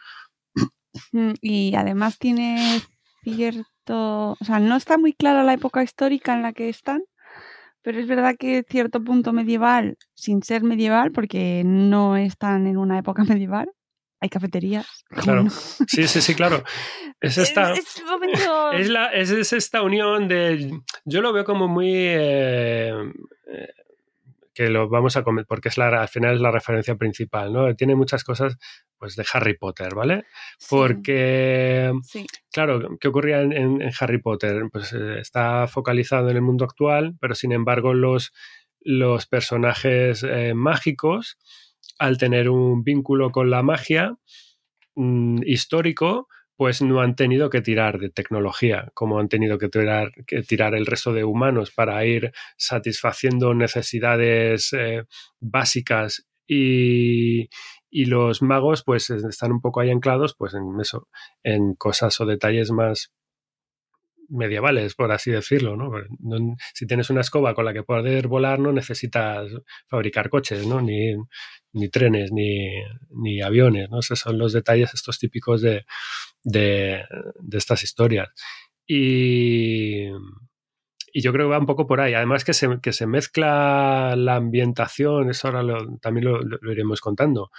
Mm, 1.12 1.32
Y 1.42 1.74
además 1.74 2.18
tiene 2.18 2.80
cierto, 3.22 4.32
o 4.32 4.44
sea, 4.44 4.58
no 4.58 4.76
está 4.76 4.96
muy 4.98 5.12
clara 5.12 5.44
la 5.44 5.52
época 5.54 5.82
histórica 5.82 6.34
en 6.34 6.42
la 6.42 6.52
que 6.52 6.68
están, 6.68 7.02
pero 7.88 8.00
es 8.00 8.06
verdad 8.06 8.34
que 8.38 8.66
cierto 8.68 9.02
punto 9.02 9.32
medieval, 9.32 9.96
sin 10.14 10.42
ser 10.42 10.62
medieval, 10.62 11.10
porque 11.10 11.62
no 11.64 12.18
están 12.18 12.66
en 12.66 12.76
una 12.76 12.98
época 12.98 13.24
medieval, 13.40 13.70
hay 14.20 14.28
cafeterías. 14.28 14.86
¿cómo 15.08 15.22
Claro. 15.22 15.42
no? 15.44 15.50
Sí, 15.86 16.06
sí, 16.06 16.20
sí, 16.20 16.34
claro. 16.34 16.62
Es 17.18 17.38
esta. 17.38 17.72
Es, 17.72 17.96
es 17.96 18.04
momento- 18.04 18.72
Es, 18.72 18.90
la, 18.90 19.06
es, 19.06 19.30
es 19.30 19.54
esta 19.54 19.80
unión 19.80 20.28
de. 20.28 20.70
Yo 21.06 21.22
lo 21.22 21.32
veo 21.32 21.44
como 21.46 21.66
muy. 21.66 21.88
eh, 21.94 22.92
que 24.58 24.70
lo 24.70 24.88
vamos 24.88 25.16
a 25.16 25.22
comer, 25.22 25.46
porque 25.46 25.68
es 25.68 25.78
la, 25.78 25.86
al 26.02 26.08
final 26.08 26.34
es 26.34 26.40
la 26.40 26.50
referencia 26.50 26.96
principal, 26.96 27.52
¿no? 27.52 27.72
Tiene 27.76 27.94
muchas 27.94 28.24
cosas 28.24 28.58
pues 28.98 29.14
de 29.14 29.24
Harry 29.32 29.56
Potter, 29.56 29.94
¿vale? 29.94 30.24
Porque, 30.68 31.92
claro, 32.50 32.98
¿qué 32.98 33.06
ocurría 33.06 33.40
en, 33.40 33.80
Harry 34.00 34.20
Potter? 34.20 34.64
Pues 34.72 34.92
eh, 34.94 35.20
está 35.20 35.68
focalizado 35.68 36.30
en 36.30 36.34
el 36.38 36.42
mundo 36.42 36.64
actual, 36.64 37.14
pero 37.20 37.36
sin 37.36 37.52
embargo 37.52 37.94
los, 37.94 38.32
los 38.80 39.28
personajes 39.28 40.24
eh, 40.28 40.54
mágicos, 40.54 41.38
al 42.00 42.18
tener 42.18 42.50
un 42.50 42.82
vínculo 42.82 43.30
con 43.30 43.50
la 43.50 43.62
magia 43.62 44.16
mm, 44.96 45.42
histórico, 45.46 46.26
pues 46.58 46.82
no 46.82 47.00
han 47.00 47.14
tenido 47.14 47.50
que 47.50 47.62
tirar 47.62 48.00
de 48.00 48.10
tecnología, 48.10 48.90
como 48.92 49.20
han 49.20 49.28
tenido 49.28 49.58
que 49.58 49.68
tirar, 49.68 50.10
que 50.26 50.42
tirar 50.42 50.74
el 50.74 50.86
resto 50.86 51.12
de 51.12 51.22
humanos 51.22 51.70
para 51.70 52.04
ir 52.04 52.32
satisfaciendo 52.56 53.54
necesidades 53.54 54.72
eh, 54.72 55.04
básicas. 55.38 56.26
Y, 56.48 57.48
y, 57.90 58.06
los 58.06 58.42
magos 58.42 58.82
pues 58.82 59.08
están 59.10 59.52
un 59.52 59.60
poco 59.60 59.80
ahí 59.80 59.90
anclados 59.90 60.34
pues 60.36 60.54
en 60.54 60.80
eso, 60.80 61.06
en 61.44 61.74
cosas 61.74 62.20
o 62.20 62.26
detalles 62.26 62.72
más 62.72 63.12
medievales, 64.28 64.94
por 64.94 65.10
así 65.10 65.30
decirlo, 65.30 65.76
¿no? 65.76 65.90
Si 66.74 66.86
tienes 66.86 67.10
una 67.10 67.22
escoba 67.22 67.54
con 67.54 67.64
la 67.64 67.72
que 67.72 67.82
poder 67.82 68.28
volar, 68.28 68.58
no 68.58 68.72
necesitas 68.72 69.50
fabricar 69.86 70.28
coches, 70.28 70.66
¿no? 70.66 70.80
Ni, 70.80 71.14
ni 71.72 71.88
trenes, 71.88 72.32
ni, 72.32 72.70
ni 73.10 73.40
aviones, 73.40 73.90
¿no? 73.90 74.00
Esos 74.00 74.18
son 74.18 74.38
los 74.38 74.52
detalles 74.52 74.92
estos 74.94 75.18
típicos 75.18 75.62
de, 75.62 75.84
de, 76.44 77.04
estas 77.52 77.82
historias. 77.82 78.28
Y, 78.86 80.08
y, 81.12 81.22
yo 81.22 81.32
creo 81.32 81.46
que 81.46 81.52
va 81.52 81.58
un 81.58 81.66
poco 81.66 81.86
por 81.86 82.00
ahí. 82.00 82.14
Además 82.14 82.44
que 82.44 82.54
se, 82.54 82.80
que 82.82 82.92
se 82.92 83.06
mezcla 83.06 84.14
la 84.16 84.36
ambientación, 84.36 85.30
eso 85.30 85.48
ahora 85.48 85.78
también 86.00 86.26
lo, 86.26 86.70
iremos 86.70 87.00
contando, 87.00 87.50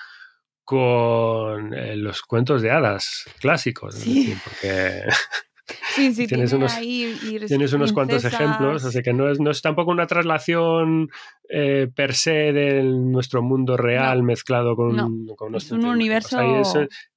con 0.63 1.73
eh, 1.73 1.95
los 1.95 2.21
cuentos 2.21 2.61
de 2.61 2.71
hadas 2.71 3.25
clásicos. 3.39 3.95
Sí. 3.95 4.35
porque 4.43 5.03
Sí, 5.99 6.13
sí, 6.13 6.27
tienes, 6.27 6.53
unos, 6.53 6.77
tienes 7.47 7.73
unos 7.73 7.93
cuantos 7.93 8.23
ejemplos, 8.25 8.85
así 8.85 9.01
que 9.01 9.13
no 9.13 9.29
es, 9.29 9.39
no 9.39 9.51
es 9.51 9.61
tampoco 9.61 9.91
una 9.91 10.07
traslación 10.07 11.09
eh, 11.49 11.87
per 11.93 12.13
se 12.13 12.53
de 12.53 12.83
nuestro 12.83 13.41
mundo 13.41 13.77
real 13.77 14.23
mezclado 14.23 14.75
con, 14.75 15.27
con 15.35 15.55
Es 15.55 15.71
un 15.71 15.85
universo 15.85 16.39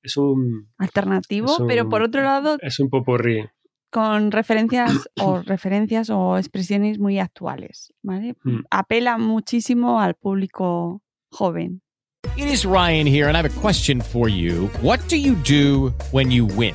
es, 0.03 0.17
un 0.17 0.69
alternativo, 0.79 1.67
pero 1.67 1.89
por 1.89 2.03
otro 2.03 2.23
lado 2.23 2.57
es 2.61 2.81
un 2.81 2.91
popurrí 2.91 3.45
con 3.91 4.33
referencias 4.33 5.09
o 5.21 5.43
referencias 5.43 6.11
o 6.11 6.39
expresiones 6.39 6.99
muy 6.99 7.19
actuales, 7.19 7.93
¿vale? 8.03 8.35
Mm. 8.43 8.61
Apela 8.71 9.19
muchísimo 9.19 10.01
al 10.01 10.15
público 10.15 11.03
joven. 11.31 11.83
It 12.37 12.47
is 12.47 12.65
Ryan 12.65 13.07
here 13.07 13.29
and 13.29 13.37
I 13.37 13.41
have 13.43 13.47
a 13.47 13.61
question 13.61 14.01
for 14.01 14.29
you. 14.29 14.71
What 14.81 15.01
do 15.09 15.17
you 15.17 15.35
do 15.45 15.93
when 16.13 16.31
you 16.31 16.47
win? 16.47 16.75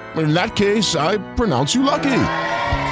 In 0.17 0.33
that 0.33 0.55
case, 0.55 0.95
I 0.95 1.17
pronounce 1.35 1.75
you 1.75 1.83
lucky. 1.83 2.23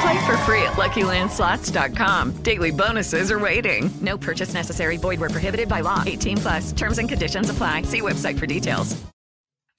Play 0.02 0.26
for 0.26 0.38
free 0.46 0.64
at 0.64 0.78
LuckyLandSlots.com. 0.78 2.42
Daily 2.44 2.72
bonuses 2.72 3.32
are 3.32 3.40
waiting. 3.40 3.90
No 4.02 4.18
purchase 4.18 4.54
necessary. 4.54 4.98
Void 4.98 5.20
where 5.20 5.30
prohibited 5.30 5.68
by 5.68 5.82
law. 5.82 6.04
18 6.06 6.38
plus. 6.38 6.72
Terms 6.72 6.98
and 7.00 7.10
conditions 7.10 7.50
apply. 7.50 7.84
See 7.84 8.02
website 8.02 8.40
for 8.40 8.46
details. 8.46 8.96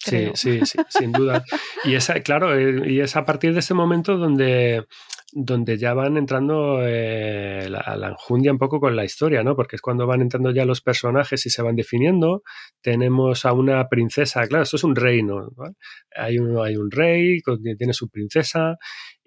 Sí, 0.04 0.30
sí, 0.34 0.64
sí, 0.64 0.78
sin 0.88 1.12
duda. 1.12 1.44
Y 1.84 1.94
esa, 1.94 2.20
claro, 2.20 2.58
eh, 2.58 2.90
y 2.90 3.00
es 3.00 3.16
a 3.16 3.26
partir 3.26 3.52
de 3.52 3.60
ese 3.60 3.74
momento 3.74 4.16
donde 4.16 4.86
donde 5.32 5.78
ya 5.78 5.94
van 5.94 6.16
entrando 6.16 6.80
eh, 6.82 7.68
la, 7.68 7.96
la, 7.96 8.08
enjundia 8.08 8.52
un 8.52 8.58
poco 8.58 8.80
con 8.80 8.96
la 8.96 9.04
historia, 9.04 9.42
¿no? 9.42 9.54
Porque 9.54 9.76
es 9.76 9.82
cuando 9.82 10.06
van 10.06 10.20
entrando 10.20 10.50
ya 10.50 10.64
los 10.64 10.80
personajes 10.80 11.46
y 11.46 11.50
se 11.50 11.62
van 11.62 11.76
definiendo. 11.76 12.42
Tenemos 12.80 13.44
a 13.44 13.52
una 13.52 13.88
princesa, 13.88 14.46
claro, 14.46 14.64
esto 14.64 14.76
es 14.76 14.84
un 14.84 14.96
reino, 14.96 15.50
¿vale? 15.56 15.74
Hay 16.16 16.38
un, 16.38 16.58
hay 16.64 16.76
un 16.76 16.90
rey 16.90 17.40
que 17.40 17.76
tiene 17.76 17.92
su 17.92 18.08
princesa 18.08 18.76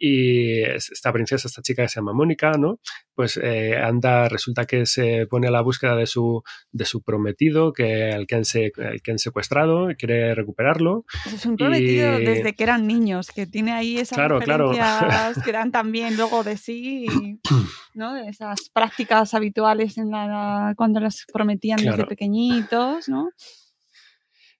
y 0.05 0.61
esta 0.63 1.13
princesa, 1.13 1.47
esta 1.47 1.61
chica 1.61 1.83
que 1.83 1.87
se 1.87 2.01
llama 2.01 2.11
Mónica, 2.11 2.51
¿no? 2.57 2.77
Pues 3.15 3.39
eh, 3.41 3.77
anda, 3.77 4.27
resulta 4.27 4.65
que 4.65 4.85
se 4.85 5.27
pone 5.27 5.47
a 5.47 5.51
la 5.51 5.61
búsqueda 5.61 5.95
de 5.95 6.07
su, 6.07 6.43
de 6.73 6.83
su 6.83 7.01
prometido, 7.03 7.71
que 7.71 8.11
al 8.11 8.27
que 8.27 8.35
han, 8.35 8.43
se, 8.43 8.73
que 9.01 9.11
han 9.11 9.17
secuestrado 9.17 9.89
y 9.89 9.95
quiere 9.95 10.35
recuperarlo. 10.35 11.05
Es 11.25 11.45
un 11.45 11.55
prometido 11.55 12.19
desde 12.19 12.53
que 12.53 12.63
eran 12.63 12.85
niños, 12.85 13.31
que 13.31 13.47
tiene 13.47 13.71
ahí 13.71 13.95
esas 13.95 14.17
claro, 14.17 14.41
referencias 14.41 15.41
que 15.45 15.51
dan 15.53 15.71
también 15.71 16.17
luego 16.17 16.43
de 16.43 16.57
sí, 16.57 17.05
¿no? 17.93 18.13
De 18.13 18.27
esas 18.27 18.69
prácticas 18.73 19.33
habituales 19.33 19.97
en 19.97 20.11
la, 20.11 20.73
cuando 20.75 20.99
las 20.99 21.23
prometían 21.31 21.81
desde 21.81 22.05
pequeñitos, 22.05 23.07
¿no? 23.07 23.29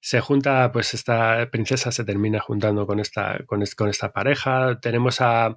Se 0.04 0.20
junta, 0.20 0.70
pues 0.74 0.94
esta 0.94 1.50
princesa 1.50 1.90
se 1.94 2.04
termina 2.04 2.42
juntando 2.42 2.86
con 2.86 3.00
esta, 3.00 3.40
con, 3.46 3.64
esta 3.64 4.12
pareja. 4.12 4.78
Tenemos 4.82 5.22
a, 5.22 5.56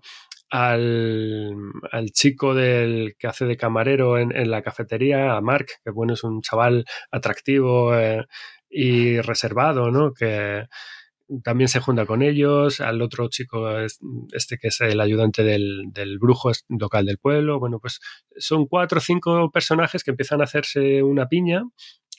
al, 0.51 1.53
al, 1.91 2.11
chico 2.13 2.55
del 2.55 3.17
que 3.19 3.27
hace 3.27 3.45
de 3.45 3.57
camarero 3.57 4.19
en, 4.19 4.31
en, 4.37 4.49
la 4.53 4.63
cafetería, 4.63 5.37
a 5.37 5.41
Mark, 5.41 5.67
que 5.85 5.91
bueno, 5.91 6.15
es 6.15 6.23
un 6.23 6.43
chaval 6.43 6.85
atractivo 7.11 7.99
eh, 7.99 8.25
y 8.71 9.21
reservado, 9.21 9.91
¿no? 9.91 10.13
Que 10.15 10.67
también 11.43 11.67
se 11.67 11.81
junta 11.81 12.07
con 12.07 12.23
ellos, 12.23 12.81
al 12.81 13.03
otro 13.03 13.29
chico, 13.29 13.69
este 14.33 14.59
que 14.59 14.69
es 14.69 14.81
el 14.81 15.01
ayudante 15.01 15.43
del, 15.43 15.87
del 15.93 16.21
brujo 16.21 16.53
local 16.69 17.05
del 17.07 17.19
pueblo. 17.19 17.59
Bueno, 17.59 17.81
pues 17.81 17.99
son 18.37 18.67
cuatro 18.69 18.99
o 18.99 19.03
cinco 19.03 19.51
personajes 19.51 20.05
que 20.05 20.13
empiezan 20.13 20.41
a 20.41 20.45
hacerse 20.45 21.03
una 21.03 21.27
piña 21.29 21.65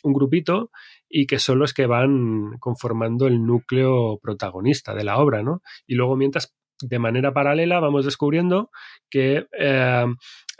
un 0.04 0.14
grupito 0.14 0.72
y 1.10 1.28
que 1.28 1.40
son 1.40 1.60
los 1.60 1.74
que 1.74 1.86
van 1.86 2.58
conformando 2.60 3.28
el 3.28 3.46
núcleo 3.46 4.20
protagonista 4.22 4.94
de 4.94 5.04
la 5.04 5.18
obra, 5.18 5.44
¿no? 5.44 5.62
Y 5.86 5.96
luego 5.96 6.16
mientras 6.16 6.56
de 6.82 7.00
manera 7.00 7.34
paralela 7.34 7.80
vamos 7.80 8.06
descubriendo 8.06 8.70
que 9.10 9.48
eh, 9.60 10.06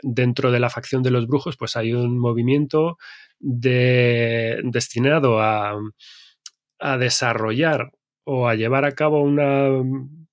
dentro 0.02 0.50
de 0.50 0.60
la 0.60 0.70
facción 0.70 1.02
de 1.02 1.10
los 1.10 1.26
brujos 1.26 1.56
pues 1.56 1.76
hay 1.76 1.92
un 1.92 2.18
movimiento 2.18 2.96
de, 3.38 4.60
destinado 4.64 5.40
a 5.40 5.78
desarrollar 6.98 7.92
o 8.24 8.48
a 8.48 8.54
llevar 8.54 8.84
a 8.84 8.92
cabo 8.92 9.22
una 9.22 9.70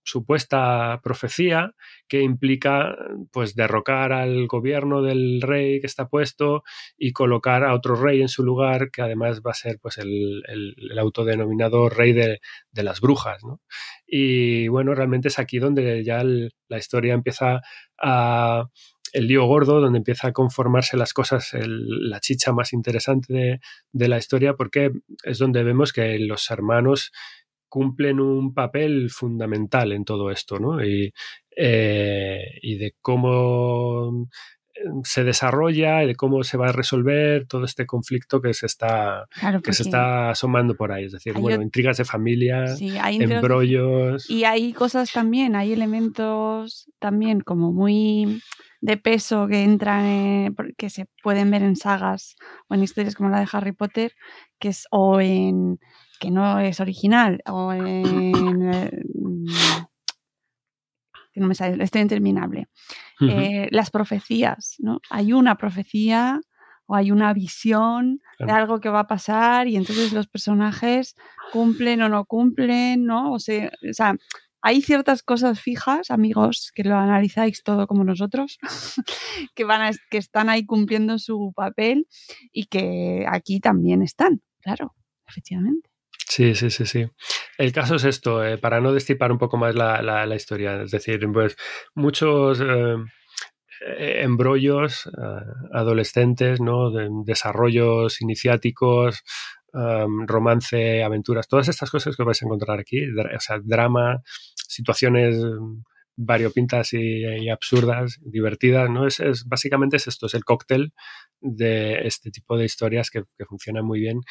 supuesta 0.05 1.01
profecía 1.03 1.73
que 2.07 2.21
implica 2.21 2.95
pues 3.31 3.55
derrocar 3.55 4.13
al 4.13 4.47
gobierno 4.47 5.01
del 5.01 5.41
rey 5.41 5.81
que 5.81 5.87
está 5.87 6.07
puesto 6.07 6.63
y 6.97 7.11
colocar 7.11 7.63
a 7.63 7.73
otro 7.73 7.95
rey 7.95 8.21
en 8.21 8.29
su 8.29 8.43
lugar 8.43 8.91
que 8.91 9.01
además 9.01 9.41
va 9.45 9.51
a 9.51 9.55
ser 9.55 9.79
pues 9.81 9.97
el, 9.97 10.43
el, 10.47 10.99
autodenominado 10.99 11.89
rey 11.89 12.13
de, 12.13 12.39
de 12.71 12.83
las 12.83 13.01
brujas 13.01 13.41
y 14.05 14.67
bueno 14.67 14.93
realmente 14.93 15.27
es 15.29 15.39
aquí 15.39 15.57
donde 15.57 16.03
ya 16.03 16.23
la 16.23 16.77
historia 16.77 17.13
empieza 17.13 17.61
a 17.97 18.69
el 19.15 19.27
lío 19.27 19.45
gordo, 19.45 19.79
donde 19.79 19.97
empieza 19.97 20.27
a 20.27 20.33
conformarse 20.33 20.97
las 20.97 21.13
cosas, 21.13 21.51
la 21.53 22.19
chicha 22.19 22.51
más 22.51 22.73
interesante 22.73 23.61
de, 23.93 24.07
la 24.09 24.17
historia, 24.17 24.55
porque 24.55 24.91
es 25.23 25.39
donde 25.39 25.63
vemos 25.63 25.93
que 25.93 26.19
los 26.19 26.51
hermanos 26.51 27.13
cumplen 27.67 28.19
un 28.19 28.53
papel 28.53 29.09
fundamental 29.09 29.91
en 29.91 30.05
todo 30.05 30.31
esto, 30.31 30.59
¿no? 30.59 30.83
Y, 30.83 31.13
eh, 31.55 32.41
y 32.61 32.77
de 32.77 32.95
cómo 33.01 34.27
eh, 34.73 34.81
se 35.03 35.23
desarrolla 35.23 36.03
y 36.03 36.07
de 36.07 36.15
cómo 36.15 36.43
se 36.43 36.57
va 36.57 36.69
a 36.69 36.73
resolver 36.73 37.47
todo 37.47 37.65
este 37.65 37.85
conflicto 37.85 38.41
que 38.41 38.53
se 38.53 38.65
está 38.65 39.25
que 39.63 39.71
se 39.71 39.83
está 39.83 40.31
asomando 40.31 40.75
por 40.75 40.91
ahí 40.91 41.05
es 41.05 41.13
decir 41.13 41.31
bueno 41.33 41.61
intrigas 41.61 41.95
de 41.95 42.03
familia 42.03 42.65
embrollos 43.07 44.29
y 44.29 44.43
hay 44.43 44.73
cosas 44.73 45.13
también 45.13 45.55
hay 45.55 45.71
elementos 45.71 46.91
también 46.99 47.39
como 47.39 47.71
muy 47.71 48.41
de 48.85 48.97
peso 48.97 49.47
que 49.47 49.63
entran, 49.63 50.05
eh, 50.05 50.51
que 50.77 50.91
se 50.91 51.07
pueden 51.23 51.49
ver 51.49 51.63
en 51.63 51.75
sagas 51.75 52.35
o 52.67 52.75
en 52.75 52.83
historias 52.83 53.15
como 53.15 53.29
la 53.29 53.39
de 53.39 53.47
Harry 53.51 53.71
Potter, 53.71 54.13
que 54.59 54.67
es 54.67 54.85
o 54.91 55.19
en 55.19 55.79
que 56.19 56.31
no 56.31 56.59
es 56.59 56.79
original 56.79 57.41
o 57.45 57.71
en 57.73 58.31
que 61.33 61.39
no 61.41 61.47
me 61.47 61.55
sale, 61.55 61.83
estoy 61.83 62.01
interminable. 62.01 62.67
Eh, 63.29 63.67
las 63.71 63.91
profecías, 63.91 64.75
¿no? 64.79 65.01
Hay 65.09 65.33
una 65.33 65.55
profecía 65.55 66.39
o 66.85 66.95
hay 66.95 67.11
una 67.11 67.33
visión 67.33 68.21
de 68.39 68.51
algo 68.51 68.79
que 68.79 68.89
va 68.89 69.01
a 69.01 69.07
pasar 69.07 69.67
y 69.67 69.75
entonces 69.75 70.13
los 70.13 70.27
personajes 70.27 71.15
cumplen 71.51 72.01
o 72.03 72.09
no 72.09 72.25
cumplen, 72.25 73.05
¿no? 73.05 73.33
O 73.33 73.39
sea, 73.39 73.71
o 73.89 73.93
sea, 73.93 74.15
hay 74.61 74.81
ciertas 74.81 75.23
cosas 75.23 75.59
fijas, 75.59 76.09
amigos, 76.09 76.71
que 76.73 76.83
lo 76.83 76.95
analizáis 76.95 77.63
todo 77.63 77.85
como 77.87 78.03
nosotros, 78.03 78.57
que, 79.55 79.63
van 79.65 79.81
a- 79.81 79.91
que 80.09 80.17
están 80.17 80.47
ahí 80.49 80.65
cumpliendo 80.65 81.19
su 81.19 81.51
papel 81.55 82.07
y 82.51 82.65
que 82.67 83.25
aquí 83.29 83.59
también 83.59 84.01
están, 84.01 84.41
claro, 84.61 84.95
efectivamente. 85.27 85.89
Sí, 86.27 86.55
sí, 86.55 86.69
sí, 86.69 86.85
sí. 86.85 87.05
El 87.57 87.71
caso 87.71 87.95
es 87.95 88.03
esto, 88.03 88.43
eh, 88.43 88.57
para 88.57 88.81
no 88.81 88.91
destipar 88.93 89.31
un 89.31 89.37
poco 89.37 89.57
más 89.57 89.75
la, 89.75 90.01
la- 90.01 90.35
historia, 90.35 90.81
es 90.83 90.91
decir, 90.91 91.19
pues 91.31 91.55
muchos 91.93 92.59
eh, 92.61 92.95
eh, 93.97 94.21
embrollos 94.23 95.09
adolescentes, 95.73 96.61
¿no? 96.61 96.91
De- 96.91 97.09
desarrollos 97.25 98.21
iniciáticos, 98.21 99.23
um, 99.73 100.27
romance, 100.27 101.03
aventuras, 101.03 101.47
todas 101.47 101.67
estas 101.69 101.91
cosas 101.91 102.15
que 102.17 102.23
vais 102.23 102.41
a 102.41 102.45
encontrar 102.45 102.79
aquí, 102.79 103.01
o 103.09 103.39
sea, 103.39 103.59
drama, 103.63 104.21
situaciones 104.55 105.37
mm, 105.37 105.83
variopintas 106.17 106.93
y, 106.93 107.49
absurdas, 107.49 108.19
divertidas, 108.23 108.89
¿no? 108.89 109.07
Es, 109.07 109.19
es- 109.21 109.45
básicamente 109.47 109.97
es 109.97 110.07
esto, 110.07 110.27
es 110.27 110.33
el 110.35 110.45
cóctel 110.45 110.93
de 111.41 112.07
este 112.07 112.31
tipo 112.31 112.57
de 112.57 112.65
historias 112.65 113.09
que, 113.11 113.23
que 113.37 113.45
funcionan 113.45 113.85
muy 113.85 113.99
bien. 114.01 114.21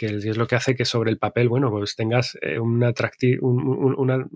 Que 0.00 0.06
es 0.06 0.36
lo 0.38 0.46
que 0.46 0.56
hace 0.56 0.74
que 0.74 0.86
sobre 0.86 1.10
el 1.10 1.18
papel, 1.18 1.50
bueno, 1.50 1.70
pues 1.70 1.94
tengas 1.94 2.38
eh, 2.40 2.58
una, 2.58 2.94
una 3.18 4.26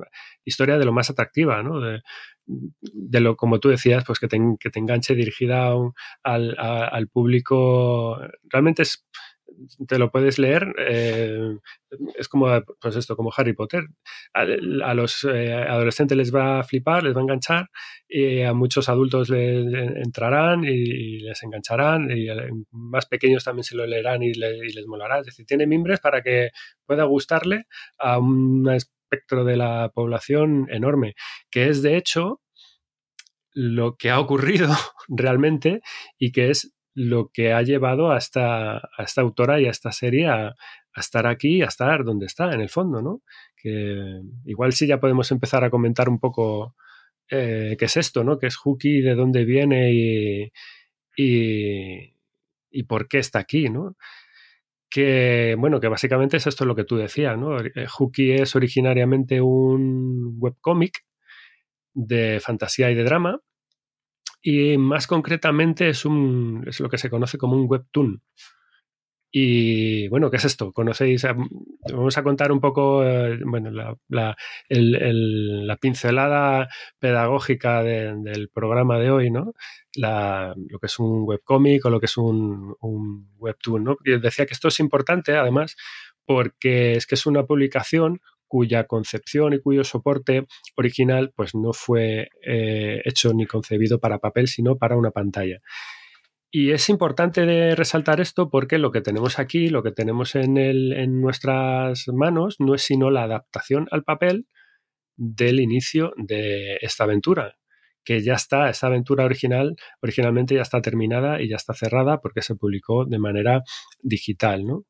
historia 0.44 0.76
de 0.76 0.84
lo 0.84 0.92
más 0.92 1.08
atractiva, 1.08 1.62
¿no? 1.62 1.80
De, 1.80 2.02
lo, 3.20 3.34
como 3.36 3.60
tú 3.60 3.70
decías, 3.70 4.04
pues 4.04 4.18
que 4.18 4.28
te, 4.28 4.38
que 4.60 4.68
te 4.68 4.78
enganche 4.78 5.14
dirigida 5.14 5.72
al, 6.22 6.54
al 6.58 7.08
público. 7.08 8.20
Realmente 8.42 8.82
es, 8.82 9.06
te 9.86 9.98
lo 9.98 10.10
puedes 10.10 10.38
leer, 10.38 10.74
eh, 10.78 11.56
es 12.16 12.28
como, 12.28 12.46
pues 12.80 12.96
esto, 12.96 13.16
como 13.16 13.32
Harry 13.36 13.52
Potter. 13.54 13.84
A, 14.32 14.44
los 14.94 15.24
eh, 15.24 15.52
adolescentes 15.52 16.16
les 16.16 16.34
va 16.34 16.60
a 16.60 16.64
flipar, 16.64 17.02
les 17.04 17.14
va 17.14 17.20
a 17.20 17.22
enganchar, 17.22 17.68
y 18.08 18.42
a 18.42 18.52
muchos 18.54 18.88
adultos 18.88 19.28
les 19.30 19.66
entrarán 20.04 20.64
y 20.64 21.20
les 21.20 21.42
engancharán, 21.42 22.10
y 22.10 22.26
más 22.70 23.06
pequeños 23.06 23.44
también 23.44 23.64
se 23.64 23.76
lo 23.76 23.86
leerán 23.86 24.22
y, 24.22 24.34
le- 24.34 24.56
y 24.66 24.72
les 24.72 24.86
molará. 24.86 25.20
Es 25.20 25.26
decir, 25.26 25.46
tiene 25.46 25.66
mimbres 25.66 26.00
para 26.00 26.22
que 26.22 26.50
pueda 26.86 27.04
gustarle 27.04 27.64
a 27.98 28.18
un 28.18 28.68
espectro 28.70 29.44
de 29.44 29.56
la 29.56 29.90
población 29.94 30.66
enorme, 30.70 31.14
que 31.50 31.68
es 31.68 31.82
de 31.82 31.96
hecho 31.96 32.40
lo 33.52 33.96
que 33.96 34.10
ha 34.10 34.18
ocurrido 34.20 34.68
realmente 35.08 35.80
y 36.18 36.32
que 36.32 36.50
es 36.50 36.72
lo 36.94 37.30
que 37.32 37.52
ha 37.52 37.62
llevado 37.62 38.12
a 38.12 38.18
esta, 38.18 38.80
autora 39.16 39.60
y 39.60 39.66
a 39.66 39.70
esta 39.70 39.92
serie 39.92 40.28
a, 40.28 40.54
estar 40.96 41.26
aquí, 41.26 41.60
a 41.62 41.66
estar 41.66 42.04
donde 42.04 42.26
está, 42.26 42.52
en 42.52 42.60
el 42.60 42.70
fondo, 42.70 43.02
¿no? 43.02 43.22
Que 43.56 44.20
igual 44.44 44.72
sí 44.72 44.86
ya 44.86 45.00
podemos 45.00 45.30
empezar 45.32 45.64
a 45.64 45.70
comentar 45.70 46.08
un 46.08 46.20
poco 46.20 46.76
eh, 47.28 47.76
qué 47.78 47.86
es 47.86 47.96
esto, 47.96 48.22
¿no? 48.22 48.38
¿Qué 48.38 48.46
es 48.46 48.56
Hooky, 48.56 49.00
de 49.00 49.16
dónde 49.16 49.44
viene 49.44 49.92
y, 49.92 50.52
y, 51.16 52.82
por 52.84 53.08
qué 53.08 53.18
está 53.18 53.40
aquí, 53.40 53.68
¿no? 53.70 53.96
Que, 54.88 55.56
bueno, 55.58 55.80
que 55.80 55.88
básicamente 55.88 56.36
es 56.36 56.46
esto 56.46 56.64
lo 56.64 56.76
que 56.76 56.84
tú 56.84 56.96
decías, 56.96 57.36
¿no? 57.36 57.58
Eh, 57.58 57.86
Hooky 57.88 58.32
es 58.32 58.54
originariamente 58.54 59.40
un 59.40 60.36
webcómic 60.38 61.04
de 61.92 62.38
fantasía 62.40 62.90
y 62.92 62.94
de 62.94 63.02
drama 63.02 63.40
y 64.44 64.78
más 64.78 65.08
concretamente 65.08 65.88
es, 65.88 66.04
un, 66.04 66.64
es 66.68 66.80
lo 66.80 66.90
que 66.90 66.98
se 66.98 67.10
conoce 67.10 67.38
como 67.38 67.56
un 67.56 67.66
webtoon. 67.68 68.22
Y 69.36 70.06
bueno, 70.08 70.30
¿qué 70.30 70.36
es 70.36 70.44
esto? 70.44 70.72
¿Conocéis? 70.72 71.26
Vamos 71.92 72.16
a 72.16 72.22
contar 72.22 72.52
un 72.52 72.60
poco 72.60 73.04
eh, 73.04 73.36
bueno, 73.44 73.72
la, 73.72 73.96
la, 74.08 74.36
la 74.68 75.76
pincelada 75.76 76.68
pedagógica 77.00 77.82
de- 77.82 78.14
del 78.22 78.48
programa 78.48 78.96
de 79.00 79.10
hoy, 79.10 79.30
¿no? 79.32 79.52
La- 79.96 80.54
lo 80.56 80.78
que 80.78 80.86
es 80.86 80.98
un 81.00 81.24
webcómic 81.24 81.84
o 81.84 81.90
lo 81.90 81.98
que 81.98 82.06
es 82.06 82.16
un, 82.16 82.76
un 82.80 83.28
webtoon, 83.38 83.82
¿no? 83.84 83.96
Y 84.04 84.18
decía 84.20 84.46
que 84.46 84.54
esto 84.54 84.68
es 84.68 84.78
importante, 84.78 85.36
además, 85.36 85.74
porque 86.24 86.92
es 86.94 87.06
que 87.06 87.16
es 87.16 87.26
una 87.26 87.44
publicación 87.44 88.20
cuya 88.46 88.84
concepción 88.86 89.52
y 89.52 89.60
cuyo 89.60 89.84
soporte 89.84 90.46
original 90.76 91.32
pues 91.34 91.54
no 91.54 91.72
fue 91.72 92.28
eh, 92.46 93.02
hecho 93.04 93.32
ni 93.34 93.46
concebido 93.46 93.98
para 94.00 94.18
papel, 94.18 94.48
sino 94.48 94.76
para 94.76 94.96
una 94.96 95.10
pantalla. 95.10 95.60
Y 96.50 96.70
es 96.70 96.88
importante 96.88 97.46
de 97.46 97.74
resaltar 97.74 98.20
esto 98.20 98.48
porque 98.48 98.78
lo 98.78 98.92
que 98.92 99.00
tenemos 99.00 99.40
aquí, 99.40 99.68
lo 99.68 99.82
que 99.82 99.90
tenemos 99.90 100.36
en, 100.36 100.56
en 100.56 101.20
nuestras 101.20 102.06
manos, 102.08 102.56
no 102.60 102.76
es 102.76 102.82
sino 102.82 103.10
la 103.10 103.24
adaptación 103.24 103.88
al 103.90 104.04
papel 104.04 104.46
del 105.16 105.60
inicio 105.60 106.12
de 106.16 106.76
esta 106.80 107.04
aventura, 107.04 107.56
que 108.04 108.22
ya 108.22 108.34
está, 108.34 108.68
esta 108.70 108.86
aventura 108.86 109.24
original, 109.24 109.76
originalmente 110.00 110.54
ya 110.54 110.62
está 110.62 110.80
terminada 110.80 111.40
y 111.42 111.48
ya 111.48 111.56
está 111.56 111.74
cerrada 111.74 112.20
porque 112.20 112.42
se 112.42 112.54
publicó 112.54 113.04
de 113.04 113.18
manera 113.18 113.62
digital, 114.02 114.64
¿no? 114.64 114.84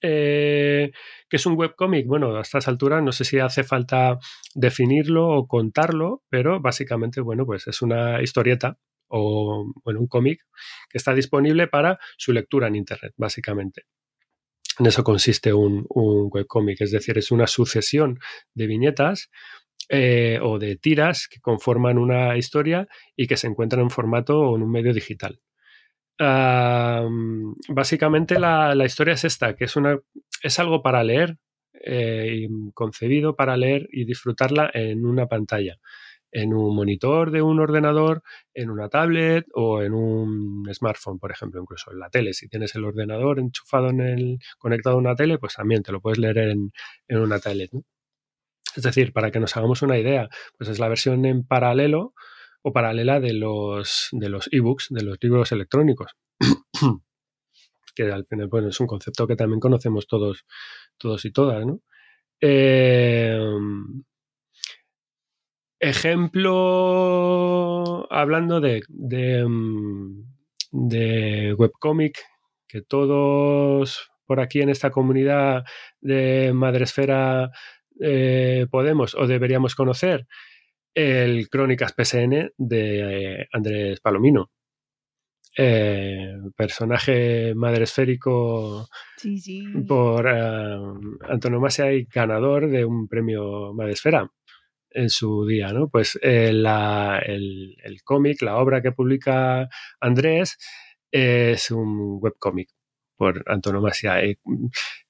Eh, 0.00 0.90
¿Qué 1.28 1.36
es 1.36 1.46
un 1.46 1.56
webcómic? 1.56 2.06
Bueno, 2.06 2.36
a 2.36 2.42
estas 2.42 2.68
alturas 2.68 3.02
no 3.02 3.12
sé 3.12 3.24
si 3.24 3.38
hace 3.38 3.64
falta 3.64 4.18
definirlo 4.54 5.28
o 5.28 5.46
contarlo, 5.46 6.22
pero 6.28 6.60
básicamente, 6.60 7.20
bueno, 7.20 7.44
pues 7.46 7.66
es 7.66 7.82
una 7.82 8.22
historieta 8.22 8.78
o, 9.08 9.72
bueno, 9.84 10.00
un 10.00 10.06
cómic 10.06 10.42
que 10.88 10.98
está 10.98 11.14
disponible 11.14 11.66
para 11.66 11.98
su 12.16 12.32
lectura 12.32 12.68
en 12.68 12.76
Internet, 12.76 13.14
básicamente. 13.16 13.84
En 14.78 14.86
eso 14.86 15.02
consiste 15.02 15.52
un, 15.52 15.86
un 15.88 16.28
webcómic, 16.32 16.80
es 16.80 16.92
decir, 16.92 17.18
es 17.18 17.32
una 17.32 17.48
sucesión 17.48 18.20
de 18.54 18.66
viñetas 18.68 19.30
eh, 19.88 20.38
o 20.42 20.58
de 20.58 20.76
tiras 20.76 21.28
que 21.28 21.40
conforman 21.40 21.98
una 21.98 22.36
historia 22.36 22.86
y 23.16 23.26
que 23.26 23.36
se 23.36 23.46
encuentran 23.46 23.82
en 23.82 23.90
formato 23.90 24.38
o 24.38 24.56
en 24.56 24.62
un 24.62 24.70
medio 24.70 24.92
digital. 24.92 25.40
Básicamente 26.18 28.38
la, 28.38 28.74
la, 28.74 28.84
historia 28.84 29.14
es 29.14 29.24
esta, 29.24 29.54
que 29.54 29.64
es, 29.64 29.76
una, 29.76 29.98
es 30.42 30.58
algo 30.58 30.82
para 30.82 31.04
leer, 31.04 31.38
eh, 31.84 32.48
concebido 32.74 33.36
para 33.36 33.56
leer 33.56 33.88
y 33.92 34.04
disfrutarla 34.04 34.70
en 34.74 35.06
una 35.06 35.26
pantalla, 35.26 35.78
en 36.32 36.54
un 36.54 36.74
monitor 36.74 37.30
de 37.30 37.42
un 37.42 37.60
ordenador, 37.60 38.22
en 38.52 38.70
una 38.70 38.88
tablet 38.88 39.46
o 39.54 39.82
en 39.82 39.94
un 39.94 40.68
smartphone, 40.74 41.20
por 41.20 41.30
ejemplo, 41.30 41.60
incluso 41.60 41.92
en 41.92 42.00
la 42.00 42.10
tele. 42.10 42.34
Si 42.34 42.48
tienes 42.48 42.74
el 42.74 42.84
ordenador 42.84 43.38
enchufado 43.38 43.90
en 43.90 44.00
el, 44.00 44.38
conectado 44.58 44.96
a 44.96 44.98
una 44.98 45.14
tele, 45.14 45.38
pues 45.38 45.54
también 45.54 45.82
te 45.82 45.92
lo 45.92 46.00
puedes 46.00 46.18
leer 46.18 46.38
en, 46.38 46.72
en 47.06 47.18
una 47.18 47.38
tablet. 47.38 47.70
Es 48.76 48.82
decir, 48.82 49.12
para 49.12 49.30
que 49.30 49.40
nos 49.40 49.56
hagamos 49.56 49.82
una 49.82 49.98
idea, 49.98 50.28
pues 50.56 50.70
es 50.70 50.78
la 50.78 50.88
versión 50.88 51.24
en 51.26 51.46
paralelo 51.46 52.14
paralela 52.72 53.20
de 53.20 53.32
los 53.34 54.08
de 54.12 54.28
los 54.28 54.48
ebooks, 54.52 54.88
de 54.90 55.02
los 55.02 55.18
libros 55.20 55.52
electrónicos. 55.52 56.16
que 57.94 58.04
al 58.04 58.24
final 58.26 58.48
bueno, 58.48 58.68
es 58.68 58.78
un 58.80 58.86
concepto 58.86 59.26
que 59.26 59.36
también 59.36 59.60
conocemos 59.60 60.06
todos, 60.06 60.44
todos 60.98 61.24
y 61.24 61.32
todas, 61.32 61.66
¿no? 61.66 61.80
Eh, 62.40 63.40
ejemplo, 65.80 66.52
hablando 68.12 68.60
de, 68.60 68.82
de, 68.88 69.46
de 70.70 71.54
webcomic, 71.54 72.18
que 72.68 72.82
todos 72.82 74.10
por 74.26 74.40
aquí 74.40 74.60
en 74.60 74.68
esta 74.68 74.90
comunidad 74.90 75.64
de 76.00 76.52
Madresfera 76.54 77.50
eh, 78.00 78.66
podemos 78.70 79.14
o 79.14 79.26
deberíamos 79.26 79.74
conocer, 79.74 80.28
el 80.94 81.48
Crónicas 81.48 81.94
PSN 81.96 82.52
de 82.56 83.40
eh, 83.40 83.48
Andrés 83.52 84.00
Palomino. 84.00 84.50
Eh, 85.60 86.36
personaje 86.56 87.52
madresférico 87.54 88.88
sí, 89.16 89.38
sí. 89.38 89.64
por 89.88 90.24
uh, 90.26 91.18
antonomasia 91.28 91.92
y 91.92 92.04
ganador 92.04 92.70
de 92.70 92.84
un 92.84 93.08
premio 93.08 93.74
Madresfera 93.74 94.30
en 94.90 95.10
su 95.10 95.44
día, 95.46 95.72
¿no? 95.72 95.88
Pues 95.88 96.16
eh, 96.22 96.52
la, 96.52 97.20
el, 97.26 97.76
el 97.82 98.02
cómic, 98.04 98.40
la 98.42 98.58
obra 98.58 98.80
que 98.82 98.92
publica 98.92 99.68
Andrés 100.00 100.58
es 101.10 101.70
un 101.72 102.18
webcómic 102.20 102.77
por 103.18 103.42
antonomasia. 103.46 104.22
Eh, 104.22 104.38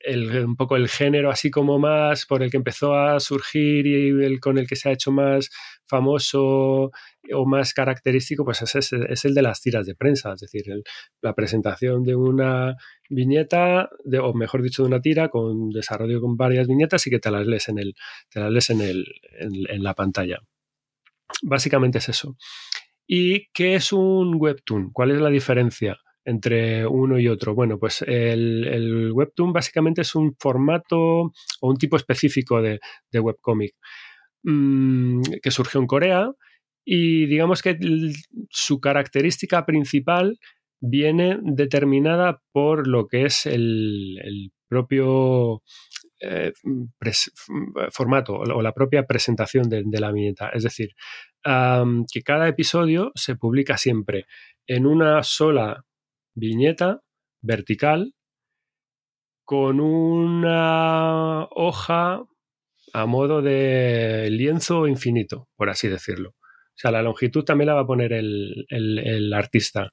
el, 0.00 0.44
un 0.44 0.56
poco 0.56 0.76
el 0.76 0.88
género 0.88 1.30
así 1.30 1.50
como 1.50 1.78
más 1.78 2.24
por 2.26 2.42
el 2.42 2.50
que 2.50 2.56
empezó 2.56 2.94
a 2.94 3.20
surgir 3.20 3.86
y 3.86 4.08
el 4.24 4.40
con 4.40 4.58
el 4.58 4.66
que 4.66 4.76
se 4.76 4.88
ha 4.88 4.92
hecho 4.92 5.12
más 5.12 5.50
famoso 5.86 6.90
o 7.32 7.46
más 7.46 7.74
característico, 7.74 8.44
pues 8.44 8.62
es, 8.62 8.92
es, 8.92 9.24
el 9.24 9.34
de 9.34 9.42
las 9.42 9.60
tiras 9.60 9.86
de 9.86 9.94
prensa, 9.94 10.32
es 10.32 10.40
decir, 10.40 10.64
la 11.20 11.34
presentación 11.34 12.02
de 12.02 12.16
una 12.16 12.76
viñeta, 13.10 13.90
o 14.22 14.32
mejor 14.34 14.62
dicho, 14.62 14.82
de 14.82 14.88
una 14.88 15.00
tira 15.00 15.28
con 15.28 15.70
desarrollo 15.70 16.20
con 16.20 16.36
varias 16.36 16.66
viñetas 16.66 17.06
y 17.06 17.10
que 17.10 17.18
te 17.18 17.30
las 17.30 17.46
lees 17.46 17.68
en, 17.68 17.78
el, 17.78 17.94
te 18.30 18.40
las 18.40 18.70
en, 18.70 18.80
el, 18.80 19.04
en 19.38 19.82
la 19.82 19.94
pantalla. 19.94 20.38
Básicamente 21.42 21.98
es 21.98 22.08
eso. 22.08 22.36
¿Y 23.06 23.48
qué 23.52 23.74
es 23.74 23.92
un 23.92 24.34
webtoon? 24.36 24.90
¿Cuál 24.92 25.10
es 25.10 25.20
la 25.20 25.30
diferencia? 25.30 25.98
Entre 26.28 26.86
uno 26.86 27.18
y 27.18 27.26
otro? 27.26 27.54
Bueno, 27.54 27.78
pues 27.78 28.02
el, 28.02 29.10
Webtoon 29.12 29.52
básicamente 29.52 30.02
es 30.02 30.14
un 30.14 30.36
formato 30.38 30.98
o 30.98 31.32
un 31.62 31.76
tipo 31.76 31.96
específico 31.96 32.60
de, 32.60 32.78
webcomic 33.14 33.74
mm, 34.42 35.22
que 35.42 35.50
surgió 35.50 35.80
en 35.80 35.86
Corea 35.86 36.30
y 36.84 37.26
digamos 37.26 37.62
que 37.62 37.78
su 38.50 38.80
característica 38.80 39.64
principal 39.64 40.38
viene 40.80 41.38
determinada 41.42 42.42
por 42.52 42.86
lo 42.86 43.08
que 43.08 43.24
es 43.24 43.46
el, 43.46 44.52
propio 44.68 45.62
eh, 46.20 46.52
formato 47.90 48.34
o 48.34 48.60
la 48.60 48.74
propia 48.74 49.06
presentación 49.06 49.70
de, 49.70 49.84
la 49.98 50.12
viñeta. 50.12 50.50
Es 50.50 50.62
decir, 50.62 50.90
que 51.42 52.22
cada 52.22 52.48
episodio 52.48 53.12
se 53.14 53.36
publica 53.36 53.78
siempre 53.78 54.26
en 54.66 54.84
una 54.84 55.22
sola 55.22 55.86
viñeta 56.38 57.02
vertical 57.42 58.14
con 59.44 59.80
una 59.80 61.44
hoja 61.50 62.22
a 62.92 63.06
modo 63.06 63.42
de 63.42 64.28
lienzo 64.30 64.86
infinito, 64.86 65.48
por 65.56 65.70
así 65.70 65.88
decirlo. 65.88 66.30
O 66.30 66.80
sea, 66.80 66.90
la 66.90 67.02
longitud 67.02 67.44
también 67.44 67.66
la 67.68 67.74
va 67.74 67.80
a 67.80 67.86
poner 67.86 68.12
el, 68.12 69.32
artista. 69.34 69.90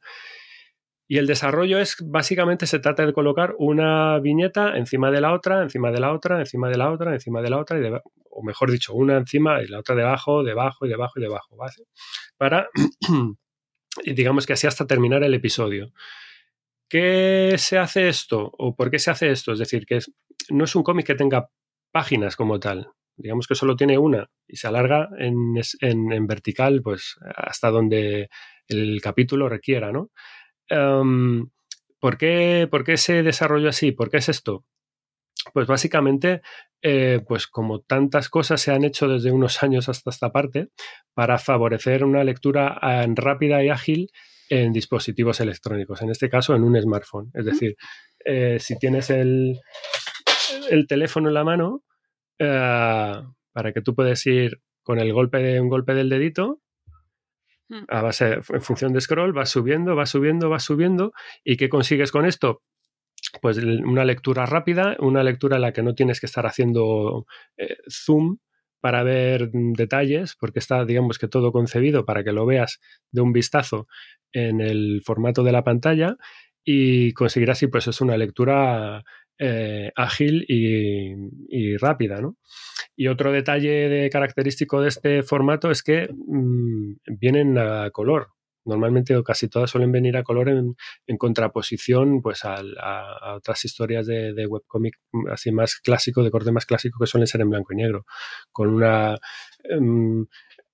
Y 1.08 1.18
el 1.18 1.28
desarrollo 1.28 1.80
es, 1.80 1.98
básicamente, 2.02 2.68
se 2.68 2.80
trata 2.80 3.06
de 3.06 3.14
colocar 3.14 3.56
una 3.58 4.20
viñeta 4.20 4.78
encima 4.78 5.10
de 5.10 5.22
la 5.22 5.34
otra, 5.34 5.64
encima 5.64 5.92
de 5.92 6.00
la 6.00 6.14
otra, 6.14 6.40
encima 6.40 6.70
de 6.70 6.78
la 6.78 6.92
otra, 6.92 7.14
encima 7.14 7.42
de 7.42 7.50
la 7.50 7.60
otra, 7.60 7.80
y 7.80 7.92
o 8.30 8.44
mejor 8.44 8.72
dicho, 8.72 8.94
una 8.94 9.18
encima 9.18 9.62
y 9.64 9.68
la 9.68 9.80
otra 9.80 9.96
debajo, 9.96 10.44
debajo 10.44 10.86
y 10.86 10.90
debajo 10.90 11.14
y 11.18 11.22
debajo, 11.22 11.58
Para, 12.38 12.68
digamos 14.06 14.46
que 14.46 14.54
así 14.54 14.68
hasta 14.68 14.86
terminar 14.86 15.24
el 15.24 15.34
episodio. 15.34 15.92
¿Qué 16.90 17.56
se 17.58 17.78
hace 17.78 18.08
esto? 18.08 18.52
¿O 18.58 18.76
por 18.76 18.92
qué 18.92 19.00
se 19.00 19.12
hace 19.12 19.32
esto? 19.32 19.54
Es 19.54 19.60
decir, 19.60 19.86
que 19.86 20.00
no 20.50 20.66
es 20.66 20.76
un 20.76 20.84
cómic 20.84 21.08
que 21.08 21.16
tenga 21.16 21.50
páginas 21.92 22.36
como 22.36 22.60
tal. 22.60 22.92
Digamos 23.18 23.48
que 23.48 23.56
solo 23.56 23.76
tiene 23.76 23.98
una 23.98 24.30
y 24.48 24.58
se 24.58 24.68
alarga 24.68 25.10
en, 25.18 26.28
vertical, 26.28 26.82
pues 26.84 27.16
hasta 27.36 27.72
donde 27.72 28.30
el 28.68 29.02
capítulo 29.02 29.50
requiera, 29.50 29.92
¿no? 29.92 30.12
Em, 30.68 31.50
¿por, 32.00 32.18
qué, 32.18 32.68
¿Por 32.70 32.84
qué 32.84 32.98
se 32.98 33.24
desarrolló 33.24 33.70
así? 33.70 33.92
¿Por 33.92 34.10
qué 34.10 34.18
es 34.18 34.30
esto? 34.30 34.66
Pues 35.54 35.68
básicamente, 35.68 36.42
eh, 36.82 37.22
pues 37.28 37.48
como 37.48 37.82
tantas 37.82 38.30
cosas 38.30 38.62
se 38.62 38.72
han 38.72 38.84
hecho 38.84 39.08
desde 39.08 39.32
unos 39.32 39.64
años 39.64 39.90
hasta 39.90 40.10
esta 40.10 40.32
parte, 40.32 40.70
para 41.14 41.40
favorecer 41.40 42.04
una 42.04 42.24
lectura 42.24 42.80
eh, 42.82 43.08
rápida 43.16 43.64
y 43.64 43.70
ágil 43.70 44.10
en 44.50 44.72
dispositivos 44.74 45.40
electrónicos, 45.40 46.02
en 46.02 46.10
este 46.10 46.30
caso 46.30 46.56
en 46.56 46.64
un 46.64 46.80
smartphone. 46.80 47.32
Es 47.34 47.46
decir, 47.46 47.76
eh, 48.24 48.58
si 48.60 48.78
tienes 48.78 49.10
el, 49.10 49.60
el, 50.70 50.88
teléfono 50.88 51.30
en 51.30 51.34
la 51.34 51.44
mano, 51.44 51.84
eh, 52.40 53.22
para 53.52 53.74
que 53.74 53.82
tú 53.82 53.96
puedas 53.96 54.26
ir 54.26 54.62
con 54.84 55.00
el 55.00 55.14
golpe 55.14 55.40
de 55.40 55.62
un 55.62 55.70
golpe 55.70 55.94
del 55.94 56.10
dedito, 56.10 56.62
hmm. 57.70 57.86
a 57.88 58.02
base, 58.02 58.42
en 58.50 58.62
función 58.62 58.94
de 58.94 59.02
scroll, 59.02 59.34
vas 59.34 59.50
subiendo, 59.50 59.96
vas 59.96 60.10
subiendo, 60.10 60.50
vas 60.50 60.64
subiendo. 60.64 61.14
¿Y 61.44 61.58
qué 61.58 61.70
consigues 61.70 62.12
con 62.12 62.26
esto? 62.26 62.62
Pues 63.42 63.58
una 63.58 64.06
lectura 64.06 64.46
rápida, 64.46 64.96
una 65.00 65.24
lectura 65.24 65.56
en 65.56 65.64
la 65.64 65.74
que 65.74 65.82
no 65.82 65.96
tienes 65.96 66.20
que 66.20 66.28
estar 66.28 66.46
haciendo 66.46 67.26
eh, 67.58 67.78
zoom 67.90 68.38
para 68.86 69.02
ver 69.02 69.50
detalles, 69.52 70.36
porque 70.40 70.60
está, 70.60 70.86
digamos 70.86 71.18
que 71.18 71.28
todo 71.28 71.52
concebido 71.52 72.06
para 72.06 72.24
que 72.24 72.32
lo 72.32 72.46
veas 72.46 72.80
de 73.12 73.22
un 73.22 73.34
vistazo 73.34 73.88
en 74.32 74.62
el 74.62 75.02
formato 75.04 75.42
de 75.42 75.52
la 75.52 75.64
pantalla 75.64 76.18
y 76.64 77.12
conseguir 77.14 77.50
así, 77.50 77.66
pues 77.66 77.88
es 77.88 78.00
una 78.00 78.16
lectura 78.16 79.04
eh, 79.40 79.92
ágil 79.96 80.46
y, 80.48 81.76
rápida, 81.78 82.22
¿no? 82.22 82.38
Y 82.96 83.08
otro 83.08 83.32
detalle 83.32 83.90
de 83.90 84.08
característico 84.12 84.80
de 84.80 84.90
este 84.90 85.24
formato 85.24 85.72
es 85.72 85.82
que 85.82 86.08
mm, 86.08 86.98
vienen 87.20 87.58
a 87.58 87.90
color, 87.90 88.35
normalmente 88.66 89.16
o 89.16 89.24
casi 89.24 89.48
todas 89.48 89.70
suelen 89.70 89.92
venir 89.92 90.18
a 90.18 90.24
color 90.24 90.50
en, 90.50 90.76
contraposición 91.18 92.22
pues 92.22 92.44
a, 92.44 92.62
otras 93.36 93.64
historias 93.66 94.08
de, 94.08 94.48
webcomic 94.48 94.96
así 95.32 95.52
más 95.52 95.76
clásico, 95.76 96.24
de 96.24 96.32
corte 96.32 96.52
más 96.52 96.66
clásico 96.66 97.00
que 97.00 97.08
suelen 97.08 97.28
ser 97.28 97.42
en 97.42 97.50
blanco 97.50 97.74
y 97.74 97.78
negro, 97.78 98.06
con 98.52 98.70
una 98.70 99.18
em, 99.64 100.26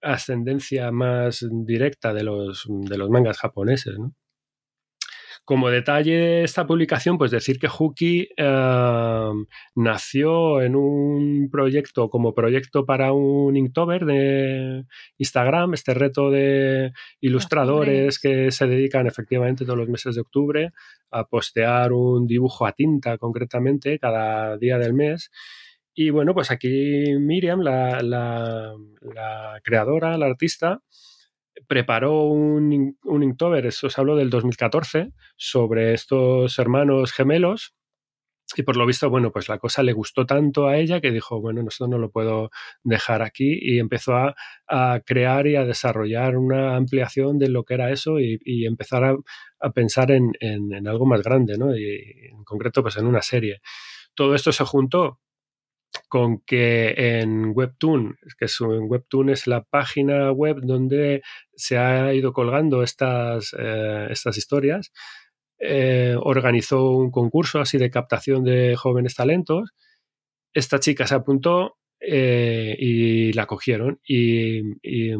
ascendencia 0.02 0.92
más 0.92 1.46
directa 1.52 2.14
de 2.14 2.24
los, 2.24 2.66
de 2.68 2.98
los 2.98 3.10
mangas 3.10 3.38
japoneses. 3.38 3.98
¿no? 4.00 4.16
Como 5.44 5.70
detalle 5.70 6.18
de 6.18 6.44
esta 6.44 6.68
publicación, 6.68 7.18
pues 7.18 7.32
decir 7.32 7.60
que 7.60 7.68
Huki 7.68 8.30
em, 8.38 9.46
nació 9.76 10.62
en 10.62 10.76
un 10.76 11.50
proyecto, 11.52 12.10
como 12.10 12.34
proyecto 12.34 12.86
para 12.86 13.12
un 13.12 13.58
Inktober 13.58 14.06
de 14.06 14.86
Instagram, 15.18 15.74
este 15.74 15.94
reto 15.94 16.30
de 16.30 16.92
ilustradores 17.20 18.20
que 18.20 18.52
se 18.52 18.68
dedican 18.68 19.08
efectivamente 19.08 19.66
todos 19.66 19.80
los 19.80 19.90
meses 19.90 20.16
de 20.16 20.22
octubre 20.22 20.72
a 21.10 21.26
postear 21.26 21.92
un 21.92 22.28
dibujo 22.28 22.66
a 22.66 22.74
tinta 22.74 23.18
concretamente 23.18 23.98
cada 24.00 24.58
día 24.58 24.78
del 24.78 24.94
mes. 24.94 25.32
Y 25.94 26.12
bueno, 26.12 26.34
pues 26.34 26.52
aquí 26.52 27.18
Miriam, 27.20 27.62
la, 27.62 28.00
la 28.02 29.60
creadora, 29.64 30.18
la 30.18 30.28
artista, 30.28 30.82
preparó 31.68 32.26
un, 32.26 32.98
un 33.04 33.24
Inktober, 33.24 33.66
eso 33.66 33.88
os 33.88 33.98
hablo 33.98 34.16
del 34.16 34.30
2014, 34.30 35.12
sobre 35.36 35.94
estos 35.94 36.58
hermanos 36.60 37.12
gemelos. 37.12 37.76
Y 38.58 38.64
por 38.64 38.76
lo 38.76 38.86
visto, 38.86 39.10
bueno, 39.10 39.32
pues 39.32 39.48
la 39.48 39.60
cosa 39.60 39.82
le 39.82 39.94
gustó 39.94 40.26
tanto 40.26 40.68
a 40.68 40.78
ella 40.78 41.00
que 41.00 41.12
dijo, 41.12 41.40
bueno, 41.40 41.64
esto 41.66 41.88
no 41.88 41.98
lo 41.98 42.12
puedo 42.12 42.50
dejar 42.84 43.22
aquí 43.22 43.58
y 43.62 43.80
empezó 43.80 44.14
a, 44.16 44.36
crear 45.06 45.48
y 45.48 45.56
a 45.56 45.64
desarrollar 45.64 46.36
una 46.38 46.76
ampliación 46.76 47.40
de 47.40 47.48
lo 47.48 47.64
que 47.64 47.76
era 47.76 47.92
eso 47.92 48.20
y, 48.20 48.66
empezar 48.66 49.16
a, 49.60 49.70
pensar 49.72 50.12
en, 50.12 50.32
en, 50.42 50.86
algo 50.88 51.06
más 51.06 51.22
grande, 51.22 51.58
¿no? 51.58 51.76
Y 51.78 52.30
en 52.30 52.44
concreto, 52.44 52.82
pues 52.82 52.98
en 52.98 53.06
una 53.06 53.22
serie. 53.22 53.62
Todo 54.16 54.36
esto 54.36 54.52
se 54.52 54.66
juntó 54.66 55.20
con 56.08 56.40
que 56.42 56.94
en 57.22 57.52
Webtoon, 57.56 58.18
que 58.38 58.46
es, 58.46 58.60
Webtoon 58.62 59.30
es 59.30 59.48
la 59.48 59.64
página 59.64 60.32
web 60.32 60.58
donde 60.62 61.22
se 61.56 61.78
ha 61.78 62.14
ido 62.14 62.34
colgando 62.34 62.84
estas, 62.84 63.56
eh, 63.58 64.08
estas 64.10 64.38
historias, 64.38 64.92
eh, 65.60 66.16
organizó 66.20 66.92
un 66.92 67.12
concurso 67.12 67.60
así 67.60 67.78
de 67.78 67.92
captación 67.92 68.44
de 68.44 68.76
jóvenes 68.76 69.16
talentos. 69.16 69.72
Esta 70.54 70.80
chica 70.80 71.08
se 71.08 71.16
apuntó 71.16 71.78
eh, 72.00 72.76
y 72.80 73.34
la 73.34 73.46
cogieron. 73.46 74.00
Y, 74.06 74.62
y 74.82 75.12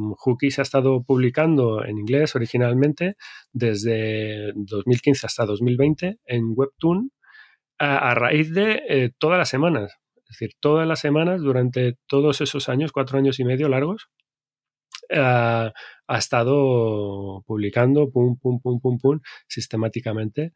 se 0.52 0.62
ha 0.62 0.64
estado 0.64 1.04
publicando 1.04 1.86
en 1.86 2.00
inglés 2.00 2.36
originalmente 2.36 3.16
desde 3.54 4.52
2015 4.56 5.28
hasta 5.28 5.46
2020 5.46 6.18
en 6.26 6.54
Webtoon 6.56 7.12
a 7.84 8.14
raíz 8.14 8.54
de 8.54 9.12
todas 9.18 9.40
las 9.40 9.50
semanas. 9.50 10.01
Es 10.32 10.40
decir, 10.40 10.56
todas 10.62 10.88
las 10.88 11.00
semanas, 11.02 11.42
durante 11.42 11.98
todos 12.08 12.40
esos 12.40 12.70
años, 12.70 12.94
cuatro 12.94 13.18
años 13.18 13.40
y 13.40 13.44
medio 13.44 13.68
largos, 13.68 14.10
eh, 15.10 15.20
ha 15.20 16.18
estado 16.18 17.44
publicando 17.46 18.10
pum, 18.10 18.38
pum, 18.38 18.60
pum, 18.62 18.80
pum, 18.80 18.98
pum, 18.98 19.20
sistemáticamente 19.48 20.54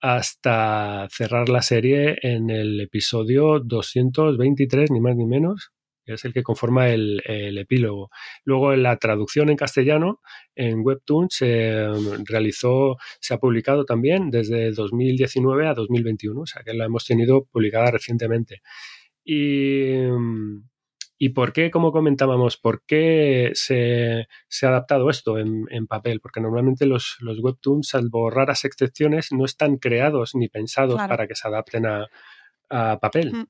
hasta 0.00 1.08
cerrar 1.10 1.48
la 1.48 1.62
serie 1.62 2.16
en 2.22 2.50
el 2.50 2.80
episodio 2.80 3.60
223, 3.60 4.90
ni 4.90 5.00
más 5.00 5.16
ni 5.16 5.26
menos, 5.26 5.72
que 6.06 6.14
es 6.14 6.24
el 6.24 6.32
que 6.32 6.42
conforma 6.42 6.88
el, 6.88 7.20
epílogo. 7.26 8.10
Luego, 8.44 8.72
en 8.72 8.82
la 8.82 8.96
traducción 8.96 9.50
en 9.50 9.56
castellano, 9.56 10.20
en 10.54 10.80
Webtoon, 10.80 11.28
se 11.30 11.86
realizó, 12.24 12.96
se 13.20 13.34
ha 13.34 13.38
publicado 13.38 13.84
también 13.84 14.30
desde 14.30 14.70
2019 14.72 15.66
a 15.66 15.74
2021, 15.74 16.40
o 16.40 16.46
sea 16.46 16.62
que 16.62 16.72
la 16.74 16.86
hemos 16.86 17.04
tenido 17.04 17.44
publicada 17.44 17.90
recientemente. 17.90 18.62
Y, 19.30 19.92
¿Y 21.18 21.30
por 21.30 21.52
qué, 21.52 21.70
como 21.70 21.92
comentábamos, 21.92 22.56
por 22.56 22.82
qué 22.86 23.50
se, 23.52 24.26
se 24.48 24.66
ha 24.66 24.70
adaptado 24.70 25.10
esto 25.10 25.36
en, 25.36 25.66
en, 25.68 25.86
papel? 25.86 26.20
Porque 26.20 26.40
normalmente 26.40 26.86
los, 26.86 27.18
los 27.20 27.38
webtoons, 27.40 27.88
salvo 27.88 28.30
raras 28.30 28.64
excepciones, 28.64 29.30
no 29.32 29.44
están 29.44 29.76
creados 29.76 30.34
ni 30.34 30.48
pensados 30.48 30.94
Claro. 30.94 31.10
para 31.10 31.26
que 31.26 31.34
se 31.34 31.46
adapten 31.46 31.84
a, 31.84 32.06
a 32.70 32.98
papel. 33.00 33.32
Mm. 33.34 33.46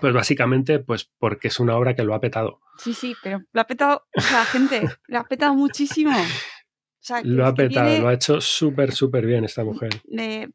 Pues 0.00 0.12
básicamente, 0.12 0.78
pues 0.78 1.10
porque 1.18 1.48
es 1.48 1.58
una 1.58 1.76
obra 1.76 1.96
que 1.96 2.04
lo 2.04 2.14
ha 2.14 2.20
petado. 2.20 2.60
Sí, 2.78 2.94
sí, 2.94 3.16
pero 3.20 3.40
lo 3.50 3.60
ha 3.60 3.66
petado, 3.66 4.04
sea, 4.14 4.44
gente, 4.44 4.82
lo 5.08 5.18
ha 5.18 5.24
petado 5.24 5.54
muchísimo. 5.54 6.12
O 7.00 7.02
sea, 7.02 7.22
Lo 7.24 7.46
ha 7.46 7.54
petado, 7.54 7.98
lo 8.00 8.08
ha 8.08 8.14
hecho 8.14 8.40
súper, 8.40 8.92
súper 8.92 9.24
bien 9.26 9.44
esta 9.44 9.64
mujer. 9.64 9.90
de, 10.04 10.50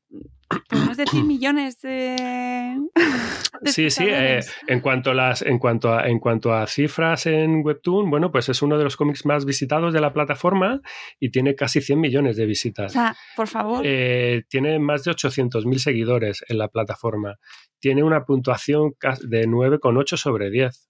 podemos 0.69 0.95
decir, 0.95 1.23
millones 1.23 1.81
de, 1.81 2.77
de 3.61 3.71
Sí, 3.71 3.89
sí, 3.89 4.05
eh, 4.07 4.41
en 4.67 4.79
cuanto 4.79 5.09
a 5.09 5.13
las, 5.15 5.41
en 5.41 5.57
cuanto 5.57 5.91
a, 5.91 6.07
en 6.07 6.19
cuanto 6.19 6.53
a 6.53 6.67
cifras 6.67 7.25
en 7.25 7.65
Webtoon, 7.65 8.11
bueno, 8.11 8.31
pues 8.31 8.47
es 8.49 8.61
uno 8.61 8.77
de 8.77 8.83
los 8.83 8.95
cómics 8.95 9.25
más 9.25 9.43
visitados 9.45 9.91
de 9.91 10.01
la 10.01 10.13
plataforma 10.13 10.81
y 11.19 11.31
tiene 11.31 11.55
casi 11.55 11.81
100 11.81 11.99
millones 11.99 12.37
de 12.37 12.43
O 12.43 12.47
visitas. 12.47 12.93
sea, 12.93 13.15
por 13.35 13.47
favor, 13.47 13.81
Eh, 13.83 14.43
tiene 14.47 14.77
más 14.77 15.03
de 15.03 15.11
800.000 15.13 15.79
seguidores 15.79 16.43
en 16.47 16.59
la 16.59 16.67
plataforma. 16.67 17.37
Tiene 17.79 18.03
una 18.03 18.23
puntuación 18.23 18.93
de 19.23 19.47
9,8 19.47 20.15
sobre 20.15 20.51
10 20.51 20.89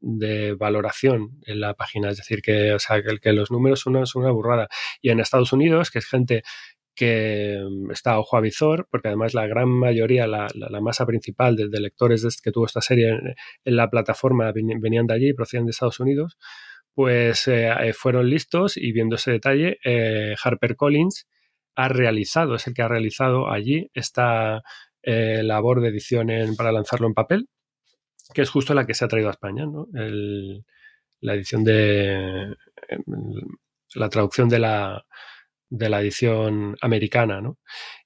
de 0.00 0.54
valoración 0.54 1.40
en 1.46 1.60
la 1.60 1.74
página. 1.74 2.10
Es 2.10 2.16
decir, 2.18 2.42
que, 2.42 2.72
o 2.72 2.78
sea, 2.78 3.02
que, 3.02 3.32
los 3.32 3.50
números 3.50 3.80
son 3.80 3.96
una, 3.96 4.30
burrada. 4.30 4.68
Y 5.02 5.10
en 5.10 5.20
Estados 5.20 5.52
Unidos, 5.52 5.90
que 5.90 5.98
es 6.00 6.06
gente 6.06 6.42
que 6.94 7.58
mm, 7.68 7.90
está 7.92 8.18
ojo 8.18 8.36
a 8.36 8.40
visor, 8.40 8.88
porque 8.90 9.08
además 9.08 9.34
la 9.34 9.46
gran 9.46 9.68
mayoría, 9.68 10.26
la, 10.26 10.48
masa 10.80 11.06
principal 11.06 11.56
de, 11.56 11.80
lectores 11.80 12.40
que 12.42 12.52
tuvo 12.52 12.66
esta 12.66 12.80
serie 12.80 13.10
en, 13.10 13.76
la 13.76 13.88
plataforma 13.90 14.52
venían 14.52 15.06
de 15.06 15.14
allí, 15.14 15.32
procedían 15.34 15.66
de 15.66 15.70
Estados 15.72 16.00
Unidos, 16.00 16.36
pues 16.94 17.48
eh, 17.48 17.70
eh, 17.80 17.92
fueron 17.92 18.28
listos 18.28 18.76
y 18.76 18.92
viendo 18.92 19.16
ese 19.16 19.32
detalle, 19.32 19.78
eh, 19.84 20.34
HarperCollins 20.42 21.28
ha 21.76 21.88
realizado, 21.88 22.56
es 22.56 22.66
el 22.66 22.74
que 22.74 22.82
ha 22.82 22.88
realizado 22.88 23.50
allí 23.50 23.90
esta 23.94 24.62
eh, 25.02 25.42
labor 25.42 25.80
de 25.80 25.88
edición 25.88 26.30
en- 26.30 26.56
para 26.56 26.72
lanzarlo 26.72 27.06
en 27.06 27.14
papel, 27.14 27.48
que 28.32 28.42
es 28.42 28.50
justo 28.50 28.74
la 28.74 28.86
que 28.86 28.94
se 28.94 29.04
ha 29.04 29.08
traído 29.08 29.28
a 29.28 29.32
España, 29.32 29.66
¿no? 29.66 29.86
La 31.20 31.34
edición 31.34 31.64
de 31.64 32.54
em, 32.88 33.04
la 33.94 34.08
traducción 34.08 34.48
de 34.48 34.58
la, 34.58 35.04
de 35.68 35.88
la 35.88 36.00
edición 36.00 36.76
americana, 36.80 37.40
¿no? 37.40 37.58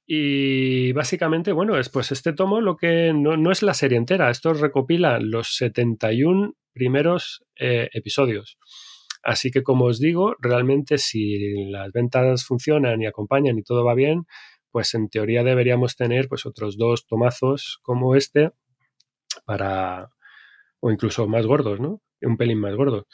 Y 0.07 0.93
básicamente, 0.93 1.53
bueno, 1.53 1.79
es 1.79 1.89
pues 1.89 2.13
este 2.13 2.33
tomo 2.35 2.61
lo 2.61 2.77
que 2.77 3.13
no, 3.15 3.37
no 3.37 3.51
es 3.51 3.63
la 3.63 3.75
serie 3.75 3.97
entera, 3.97 4.31
esto 4.31 4.53
recopila 4.53 5.19
los 5.19 5.57
71 5.57 6.55
primeros 6.73 7.45
eh, 7.57 7.89
episodios. 7.93 8.59
Así 9.23 9.51
que, 9.51 9.63
como 9.63 9.87
os 9.87 9.99
digo, 10.01 10.37
realmente 10.39 10.99
si 10.99 11.65
las 11.71 11.91
ventas 11.93 12.45
funcionan 12.45 13.01
y 13.01 13.07
acompañan 13.07 13.59
y 13.59 13.63
todo 13.63 13.85
va 13.85 13.95
bien, 13.95 14.27
pues 14.71 14.93
en 14.95 15.09
teoría 15.09 15.43
deberíamos 15.43 15.97
tener 15.97 16.29
pues 16.29 16.45
otros 16.45 16.77
dos 16.77 17.07
tomazos 17.07 17.79
como 17.83 18.17
este 18.17 18.51
para, 19.45 20.09
o 20.81 20.91
incluso 20.91 21.27
más 21.27 21.47
gordos, 21.47 21.81
¿no? 21.81 22.01
Un 22.23 22.37
pelín 22.37 22.59
más 22.61 22.75
gordos, 22.75 23.05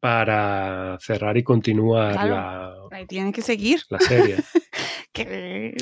para 0.00 0.98
cerrar 1.00 1.36
y 1.36 1.42
continuar 1.42 2.12
Claro. 2.12 2.88
la, 2.90 2.96
ahí 2.96 3.06
tiene 3.06 3.32
que 3.32 3.42
seguir. 3.42 3.80
la 3.88 3.98
serie. 4.00 4.36
que 5.12 5.74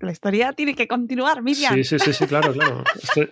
la 0.00 0.12
historia 0.12 0.52
tiene 0.52 0.74
que 0.74 0.88
continuar, 0.88 1.42
Miriam. 1.42 1.74
Sí, 1.74 1.84
sí, 1.84 1.98
sí, 1.98 2.12
sí, 2.12 2.26
claro, 2.26 2.52
claro. 2.52 2.82
Este, 3.00 3.28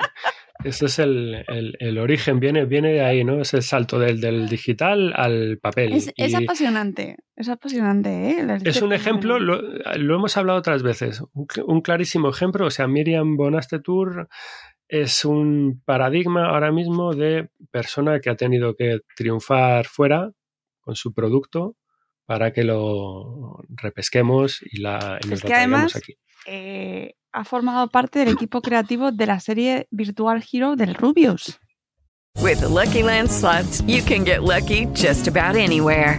este 0.65 0.87
es 0.87 0.99
el, 0.99 1.45
el- 1.49 1.75
el 1.81 1.99
origen, 1.99 2.39
viene, 2.39 2.67
viene 2.67 2.93
de 2.93 3.01
ahí, 3.03 3.25
¿no? 3.25 3.41
Es 3.41 3.55
el 3.55 3.63
salto 3.63 3.99
del, 3.99 4.21
del 4.21 4.49
digital 4.49 5.13
al 5.17 5.59
papel. 5.61 5.95
Es, 5.95 6.35
apasionante, 6.35 7.17
es 7.35 7.49
apasionante, 7.49 8.11
¿eh? 8.33 8.59
Es 8.65 8.83
un 8.83 8.93
ejemplo, 8.93 9.39
lo, 9.39 9.61
lo 9.63 10.15
hemos 10.15 10.37
hablado 10.37 10.59
otras 10.59 10.83
veces, 10.83 11.23
un 11.65 11.81
clarísimo 11.81 12.29
ejemplo. 12.29 12.67
O 12.67 12.71
sea, 12.71 12.87
Miriam 12.87 13.37
Bonastetur 13.37 14.29
es 14.91 15.25
un 15.25 15.81
paradigma 15.85 16.49
ahora 16.49 16.73
mismo 16.73 17.15
de 17.15 17.49
persona 17.71 18.21
que 18.21 18.29
ha 18.29 18.37
tenido 18.37 18.75
que 18.75 19.01
triunfar 19.17 19.87
fuera 19.87 20.33
con 20.81 20.97
su 20.97 21.15
producto 21.15 21.77
para 22.27 22.53
que 22.53 22.65
lo 22.65 23.63
repesquemos 23.69 24.61
y, 24.63 24.81
la, 24.81 25.19
y 25.23 25.29
nos 25.29 25.39
Es 25.39 25.45
lo 25.45 25.49
que 25.49 25.55
además 25.55 25.95
aquí. 25.97 26.15
eh, 26.47 27.15
ha 27.33 27.45
formado 27.45 27.89
parte 27.89 28.19
del 28.19 28.31
equipo 28.31 28.61
creativo 28.61 29.13
de 29.13 29.27
la 29.27 29.39
serie 29.39 29.87
Virtual 29.93 30.43
Hero 30.53 30.75
del 30.75 30.95
Rubius. 30.97 31.61
With 32.43 32.61
the 32.61 32.69
Lucky 32.69 33.03
Land 33.03 33.29
slots, 33.31 33.83
you 33.87 34.03
can 34.03 34.25
get 34.25 34.43
lucky 34.43 34.87
just 34.95 35.29
about 35.29 35.57
anywhere. 35.57 36.19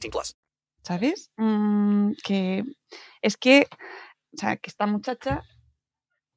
18 0.00 0.10
plus. 0.10 0.36
¿Sabes? 0.82 1.30
Mm, 1.36 2.12
que 2.24 2.64
es 3.22 3.36
que, 3.36 3.66
o 4.34 4.36
sea, 4.38 4.56
que 4.56 4.70
esta 4.70 4.86
muchacha 4.86 5.42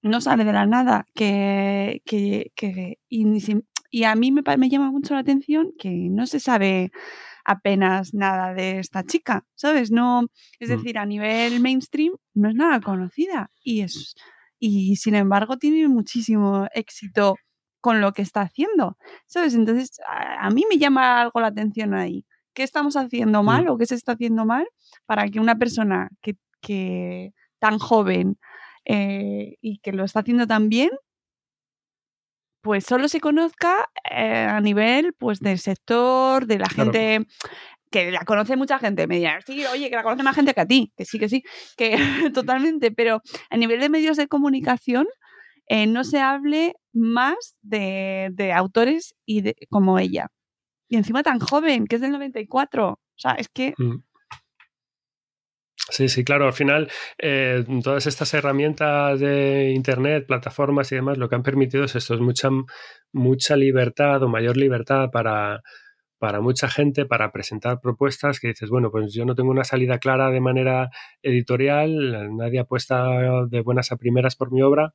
no 0.02 0.20
sale 0.22 0.44
de 0.44 0.54
la 0.54 0.66
nada, 0.66 1.06
que, 1.16 2.02
que, 2.06 2.52
que- 2.56 2.98
y, 3.10 4.04
a 4.06 4.16
mí 4.16 4.32
me, 4.32 4.42
me 4.58 4.70
llama 4.70 4.90
mucho 4.92 5.14
la 5.14 5.20
atención 5.20 5.74
que 5.78 5.90
no 5.92 6.26
se 6.26 6.40
sabe 6.40 6.92
apenas 7.46 8.14
nada 8.14 8.54
de 8.54 8.80
esta 8.80 9.04
chica, 9.04 9.46
¿sabes? 9.56 9.92
No, 9.92 10.28
es 10.60 10.70
Mm. 10.70 10.74
decir, 10.74 10.98
a 10.98 11.06
nivel 11.06 11.60
mainstream 11.60 12.14
no 12.34 12.50
es 12.50 12.56
nada 12.56 12.82
conocida 12.82 13.52
y 13.64 13.82
es 13.82 14.16
y 14.60 14.96
sin 14.98 15.16
embargo 15.16 15.58
tiene 15.58 15.88
muchísimo 15.88 16.68
éxito 16.76 17.36
con 17.82 18.00
lo 18.00 18.14
que 18.14 18.22
está 18.22 18.42
haciendo, 18.42 18.98
¿sabes? 19.28 19.56
Entonces, 19.56 20.00
a, 20.08 20.46
a 20.48 20.50
mí 20.52 20.66
me 20.70 20.78
llama 20.78 21.20
algo 21.22 21.40
la 21.42 21.48
atención 21.48 21.94
ahí. 21.96 22.26
¿Qué 22.54 22.64
estamos 22.64 22.96
haciendo 22.98 23.44
mal 23.44 23.68
o 23.70 23.78
qué 23.78 23.86
se 23.86 23.96
está 23.96 24.14
haciendo 24.14 24.46
mal 24.46 24.68
para 25.06 25.28
que 25.30 25.40
una 25.40 25.56
persona 25.58 26.10
que, 26.22 26.36
que 26.62 27.34
tan 27.60 27.80
joven 27.80 28.38
eh, 28.86 29.56
y 29.62 29.80
que 29.80 29.92
lo 29.94 30.04
está 30.04 30.20
haciendo 30.22 30.48
tan 30.48 30.68
bien, 30.70 30.90
pues 32.62 32.84
solo 32.86 33.08
se 33.08 33.20
conozca 33.20 33.90
eh, 34.10 34.48
a 34.50 34.60
nivel 34.62 35.14
pues 35.18 35.40
del 35.40 35.60
sector, 35.60 36.46
de 36.46 36.60
la 36.60 36.68
Claro. 36.68 36.92
gente 36.92 37.28
que 37.90 38.10
la 38.12 38.24
conoce 38.24 38.56
mucha 38.56 38.80
gente, 38.80 39.06
me 39.08 39.18
dirán, 39.18 39.42
sí, 39.46 39.66
oye, 39.66 39.90
que 39.90 39.96
la 39.98 40.04
conoce 40.04 40.24
más 40.24 40.36
gente 40.36 40.54
que 40.54 40.62
a 40.62 40.66
ti, 40.66 40.94
que 40.96 41.04
sí, 41.06 41.20
que 41.20 41.28
sí, 41.28 41.44
que 41.76 41.92
totalmente, 42.34 42.92
pero 42.92 43.22
a 43.50 43.58
nivel 43.58 43.80
de 43.82 43.90
medios 43.90 44.16
de 44.18 44.28
comunicación 44.28 45.08
eh, 45.68 45.88
no 45.88 46.04
se 46.04 46.20
hable 46.22 46.76
más 46.94 47.58
de, 47.62 48.30
de 48.34 48.54
autores 48.54 49.16
y 49.26 49.42
de, 49.42 49.56
como 49.70 50.00
ella. 50.00 50.28
Y 50.92 50.98
encima 50.98 51.24
tan 51.24 51.40
joven, 51.40 51.88
que 51.88 51.96
es 51.96 52.02
del 52.02 52.12
94. 52.12 52.90
O 52.90 53.00
sea, 53.16 53.32
es 53.32 53.48
que 53.48 53.74
Mm. 53.78 54.04
Sí, 55.90 56.10
sí, 56.10 56.24
claro. 56.24 56.46
Al 56.46 56.54
final, 56.54 56.90
eh, 57.18 57.66
todas 57.82 58.06
estas 58.08 58.34
herramientas 58.34 59.20
de 59.20 59.72
Internet, 59.74 60.26
plataformas 60.28 60.92
y 60.92 60.96
demás, 60.96 61.18
lo 61.18 61.28
que 61.30 61.36
han 61.36 61.44
permitido 61.44 61.86
es 61.86 61.96
esto, 61.96 62.14
es 62.14 62.20
mucha, 62.20 62.50
mucha 63.14 63.56
libertad 63.56 64.22
o 64.22 64.28
mayor 64.28 64.58
libertad 64.58 65.10
para, 65.12 65.64
para 66.20 66.40
mucha 66.40 66.70
gente 66.70 67.06
para 67.06 67.32
presentar 67.32 67.80
propuestas 67.82 68.40
que 68.40 68.50
dices, 68.50 68.70
bueno, 68.70 68.92
pues 68.92 69.14
yo 69.14 69.26
no 69.26 69.34
tengo 69.34 69.50
una 69.50 69.64
salida 69.64 69.98
clara 69.98 70.30
de 70.30 70.40
manera 70.40 70.92
editorial, 71.24 72.36
nadie 72.38 72.60
apuesta 72.60 73.46
de 73.50 73.62
buenas 73.62 73.92
a 73.92 73.98
primeras 73.98 74.36
por 74.36 74.52
mi 74.52 74.62
obra, 74.62 74.94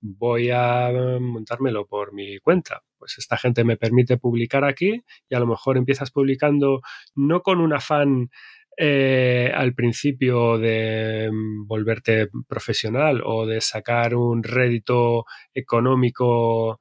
voy 0.00 0.50
a 0.50 0.90
montármelo 1.20 1.86
por 1.86 2.12
mi 2.12 2.38
cuenta. 2.38 2.82
Pues 2.98 3.18
esta 3.18 3.36
gente 3.36 3.64
me 3.64 3.76
permite 3.76 4.16
publicar 4.16 4.64
aquí 4.64 5.02
y 5.28 5.34
a 5.34 5.40
lo 5.40 5.46
mejor 5.46 5.76
empiezas 5.76 6.10
publicando 6.10 6.80
no 7.14 7.42
con 7.42 7.60
un 7.60 7.72
afán 7.72 8.30
eh, 8.78 9.50
al 9.54 9.74
principio 9.74 10.58
de 10.58 11.30
mm, 11.32 11.66
volverte 11.66 12.28
profesional 12.46 13.22
o 13.24 13.46
de 13.46 13.62
sacar 13.62 14.14
un 14.14 14.42
rédito 14.42 15.24
económico 15.54 16.78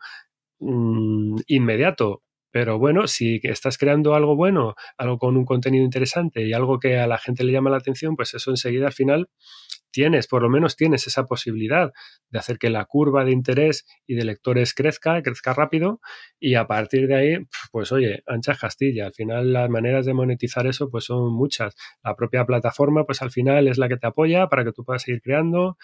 mm, 0.59 1.37
inmediato. 1.47 2.21
Pero 2.51 2.79
bueno, 2.79 3.07
si 3.07 3.39
estás 3.43 3.77
creando 3.77 4.15
algo 4.15 4.35
bueno, 4.35 4.75
algo 4.97 5.17
con 5.17 5.37
un 5.37 5.45
contenido 5.45 5.83
interesante 5.85 6.45
y 6.45 6.53
algo 6.53 6.79
que 6.79 6.97
a 6.97 7.07
la 7.07 7.17
gente 7.17 7.43
le 7.43 7.51
llama 7.51 7.69
la 7.69 7.77
atención, 7.77 8.15
pues 8.15 8.33
eso 8.33 8.51
enseguida 8.51 8.87
al 8.87 8.93
final 8.93 9.29
tienes, 9.95 10.27
por 10.27 10.41
lo 10.41 10.49
menos 10.49 10.75
tienes 10.75 11.07
esa 11.07 11.23
posibilidad 11.23 11.93
de 12.29 12.39
hacer 12.39 12.57
que 12.57 12.69
la 12.69 12.83
curva 12.83 13.23
de 13.23 13.31
interés 13.31 13.85
y 14.05 14.15
de 14.15 14.25
lectores 14.25 14.73
crezca, 14.73 15.23
crezca 15.23 15.53
rápido 15.53 16.01
y 16.37 16.55
a 16.55 16.67
partir 16.67 17.07
de 17.07 17.15
ahí, 17.15 17.37
pues 17.71 17.93
oye, 17.93 18.21
ancha 18.27 18.55
Castilla. 18.55 19.05
Al 19.05 19.13
final 19.13 19.53
las 19.53 19.69
maneras 19.69 20.05
de 20.05 20.13
monetizar 20.13 20.67
eso 20.67 20.89
pues 20.89 21.05
son 21.05 21.33
muchas. 21.33 21.75
La 22.03 22.13
propia 22.13 22.45
plataforma 22.45 23.05
pues 23.05 23.21
al 23.21 23.31
final 23.31 23.69
es 23.69 23.77
la 23.77 23.87
que 23.87 23.95
te 23.95 24.05
apoya 24.05 24.47
para 24.47 24.65
que 24.65 24.73
tú 24.73 24.83
puedas 24.83 25.03
seguir 25.03 25.21
creando. 25.21 25.77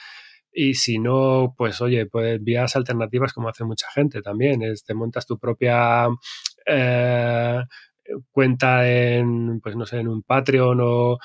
Y 0.52 0.74
si 0.74 1.00
no, 1.00 1.56
pues 1.58 1.80
oye, 1.80 2.06
pues 2.08 2.44
vías 2.44 2.76
alternativas 2.76 3.32
como 3.32 3.48
hace 3.48 3.64
mucha 3.64 3.88
gente 3.96 4.22
también. 4.22 4.62
Es, 4.62 4.84
te 4.84 4.94
montas 4.94 5.26
tu 5.26 5.40
propia 5.40 6.10
eh, 6.66 7.62
cuenta 8.32 8.90
en, 8.90 9.60
pues 9.62 9.76
no 9.76 9.86
sé, 9.86 10.00
en 10.00 10.08
un 10.08 10.24
Patreon 10.24 10.80
o, 10.82 11.20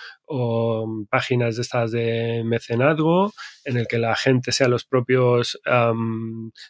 páginas 1.08 1.56
de 1.56 1.62
estas 1.62 1.92
de 1.92 2.42
mecenazgo, 2.44 3.32
en 3.64 3.76
el 3.76 3.86
que 3.86 3.98
la 3.98 4.16
gente 4.16 4.50
sea 4.50 4.66
los 4.66 4.84
propios 4.84 5.60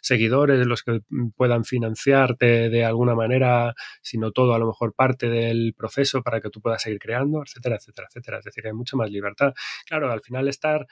seguidores 0.01 0.65
los 0.67 0.83
que 0.83 0.99
puedan 1.35 1.65
financiarte 1.65 2.69
de 2.69 2.85
alguna 2.85 3.15
manera, 3.15 3.73
si 4.01 4.17
no 4.17 4.31
todo, 4.31 4.53
a 4.53 4.59
lo 4.59 4.67
mejor 4.67 4.93
parte 4.93 5.29
del 5.29 5.73
proceso 5.75 6.21
para 6.21 6.39
que 6.39 6.49
tú 6.49 6.61
puedas 6.61 6.81
seguir 6.81 6.99
creando, 6.99 7.41
etcétera, 7.41 7.77
etcétera, 7.77 8.07
etcétera. 8.09 8.39
Es 8.39 8.45
decir, 8.45 8.67
hay 8.67 8.73
mucha 8.73 8.95
más 8.95 9.09
libertad. 9.09 9.53
Claro, 9.87 10.11
al 10.11 10.21
final 10.21 10.47
estar 10.47 10.85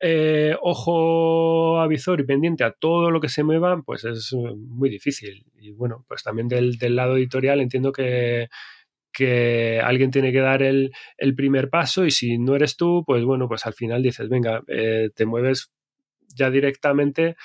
eh, 0.00 0.54
ojo 0.62 1.80
avisor 1.80 2.20
y 2.20 2.24
pendiente 2.24 2.64
a 2.64 2.72
todo 2.72 3.10
lo 3.10 3.20
que 3.20 3.28
se 3.28 3.42
mueva, 3.42 3.82
pues 3.82 4.04
es 4.04 4.32
eh, 4.32 4.54
muy 4.56 4.90
difícil. 4.90 5.44
Y 5.58 5.72
bueno, 5.72 6.04
pues 6.08 6.22
también 6.22 6.48
del, 6.48 6.78
lado 6.94 7.16
editorial 7.16 7.60
entiendo 7.60 7.92
que, 7.92 8.48
que 9.12 9.80
alguien 9.82 10.10
tiene 10.10 10.32
que 10.32 10.40
dar 10.40 10.62
el, 10.62 10.92
primer 11.36 11.70
paso 11.70 12.04
y 12.04 12.10
si 12.10 12.38
no 12.38 12.54
eres 12.54 12.76
tú, 12.76 13.02
pues 13.06 13.24
bueno, 13.24 13.48
pues 13.48 13.66
al 13.66 13.74
final 13.74 14.02
dices, 14.02 14.28
venga, 14.28 14.62
eh, 14.68 15.10
te 15.14 15.26
mueves 15.26 15.72
ya 16.34 16.50
directamente 16.50 17.36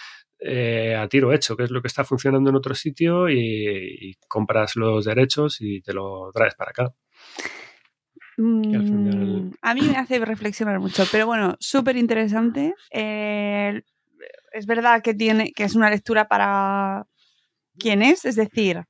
a 0.97 1.07
tiro 1.07 1.31
hecho, 1.31 1.55
que 1.55 1.63
es 1.63 1.71
lo 1.71 1.81
que 1.81 1.87
está 1.87 2.03
funcionando 2.03 2.49
en 2.49 2.57
otro 2.57 2.75
sitio 2.75 3.29
y 3.29 4.17
compras 4.27 4.75
los 4.75 5.05
derechos 5.05 5.61
y 5.61 5.79
te 5.81 5.93
lo 5.93 6.31
traes 6.33 6.53
para 6.55 6.71
acá. 6.71 6.93
Mm, 8.37 9.51
a 9.61 9.73
mí 9.73 9.81
me 9.81 9.97
hace 9.97 10.19
reflexionar 10.19 10.79
mucho, 10.79 11.03
pero 11.11 11.25
bueno, 11.27 11.55
súper 11.59 11.97
interesante. 11.97 12.73
Eh, 12.91 13.81
es 14.51 14.65
verdad 14.65 15.01
que 15.01 15.13
tiene 15.13 15.51
que 15.51 15.63
es 15.63 15.75
una 15.75 15.89
lectura 15.89 16.27
para 16.27 17.05
quién 17.77 18.01
es, 18.01 18.25
es 18.25 18.35
decir. 18.35 18.83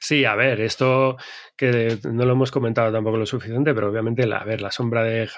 Sí, 0.00 0.24
a 0.24 0.34
ver, 0.34 0.60
esto 0.60 1.16
que 1.56 1.98
no 2.04 2.24
lo 2.24 2.32
hemos 2.32 2.50
comentado 2.50 2.92
tampoco 2.92 3.16
lo 3.16 3.26
suficiente, 3.26 3.74
pero 3.74 3.90
obviamente 3.90 4.26
la, 4.26 4.38
a 4.38 4.44
ver, 4.44 4.60
la 4.60 4.70
sombra 4.70 5.02
de, 5.02 5.28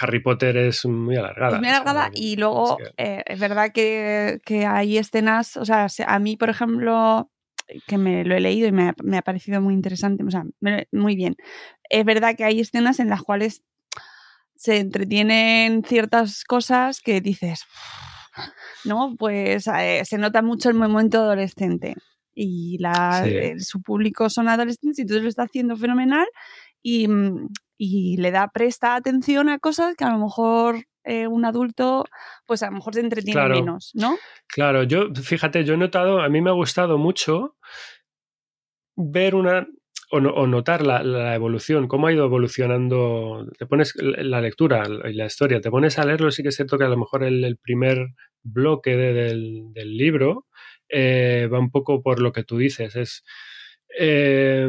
Harry 0.00 0.20
Potter 0.20 0.56
es 0.56 0.84
muy 0.84 1.16
alargada. 1.16 1.56
Es 1.56 1.60
muy 1.60 1.68
alargada 1.68 2.10
y 2.12 2.36
luego 2.36 2.78
eh, 2.96 3.22
es 3.26 3.40
verdad 3.40 3.72
que, 3.72 4.40
que, 4.44 4.66
hay 4.66 4.98
escenas, 4.98 5.56
o 5.56 5.64
sea, 5.64 5.86
a 6.06 6.18
mí, 6.18 6.36
por 6.36 6.50
ejemplo, 6.50 7.30
que 7.86 7.98
me 7.98 8.24
lo 8.24 8.34
he 8.34 8.40
leído 8.40 8.68
y 8.68 8.72
me 8.72 8.88
ha, 9.18 9.22
parecido 9.22 9.60
muy 9.60 9.74
interesante, 9.74 10.24
o 10.24 10.30
sea, 10.30 10.44
muy 10.92 11.16
bien. 11.16 11.36
Es 11.88 12.04
verdad 12.04 12.36
que 12.36 12.44
hay 12.44 12.60
escenas 12.60 13.00
en 13.00 13.08
las 13.08 13.22
cuales 13.22 13.62
se 14.56 14.78
entretienen 14.78 15.82
ciertas 15.84 16.44
cosas 16.44 17.00
que 17.00 17.20
dices, 17.20 17.64
¿no? 18.84 19.16
Pues 19.18 19.66
eh, 19.68 20.02
se 20.04 20.18
nota 20.18 20.42
mucho 20.42 20.68
el 20.68 20.76
momento 20.76 21.18
adolescente 21.18 21.94
y 22.34 22.78
la, 22.78 23.26
su 23.58 23.82
público 23.82 24.30
son 24.30 24.48
adolescentes 24.48 24.98
y 24.98 25.06
todo 25.06 25.20
lo 25.20 25.28
está 25.28 25.44
haciendo 25.44 25.76
fenomenal 25.76 26.26
y, 26.82 27.08
y, 27.76 28.16
le 28.18 28.30
da 28.30 28.48
presta 28.48 28.94
atención 28.94 29.48
a 29.48 29.58
cosas 29.58 29.94
que 29.96 30.04
a 30.04 30.10
lo 30.10 30.18
mejor 30.18 30.86
eh, 31.04 31.26
un 31.26 31.44
adulto, 31.44 32.04
pues 32.46 32.62
a 32.62 32.66
lo 32.66 32.72
mejor 32.72 32.94
se 32.94 33.00
entretiene 33.00 33.48
menos, 33.48 33.92
¿no? 33.94 34.16
Claro, 34.46 34.82
yo, 34.82 35.08
fíjate, 35.14 35.64
yo 35.64 35.74
he 35.74 35.78
notado, 35.78 36.20
a 36.20 36.28
mí 36.28 36.40
me 36.40 36.50
ha 36.50 36.54
gustado 36.54 36.98
mucho 36.98 37.56
ver 38.96 39.34
una 39.34 39.66
o, 40.12 40.46
notar 40.46 40.84
la, 40.84 41.34
evolución, 41.34 41.86
cómo 41.86 42.08
ha 42.08 42.12
ido 42.12 42.24
evolucionando. 42.24 43.46
Te 43.58 43.66
pones 43.66 43.94
la 43.96 44.40
lectura 44.40 44.82
y 45.08 45.12
la 45.12 45.26
historia, 45.26 45.60
te 45.60 45.70
pones 45.70 45.98
a 45.98 46.04
leerlo, 46.04 46.30
sí 46.30 46.42
que 46.42 46.48
es 46.48 46.56
cierto 46.56 46.76
que 46.78 46.84
a 46.84 46.88
lo 46.88 46.96
mejor 46.96 47.22
el, 47.22 47.56
primer 47.62 48.08
bloque 48.42 48.96
del, 48.96 49.72
libro 49.74 50.46
eh, 50.88 51.48
va 51.52 51.60
un 51.60 51.70
poco 51.70 52.02
por 52.02 52.20
lo 52.20 52.32
que 52.32 52.42
tú 52.42 52.58
dices. 52.58 52.96
Es, 52.96 53.24
eh, 53.98 54.68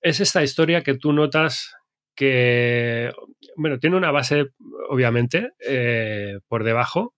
es 0.00 0.20
esta 0.20 0.42
historia 0.42 0.82
que 0.82 0.94
tú 0.94 1.12
notas 1.12 1.74
que, 2.14 3.12
bueno, 3.56 3.78
tiene 3.78 3.96
una 3.96 4.10
base, 4.10 4.46
obviamente, 4.88 5.52
eh, 5.66 6.38
por 6.48 6.64
debajo, 6.64 7.14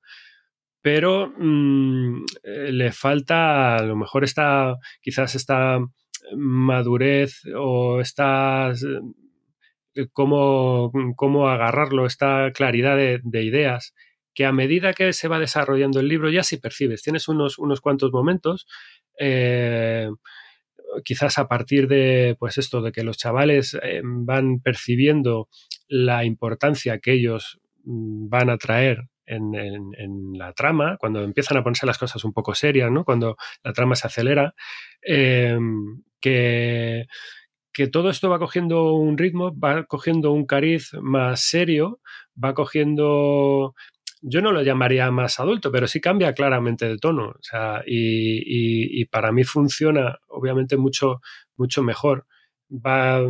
pero 0.82 1.32
mm, 1.36 2.24
eh, 2.42 2.72
le 2.72 2.92
falta, 2.92 3.76
a 3.76 3.82
lo 3.82 3.96
mejor 3.96 4.24
está, 4.24 4.76
quizás 5.00 5.34
esta 5.34 5.78
madurez 6.36 7.42
o 7.56 8.00
esta, 8.00 8.72
eh, 9.94 10.06
cómo, 10.12 10.92
cómo 11.16 11.48
agarrarlo, 11.48 12.06
esta 12.06 12.52
claridad 12.52 12.96
de, 12.96 13.42
ideas, 13.42 13.94
que 14.34 14.46
a 14.46 14.52
medida 14.52 14.92
que 14.92 15.12
se 15.12 15.28
va 15.28 15.38
desarrollando 15.38 16.00
el 16.00 16.08
libro 16.08 16.30
ya 16.30 16.42
sí 16.42 16.58
percibes, 16.58 17.02
tienes 17.02 17.28
unos, 17.28 17.58
unos 17.58 17.80
cuantos 17.80 18.12
momentos, 18.12 18.66
quizás 21.04 21.38
a 21.38 21.48
partir 21.48 21.88
de, 21.88 22.36
pues 22.38 22.58
esto, 22.58 22.82
de 22.82 22.92
que 22.92 23.04
los 23.04 23.16
chavales 23.16 23.78
eh, 23.82 24.00
van 24.04 24.60
percibiendo 24.60 25.48
la 25.88 26.24
importancia 26.24 26.98
que 26.98 27.12
ellos 27.12 27.60
mm, 27.84 28.28
van 28.28 28.50
a 28.50 28.58
traer 28.58 29.08
en, 29.26 30.32
la 30.34 30.52
trama, 30.52 30.96
cuando 30.98 31.22
empiezan 31.22 31.56
a 31.56 31.62
ponerse 31.62 31.86
las 31.86 31.98
cosas 31.98 32.24
un 32.24 32.32
poco 32.32 32.54
serias, 32.54 32.90
¿no? 32.90 33.04
Cuando 33.04 33.36
la 33.62 33.72
trama 33.72 33.94
se 33.94 34.06
acelera, 34.06 34.54
em, 35.02 36.02
que, 36.20 37.06
que 37.72 37.86
todo 37.88 38.10
esto 38.10 38.28
va 38.28 38.38
cogiendo 38.38 38.92
un 38.94 39.16
ritmo, 39.18 39.58
va 39.58 39.84
cogiendo 39.84 40.32
un 40.32 40.46
cariz 40.46 40.92
más 41.00 41.40
serio, 41.40 42.00
va 42.42 42.54
cogiendo 42.54 43.74
yo 44.26 44.40
no 44.40 44.52
lo 44.52 44.62
llamaría 44.62 45.10
más 45.10 45.38
adulto, 45.38 45.70
pero 45.70 45.86
sí 45.86 46.00
cambia 46.00 46.32
claramente 46.32 46.88
de 46.88 46.96
tono. 46.98 47.28
O 47.28 47.42
sea, 47.42 47.82
y, 47.86 49.04
para 49.06 49.32
mí 49.32 49.44
funciona, 49.44 50.18
obviamente, 50.28 50.76
mucho, 50.78 51.20
mucho 51.56 51.82
mejor. 51.82 52.26
Va, 52.70 53.20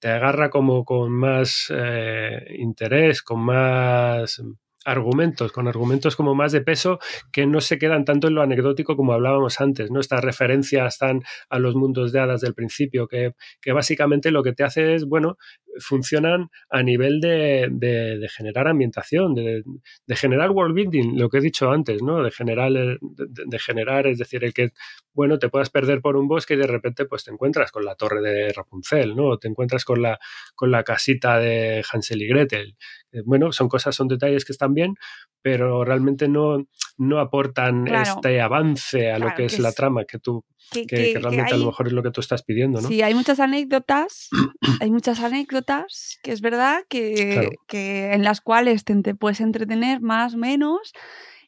te 0.00 0.08
agarra 0.08 0.50
como 0.50 0.84
con 0.84 1.12
más 1.12 1.66
eh, 1.70 2.56
interés, 2.58 3.22
con 3.22 3.40
más 3.40 4.42
argumentos, 4.84 5.52
con 5.52 5.68
argumentos 5.68 6.16
como 6.16 6.34
más 6.34 6.52
de 6.52 6.60
peso 6.60 6.98
que 7.32 7.46
no 7.46 7.60
se 7.60 7.78
quedan 7.78 8.04
tanto 8.04 8.28
en 8.28 8.34
lo 8.34 8.42
anecdótico 8.42 8.96
como 8.96 9.12
hablábamos 9.12 9.60
antes, 9.60 9.90
¿no? 9.90 10.00
Estas 10.00 10.22
referencias 10.22 10.94
están 10.94 11.22
a 11.48 11.58
los 11.58 11.74
mundos 11.74 12.12
de 12.12 12.20
hadas 12.20 12.40
del 12.40 12.54
principio, 12.54 13.08
que, 13.08 13.34
que 13.60 13.72
básicamente 13.72 14.30
lo 14.30 14.42
que 14.42 14.52
te 14.52 14.64
hace 14.64 14.94
es, 14.94 15.04
bueno, 15.06 15.36
funcionan 15.78 16.50
a 16.70 16.82
nivel 16.82 17.20
de, 17.20 17.68
de, 17.70 18.28
generar 18.28 18.68
ambientación, 18.68 19.34
de, 19.34 19.62
de, 20.06 20.16
generar 20.16 20.50
world 20.50 20.74
building, 20.74 21.18
lo 21.18 21.28
que 21.28 21.38
he 21.38 21.40
dicho 21.40 21.70
antes, 21.70 22.02
¿no? 22.02 22.22
De 22.22 22.30
generar, 22.30 22.72
de, 22.72 23.58
generar, 23.58 24.06
es 24.06 24.18
decir, 24.18 24.44
el 24.44 24.52
que, 24.52 24.72
bueno, 25.14 25.38
te 25.38 25.48
puedas 25.48 25.70
perder 25.70 26.00
por 26.00 26.16
un 26.16 26.28
bosque 26.28 26.54
y 26.54 26.58
de 26.58 26.66
repente 26.66 27.04
pues 27.06 27.24
te 27.24 27.30
encuentras 27.30 27.70
con 27.70 27.84
la 27.84 27.94
torre 27.94 28.20
de 28.20 28.52
Rapunzel, 28.52 29.16
¿no? 29.16 29.28
O 29.28 29.38
te 29.38 29.48
encuentras 29.48 29.84
con 29.84 30.02
la, 30.02 30.18
con 30.54 30.70
la 30.70 30.82
casita 30.84 31.38
de 31.38 31.84
Hansel 31.90 32.22
y 32.22 32.28
Gretel. 32.28 32.76
Eh, 33.12 33.22
bueno, 33.24 33.52
son 33.52 33.68
cosas, 33.68 33.94
son 33.94 34.08
detalles 34.08 34.44
que 34.44 34.52
están 34.52 34.74
bien, 34.74 34.94
pero 35.42 35.84
realmente 35.84 36.28
no, 36.28 36.66
no 36.98 37.18
aportan 37.20 37.86
este 37.88 38.40
avance 38.40 39.10
a 39.10 39.18
lo 39.18 39.34
que, 39.34 39.44
es, 39.44 39.58
la 39.58 39.72
trama 39.72 40.04
que 40.04 40.18
tú 40.18 40.44
que, 40.70 41.18
realmente 41.20 41.54
a 41.54 41.56
lo 41.58 41.66
mejor 41.66 41.86
es 41.86 41.92
lo 41.92 42.02
que 42.02 42.10
tú 42.10 42.20
estás 42.20 42.42
pidiendo, 42.42 42.80
¿no? 42.80 42.88
Sí, 42.88 43.02
hay 43.02 43.14
muchas 43.14 43.40
anécdotas, 43.40 44.30
hay 44.80 44.90
muchas 44.90 45.20
anécdotas 45.20 46.18
que 46.22 46.32
es 46.32 46.40
verdad 46.40 46.82
que, 46.88 47.50
que 47.68 48.12
en 48.12 48.24
las 48.24 48.40
cuales 48.40 48.84
te, 48.84 49.14
puedes 49.14 49.40
entretener 49.40 50.00
más, 50.00 50.34
menos, 50.34 50.92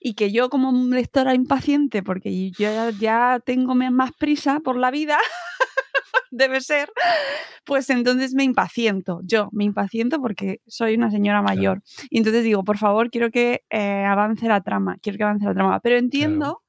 y 0.00 0.14
que 0.14 0.32
yo 0.32 0.50
como 0.50 0.70
lectora 0.94 1.34
impaciente, 1.34 2.02
porque 2.02 2.50
yo 2.50 2.90
ya, 2.90 3.40
tengo 3.44 3.74
más 3.74 4.12
prisa 4.12 4.60
por 4.60 4.76
la 4.76 4.90
vida, 4.90 5.18
debe 6.30 6.60
ser, 6.60 6.90
pues 7.64 7.90
entonces 7.90 8.34
me 8.34 8.44
impaciento. 8.44 9.20
Yo 9.24 9.48
me 9.52 9.64
impaciento 9.64 10.20
porque 10.20 10.60
soy 10.66 10.94
una 10.94 11.10
señora 11.10 11.42
mayor. 11.42 11.82
Y 12.10 12.18
entonces 12.18 12.44
digo, 12.44 12.64
por 12.64 12.78
favor, 12.78 13.10
quiero 13.10 13.30
que 13.30 13.62
eh, 13.70 14.04
avance 14.04 14.46
la 14.48 14.60
trama, 14.62 14.96
quiero 15.02 15.18
que 15.18 15.24
avance 15.24 15.46
la 15.46 15.54
trama. 15.54 15.80
Pero 15.80 15.96
entiendo, 15.96 16.62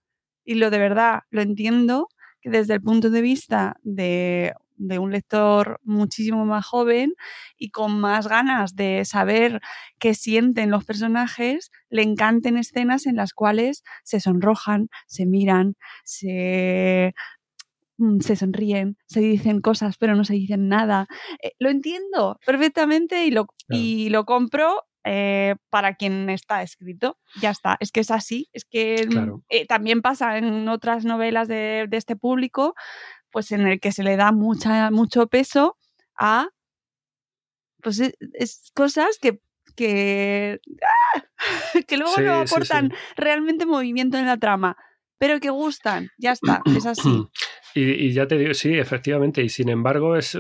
y 0.43 0.55
lo 0.55 0.69
de 0.69 0.80
verdad, 0.80 1.22
lo 1.30 1.41
entiendo, 1.41 2.09
que 2.41 2.49
desde 2.49 2.76
el 2.76 2.81
punto 2.81 3.09
de 3.09 3.22
vista 3.22 3.76
de 3.81 4.53
de 4.77 4.99
un 4.99 5.11
lector 5.11 5.80
muchísimo 5.84 6.45
más 6.45 6.65
joven 6.65 7.13
y 7.57 7.69
con 7.69 7.99
más 7.99 8.27
ganas 8.27 8.76
de 8.76 9.05
saber 9.05 9.61
qué 9.99 10.13
sienten 10.13 10.72
los 10.72 10.85
personajes, 10.85 11.72
le 11.89 12.03
encanten 12.03 12.57
escenas 12.57 13.05
en 13.05 13.15
las 13.15 13.34
cuales 13.34 13.84
se 14.03 14.19
sonrojan, 14.19 14.89
se 15.07 15.26
miran, 15.26 15.76
se 16.03 17.13
se 18.19 18.35
sonríen, 18.35 18.97
se 19.05 19.22
dicen 19.22 19.61
cosas 19.61 19.97
pero 19.97 20.15
no 20.15 20.23
se 20.23 20.34
dicen 20.34 20.67
nada. 20.67 21.07
Eh, 21.41 21.53
lo 21.59 21.69
entiendo 21.69 22.39
perfectamente 22.45 23.26
y 23.26 23.31
lo, 23.31 23.47
y 23.69 24.09
lo 24.09 24.26
compro 24.26 24.84
eh, 25.03 25.55
para 25.69 25.95
quien 25.95 26.30
está 26.30 26.61
escrito. 26.63 27.19
Ya 27.41 27.51
está, 27.51 27.77
es 27.80 27.91
que 27.91 27.99
es 27.99 28.11
así, 28.11 28.49
es 28.53 28.65
que 28.65 29.07
mm, 29.07 29.41
eh, 29.49 29.65
también 29.65 30.01
pasa 30.01 30.38
en 30.38 30.67
otras 30.67 31.05
novelas 31.05 31.47
de, 31.47 31.85
de, 31.88 31.97
este 31.97 32.15
público 32.15 32.73
pues 33.30 33.51
en 33.51 33.67
el 33.67 33.80
que 33.80 33.91
se 33.91 34.01
le 34.01 34.15
da 34.15 34.31
mucha, 34.31 34.89
mucho 34.91 35.27
peso 35.27 35.77
a 36.17 36.49
pues 37.84 37.99
e, 37.99 38.15
es, 38.34 38.72
cosas 38.73 39.19
que, 39.22 39.41
que, 39.76 40.59
¡ah! 40.81 41.22
que 41.88 41.97
luego 41.97 42.17
no 42.22 42.39
aportan 42.39 42.91
realmente 43.15 43.65
movimiento 43.67 44.17
en 44.17 44.26
la 44.26 44.38
trama, 44.38 44.76
pero 45.17 45.39
que 45.39 45.49
gustan, 45.49 46.09
ya 46.17 46.31
está, 46.33 46.61
es 46.65 46.85
así. 46.85 47.27
Y, 47.77 48.13
ya 48.13 48.25
te 48.25 48.37
digo, 48.37 48.53
sí, 48.53 48.73
efectivamente, 48.79 49.43
y 49.43 49.49
sin 49.49 49.67
embargo 49.67 50.15
es, 50.15 50.37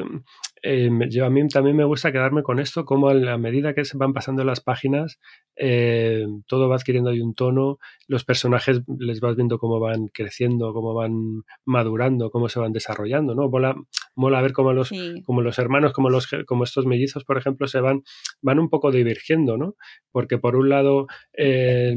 eh, 0.67 0.89
yo 1.11 1.25
a 1.27 1.29
mí 1.29 1.47
también 1.47 1.75
me 1.75 1.83
gusta 1.83 2.11
quedarme 2.11 2.41
con 2.41 2.59
esto, 2.59 2.85
como 2.85 3.09
a 3.09 3.13
la 3.13 3.37
medida 3.37 3.75
que 3.75 3.85
se 3.85 3.99
van 3.99 4.13
pasando 4.13 4.43
las 4.43 4.61
páginas, 4.61 5.19
eh, 5.55 6.25
todo 6.47 6.67
va 6.67 6.77
adquiriendo 6.77 7.11
ahí 7.11 7.21
un 7.21 7.35
tono, 7.35 7.77
los 8.07 8.25
personajes 8.25 8.81
les 8.97 9.19
vas 9.19 9.35
viendo 9.35 9.59
cómo 9.59 9.79
van 9.79 10.07
creciendo, 10.07 10.73
cómo 10.73 10.95
van 10.95 11.43
madurando, 11.65 12.31
cómo 12.31 12.49
se 12.49 12.59
van 12.59 12.73
desarrollando, 12.73 13.35
¿no? 13.35 13.47
Mola, 13.47 13.75
mola 14.15 14.41
ver 14.41 14.53
cómo 14.53 14.73
los, 14.73 14.91
como 15.23 15.41
los 15.41 15.59
hermanos, 15.59 15.93
como, 15.93 16.09
los, 16.09 16.27
como 16.47 16.63
estos 16.63 16.87
mellizos, 16.87 17.25
por 17.25 17.37
ejemplo, 17.37 17.67
se 17.67 17.79
van, 17.79 18.01
van 18.41 18.57
un 18.57 18.69
poco 18.69 18.91
divergiendo, 18.91 19.57
¿no? 19.57 19.75
Porque 20.11 20.39
por 20.39 20.55
un 20.55 20.69
lado, 20.69 21.05
eh, 21.37 21.95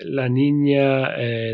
la 0.00 0.28
niña 0.28 1.08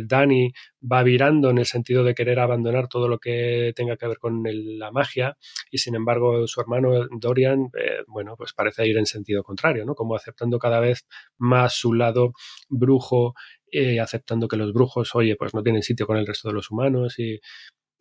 Dani 0.07 0.53
va 0.81 1.03
virando 1.03 1.51
en 1.51 1.59
el 1.59 1.67
sentido 1.67 2.05
de 2.05 2.15
querer 2.15 2.39
abandonar 2.39 2.89
todo 2.89 3.09
lo 3.09 3.19
que 3.19 3.73
tenga 3.75 3.97
que 3.97 4.07
ver 4.07 4.19
con 4.19 4.43
la 4.45 4.91
magia 4.91 5.37
y 5.71 5.79
sin 5.79 5.95
embargo 5.95 6.47
su 6.47 6.61
hermano 6.61 7.07
Dorian, 7.11 7.71
eh, 7.79 8.03
bueno, 8.07 8.37
pues 8.37 8.53
parece 8.53 8.87
ir 8.87 8.97
en 8.97 9.07
sentido 9.07 9.43
contrario, 9.43 9.85
¿no? 9.85 9.95
Como 9.95 10.15
aceptando 10.15 10.59
cada 10.59 10.81
vez 10.81 11.07
más 11.37 11.75
su 11.75 11.95
lado 11.95 12.33
brujo, 12.69 13.35
eh, 13.71 14.01
aceptando 14.01 14.49
que 14.49 14.57
los 14.57 14.73
brujos, 14.73 15.15
oye, 15.15 15.37
pues 15.37 15.55
no 15.55 15.63
tienen 15.63 15.83
sitio 15.83 16.07
con 16.07 16.17
el 16.17 16.27
resto 16.27 16.49
de 16.49 16.55
los 16.55 16.71
humanos 16.71 17.19
y, 17.19 17.41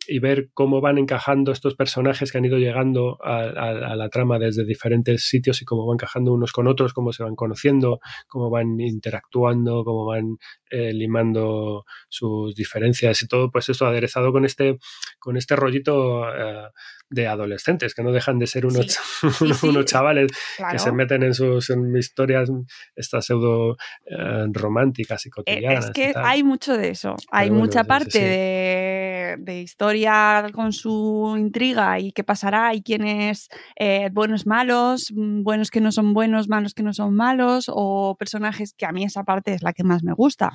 y 0.08 0.20
ver 0.20 0.48
cómo 0.54 0.80
van 0.80 0.96
encajando 0.96 1.52
estos 1.52 1.74
personajes 1.74 2.32
que 2.32 2.38
han 2.38 2.44
ido 2.46 2.56
llegando 2.56 3.18
a, 3.22 3.94
la 3.94 4.08
trama 4.08 4.38
desde 4.38 4.64
diferentes 4.64 5.28
sitios 5.28 5.60
y 5.60 5.66
cómo 5.66 5.86
van 5.86 5.96
encajando 5.96 6.32
unos 6.32 6.50
con 6.50 6.66
otros, 6.66 6.94
cómo 6.94 7.12
se 7.12 7.22
van 7.22 7.36
conociendo, 7.36 8.00
cómo 8.26 8.48
van 8.48 8.80
interactuando, 8.80 9.84
cómo 9.84 10.06
van 10.06 10.38
eh, 10.70 10.94
limando 10.94 11.84
sus 12.08 12.54
diferencias 12.54 13.22
y 13.22 13.28
todo, 13.28 13.50
pues 13.50 13.68
esto 13.68 13.86
aderezado 13.86 14.32
con 14.32 14.46
este, 14.46 14.78
con 15.18 15.36
este 15.36 15.56
rollito 15.56 16.26
eh, 16.26 16.68
de 17.10 17.26
adolescentes, 17.26 17.94
que 17.94 18.02
no 18.02 18.10
dejan 18.10 18.38
de 18.38 18.46
ser 18.46 18.64
unos, 18.64 18.98
unos 19.62 19.84
chavales 19.84 20.30
que 20.70 20.78
se 20.78 20.92
meten 20.92 21.22
en 21.22 21.34
sus 21.34 21.70
historias, 21.98 22.50
estas 22.96 23.26
pseudo 23.26 23.76
eh, 24.06 24.46
románticas 24.52 25.26
y 25.26 25.30
cotidianas. 25.30 25.86
Es 25.86 25.90
que 25.90 26.12
hay 26.16 26.42
mucho 26.42 26.76
de 26.76 26.90
eso, 26.90 27.14
hay 27.30 27.50
mucha 27.50 27.84
parte 27.84 28.18
de, 28.18 29.07
de, 29.36 29.60
historia 29.60 30.46
con 30.52 30.72
su 30.72 31.34
intriga 31.36 31.98
y 31.98 32.12
qué 32.12 32.24
pasará 32.24 32.74
y 32.74 32.82
quiénes 32.82 33.48
eh, 33.76 34.10
buenos, 34.12 34.46
malos, 34.46 35.12
mm, 35.14 35.42
buenos 35.42 35.70
que 35.70 35.80
no 35.80 35.92
son 35.92 36.14
buenos, 36.14 36.48
malos 36.48 36.74
que 36.74 36.82
no 36.82 36.92
son 36.92 37.14
malos, 37.14 37.66
o 37.68 38.16
personajes 38.18 38.72
que 38.74 38.86
a 38.86 38.92
mí 38.92 39.04
esa 39.04 39.24
parte 39.24 39.52
es 39.52 39.62
la 39.62 39.72
que 39.72 39.84
más 39.84 40.02
me 40.02 40.12
gusta, 40.12 40.52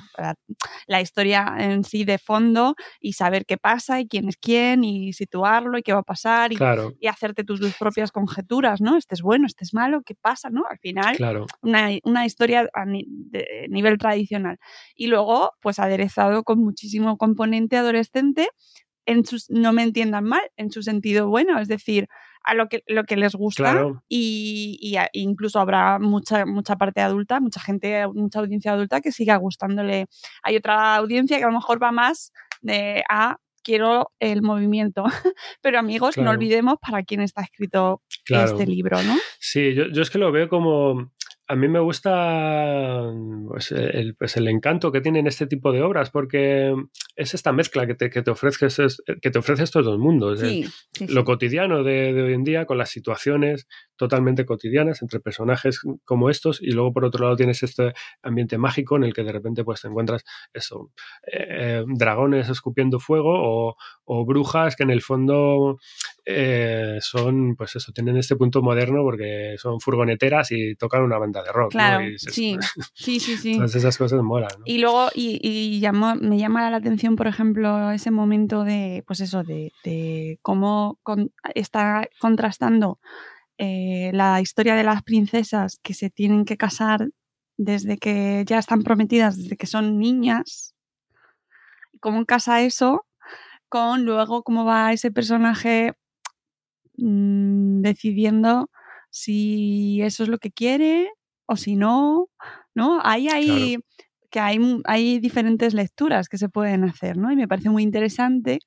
la 0.86 1.00
historia 1.00 1.54
en 1.58 1.84
sí 1.84 2.04
de 2.04 2.18
fondo 2.18 2.74
y 3.00 3.12
saber 3.12 3.46
qué 3.46 3.56
pasa 3.56 4.00
y 4.00 4.08
quién 4.08 4.28
es 4.28 4.36
quién 4.36 4.84
y 4.84 5.12
situarlo 5.12 5.78
y 5.78 5.82
qué 5.82 5.92
va 5.92 6.00
a 6.00 6.02
pasar 6.02 6.52
y, 6.52 6.56
hacerte 7.06 7.44
tus, 7.44 7.60
propias 7.78 8.10
conjeturas, 8.10 8.80
¿no? 8.80 8.96
Este 8.96 9.14
es 9.14 9.22
bueno, 9.22 9.46
este 9.46 9.64
es 9.64 9.74
malo, 9.74 10.02
¿qué 10.04 10.14
pasa, 10.14 10.50
no? 10.50 10.64
Al 10.68 10.78
final, 10.78 11.16
una, 11.62 12.26
historia 12.26 12.68
a 12.72 12.84
de 12.86 13.66
nivel 13.68 13.98
tradicional. 13.98 14.58
Y 14.94 15.06
luego, 15.06 15.52
pues 15.60 15.78
aderezado 15.78 16.44
con 16.44 16.60
muchísimo 16.60 17.16
componente 17.16 17.76
adolescente, 17.76 18.48
en 19.06 19.24
sus, 19.24 19.50
no 19.50 19.72
me 19.72 19.82
entiendan 19.82 20.24
mal, 20.24 20.42
en 20.56 20.70
su 20.70 20.82
sentido 20.82 21.28
bueno, 21.28 21.58
es 21.58 21.68
decir, 21.68 22.08
a 22.44 22.54
lo 22.54 22.68
que, 22.68 22.82
lo 22.86 23.04
que 23.04 23.16
les 23.16 23.34
gusta 23.34 23.86
y, 24.08 24.78
y 24.80 24.98
incluso 25.12 25.58
habrá 25.60 25.98
mucha, 25.98 26.44
mucha 26.44 26.76
parte 26.76 27.00
adulta, 27.00 27.40
mucha 27.40 27.60
gente, 27.60 28.06
mucha 28.08 28.40
audiencia 28.40 28.72
adulta 28.72 29.00
que 29.00 29.12
siga 29.12 29.36
gustándole. 29.36 30.06
Hay 30.42 30.56
otra 30.56 30.96
audiencia 30.96 31.38
que 31.38 31.44
a 31.44 31.48
lo 31.48 31.54
mejor 31.54 31.82
va 31.82 31.90
más 31.90 32.32
de 32.60 33.02
a 33.08 33.38
quiero 33.64 34.12
el 34.20 34.42
movimiento. 34.42 35.04
Pero 35.62 35.78
amigos, 35.78 36.16
no 36.18 36.30
olvidemos 36.30 36.76
para 36.80 37.02
quién 37.02 37.22
está 37.22 37.42
escrito 37.42 38.02
este 38.28 38.66
libro, 38.66 39.02
¿no? 39.02 39.16
Sí, 39.40 39.74
yo, 39.74 39.86
yo, 39.88 40.02
es 40.02 40.10
que 40.10 40.18
lo 40.18 40.30
veo 40.30 40.48
como 40.48 41.10
a 41.46 41.56
mí 41.56 41.68
me 41.68 41.80
gusta 41.80 43.12
pues, 43.48 43.70
el, 43.72 44.14
pues, 44.16 44.36
el, 44.36 44.48
encanto 44.48 44.90
que 44.90 45.02
tienen 45.02 45.26
este 45.26 45.46
tipo 45.46 45.72
de 45.72 45.82
obras, 45.82 46.10
porque 46.10 46.74
es 47.16 47.34
esta 47.34 47.52
mezcla 47.52 47.86
que 47.86 47.94
te, 47.94 48.08
que 48.08 48.22
te, 48.22 48.30
ofrece, 48.30 48.68
que 49.20 49.30
te 49.30 49.38
ofrece 49.38 49.64
estos 49.64 49.84
dos 49.84 49.98
mundos. 49.98 50.42
¿eh? 50.42 50.64
Lo 51.08 51.24
cotidiano 51.24 51.82
de, 51.84 52.22
hoy 52.22 52.32
en 52.32 52.44
día, 52.44 52.64
con 52.64 52.78
las 52.78 52.90
situaciones 52.90 53.66
totalmente 53.96 54.46
cotidianas 54.46 55.02
entre 55.02 55.20
personajes 55.20 55.80
como 56.04 56.30
estos, 56.30 56.62
y 56.62 56.70
luego 56.70 56.92
por 56.92 57.04
otro 57.04 57.24
lado 57.24 57.36
tienes 57.36 57.62
este 57.62 57.92
ambiente 58.22 58.56
mágico 58.56 58.96
en 58.96 59.04
el 59.04 59.12
que 59.12 59.22
de 59.22 59.32
repente 59.32 59.64
pues, 59.64 59.82
te 59.82 59.88
encuentras 59.88 60.24
eso, 60.52 60.92
eh, 61.30 61.84
dragones 61.86 62.48
escupiendo 62.48 62.98
fuego 63.00 63.32
o, 63.34 63.76
o, 64.04 64.24
brujas 64.24 64.76
que 64.76 64.82
en 64.82 64.90
el 64.90 65.02
fondo 65.02 65.78
eh, 66.24 66.98
son, 67.00 67.54
pues 67.56 67.76
eso, 67.76 67.92
tienen 67.92 68.16
este 68.16 68.36
punto 68.36 68.62
moderno 68.62 69.02
porque 69.02 69.56
son 69.58 69.80
furgoneteras 69.80 70.52
y 70.52 70.74
tocan 70.76 71.02
una 71.02 71.18
banda 71.18 71.42
de 71.42 71.52
rock. 71.52 71.72
Claro, 71.72 72.04
sí. 72.16 72.56
sí, 72.94 73.20
sí, 73.20 73.36
sí. 73.36 73.56
Todas 73.56 73.74
esas 73.74 73.98
cosas 73.98 74.22
molan. 74.22 74.50
Y 74.64 74.78
luego, 74.78 75.08
y, 75.14 75.80
me 76.20 76.38
llama 76.38 76.70
la 76.70 76.76
atención, 76.76 77.16
por 77.16 77.26
ejemplo, 77.26 77.90
ese 77.90 78.10
momento 78.10 78.64
de, 78.64 79.04
pues 79.06 79.20
eso, 79.20 79.42
de, 79.42 80.38
cómo 80.42 80.98
está 81.54 82.08
contrastando 82.18 82.98
eh, 83.58 84.10
la 84.12 84.40
historia 84.40 84.74
de 84.74 84.84
las 84.84 85.02
princesas 85.02 85.78
que 85.82 85.94
se 85.94 86.10
tienen 86.10 86.44
que 86.44 86.56
casar 86.56 87.08
desde 87.56 87.98
que 87.98 88.44
ya 88.46 88.58
están 88.58 88.82
prometidas, 88.82 89.36
desde 89.36 89.56
que 89.56 89.66
son 89.66 89.98
niñas. 89.98 90.74
¿Cómo 92.00 92.26
casa 92.26 92.62
eso 92.62 93.06
con 93.74 94.04
luego 94.04 94.44
cómo 94.44 94.64
va 94.64 94.92
ese 94.92 95.10
personaje 95.10 95.94
mm, 96.96 97.80
decidiendo 97.80 98.70
si 99.10 100.00
eso 100.02 100.22
es 100.22 100.28
lo 100.28 100.38
que 100.38 100.52
quiere 100.52 101.10
o 101.46 101.56
si 101.56 101.74
no, 101.74 102.28
¿no? 102.72 103.00
Ahí 103.02 103.26
hay, 103.26 103.78
que 104.30 104.38
hay, 104.38 104.60
hay 104.84 105.18
diferentes 105.18 105.74
lecturas 105.74 106.28
que 106.28 106.38
se 106.38 106.48
pueden 106.48 106.84
hacer, 106.84 107.16
¿no? 107.16 107.32
Y 107.32 107.36
me 107.36 107.48
parece 107.48 107.68
muy 107.68 107.82
interesante 107.82 108.60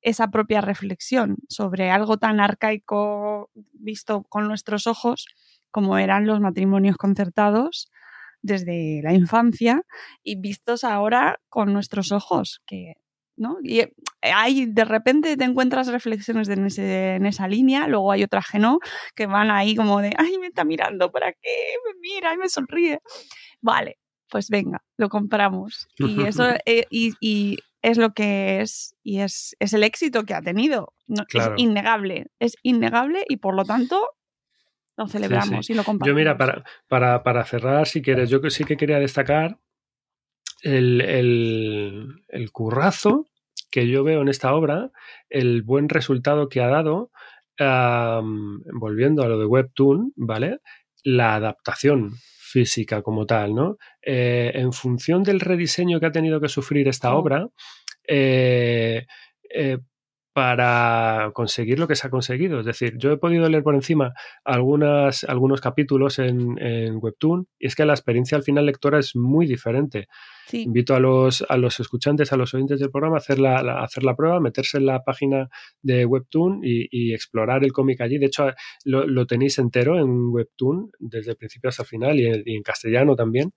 esa 0.00 0.26
propia 0.26 0.60
reflexión 0.60 1.36
sobre 1.48 1.92
algo 1.92 2.16
tan 2.16 2.40
arcaico 2.40 3.48
visto 3.72 4.24
con 4.24 4.48
nuestros 4.48 4.88
ojos 4.88 5.26
como 5.70 5.98
eran 5.98 6.26
los 6.26 6.40
matrimonios 6.40 6.96
concertados 6.96 7.92
desde 8.42 9.02
la 9.04 9.14
infancia 9.14 9.82
y 10.24 10.34
vistos 10.40 10.82
ahora 10.82 11.38
con 11.48 11.72
nuestros 11.72 12.10
ojos, 12.10 12.60
que 12.66 12.94
y 13.62 13.80
eh, 13.80 13.92
hay, 14.22 14.66
de 14.66 14.84
repente 14.84 15.36
te 15.36 15.44
encuentras 15.44 15.88
reflexiones 15.88 16.48
en, 16.48 16.66
en, 16.78 17.26
esa 17.26 17.48
línea, 17.48 17.86
luego 17.86 18.12
hay 18.12 18.22
otras 18.22 18.46
que 18.50 18.58
no, 18.58 18.78
que 19.14 19.26
van 19.26 19.50
ahí 19.50 19.74
como 19.74 20.00
de, 20.00 20.12
ay, 20.16 20.38
me 20.38 20.48
está 20.48 20.64
mirando, 20.64 21.10
¿para 21.10 21.32
qué? 21.32 21.48
Me 21.86 21.98
mira 22.00 22.34
y 22.34 22.38
me 22.38 22.48
sonríe. 22.48 23.00
Vale, 23.60 23.98
pues 24.28 24.48
venga, 24.50 24.82
lo 24.96 25.08
compramos. 25.08 25.88
Y 25.96 26.22
eso 26.24 26.44
eh, 26.66 26.84
y, 26.90 27.58
es 27.82 27.96
lo 27.96 28.12
que 28.12 28.60
es, 28.60 28.94
y 29.02 29.20
es, 29.20 29.56
es 29.58 29.72
el 29.72 29.84
éxito 29.84 30.24
que 30.24 30.34
ha 30.34 30.42
tenido. 30.42 30.92
Es 31.32 31.48
innegable, 31.56 32.26
es 32.38 32.56
innegable 32.62 33.24
y 33.26 33.38
por 33.38 33.54
lo 33.54 33.64
tanto 33.64 34.06
lo 34.98 35.08
celebramos 35.08 35.70
y 35.70 35.74
lo 35.74 35.82
compartimos. 35.82 36.08
Yo 36.08 36.14
mira, 36.14 36.36
para, 36.36 36.62
para, 36.88 37.22
para 37.22 37.46
cerrar, 37.46 37.86
si 37.86 38.02
quieres, 38.02 38.28
yo 38.28 38.38
sí 38.50 38.64
que 38.64 38.76
quería 38.76 38.98
destacar 38.98 39.58
el, 40.60 41.00
el, 41.00 42.24
el 42.28 42.52
currazo 42.52 43.29
que 43.70 43.88
yo 43.88 44.04
veo 44.04 44.22
en 44.22 44.28
esta 44.28 44.54
obra 44.54 44.90
el 45.28 45.62
buen 45.62 45.88
resultado 45.88 46.48
que 46.48 46.60
ha 46.60 46.68
dado, 46.68 47.10
um, 47.58 48.60
volviendo 48.72 49.22
a 49.22 49.28
lo 49.28 49.38
de 49.38 49.46
Webtoon, 49.46 50.12
¿vale? 50.16 50.58
La 51.04 51.34
adaptación 51.36 52.12
física 52.50 53.02
como 53.02 53.26
tal, 53.26 53.54
¿no? 53.54 53.76
Eh, 54.02 54.50
en 54.54 54.72
función 54.72 55.22
del 55.22 55.40
rediseño 55.40 56.00
que 56.00 56.06
ha 56.06 56.12
tenido 56.12 56.40
que 56.40 56.48
sufrir 56.48 56.88
esta 56.88 57.14
obra, 57.14 57.48
eh, 58.06 59.06
eh, 59.48 59.78
para 60.40 61.32
conseguir 61.34 61.78
lo 61.78 61.86
que 61.86 61.94
se 61.94 62.06
ha 62.06 62.10
conseguido. 62.10 62.60
Es 62.60 62.64
decir, 62.64 62.94
yo 62.96 63.12
he 63.12 63.18
podido 63.18 63.46
leer 63.46 63.62
por 63.62 63.74
encima 63.74 64.14
algunas, 64.42 65.22
algunos 65.24 65.60
capítulos 65.60 66.18
en, 66.18 66.58
en 66.58 66.96
Webtoon 66.96 67.46
y 67.58 67.66
es 67.66 67.74
que 67.74 67.84
la 67.84 67.92
experiencia 67.92 68.38
al 68.38 68.42
final 68.42 68.64
lectora 68.64 68.98
es 68.98 69.14
muy 69.14 69.46
diferente. 69.46 70.08
Sí. 70.46 70.62
Invito 70.62 70.94
a 70.94 70.98
los, 70.98 71.44
a 71.46 71.58
los 71.58 71.78
escuchantes, 71.78 72.32
a 72.32 72.38
los 72.38 72.54
oyentes 72.54 72.80
del 72.80 72.90
programa 72.90 73.16
a 73.16 73.18
hacer 73.18 73.38
la, 73.38 73.82
hacer 73.82 74.02
la 74.02 74.16
prueba, 74.16 74.40
meterse 74.40 74.78
en 74.78 74.86
la 74.86 75.04
página 75.04 75.50
de 75.82 76.06
Webtoon 76.06 76.60
y, 76.64 76.86
y 76.90 77.12
explorar 77.12 77.62
el 77.62 77.74
cómic 77.74 78.00
allí. 78.00 78.16
De 78.16 78.24
hecho, 78.24 78.50
lo, 78.86 79.06
lo 79.06 79.26
tenéis 79.26 79.58
entero 79.58 79.98
en 79.98 80.30
Webtoon, 80.30 80.90
desde 81.00 81.32
el 81.32 81.36
principio 81.36 81.68
hasta 81.68 81.82
el 81.82 81.88
final 81.88 82.18
y 82.18 82.28
en, 82.28 82.42
y 82.46 82.56
en 82.56 82.62
castellano 82.62 83.14
también. 83.14 83.52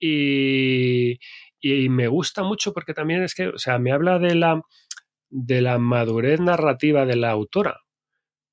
Y, 0.00 1.18
y 1.60 1.90
me 1.90 2.08
gusta 2.08 2.42
mucho 2.42 2.72
porque 2.72 2.94
también 2.94 3.22
es 3.22 3.34
que, 3.34 3.48
o 3.48 3.58
sea, 3.58 3.78
me 3.78 3.92
habla 3.92 4.18
de 4.18 4.34
la, 4.34 4.62
de 5.32 5.62
la 5.62 5.78
madurez 5.78 6.40
narrativa 6.40 7.06
de 7.06 7.16
la 7.16 7.30
autora. 7.30 7.80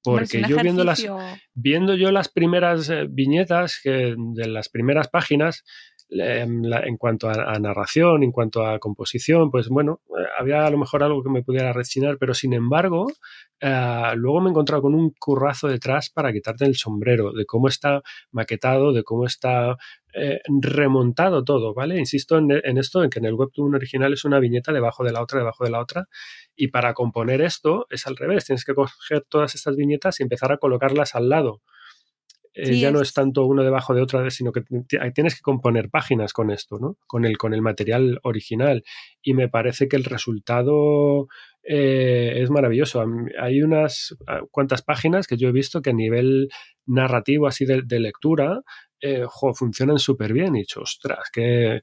Porque 0.02 0.42
yo 0.48 0.58
viendo 0.62 0.86
las, 0.86 1.06
viendo 1.54 1.96
yo 1.96 2.12
las 2.12 2.30
primeras 2.30 2.90
eh, 2.90 3.06
viñetas 3.10 3.80
que, 3.84 4.16
de 4.18 4.48
las 4.48 4.70
primeras 4.70 5.10
páginas, 5.10 5.64
la- 6.10 6.82
en 6.82 6.98
cuanto 6.98 7.30
a, 7.30 7.54
a 7.54 7.60
narración, 7.60 8.24
en 8.24 8.32
cuanto 8.32 8.66
a 8.66 8.80
composición, 8.80 9.52
pues 9.52 9.70
bueno, 9.70 10.02
eh, 10.10 10.24
había 10.40 10.66
a 10.66 10.70
lo 10.72 10.78
mejor 10.78 11.04
algo 11.04 11.24
que 11.24 11.30
me 11.30 11.44
pudiera 11.44 11.72
rechinar, 11.74 12.18
pero 12.20 12.34
sin 12.34 12.54
embargo, 12.54 13.08
eh, 13.62 14.12
luego 14.16 14.42
me 14.42 14.48
he 14.50 14.52
encontrado 14.52 14.82
con 14.84 14.96
un 14.96 15.12
currazo 15.20 15.68
detrás 15.68 16.10
para 16.10 16.32
quitarte 16.34 16.66
el 16.66 16.76
sombrero, 16.76 17.32
de 17.34 17.46
cómo 17.46 17.68
está 17.68 18.02
maquetado, 18.32 18.94
de 18.94 19.04
cómo 19.04 19.26
está 19.26 19.78
eh, 20.14 20.40
remontado 20.62 21.44
todo, 21.44 21.74
¿vale? 21.74 21.98
Insisto 22.00 22.38
en, 22.38 22.52
en 22.52 22.78
esto, 22.78 23.04
en 23.04 23.10
que 23.10 23.20
en 23.20 23.26
el 23.26 23.34
webtoon 23.36 23.76
original 23.76 24.14
es 24.14 24.26
una 24.26 24.40
viñeta 24.40 24.72
debajo 24.74 25.04
de 25.04 25.12
la 25.12 25.22
otra, 25.22 25.40
debajo 25.40 25.64
de 25.66 25.72
la 25.72 25.80
otra, 25.82 26.08
y 26.56 26.70
para 26.70 26.94
componer 26.94 27.42
esto 27.42 27.86
es 27.90 28.08
al 28.08 28.16
revés, 28.18 28.46
tienes 28.46 28.66
que 28.66 28.74
coger 28.74 29.22
todas 29.30 29.56
estas 29.56 29.76
viñetas 29.76 30.20
y 30.20 30.24
empezar 30.24 30.52
a 30.52 30.58
colocarlas 30.58 31.16
al 31.16 31.30
lado. 31.30 31.62
Eh, 32.62 32.66
Sí, 32.66 32.80
ya 32.80 32.92
no 32.92 33.02
es- 33.02 33.14
tanto 33.14 33.46
uno 33.46 33.64
debajo 33.64 33.94
de 33.94 34.02
otra, 34.02 34.30
sino 34.30 34.52
que 34.52 34.62
ti- 34.62 34.98
tienes 35.14 35.36
que 35.36 35.42
componer 35.42 35.90
páginas 35.90 36.34
con 36.34 36.52
esto, 36.52 36.78
¿no? 36.80 36.98
Con 37.08 37.26
el, 37.26 37.38
con 37.38 37.54
el 37.54 37.62
material 37.62 38.20
original. 38.24 38.84
Y 39.22 39.34
me 39.34 39.48
parece 39.50 39.88
que 39.88 39.96
el 39.98 40.04
resultado 40.06 41.28
eh, 41.64 42.42
es 42.42 42.50
maravilloso. 42.50 43.04
Hay 43.40 43.62
unas 43.62 44.16
ah, 44.28 44.42
cuantas 44.52 44.82
páginas 44.82 45.28
que 45.28 45.38
yo 45.38 45.50
he 45.50 45.52
visto 45.52 45.82
que 45.82 45.92
a 45.92 45.94
nivel 45.94 46.50
narrativo, 46.86 47.48
así 47.48 47.66
de, 47.66 47.82
de 47.86 48.00
lectura, 48.00 48.62
eh, 49.02 49.24
jo, 49.28 49.54
funcionan 49.54 50.00
súper 50.00 50.34
bien. 50.34 50.56
Y 50.56 50.60
he 50.60 50.62
dicho, 50.62 50.82
ostras, 50.82 51.30
que, 51.32 51.82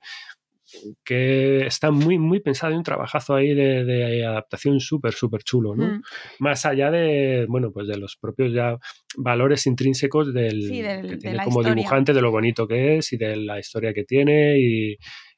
que 1.05 1.66
está 1.66 1.90
muy, 1.90 2.19
muy 2.19 2.40
pensado 2.40 2.73
y 2.73 2.77
un 2.77 2.82
trabajazo 2.82 3.35
ahí 3.35 3.55
de, 3.55 3.85
de 3.85 4.24
adaptación 4.24 4.81
súper, 4.81 5.12
súper 5.12 5.43
chulo, 5.43 5.74
¿no? 5.74 5.86
Mm. 5.86 6.03
Más 6.40 6.65
allá 6.66 6.90
de, 6.90 7.47
bueno, 7.48 7.70
pues 7.73 7.89
de 7.89 7.97
los 7.97 8.16
propios 8.16 8.53
ya 8.53 8.77
valores 9.16 9.66
intrínsecos 9.66 10.32
del 10.35 10.62
Sí, 10.62 10.82
del- 10.82 11.09
que 11.09 11.16
tiene 11.16 11.39
como 11.44 11.61
historia. 11.61 11.74
dibujante, 11.74 12.12
de 12.12 12.20
lo 12.23 12.31
bonito 12.31 12.66
que 12.66 12.98
es 12.98 13.12
y 13.12 13.16
de 13.16 13.36
la 13.36 13.59
historia 13.59 13.93
que 13.93 14.05
tiene 14.05 14.59
y 14.59 14.97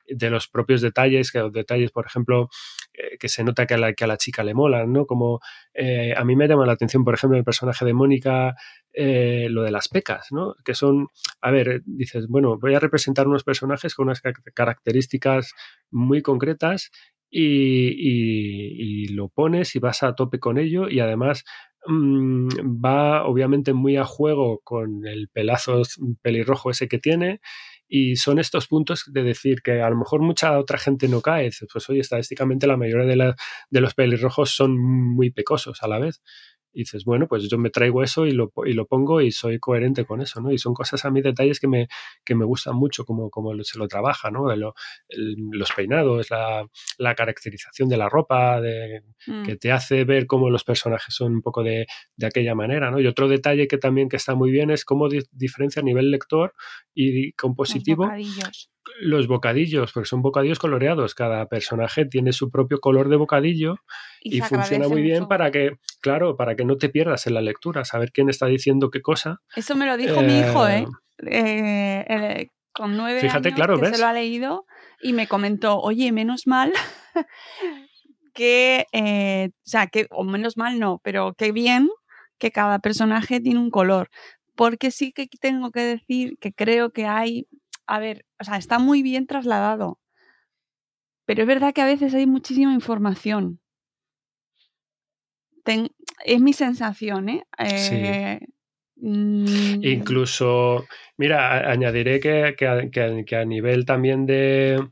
de 0.09 0.31
los 0.31 0.49
propios 0.49 0.81
detalles, 0.81 1.31
que 1.33 1.43
detalles, 1.53 1.91
por 1.91 2.07
ejemplo, 2.07 2.49
eh, 2.95 3.19
que 3.19 3.29
se 3.29 3.45
nota 3.45 3.67
que 3.67 3.75
a 3.75 3.79
la, 3.79 3.93
que 3.95 4.05
a 4.05 4.07
la 4.07 4.17
chica 4.17 4.45
le 4.45 4.55
molan, 4.55 4.93
¿no? 4.93 5.07
Como 5.07 5.41
eh, 5.75 6.15
a 6.17 6.25
mí 6.25 6.37
me 6.37 6.49
llama 6.49 6.67
la 6.67 6.73
atención, 6.73 7.05
por 7.05 7.15
ejemplo, 7.15 7.39
el 7.39 7.45
personaje 7.45 7.85
de 7.85 7.95
Mónica, 7.95 8.55
eh, 8.93 9.49
lo 9.51 9.63
de 9.63 9.71
las 9.71 9.89
pecas, 9.89 10.29
¿no? 10.31 10.55
Que 10.65 10.75
son, 10.75 11.09
a 11.41 11.51
ver, 11.51 11.83
dices, 11.87 12.27
bueno, 12.29 12.59
voy 12.59 12.75
a 12.75 12.81
representar 12.81 13.29
unos 13.29 13.45
personajes 13.45 13.95
con 13.95 14.07
unas 14.07 14.21
ca- 14.21 14.33
características 14.55 15.53
muy 15.91 16.23
concretas 16.23 16.91
y, 17.31 17.89
y- 17.89 19.05
y 19.05 19.09
lo 19.09 19.29
pones 19.29 19.77
y 19.77 19.79
vas 19.79 20.03
a 20.03 20.15
tope 20.15 20.39
con 20.41 20.59
ello 20.59 20.89
y 20.89 21.01
además 21.01 21.45
mm, 21.87 22.49
va 22.85 23.25
obviamente 23.25 23.73
muy 23.75 23.97
a 23.97 24.05
juego 24.05 24.61
con 24.65 25.07
el 25.07 25.29
pelazo 25.29 25.83
pelirrojo 26.23 26.71
ese 26.71 26.89
que 26.89 26.99
tiene 26.99 27.41
y 27.89 28.17
son 28.17 28.39
estos 28.39 28.67
puntos 28.69 29.05
de 29.13 29.23
decir 29.23 29.63
que 29.63 29.81
a 29.83 29.91
lo 29.91 29.97
mejor 29.97 30.21
mucha 30.23 30.59
otra 30.59 30.79
gente 30.79 31.09
no 31.09 31.21
cae. 31.23 31.51
Pues 31.73 31.89
oye, 31.91 32.01
estadísticamente 32.01 32.67
la 32.67 32.77
mayoría 32.77 33.07
de, 33.07 33.17
la- 33.17 33.37
de 33.71 33.81
los 33.81 33.95
pelirrojos 33.95 34.51
son 34.51 34.79
muy 34.79 35.31
pecosos 35.31 35.83
a 35.83 35.89
la 35.89 35.99
vez. 35.99 36.21
Y 36.73 36.81
dices, 36.81 37.05
bueno, 37.05 37.27
pues 37.29 37.49
yo 37.49 37.59
me 37.59 37.71
traigo 37.71 38.03
eso 38.03 38.27
y 38.27 38.33
lo, 38.33 38.53
y 38.67 38.73
lo 38.73 38.87
pongo 38.87 39.21
y 39.21 39.31
soy 39.33 39.59
coherente 39.59 40.05
con 40.05 40.21
eso, 40.21 40.41
¿no? 40.41 40.53
Y 40.53 40.59
son 40.59 40.75
cosas 40.75 41.05
a 41.05 41.11
mí, 41.11 41.23
detalles 41.23 41.61
que 41.61 41.67
me, 41.69 41.89
que 42.25 42.35
me 42.35 42.45
gustan 42.45 42.77
mucho, 42.77 43.05
como, 43.05 43.31
se 43.65 43.79
lo 43.79 43.89
trabaja, 43.89 44.31
¿no? 44.31 44.51
El- 44.53 44.63
los 45.51 45.73
peinados, 45.73 46.31
la, 46.31 46.67
la 46.99 47.15
caracterización 47.15 47.89
de 47.89 47.97
la 47.97 48.09
ropa, 48.09 48.61
de, 48.61 49.03
Mm. 49.27 49.43
que 49.45 49.57
te 49.57 49.73
hace 49.73 50.05
ver 50.05 50.27
cómo 50.27 50.51
los 50.51 50.65
personajes 50.65 51.15
son 51.15 51.33
un 51.35 51.43
poco 51.43 51.63
de, 51.63 51.87
de 52.17 52.27
aquella 52.27 52.55
manera, 52.55 52.91
¿no? 52.91 53.01
Y 53.01 53.07
otro 53.07 53.29
detalle 53.29 53.67
que 53.67 53.79
también 53.79 54.09
que 54.09 54.17
está 54.17 54.35
muy 54.35 54.51
bien 54.51 54.71
es 54.71 54.85
cómo 54.85 55.09
di- 55.09 55.25
diferencia 55.33 55.81
a 55.81 55.85
nivel 55.85 56.11
lector 56.11 56.53
y 56.95 57.33
compositivo. 57.33 58.05
Los 59.01 59.27
bocadillos, 59.27 59.93
porque 59.93 60.09
son 60.09 60.23
bocadillos 60.23 60.59
coloreados. 60.59 61.15
Cada 61.15 61.47
personaje 61.47 62.05
tiene 62.07 62.33
su 62.33 62.51
propio 62.51 62.81
color 62.81 63.09
de 63.09 63.17
bocadillo 63.17 63.77
Y 64.23 64.41
funciona 64.41 64.89
muy 64.89 65.03
bien 65.03 65.21
mucho. 65.21 65.29
para 65.29 65.51
que, 65.51 65.73
claro, 66.01 66.37
para 66.37 66.55
que 66.57 66.65
no 66.65 66.77
te 66.77 66.89
pierdas 66.89 67.27
en 67.27 67.35
la 67.35 67.41
lectura, 67.41 67.85
saber 67.85 68.11
quién 68.13 68.29
está 68.29 68.47
diciendo 68.47 68.91
qué 68.91 69.01
cosa. 69.01 69.39
Eso 69.57 69.75
me 69.77 69.87
lo 69.87 69.97
dijo 69.97 70.21
mi 70.23 70.41
hijo, 70.41 70.67
¿eh? 70.69 70.85
Eh, 71.27 71.29
Eh, 71.31 72.05
el- 72.09 72.49
con 72.73 72.97
nueve 72.97 73.21
Fíjate, 73.21 73.49
años 73.49 73.57
claro, 73.57 73.77
que 73.77 73.83
¿ves? 73.87 73.97
se 73.97 73.99
lo 73.99 74.07
ha 74.07 74.13
leído 74.13 74.65
y 75.03 75.13
me 75.13 75.27
comentó, 75.27 75.81
oye, 75.81 76.13
menos 76.13 76.47
mal 76.47 76.73
que, 78.35 78.87
eh, 78.93 79.49
o 79.53 79.69
sea, 79.69 79.87
que, 79.89 80.07
o 80.11 80.25
menos 80.25 80.57
mal 80.57 80.79
no, 80.79 81.01
pero 81.03 81.35
qué 81.37 81.53
bien 81.53 81.89
que 82.39 82.51
cada 82.53 82.79
personaje 82.79 83.41
tiene 83.41 83.59
un 83.59 83.71
color. 83.71 84.11
Porque 84.55 84.91
sí 84.91 85.13
que 85.13 85.27
tengo 85.41 85.71
que 85.71 85.81
decir 85.81 86.37
que 86.41 86.53
creo 86.53 86.91
que 86.91 87.07
hay, 87.07 87.47
a 87.89 87.99
ver, 87.99 88.25
o 88.41 88.45
sea, 88.45 88.57
está 88.57 88.79
muy 88.79 89.03
bien 89.03 89.27
trasladado. 89.27 89.99
Pero 91.27 91.43
es 91.43 91.49
verdad 91.49 91.75
que 91.75 91.83
a 91.83 91.87
veces 91.87 92.15
hay 92.15 92.27
muchísima 92.27 92.73
información. 92.73 93.61
Ten- 95.65 95.91
es 96.25 96.41
mi 96.41 96.53
sensación, 96.53 97.29
¿eh? 97.29 97.45
Eh, 97.59 98.41
mm, 98.97 99.85
Incluso, 99.85 100.87
mira, 101.17 101.53
a- 101.53 101.71
añadiré 101.73 102.21
que, 102.21 102.55
que 102.57 102.67
a, 102.67 102.91
que 102.91 103.01
a- 103.03 103.25
que 103.25 103.37
a 103.37 103.45
nivel 103.45 103.85
también 103.85 104.25
de, 104.27 104.89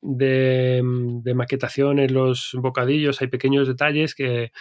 de, 0.00 0.82
de 1.24 1.34
maquetación 1.34 1.98
en 1.98 2.14
los 2.14 2.52
bocadillos 2.54 3.20
hay 3.20 3.28
pequeños 3.28 3.66
detalles 3.68 4.14
que, 4.14 4.52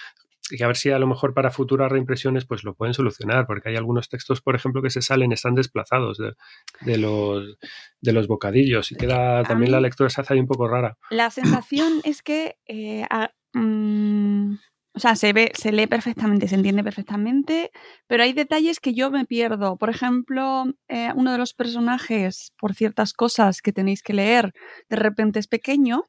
que 0.57 0.63
a 0.63 0.67
ver 0.67 0.75
si 0.77 0.89
a 0.89 0.99
lo 0.99 1.07
mejor 1.07 1.33
para 1.33 1.51
futuras 1.51 1.91
reimpresiones 1.91 2.45
pues 2.45 2.63
lo 2.63 2.73
pueden 2.75 2.93
solucionar, 2.93 3.45
porque 3.47 3.69
hay 3.69 3.75
algunos 3.75 4.09
textos, 4.09 4.41
por 4.41 4.55
ejemplo, 4.55 4.81
que 4.81 4.89
se 4.89 5.01
salen, 5.01 5.31
están 5.31 5.55
desplazados 5.55 6.17
de, 6.17 6.33
de 6.81 6.97
los, 6.97 7.57
de 8.01 8.13
los 8.13 8.27
bocadillos 8.27 8.91
y 8.91 8.95
queda 8.95 9.43
también 9.43 9.71
la 9.71 9.81
lectura 9.81 10.09
se 10.09 10.21
hace 10.21 10.33
ahí 10.33 10.39
un 10.39 10.47
poco 10.47 10.67
rara. 10.67 10.97
La 11.11 11.29
sensación 11.29 11.93
es 12.03 12.21
que, 12.21 12.57
eh, 12.67 13.05
a- 13.09 13.31
mm, 13.53 14.55
o 14.95 14.99
sea, 14.99 15.15
se 15.15 15.31
ve, 15.33 15.51
se 15.55 15.71
lee 15.71 15.85
perfectamente, 15.87 16.47
se 16.47 16.55
entiende 16.55 16.83
perfectamente, 16.83 17.71
pero 18.07 18.23
hay 18.23 18.33
detalles 18.33 18.79
que 18.79 18.93
yo 18.93 19.11
me 19.11 19.23
pierdo. 19.25 19.77
Por 19.77 19.89
ejemplo, 19.89 20.65
eh, 20.89 21.11
uno 21.15 21.31
de 21.31 21.37
los 21.37 21.53
personajes, 21.53 22.51
por 22.59 22.73
ciertas 22.73 23.13
cosas 23.13 23.61
que 23.61 23.71
tenéis 23.71 24.01
que 24.01 24.13
leer, 24.13 24.51
de 24.89 24.95
repente 24.95 25.39
es 25.39 25.47
pequeño. 25.47 26.03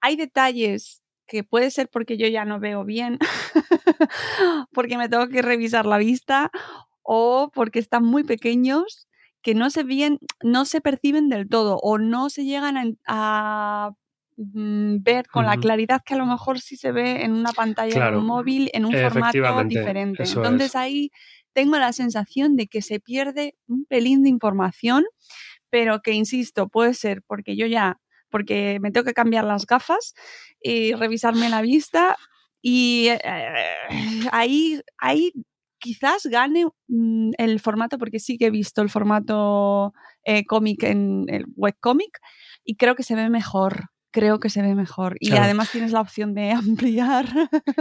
Hay 0.00 0.16
detalles 0.16 0.99
que 1.30 1.44
puede 1.44 1.70
ser 1.70 1.88
porque 1.88 2.16
yo 2.16 2.26
ya 2.26 2.44
no 2.44 2.58
veo 2.58 2.84
bien, 2.84 3.18
porque 4.74 4.98
me 4.98 5.08
tengo 5.08 5.28
que 5.28 5.42
revisar 5.42 5.86
la 5.86 5.96
vista, 5.96 6.50
o 7.02 7.50
porque 7.54 7.78
están 7.78 8.04
muy 8.04 8.24
pequeños 8.24 9.06
que 9.40 9.54
no 9.54 9.70
se 9.70 9.84
bien, 9.84 10.18
no 10.42 10.64
se 10.64 10.80
perciben 10.80 11.28
del 11.28 11.48
todo 11.48 11.76
o 11.76 11.98
no 11.98 12.30
se 12.30 12.44
llegan 12.44 12.76
a, 12.76 12.84
a, 13.06 13.90
mm, 14.36 15.02
ver 15.02 15.28
con 15.28 15.46
la 15.46 15.56
claridad 15.56 16.02
que 16.04 16.14
a 16.14 16.18
lo 16.18 16.26
mejor 16.26 16.60
sí 16.60 16.76
se 16.76 16.90
ve 16.90 17.22
en 17.22 17.32
una 17.32 17.52
pantalla 17.52 18.10
de 18.10 18.18
un 18.18 18.26
móvil 18.26 18.68
en 18.74 18.84
un 18.84 18.92
formato 18.92 19.64
diferente. 19.64 20.24
Entonces 20.24 20.70
es. 20.70 20.76
ahí 20.76 21.10
tengo 21.52 21.78
la 21.78 21.92
sensación 21.92 22.56
de 22.56 22.66
que 22.66 22.82
se 22.82 22.98
pierde 22.98 23.54
un 23.68 23.84
pelín 23.84 24.24
de 24.24 24.30
información, 24.30 25.04
pero 25.70 26.00
que 26.00 26.12
insisto, 26.12 26.68
puede 26.68 26.92
ser 26.94 27.22
porque 27.22 27.56
yo 27.56 27.66
ya, 27.66 28.00
porque 28.30 28.78
me 28.80 28.90
tengo 28.90 29.04
que 29.04 29.14
cambiar 29.14 29.44
las 29.44 29.66
gafas 29.66 30.14
y 30.62 30.94
revisarme 30.94 31.48
la 31.48 31.62
vista 31.62 32.16
y 32.62 33.08
eh, 33.08 33.18
ahí, 34.32 34.80
ahí 34.98 35.32
quizás 35.78 36.26
gane 36.26 36.66
mm, 36.88 37.32
el 37.38 37.60
formato, 37.60 37.98
porque 37.98 38.18
sí 38.20 38.36
que 38.38 38.46
he 38.46 38.50
visto 38.50 38.82
el 38.82 38.90
formato 38.90 39.92
eh, 40.24 40.44
cómic 40.44 40.82
en 40.82 41.24
el 41.28 41.44
webcomic 41.56 42.18
y 42.64 42.76
creo 42.76 42.94
que 42.94 43.02
se 43.02 43.14
ve 43.14 43.30
mejor. 43.30 43.86
creo 44.12 44.40
que 44.40 44.50
se 44.50 44.60
ve 44.60 44.74
mejor. 44.74 45.16
Y 45.20 45.28
Claro. 45.28 45.44
además 45.44 45.70
tienes 45.70 45.92
la 45.92 46.00
opción 46.00 46.34
de 46.34 46.50
ampliar. 46.64 47.26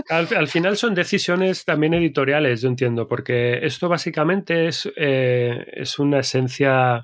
Al, 0.09 0.27
al 0.37 0.47
final 0.47 0.77
son 0.77 0.93
decisiones 0.93 1.65
también 1.65 1.95
editoriales, 1.95 2.61
yo 2.61 2.69
entiendo, 2.69 3.07
porque 3.07 3.65
esto 3.65 3.89
básicamente 3.89 4.67
es, 4.67 4.87
eh, 4.95 5.65
es 5.73 5.97
una 5.97 6.19
esencia 6.19 6.97
eh, 6.99 7.03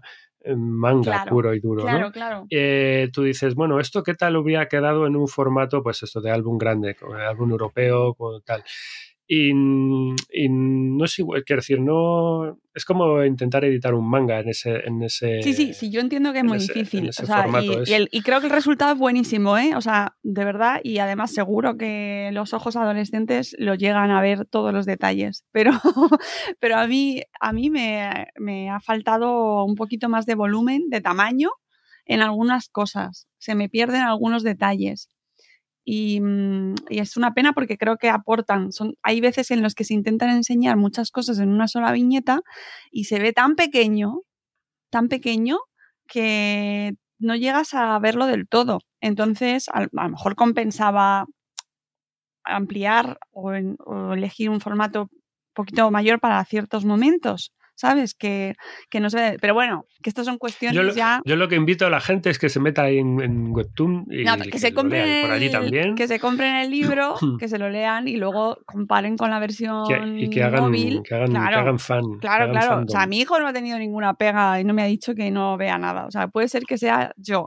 manga 0.56 1.04
Claro, 1.04 1.32
puro 1.32 1.54
y 1.54 1.60
duro. 1.60 1.84
claro, 1.84 2.06
¿no? 2.06 2.12
claro. 2.12 2.48
Eh, 2.50 3.10
tú 3.14 3.24
dices, 3.24 3.56
bueno, 3.56 3.80
¿esto 3.80 4.04
qué 4.04 4.14
tal 4.14 4.38
hubiera 4.38 4.68
quedado 4.68 5.08
en 5.08 5.16
un 5.16 5.28
formato, 5.28 5.82
pues 5.82 6.04
esto 6.04 6.22
de 6.22 6.32
álbum 6.32 6.58
grande, 6.58 6.96
álbum 7.28 7.52
europeo, 7.52 8.16
o 8.18 8.40
tal? 8.42 8.64
Y, 9.28 9.50
y 9.50 10.50
no 10.50 11.04
es 11.06 11.18
igual, 11.18 11.44
quiero 11.44 11.62
decir, 11.62 11.80
no. 11.82 12.60
Es 12.76 12.86
como 12.86 13.24
intentar 13.24 13.64
editar 13.66 13.94
un 13.96 14.08
manga 14.08 14.40
en 14.40 14.50
ese. 14.50 14.76
En 14.86 15.02
ese 15.02 15.42
Sí, 15.42 15.54
sí, 15.54 15.74
sí, 15.74 15.90
yo 15.90 16.00
entiendo 16.02 16.32
que 16.32 16.40
es 16.40 16.44
muy 16.46 16.58
ese- 16.58 16.74
difícil. 16.74 17.10
o 17.10 17.12
sea, 17.14 17.42
formato 17.44 17.80
y, 17.80 17.82
es- 17.84 17.90
y 17.90 17.94
el- 17.94 18.10
y 18.12 18.22
creo 18.22 18.40
que 18.42 18.48
el 18.48 18.52
resultado 18.54 18.94
es 18.94 19.00
buenísimo, 19.00 19.58
¿eh? 19.58 19.72
O 19.76 19.82
sea, 19.82 20.16
de 20.22 20.46
verdad, 20.46 20.80
y 20.84 21.00
además 21.00 21.32
seguro 21.34 21.76
que 21.78 22.30
los 22.34 22.54
ojos 22.54 22.76
adolescentes 22.76 23.56
lo 23.58 23.74
llegan 23.76 24.12
a 24.12 24.22
ver 24.22 24.46
todos 24.46 24.72
los 24.74 24.86
detalles. 24.86 25.44
Pero, 25.52 25.72
pero 26.60 26.78
a 26.78 26.86
mí, 26.86 27.22
a 27.40 27.54
mí 27.54 27.70
me, 27.70 28.28
me 28.38 28.70
ha 28.70 28.80
faltado 28.80 29.64
un 29.64 29.76
poquito 29.76 30.08
más 30.10 30.26
de 30.26 30.36
volumen, 30.36 30.90
de 30.90 31.02
tamaño 31.02 31.50
en 32.06 32.22
algunas 32.22 32.70
cosas. 32.70 33.28
Se 33.40 33.56
me 33.56 33.70
pierden 33.70 34.02
algunos 34.02 34.44
detalles. 34.44 35.10
Y, 35.86 36.20
mm, 36.22 36.76
y 36.90 37.00
es 37.00 37.18
una 37.18 37.34
pena 37.34 37.54
porque 37.54 37.78
creo 37.78 37.98
que 37.98 38.10
aportan. 38.10 38.72
Son, 38.74 38.96
hay 39.04 39.22
veces 39.22 39.52
en 39.52 39.62
los 39.64 39.76
que 39.76 39.84
se 39.86 39.94
intentan 39.96 40.30
enseñar 40.32 40.78
muchas 40.78 41.12
cosas 41.12 41.40
en 41.40 41.50
una 41.50 41.68
sola 41.70 41.92
viñeta 41.94 42.42
y 42.92 43.06
se 43.06 43.20
ve 43.20 43.34
tan 43.34 43.56
pequeño, 43.56 44.22
tan 44.92 45.10
pequeño, 45.10 45.60
que 46.08 46.94
no 47.20 47.36
llegas 47.36 47.74
a 47.76 48.00
verlo 48.00 48.28
del 48.28 48.48
todo. 48.50 48.80
Entonces, 49.02 49.70
al- 49.74 49.90
a, 49.98 50.06
lo 50.06 50.12
mejor 50.12 50.36
compensaba 50.36 51.26
ampliar 52.44 53.18
o, 53.32 53.54
en- 53.54 53.78
o 53.86 54.14
elegir 54.14 54.50
un 54.50 54.62
formato 54.62 55.04
un 55.04 55.10
poquito 55.54 55.90
mayor 55.92 56.20
para 56.20 56.44
ciertos 56.46 56.86
momentos. 56.86 57.52
¿Sabes? 57.76 58.14
Que, 58.14 58.56
que 58.90 59.00
no 59.02 59.10
se 59.10 59.18
ve. 59.20 59.38
Pero 59.42 59.54
bueno, 59.54 59.86
que 60.02 60.10
estas 60.10 60.26
son 60.26 60.38
cuestiones 60.38 60.76
Yo 60.76 60.84
lo, 60.84 60.94
ya. 60.94 61.22
yo 61.26 61.36
lo 61.36 61.48
que 61.50 61.56
invito 61.56 61.86
a 61.86 61.90
la 61.90 62.00
gente 62.00 62.30
es 62.30 62.40
que 62.40 62.48
se 62.50 62.60
meta 62.62 62.84
ahí 62.84 63.00
en, 63.00 63.20
en 63.22 63.52
Webtoon 63.54 64.06
y 64.10 64.24
No, 64.24 64.38
que, 64.38 64.58
se 64.60 64.74
compren 64.74 65.22
por 65.24 65.32
allí 65.32 65.52
también. 65.52 65.96
que 65.96 66.08
se 66.08 66.20
compren 66.20 66.56
el 66.56 66.72
libro, 66.72 67.16
que 67.40 67.50
se 67.50 67.60
lo 67.60 67.70
lean 67.70 68.08
y 68.08 68.16
luego 68.16 68.60
comparen 68.66 69.18
con 69.18 69.30
la 69.30 69.40
versión 69.40 69.86
Que- 69.88 70.24
y 70.24 70.30
que 70.30 70.42
hagan, 70.44 70.64
móvil. 70.64 71.02
que 71.04 71.16
hagan, 71.16 71.28
que 71.28 71.34
Claro. 71.34 71.58
hagan 71.60 71.80
fan. 71.80 72.04
Claro, 72.22 72.44
hagan 72.46 72.52
claro. 72.56 72.84
O 72.86 72.90
sea, 72.90 73.06
mi 73.08 73.20
hijo 73.20 73.40
no 73.40 73.48
ha 73.48 73.54
tenido 73.54 73.78
ninguna 73.78 74.14
pega 74.14 74.60
y 74.60 74.64
no 74.64 74.74
me 74.74 74.82
ha 74.82 74.86
dicho 74.86 75.14
que 75.14 75.30
no 75.30 75.58
vea 75.58 75.78
nada. 75.78 76.06
O 76.06 76.12
sea, 76.12 76.28
puede 76.30 76.48
ser 76.48 76.64
que 76.64 76.78
sea 76.78 77.12
yo. 77.18 77.46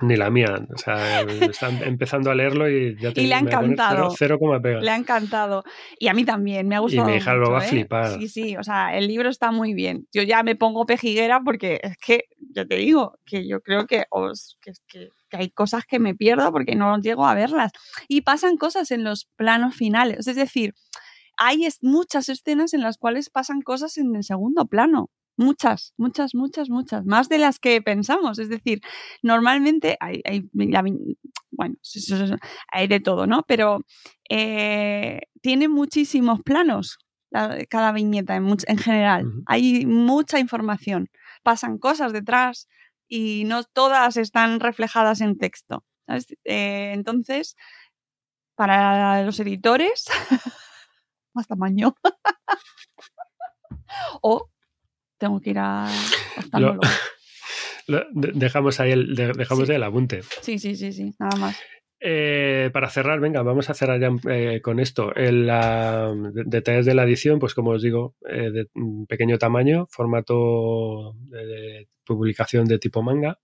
Ni 0.00 0.16
la 0.16 0.30
mía. 0.30 0.54
O 0.74 0.78
sea, 0.78 1.20
están 1.56 1.82
empezando 1.82 2.30
a 2.30 2.34
leerlo 2.34 2.68
y 2.68 2.96
ya 3.00 3.12
te 3.12 3.22
Y 3.22 3.26
le 3.26 3.34
ha 3.34 3.38
encantado. 3.38 3.96
Cero, 3.96 4.14
cero 4.18 4.38
coma 4.38 4.60
pega. 4.60 4.80
Le 4.80 4.90
ha 4.90 4.96
encantado. 4.96 5.62
Y 5.98 6.08
a 6.08 6.14
mí 6.14 6.24
también, 6.24 6.66
me 6.68 6.74
ha 6.74 6.78
Y 6.78 6.82
gustado. 6.82 7.08
mi 7.08 7.16
hija 7.16 7.34
lo 7.34 7.50
va 7.50 7.60
a 7.60 7.64
¿eh? 7.64 7.68
flipar. 7.68 8.18
Sí, 8.18 8.28
sí, 8.28 8.56
o 8.56 8.62
sea, 8.62 8.96
el 8.96 9.06
libro 9.06 9.28
está 9.28 9.50
muy 9.52 9.74
bien. 9.74 10.06
Yo 10.12 10.22
ya 10.22 10.42
me 10.42 10.56
pongo 10.56 10.86
pejiguera 10.86 11.40
porque 11.44 11.80
es 11.82 11.96
que, 11.98 12.24
ya 12.54 12.64
te 12.64 12.76
digo, 12.76 13.18
que 13.24 13.46
yo 13.46 13.60
creo 13.60 13.86
que, 13.86 14.04
os- 14.10 14.58
que, 14.60 14.72
que- 14.88 15.08
que 15.30 15.36
hay 15.36 15.50
cosas 15.50 15.84
que 15.84 15.98
me 15.98 16.14
pierdo 16.14 16.52
porque 16.52 16.76
no 16.76 16.98
llego 16.98 17.26
a 17.26 17.34
verlas. 17.34 17.72
Y 18.08 18.20
pasan 18.22 18.56
cosas 18.56 18.90
en 18.90 19.04
los 19.04 19.26
planos 19.36 19.74
finales. 19.74 20.26
Es 20.28 20.36
decir, 20.36 20.74
hay 21.36 21.64
es- 21.66 21.78
muchas 21.82 22.28
escenas 22.28 22.74
en 22.74 22.80
las 22.82 22.98
cuales 22.98 23.30
pasan 23.30 23.60
cosas 23.62 23.96
en 23.98 24.14
el 24.16 24.22
segundo 24.24 24.66
plano. 24.66 25.10
Muchas, 25.36 25.94
muchas, 25.96 26.34
muchas, 26.34 26.70
muchas. 26.70 27.04
Más 27.06 27.28
de 27.28 27.38
las 27.38 27.58
que 27.58 27.82
pensamos. 27.82 28.38
Es 28.38 28.48
decir, 28.48 28.80
normalmente 29.22 29.96
hay, 30.00 30.20
hay- 30.24 30.48
la 30.54 30.82
vi- 30.82 31.18
bueno, 31.50 31.74
hay 32.72 32.86
de 32.88 33.00
todo, 33.00 33.26
¿no? 33.26 33.42
Pero 33.46 33.80
eh, 34.30 35.20
tiene 35.42 35.68
muchísimos 35.68 36.40
planos 36.42 36.98
la- 37.30 37.58
cada 37.68 37.92
viñeta 37.92 38.36
en 38.36 38.78
general. 38.78 39.32
Hay 39.46 39.86
mucha 39.86 40.38
información. 40.38 41.08
Pasan 41.42 41.78
cosas 41.78 42.12
detrás 42.12 42.68
y 43.08 43.44
no 43.44 43.64
todas 43.64 44.16
están 44.16 44.60
reflejadas 44.60 45.20
en 45.20 45.36
texto. 45.38 45.84
¿sabes? 46.06 46.26
Eh, 46.44 46.92
entonces, 46.94 47.56
para 48.56 49.22
los 49.24 49.40
editores, 49.40 50.06
más 51.34 51.48
tamaño. 51.48 51.96
o 54.22 54.48
tengo 55.24 55.40
que 55.40 55.50
ir 55.50 55.58
a 55.58 55.86
oftalmólogo. 56.36 56.82
lo- 57.86 58.04
dejamos 58.12 58.80
ahí 58.80 58.92
el, 58.92 59.14
de- 59.14 59.32
dejamos 59.32 59.66
Sí. 59.66 59.72
ahí 59.72 59.76
el 59.76 59.82
apunte. 59.82 60.20
Sí, 60.42 60.58
sí, 60.58 60.74
sí, 60.76 60.92
sí, 60.92 61.12
nada 61.18 61.36
más. 61.38 61.56
Eh, 62.06 62.68
para 62.74 62.90
cerrar, 62.90 63.18
venga, 63.20 63.42
vamos 63.42 63.70
a 63.70 63.74
cerrar 63.74 63.98
ya 63.98 64.10
eh, 64.30 64.60
con 64.62 64.78
esto. 64.78 65.14
El, 65.14 65.46
la- 65.46 66.12
detalles 66.44 66.84
de 66.84 66.94
la 66.94 67.04
edición, 67.04 67.38
pues 67.38 67.54
como 67.54 67.70
os 67.70 67.82
digo, 67.82 68.14
eh, 68.28 68.50
de 68.50 68.66
pequeño 69.08 69.38
tamaño, 69.38 69.86
formato 69.90 71.14
de, 71.30 71.46
de 71.46 71.88
publicación 72.04 72.66
de 72.66 72.78
tipo 72.78 73.02
manga. 73.02 73.38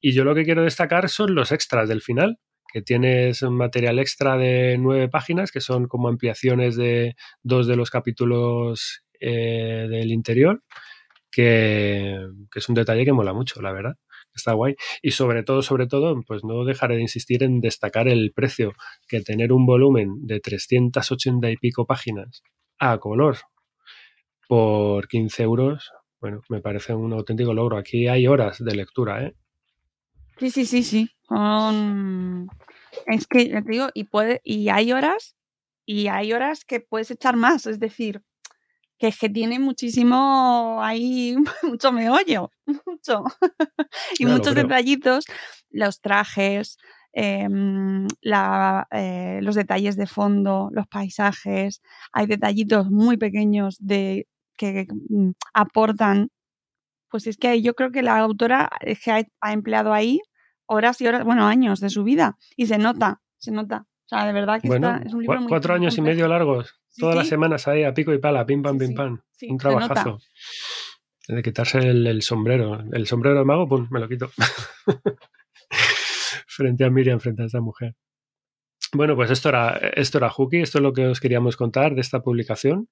Y 0.00 0.12
yo 0.12 0.24
lo 0.24 0.34
que 0.34 0.44
quiero 0.44 0.62
destacar 0.64 1.08
son 1.08 1.34
los 1.34 1.50
extras 1.50 1.88
del 1.88 2.02
final, 2.02 2.38
que 2.70 2.82
tienes 2.82 3.40
un 3.40 3.56
material 3.56 3.98
extra 3.98 4.36
de 4.36 4.76
nueve 4.78 5.08
páginas, 5.08 5.50
que 5.50 5.60
son 5.62 5.86
como 5.88 6.08
ampliaciones 6.08 6.76
de 6.76 7.14
dos 7.42 7.66
de 7.66 7.76
los 7.76 7.88
capítulos 7.90 9.00
del 9.20 10.12
interior, 10.12 10.62
que, 11.34 12.16
es 12.54 12.68
un 12.68 12.74
detalle 12.74 13.04
que 13.04 13.12
mola 13.12 13.32
mucho, 13.32 13.60
la 13.60 13.72
verdad. 13.72 13.96
Está 14.34 14.52
guay. 14.52 14.74
Y 15.02 15.12
sobre 15.12 15.42
todo, 15.42 15.62
sobre 15.62 15.86
todo, 15.86 16.20
pues 16.26 16.44
no 16.44 16.64
dejaré 16.64 16.96
de 16.96 17.02
insistir 17.02 17.42
en 17.42 17.60
destacar 17.60 18.08
el 18.08 18.32
precio, 18.32 18.72
que 19.06 19.20
tener 19.20 19.52
un 19.52 19.66
volumen 19.66 20.26
de 20.26 20.40
380 20.40 21.50
y 21.50 21.56
pico 21.56 21.86
páginas 21.86 22.42
a 22.78 22.98
color 22.98 23.38
por 24.48 25.08
15 25.08 25.42
euros, 25.42 25.92
bueno, 26.20 26.40
me 26.48 26.60
parece 26.60 26.94
un 26.94 27.12
auténtico 27.12 27.52
logro. 27.52 27.76
Aquí 27.76 28.08
hay 28.08 28.26
horas 28.26 28.62
de 28.64 28.74
lectura, 28.74 29.24
¿eh? 29.24 29.34
Sí, 30.38 30.50
sí, 30.50 30.64
sí, 30.64 30.82
sí. 30.82 31.10
Es 33.06 33.26
que, 33.26 33.44
te 33.46 33.70
digo, 33.70 33.88
y, 33.92 34.04
puede, 34.04 34.40
y 34.42 34.68
hay 34.70 34.92
horas, 34.92 35.36
y 35.84 36.08
hay 36.08 36.32
horas 36.32 36.64
que 36.64 36.80
puedes 36.80 37.10
echar 37.10 37.36
más, 37.36 37.66
es 37.66 37.78
decir, 37.78 38.22
que 39.04 39.08
es 39.08 39.18
que 39.18 39.28
tiene 39.28 39.58
muchísimo, 39.58 40.78
hay 40.82 41.36
mucho 41.62 41.92
meollo, 41.92 42.50
mucho. 42.86 43.24
y 44.18 44.24
Claro, 44.24 44.32
muchos 44.38 44.54
creo. 44.54 44.64
detallitos, 44.64 45.26
los 45.70 46.00
trajes, 46.00 46.78
em, 47.12 48.06
la- 48.22 48.86
eh, 48.90 49.40
los 49.42 49.56
detalles 49.56 49.96
de 49.96 50.06
fondo, 50.06 50.70
los 50.72 50.86
paisajes, 50.86 51.82
hay 52.12 52.26
detallitos 52.26 52.90
muy 52.90 53.18
pequeños 53.18 53.76
de 53.78 54.26
que 54.56 54.86
mm, 55.10 55.32
aportan 55.52 56.28
pues 57.10 57.26
es 57.26 57.36
que 57.36 57.60
yo 57.62 57.74
creo 57.74 57.92
que 57.92 58.02
la 58.02 58.18
autora 58.18 58.70
es 58.80 59.00
que 59.02 59.10
ha, 59.12 59.22
ha 59.40 59.52
empleado 59.52 59.92
ahí 59.92 60.20
horas 60.66 61.00
y 61.00 61.06
horas, 61.06 61.24
bueno, 61.24 61.46
años 61.46 61.78
de 61.80 61.90
su 61.90 62.04
vida. 62.04 62.36
Y 62.56 62.66
se 62.66 62.78
nota, 62.78 63.20
se 63.38 63.52
nota. 63.52 63.84
O 64.04 64.08
sea, 64.08 64.26
de 64.26 64.32
verdad 64.32 64.60
que 64.60 64.68
Bueno, 64.68 64.94
está, 64.94 65.06
es 65.06 65.14
un 65.14 65.20
libro 65.22 65.40
muy 65.40 65.48
cuatro 65.48 65.74
años 65.74 65.96
y 65.96 66.02
medio 66.02 66.28
largos, 66.28 66.74
Sí, 66.88 67.00
todas 67.00 67.16
las 67.16 67.24
sí. 67.26 67.30
semanas 67.30 67.66
ahí 67.68 67.84
a 67.84 67.94
pico 67.94 68.12
y 68.12 68.18
pala, 68.18 68.44
pim 68.46 68.62
pam, 68.62 68.78
pim 68.78 68.94
pam. 68.94 69.20
sí, 69.32 69.48
un 69.50 69.58
trabajazo. 69.58 70.18
De 71.26 71.42
quitarse 71.42 71.78
el, 71.78 72.06
el 72.06 72.20
sombrero, 72.22 72.84
el 72.92 73.06
sombrero 73.06 73.38
de 73.38 73.44
mago, 73.44 73.66
pum, 73.66 73.88
me 73.90 73.98
lo 74.00 74.08
quito. 74.08 74.30
frente 76.46 76.84
a 76.84 76.90
Miriam, 76.90 77.18
frente 77.20 77.42
a 77.42 77.46
esta 77.46 77.60
mujer. 77.60 77.94
Bueno, 78.92 79.16
pues 79.16 79.30
esto 79.30 79.48
era, 79.48 79.70
esto 79.96 80.18
era 80.18 80.30
Hooky, 80.30 80.58
esto 80.60 80.78
es 80.78 80.82
lo 80.82 80.92
que 80.92 81.06
os 81.06 81.20
queríamos 81.20 81.56
contar 81.56 81.94
de 81.94 82.00
esta 82.00 82.20
publicación. 82.20 82.88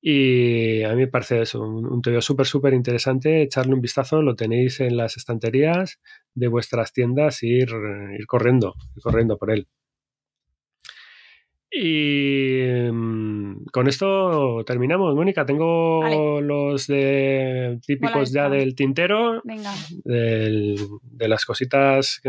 Y 0.00 0.84
a 0.84 0.90
mí 0.90 0.96
me 0.96 1.08
parece 1.08 1.42
eso, 1.42 1.60
un, 1.60 1.84
un 1.84 2.00
TVO 2.00 2.20
súper, 2.22 2.46
súper 2.46 2.72
interesante. 2.72 3.42
Echarle 3.42 3.74
un 3.74 3.80
vistazo, 3.80 4.22
lo 4.22 4.36
tenéis 4.36 4.80
en 4.80 4.96
las 4.96 5.16
estanterías 5.16 6.00
de 6.34 6.46
vuestras 6.48 6.92
tiendas, 6.92 7.42
ir, 7.42 7.68
ir 8.18 8.26
corriendo, 8.26 8.74
ir 8.96 9.02
corriendo 9.02 9.36
por 9.36 9.50
él. 9.50 9.66
Y 11.70 12.62
mm, 12.90 13.66
con 13.72 13.88
esto 13.88 14.62
terminamos, 14.66 15.14
Mónica. 15.14 15.44
Tengo 15.44 16.00
Vale. 16.00 16.40
los 16.42 16.86
de 16.86 17.78
típicos 17.86 18.32
ya 18.32 18.48
del 18.48 18.74
tintero, 18.74 19.42
Venga. 19.44 19.72
del- 20.04 20.76
de 21.02 21.28
las 21.28 21.44
cositas, 21.44 22.20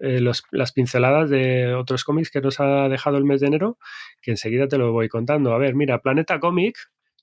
eh, 0.00 0.20
los- 0.20 0.42
las 0.50 0.72
pinceladas 0.72 1.28
de 1.30 1.74
otros 1.74 2.04
cómics 2.04 2.30
que 2.30 2.40
nos 2.40 2.58
ha 2.60 2.88
dejado 2.88 3.18
el 3.18 3.24
mes 3.24 3.40
de 3.40 3.48
enero, 3.48 3.78
que 4.22 4.30
enseguida 4.30 4.66
te 4.68 4.78
lo 4.78 4.92
voy 4.92 5.08
contando. 5.08 5.52
A 5.52 5.58
ver, 5.58 5.74
mira, 5.74 6.00
Planeta 6.00 6.40
Comic 6.40 6.76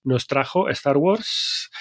nos 0.04 0.28
trajo 0.28 0.70
Star 0.70 0.98
Wars, 0.98 1.72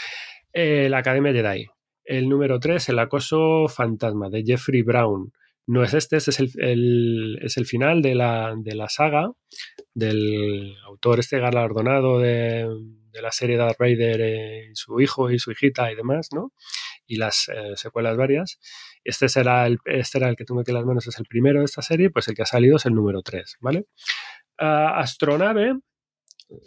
eh, 0.52 0.88
la 0.88 0.98
Academia 0.98 1.32
Jedi. 1.32 1.66
El 2.06 2.28
número 2.28 2.60
3, 2.60 2.88
El 2.90 2.98
acoso 2.98 3.66
fantasma, 3.68 4.28
de 4.30 4.42
Jeffrey 4.44 4.82
Brown. 4.82 5.32
No 5.66 5.82
es 5.82 5.94
este, 5.94 6.16
este 6.16 6.30
es 6.30 6.40
el, 6.40 7.38
es 7.42 7.56
el 7.56 7.66
final 7.66 8.02
de 8.02 8.14
la, 8.14 8.54
de 8.56 8.74
la 8.74 8.88
saga 8.88 9.32
del 9.94 10.74
autor 10.84 11.20
este 11.20 11.38
galardonado 11.38 12.18
de, 12.18 12.68
la 13.12 13.30
serie 13.30 13.56
Darth 13.56 13.78
Vader, 13.78 14.20
eh, 14.20 14.70
y 14.72 14.74
su 14.74 15.00
hijo 15.00 15.30
y 15.30 15.38
su 15.38 15.52
hijita 15.52 15.90
y 15.92 15.94
demás, 15.94 16.28
¿no? 16.34 16.52
Y 17.06 17.16
las 17.16 17.48
eh, 17.48 17.76
secuelas 17.76 18.16
varias. 18.16 18.58
Este 19.04 19.28
será 19.28 19.66
el, 19.66 19.78
este 19.84 20.18
era 20.18 20.28
el 20.28 20.36
que 20.36 20.44
tengo 20.44 20.60
aquí 20.60 20.72
en 20.72 20.78
las 20.78 20.84
manos, 20.84 21.06
es 21.06 21.18
el 21.18 21.26
primero 21.26 21.60
de 21.60 21.66
esta 21.66 21.80
serie, 21.80 22.10
pues 22.10 22.26
el 22.26 22.34
que 22.34 22.42
ha 22.42 22.46
salido 22.46 22.76
es 22.76 22.86
el 22.86 22.94
número 22.94 23.22
3, 23.22 23.58
¿vale? 23.60 23.86
Ah, 24.58 24.98
Astronave 24.98 25.78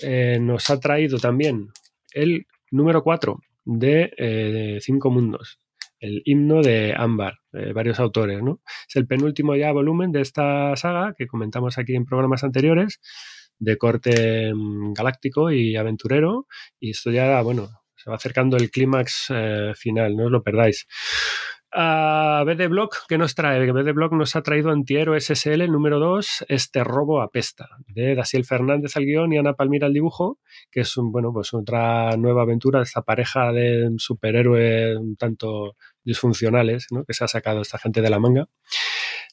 eh, 0.02 0.38
nos 0.40 0.70
ha 0.70 0.80
traído 0.80 1.20
también 1.20 1.68
el 2.14 2.48
número 2.72 3.04
4 3.04 3.40
de 3.66 4.80
Cinco 4.82 5.12
Mundos, 5.12 5.60
el 6.00 6.22
himno 6.26 6.62
de 6.62 6.94
Ámbar, 6.96 7.40
varios 7.74 8.00
autores, 8.00 8.42
¿no? 8.44 8.62
Es 8.88 8.96
el 8.96 9.08
penúltimo 9.08 9.56
ya 9.56 9.72
volumen 9.72 10.12
de 10.12 10.22
esta 10.22 10.76
saga 10.76 11.14
que 11.18 11.28
comentamos 11.28 11.78
aquí 11.78 11.96
en 11.96 12.06
programas 12.06 12.44
anteriores, 12.44 13.00
de 13.60 13.78
corte 13.78 14.54
mm, 14.54 14.94
galáctico 14.94 15.52
y 15.52 15.76
aventurero, 15.76 16.48
y 16.80 16.92
esto 16.92 17.12
ya, 17.12 17.42
bueno, 17.42 17.70
se 17.96 18.10
va 18.10 18.16
acercando 18.16 18.58
el 18.58 18.70
clímax 18.70 19.28
eh, 19.30 19.74
final, 19.76 20.16
no 20.16 20.26
os 20.26 20.32
lo 20.32 20.44
perdáis. 20.44 20.88
A 21.74 22.44
BD 22.46 22.70
Block, 22.70 22.96
¿qué 23.10 23.18
nos 23.18 23.36
trae? 23.36 23.60
BD 23.72 23.92
Block 23.92 24.14
nos 24.14 24.38
ha 24.38 24.42
traído 24.42 24.72
Antihéroe 24.72 25.20
SSL 25.20 25.70
número 25.70 26.00
2, 26.00 26.46
Este 26.48 26.82
robo 26.84 27.22
apesta, 27.22 27.68
de 27.88 28.16
Daciel 28.16 28.46
Fernández 28.46 28.96
al 28.96 29.04
guion 29.04 29.34
y 29.34 29.38
Ana 29.38 29.54
Palmira 29.54 29.88
al 29.88 29.94
dibujo, 29.94 30.40
que 30.72 30.82
es 30.82 30.94
bueno, 30.98 31.34
pues 31.34 31.54
otra 31.54 32.16
nueva 32.16 32.44
aventura 32.44 32.80
de 32.80 32.84
esta 32.84 33.02
pareja 33.02 33.52
de 33.52 33.90
superhéroes 33.98 34.98
un 34.98 35.18
tanto 35.18 35.76
disfuncionales 36.06 36.88
que 37.06 37.14
se 37.14 37.26
ha 37.26 37.28
sacado 37.28 37.62
esta 37.62 37.78
gente 37.78 38.02
de 38.02 38.10
la 38.10 38.20
manga. 38.20 38.48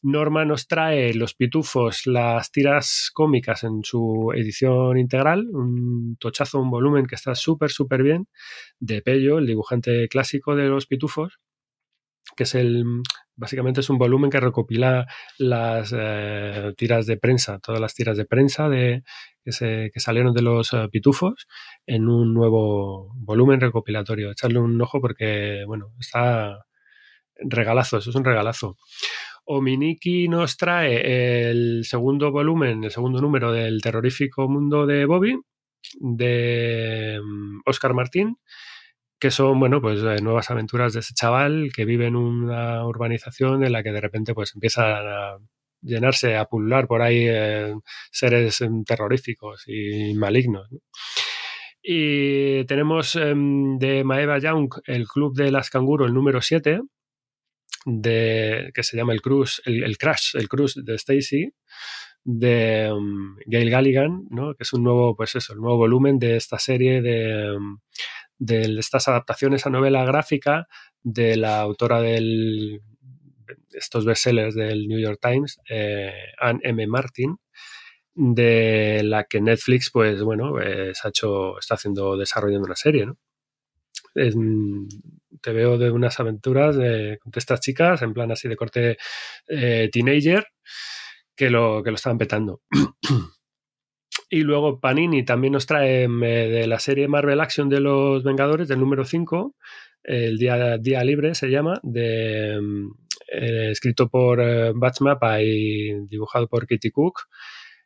Norma 0.02 0.44
nos 0.44 0.66
trae 0.66 1.14
Los 1.14 1.34
Pitufos, 1.34 2.06
las 2.06 2.50
tiras 2.50 3.10
cómicas 3.14 3.62
en 3.62 3.84
su 3.84 4.32
edición 4.34 4.98
integral, 4.98 5.46
un 5.52 6.16
tochazo, 6.18 6.60
un 6.60 6.70
volumen 6.70 7.06
que 7.06 7.14
está 7.14 7.36
súper, 7.36 7.70
súper 7.70 8.02
bien, 8.02 8.26
de 8.80 9.02
Pello, 9.02 9.38
el 9.38 9.46
dibujante 9.46 10.08
clásico 10.08 10.56
de 10.56 10.64
Los 10.64 10.86
Pitufos 10.86 11.38
que 12.36 12.44
es 12.44 12.54
el 12.54 12.84
básicamente 13.36 13.80
es 13.80 13.90
un 13.90 13.98
volumen 13.98 14.30
que 14.30 14.40
recopila 14.40 15.06
las 15.38 15.94
eh, 15.96 16.72
tiras 16.76 17.06
de 17.06 17.16
prensa, 17.16 17.58
todas 17.58 17.80
las 17.80 17.94
tiras 17.94 18.16
de 18.16 18.24
prensa 18.24 18.68
de, 18.68 19.02
que, 19.44 19.52
se, 19.52 19.90
salieron 19.96 20.34
de 20.34 20.42
los 20.42 20.72
eh, 20.72 20.88
pitufos 20.90 21.46
en 21.86 22.08
un 22.08 22.32
nuevo 22.32 23.12
volumen 23.16 23.60
recopilatorio. 23.60 24.30
Echarle 24.30 24.58
un 24.58 24.80
ojo 24.80 25.00
porque, 25.00 25.64
bueno, 25.66 25.92
está 25.98 26.64
regalazo, 27.36 27.98
eso 27.98 28.10
es 28.10 28.16
un 28.16 28.24
regalazo. 28.24 28.76
Ominiki 29.46 30.28
nos 30.28 30.56
trae 30.56 31.50
el 31.50 31.84
segundo 31.84 32.30
volumen, 32.30 32.84
el 32.84 32.90
segundo 32.90 33.20
número 33.20 33.52
del 33.52 33.82
terrorífico 33.82 34.48
mundo 34.48 34.86
de 34.86 35.04
Bobby, 35.04 35.38
de 36.00 37.20
Oscar 37.66 37.92
mm, 37.92 37.96
Martín 37.96 38.36
que 39.18 39.30
son, 39.30 39.58
bueno, 39.60 39.80
pues 39.80 40.00
eh, 40.02 40.22
nuevas 40.22 40.50
aventuras 40.50 40.92
de 40.92 41.00
ese 41.00 41.14
chaval 41.14 41.70
que 41.74 41.84
vive 41.84 42.06
en 42.06 42.16
una 42.16 42.86
urbanización 42.86 43.64
en 43.64 43.72
la 43.72 43.82
que 43.82 43.92
de 43.92 44.00
repente 44.00 44.34
pues 44.34 44.54
empiezan 44.54 45.06
a 45.06 45.38
llenarse, 45.84 46.36
a 46.36 46.46
pulular 46.46 46.86
por 46.86 47.02
ahí 47.02 47.26
eh, 47.28 47.74
seres 48.10 48.60
em, 48.62 48.84
terroríficos 48.84 49.64
y 49.66 50.14
malignos. 50.14 50.68
Y 51.82 52.64
tenemos 52.64 53.14
em, 53.16 53.78
de 53.78 54.04
Maeva 54.04 54.38
Young 54.38 54.70
el 54.86 55.06
Club 55.06 55.34
de 55.36 55.50
las 55.50 55.70
Canguro, 55.70 56.06
el 56.06 56.14
número 56.14 56.40
7, 56.40 56.80
de, 57.86 58.70
que 58.74 58.82
se 58.82 58.96
llama 58.96 59.12
el, 59.12 59.20
Cruise, 59.20 59.60
el, 59.66 59.98
Crash, 59.98 60.36
el 60.36 60.48
Cruise 60.48 60.80
de 60.82 60.94
Stacy, 60.94 61.52
de 62.24 62.90
um, 62.90 63.36
Gail 63.46 63.70
Galligan, 63.70 64.24
¿no? 64.30 64.54
que 64.54 64.62
es 64.62 64.72
un 64.72 64.82
nuevo, 64.82 65.14
pues 65.14 65.34
eso, 65.34 65.52
el 65.52 65.60
nuevo 65.60 65.76
volumen 65.76 66.18
de 66.18 66.36
esta 66.36 66.58
serie 66.58 67.02
de, 67.02 67.58
de 68.44 68.78
estas 68.78 69.08
adaptaciones 69.08 69.66
a 69.66 69.70
novela 69.70 70.04
gráfica 70.04 70.68
de 71.02 71.36
la 71.36 71.60
autora 71.60 72.00
de 72.00 72.80
estos 73.72 74.04
bestsellers 74.04 74.54
del 74.54 74.86
New 74.86 75.00
York 75.00 75.18
Times, 75.20 75.58
eh, 75.68 76.12
Anne 76.38 76.60
M. 76.62 76.86
Martin, 76.86 77.36
de 78.14 79.02
la 79.02 79.24
que 79.24 79.40
Netflix, 79.40 79.90
pues 79.90 80.22
bueno, 80.22 80.56
ha 80.58 81.08
hecho, 81.08 81.58
está 81.58 81.74
haciendo, 81.74 82.16
desarrollando 82.16 82.66
una 82.66 82.76
serie, 82.76 83.06
¿no? 83.06 83.18
te 84.14 85.52
veo 85.52 85.76
de 85.76 85.90
unas 85.90 86.20
aventuras 86.20 86.76
de, 86.76 87.18
estas 87.34 87.60
chicas, 87.60 88.00
en 88.02 88.14
plan 88.14 88.30
así 88.30 88.48
de 88.48 88.56
corte 88.56 88.96
eh, 89.48 89.90
teenager, 89.92 90.46
que 91.34 91.50
lo, 91.50 91.82
que 91.82 91.90
lo 91.90 91.96
estaban 91.96 92.18
petando. 92.18 92.62
Y 94.28 94.42
luego 94.42 94.80
Panini 94.80 95.24
también 95.24 95.52
nos 95.52 95.66
trae 95.66 96.08
mm, 96.08 96.24
eh, 96.24 96.48
de 96.48 96.66
la 96.66 96.78
serie 96.78 97.08
Marvel 97.08 97.40
Action 97.40 97.68
de 97.68 97.80
los 97.80 98.22
Vengadores, 98.24 98.68
del 98.68 98.80
número 98.80 99.04
5, 99.04 99.54
el 100.04 100.38
día, 100.38 101.04
Libre 101.04 101.34
se 101.34 101.48
llama, 101.48 101.80
de, 101.82 102.58
mm, 102.60 102.90
eh, 103.32 103.70
escrito 103.70 104.08
por 104.08 104.40
eh, 104.40 104.72
Batchmapa 104.74 105.40
y 105.42 106.06
dibujado 106.08 106.48
por 106.48 106.66
Kitty 106.66 106.90
Cook, 106.90 107.20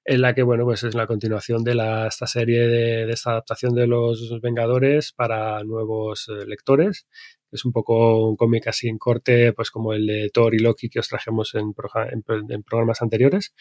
en 0.05 0.23
la 0.23 0.35
que, 0.35 0.43
bueno, 0.43 0.65
pues 0.65 0.82
es 0.85 0.94
la 0.94 1.06
continuación 1.06 1.62
de 1.65 1.74
la, 1.74 2.09
esta 2.09 2.27
serie 2.27 2.66
de, 2.66 3.10
esta 3.12 3.32
adaptación 3.32 3.74
de 3.74 3.86
los 3.86 4.40
Vengadores 4.40 5.12
para 5.12 5.62
nuevos 5.65 6.28
lectores. 6.47 7.06
Es 7.52 7.65
un 7.65 7.73
poco 7.73 8.28
un 8.28 8.36
cómic 8.36 8.66
así 8.69 8.89
en 8.89 8.98
corte, 8.98 9.52
pues 9.52 9.70
como 9.70 9.93
el 9.93 10.06
de 10.06 10.31
Thor 10.32 10.55
y 10.55 10.59
Loki 10.59 10.89
que 10.89 11.01
os 11.01 11.09
trajimos 11.09 11.55
en 11.55 11.73
programas 11.74 13.02
anteriores. 13.02 13.55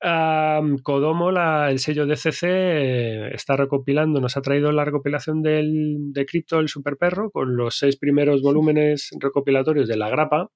Kodomo, 0.00 1.30
el 1.68 1.78
sello 1.78 2.06
DCC, 2.06 2.42
eh, 2.44 3.30
está 3.34 3.56
recopilando, 3.56 4.20
nos 4.20 4.36
ha 4.36 4.42
traído 4.42 4.70
la 4.72 4.84
recopilación 4.84 5.42
del, 5.42 6.12
de 6.12 6.26
Crypto, 6.26 6.60
el 6.60 6.68
super 6.68 6.96
perro, 6.96 7.30
con 7.30 7.56
los 7.56 7.76
seis 7.76 7.96
primeros 7.96 8.42
volúmenes 8.42 9.10
recopilatorios 9.18 9.88
de 9.88 9.96
la 9.96 10.08
grapa, 10.08 10.50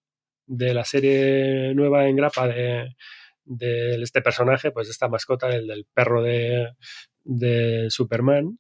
de 0.47 0.75
la 0.75 0.85
serie 0.85 1.75
nueva 1.75 2.09
en 2.09 2.17
grapa 2.17 2.47
de, 2.49 2.95
este 4.03 4.23
personaje, 4.23 4.71
pues 4.71 4.89
esta 4.89 5.09
mascota, 5.09 5.49
el 5.55 5.67
del 5.67 5.87
perro 5.93 6.23
de, 6.23 6.71
Superman 7.91 8.59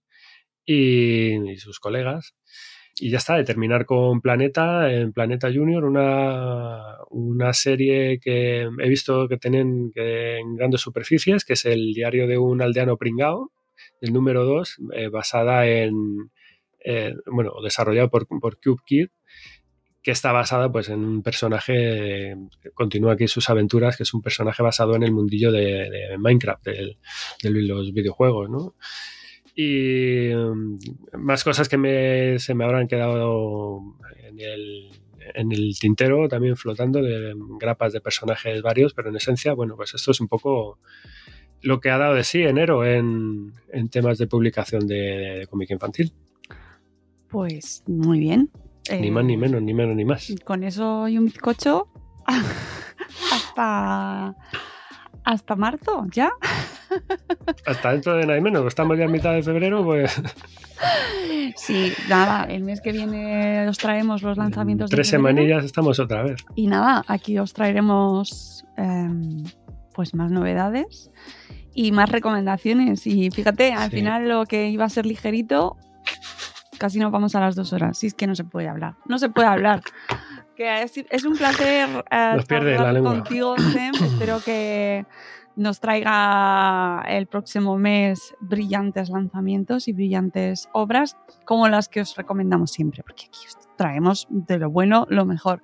y 0.64 1.56
sus 1.58 1.80
colegas 1.80 2.34
y 2.96 3.10
ya 3.10 3.18
está, 3.18 3.36
de 3.36 3.44
terminar 3.44 3.86
con 3.86 4.20
Planeta, 4.20 4.92
en 4.92 5.12
Planeta 5.12 5.48
Junior, 5.52 5.84
una, 5.84 6.96
una 7.10 7.52
serie 7.52 8.20
que 8.20 8.62
he 8.62 8.88
visto 8.88 9.28
que 9.28 9.38
tienen 9.38 9.92
en 9.94 10.56
grandes 10.56 10.80
superficies, 10.82 11.44
que 11.44 11.54
es 11.54 11.64
el 11.64 11.94
diario 11.94 12.26
de 12.26 12.38
un 12.38 12.60
aldeano 12.62 12.96
pringao, 12.96 13.50
el 14.00 14.12
número 14.12 14.44
2, 14.44 14.76
eh, 14.94 15.08
basada 15.08 15.66
en, 15.66 16.30
bueno, 17.26 17.54
desarrollado 17.62 18.10
por, 18.10 18.26
por 18.26 18.58
Cube 18.60 18.82
Kid, 18.84 19.08
que 20.02 20.10
está 20.10 20.32
basada 20.32 20.70
pues 20.70 20.88
en 20.88 21.04
un 21.04 21.22
personaje 21.22 22.36
que 22.60 22.70
continúa 22.74 23.12
aquí 23.12 23.28
sus 23.28 23.48
aventuras, 23.48 23.96
que 23.96 24.02
es 24.02 24.12
un 24.12 24.20
personaje 24.20 24.62
basado 24.62 24.96
en 24.96 25.04
el 25.04 25.12
mundillo 25.12 25.52
de, 25.52 26.16
Minecraft, 26.18 26.66
de 26.66 27.50
los 27.50 27.92
videojuegos, 27.92 28.50
¿no? 28.50 28.74
Y 29.54 30.30
mm, 30.34 30.78
más 31.18 31.44
cosas 31.44 31.68
que 31.68 32.36
se 32.38 32.54
me 32.54 32.64
habrán 32.64 32.88
quedado 32.88 33.80
en 35.34 35.52
el, 35.52 35.74
tintero, 35.78 36.28
también 36.28 36.56
flotando, 36.56 37.02
de 37.02 37.34
grapas 37.60 37.92
de 37.92 38.00
personajes 38.00 38.62
varios, 38.62 38.94
pero 38.94 39.10
en 39.10 39.16
esencia, 39.16 39.52
bueno, 39.54 39.76
pues 39.76 39.94
esto 39.94 40.10
es 40.10 40.20
un 40.20 40.28
poco 40.28 40.78
lo 41.60 41.80
que 41.80 41.90
ha 41.90 41.98
dado 41.98 42.14
de 42.14 42.24
sí 42.24 42.42
enero 42.42 42.84
en, 42.84 43.52
temas 43.90 44.18
de 44.18 44.26
publicación 44.26 44.86
de, 44.86 45.46
cómic 45.48 45.70
infantil. 45.70 46.12
Pues 47.28 47.84
muy 47.86 48.18
bien. 48.18 48.50
Ni 48.90 49.10
más 49.10 49.24
ni 49.24 49.36
menos, 49.36 49.62
ni 49.62 49.74
menos 49.74 49.94
ni 49.94 50.04
más. 50.04 50.34
Con 50.44 50.64
eso 50.64 51.06
y 51.08 51.16
un 51.16 51.26
bizcocho 51.26 51.88
hasta 53.32 54.34
hasta 55.24 55.56
marzo, 55.56 56.06
¿ya? 56.10 56.32
Hasta 57.66 57.92
dentro 57.92 58.16
de 58.16 58.26
nada 58.26 58.38
y 58.38 58.42
menos, 58.42 58.66
estamos 58.66 58.98
ya 58.98 59.04
a 59.04 59.08
mitad 59.08 59.32
de 59.34 59.42
febrero, 59.42 59.84
pues. 59.84 60.20
Sí, 61.56 61.92
nada, 62.08 62.44
el 62.44 62.64
mes 62.64 62.80
que 62.80 62.92
viene 62.92 63.68
os 63.68 63.78
traemos 63.78 64.22
los 64.22 64.36
lanzamientos. 64.36 64.90
Tres 64.90 65.08
semanillas 65.08 65.64
estamos 65.64 65.98
otra 65.98 66.22
vez. 66.22 66.44
Y 66.54 66.66
nada, 66.66 67.04
aquí 67.06 67.38
os 67.38 67.52
traeremos 67.52 68.64
em, 68.76 69.44
pues 69.92 70.14
más 70.14 70.30
novedades 70.30 71.10
y 71.74 71.92
más 71.92 72.08
recomendaciones. 72.10 73.06
Y 73.06 73.30
fíjate, 73.30 73.72
al 73.72 73.90
final 73.90 74.28
lo 74.28 74.46
que 74.46 74.68
iba 74.68 74.84
a 74.84 74.88
ser 74.88 75.06
ligerito, 75.06 75.76
casi 76.78 76.98
nos 76.98 77.12
vamos 77.12 77.34
a 77.34 77.40
las 77.40 77.54
dos 77.54 77.72
horas. 77.72 77.98
Si 77.98 78.06
es 78.06 78.14
que 78.14 78.26
no 78.26 78.34
se 78.34 78.44
puede 78.44 78.68
hablar. 78.68 78.94
No 79.06 79.18
se 79.18 79.28
puede 79.28 79.48
hablar. 79.48 79.82
Que 80.56 80.82
es, 80.82 81.24
un 81.24 81.36
placer 81.36 81.88
eh, 82.10 82.36
estar 82.38 83.02
contigo, 83.02 83.56
Sem. 83.58 83.94
Espero 83.94 84.40
que 84.44 85.06
nos 85.56 85.80
traiga 85.80 87.02
el 87.08 87.26
próximo 87.26 87.76
mes 87.78 88.34
brillantes 88.40 89.10
lanzamientos 89.10 89.88
y 89.88 89.92
brillantes 89.92 90.68
obras 90.72 91.16
como 91.44 91.68
las 91.68 91.88
que 91.88 92.00
os 92.00 92.16
recomendamos 92.16 92.70
siempre, 92.70 93.02
porque 93.02 93.26
aquí 93.26 93.40
traemos 93.76 94.26
de 94.30 94.58
lo 94.58 94.70
bueno 94.70 95.06
lo 95.10 95.24
mejor. 95.24 95.62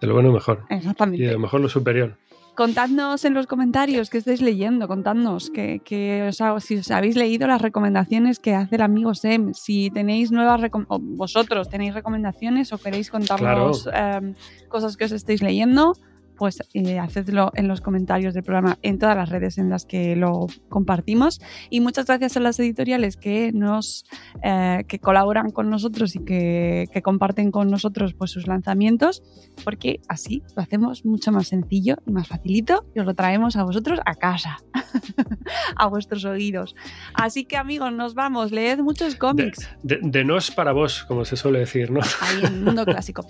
De 0.00 0.06
lo 0.06 0.14
bueno 0.14 0.28
lo 0.28 0.34
mejor. 0.34 0.64
Exactamente. 0.70 1.22
Y 1.24 1.26
de 1.26 1.32
lo 1.32 1.38
mejor 1.40 1.60
lo 1.60 1.68
superior. 1.68 2.16
Contadnos 2.54 3.24
en 3.24 3.34
los 3.34 3.46
comentarios 3.46 4.10
qué 4.10 4.18
estáis 4.18 4.42
leyendo, 4.42 4.88
contadnos 4.88 5.48
que, 5.50 5.80
que 5.84 6.24
os 6.28 6.40
ha- 6.40 6.58
si 6.58 6.78
os 6.78 6.90
habéis 6.90 7.14
leído 7.14 7.46
las 7.46 7.62
recomendaciones 7.62 8.40
que 8.40 8.52
hace 8.56 8.74
el 8.74 8.82
amigo 8.82 9.14
Sem, 9.14 9.54
si 9.54 9.90
tenéis 9.90 10.32
nuevas 10.32 10.60
o 10.88 10.98
vosotros 10.98 11.68
tenéis 11.68 11.94
recomendaciones 11.94 12.72
o 12.72 12.78
queréis 12.78 13.10
contarnos 13.12 13.88
em, 13.94 14.34
cosas 14.68 14.96
que 14.96 15.04
os 15.04 15.12
estéis 15.12 15.40
leyendo, 15.40 15.92
pues 16.38 16.62
eh, 16.72 16.98
hacedlo 16.98 17.50
en 17.54 17.68
los 17.68 17.80
comentarios 17.80 18.32
del 18.34 18.44
programa 18.44 18.78
en 18.82 18.98
todas 18.98 19.16
las 19.16 19.28
redes 19.28 19.58
en 19.58 19.68
las 19.68 19.84
que 19.84 20.16
lo 20.16 20.46
compartimos. 20.68 21.40
Y 21.68 21.80
muchas 21.80 22.06
gracias 22.06 22.36
a 22.36 22.40
las 22.40 22.58
editoriales 22.60 23.16
que 23.16 23.52
nos 23.52 24.04
eh, 24.42 24.84
que 24.88 24.98
colaboran 24.98 25.50
con 25.50 25.68
nosotros 25.68 26.14
y 26.16 26.20
que, 26.20 26.86
que 26.92 27.02
comparten 27.02 27.50
con 27.50 27.70
nosotros 27.70 28.14
pues, 28.14 28.30
sus 28.30 28.46
lanzamientos, 28.46 29.22
porque 29.64 30.00
así 30.08 30.42
lo 30.56 30.62
hacemos 30.62 31.04
mucho 31.04 31.32
más 31.32 31.48
sencillo 31.48 31.96
y 32.06 32.12
más 32.12 32.28
facilito 32.28 32.86
y 32.94 33.00
os 33.00 33.06
lo 33.06 33.14
traemos 33.14 33.56
a 33.56 33.64
vosotros 33.64 33.98
a 34.06 34.14
casa, 34.14 34.58
a 35.76 35.86
vuestros 35.86 36.24
oídos. 36.24 36.74
Así 37.14 37.44
que 37.44 37.56
amigos, 37.56 37.92
nos 37.92 38.14
vamos, 38.14 38.52
leed 38.52 38.78
muchos 38.78 39.16
cómics. 39.16 39.68
De, 39.82 39.98
de 40.02 40.24
nos 40.24 40.50
para 40.50 40.72
vos, 40.72 41.04
como 41.04 41.24
se 41.24 41.36
suele 41.36 41.58
decir, 41.58 41.90
¿no? 41.90 42.00
ahí 42.20 42.44
en 42.44 42.54
el 42.54 42.60
mundo 42.60 42.84
clásico. 42.86 43.26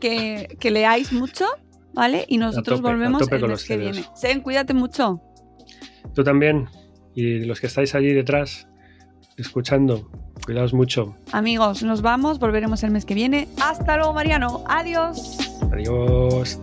Que, 0.00 0.56
que 0.60 0.70
leáis 0.70 1.12
mucho, 1.12 1.46
¿vale? 1.94 2.24
Y 2.28 2.38
nosotros 2.38 2.80
tope, 2.80 2.90
volvemos 2.90 3.30
el 3.30 3.48
mes 3.48 3.64
que 3.64 3.76
viene. 3.76 4.04
Sen, 4.14 4.40
cuídate 4.40 4.74
mucho. 4.74 5.20
Tú 6.14 6.24
también. 6.24 6.68
Y 7.14 7.44
los 7.44 7.60
que 7.60 7.66
estáis 7.66 7.94
allí 7.94 8.12
detrás, 8.12 8.66
escuchando, 9.36 10.10
cuidaos 10.44 10.72
mucho. 10.72 11.16
Amigos, 11.32 11.82
nos 11.82 12.02
vamos, 12.02 12.38
volveremos 12.38 12.82
el 12.82 12.90
mes 12.90 13.04
que 13.04 13.14
viene. 13.14 13.48
Hasta 13.60 13.96
luego, 13.96 14.14
Mariano. 14.14 14.64
Adiós. 14.66 15.38
Adiós. 15.70 16.58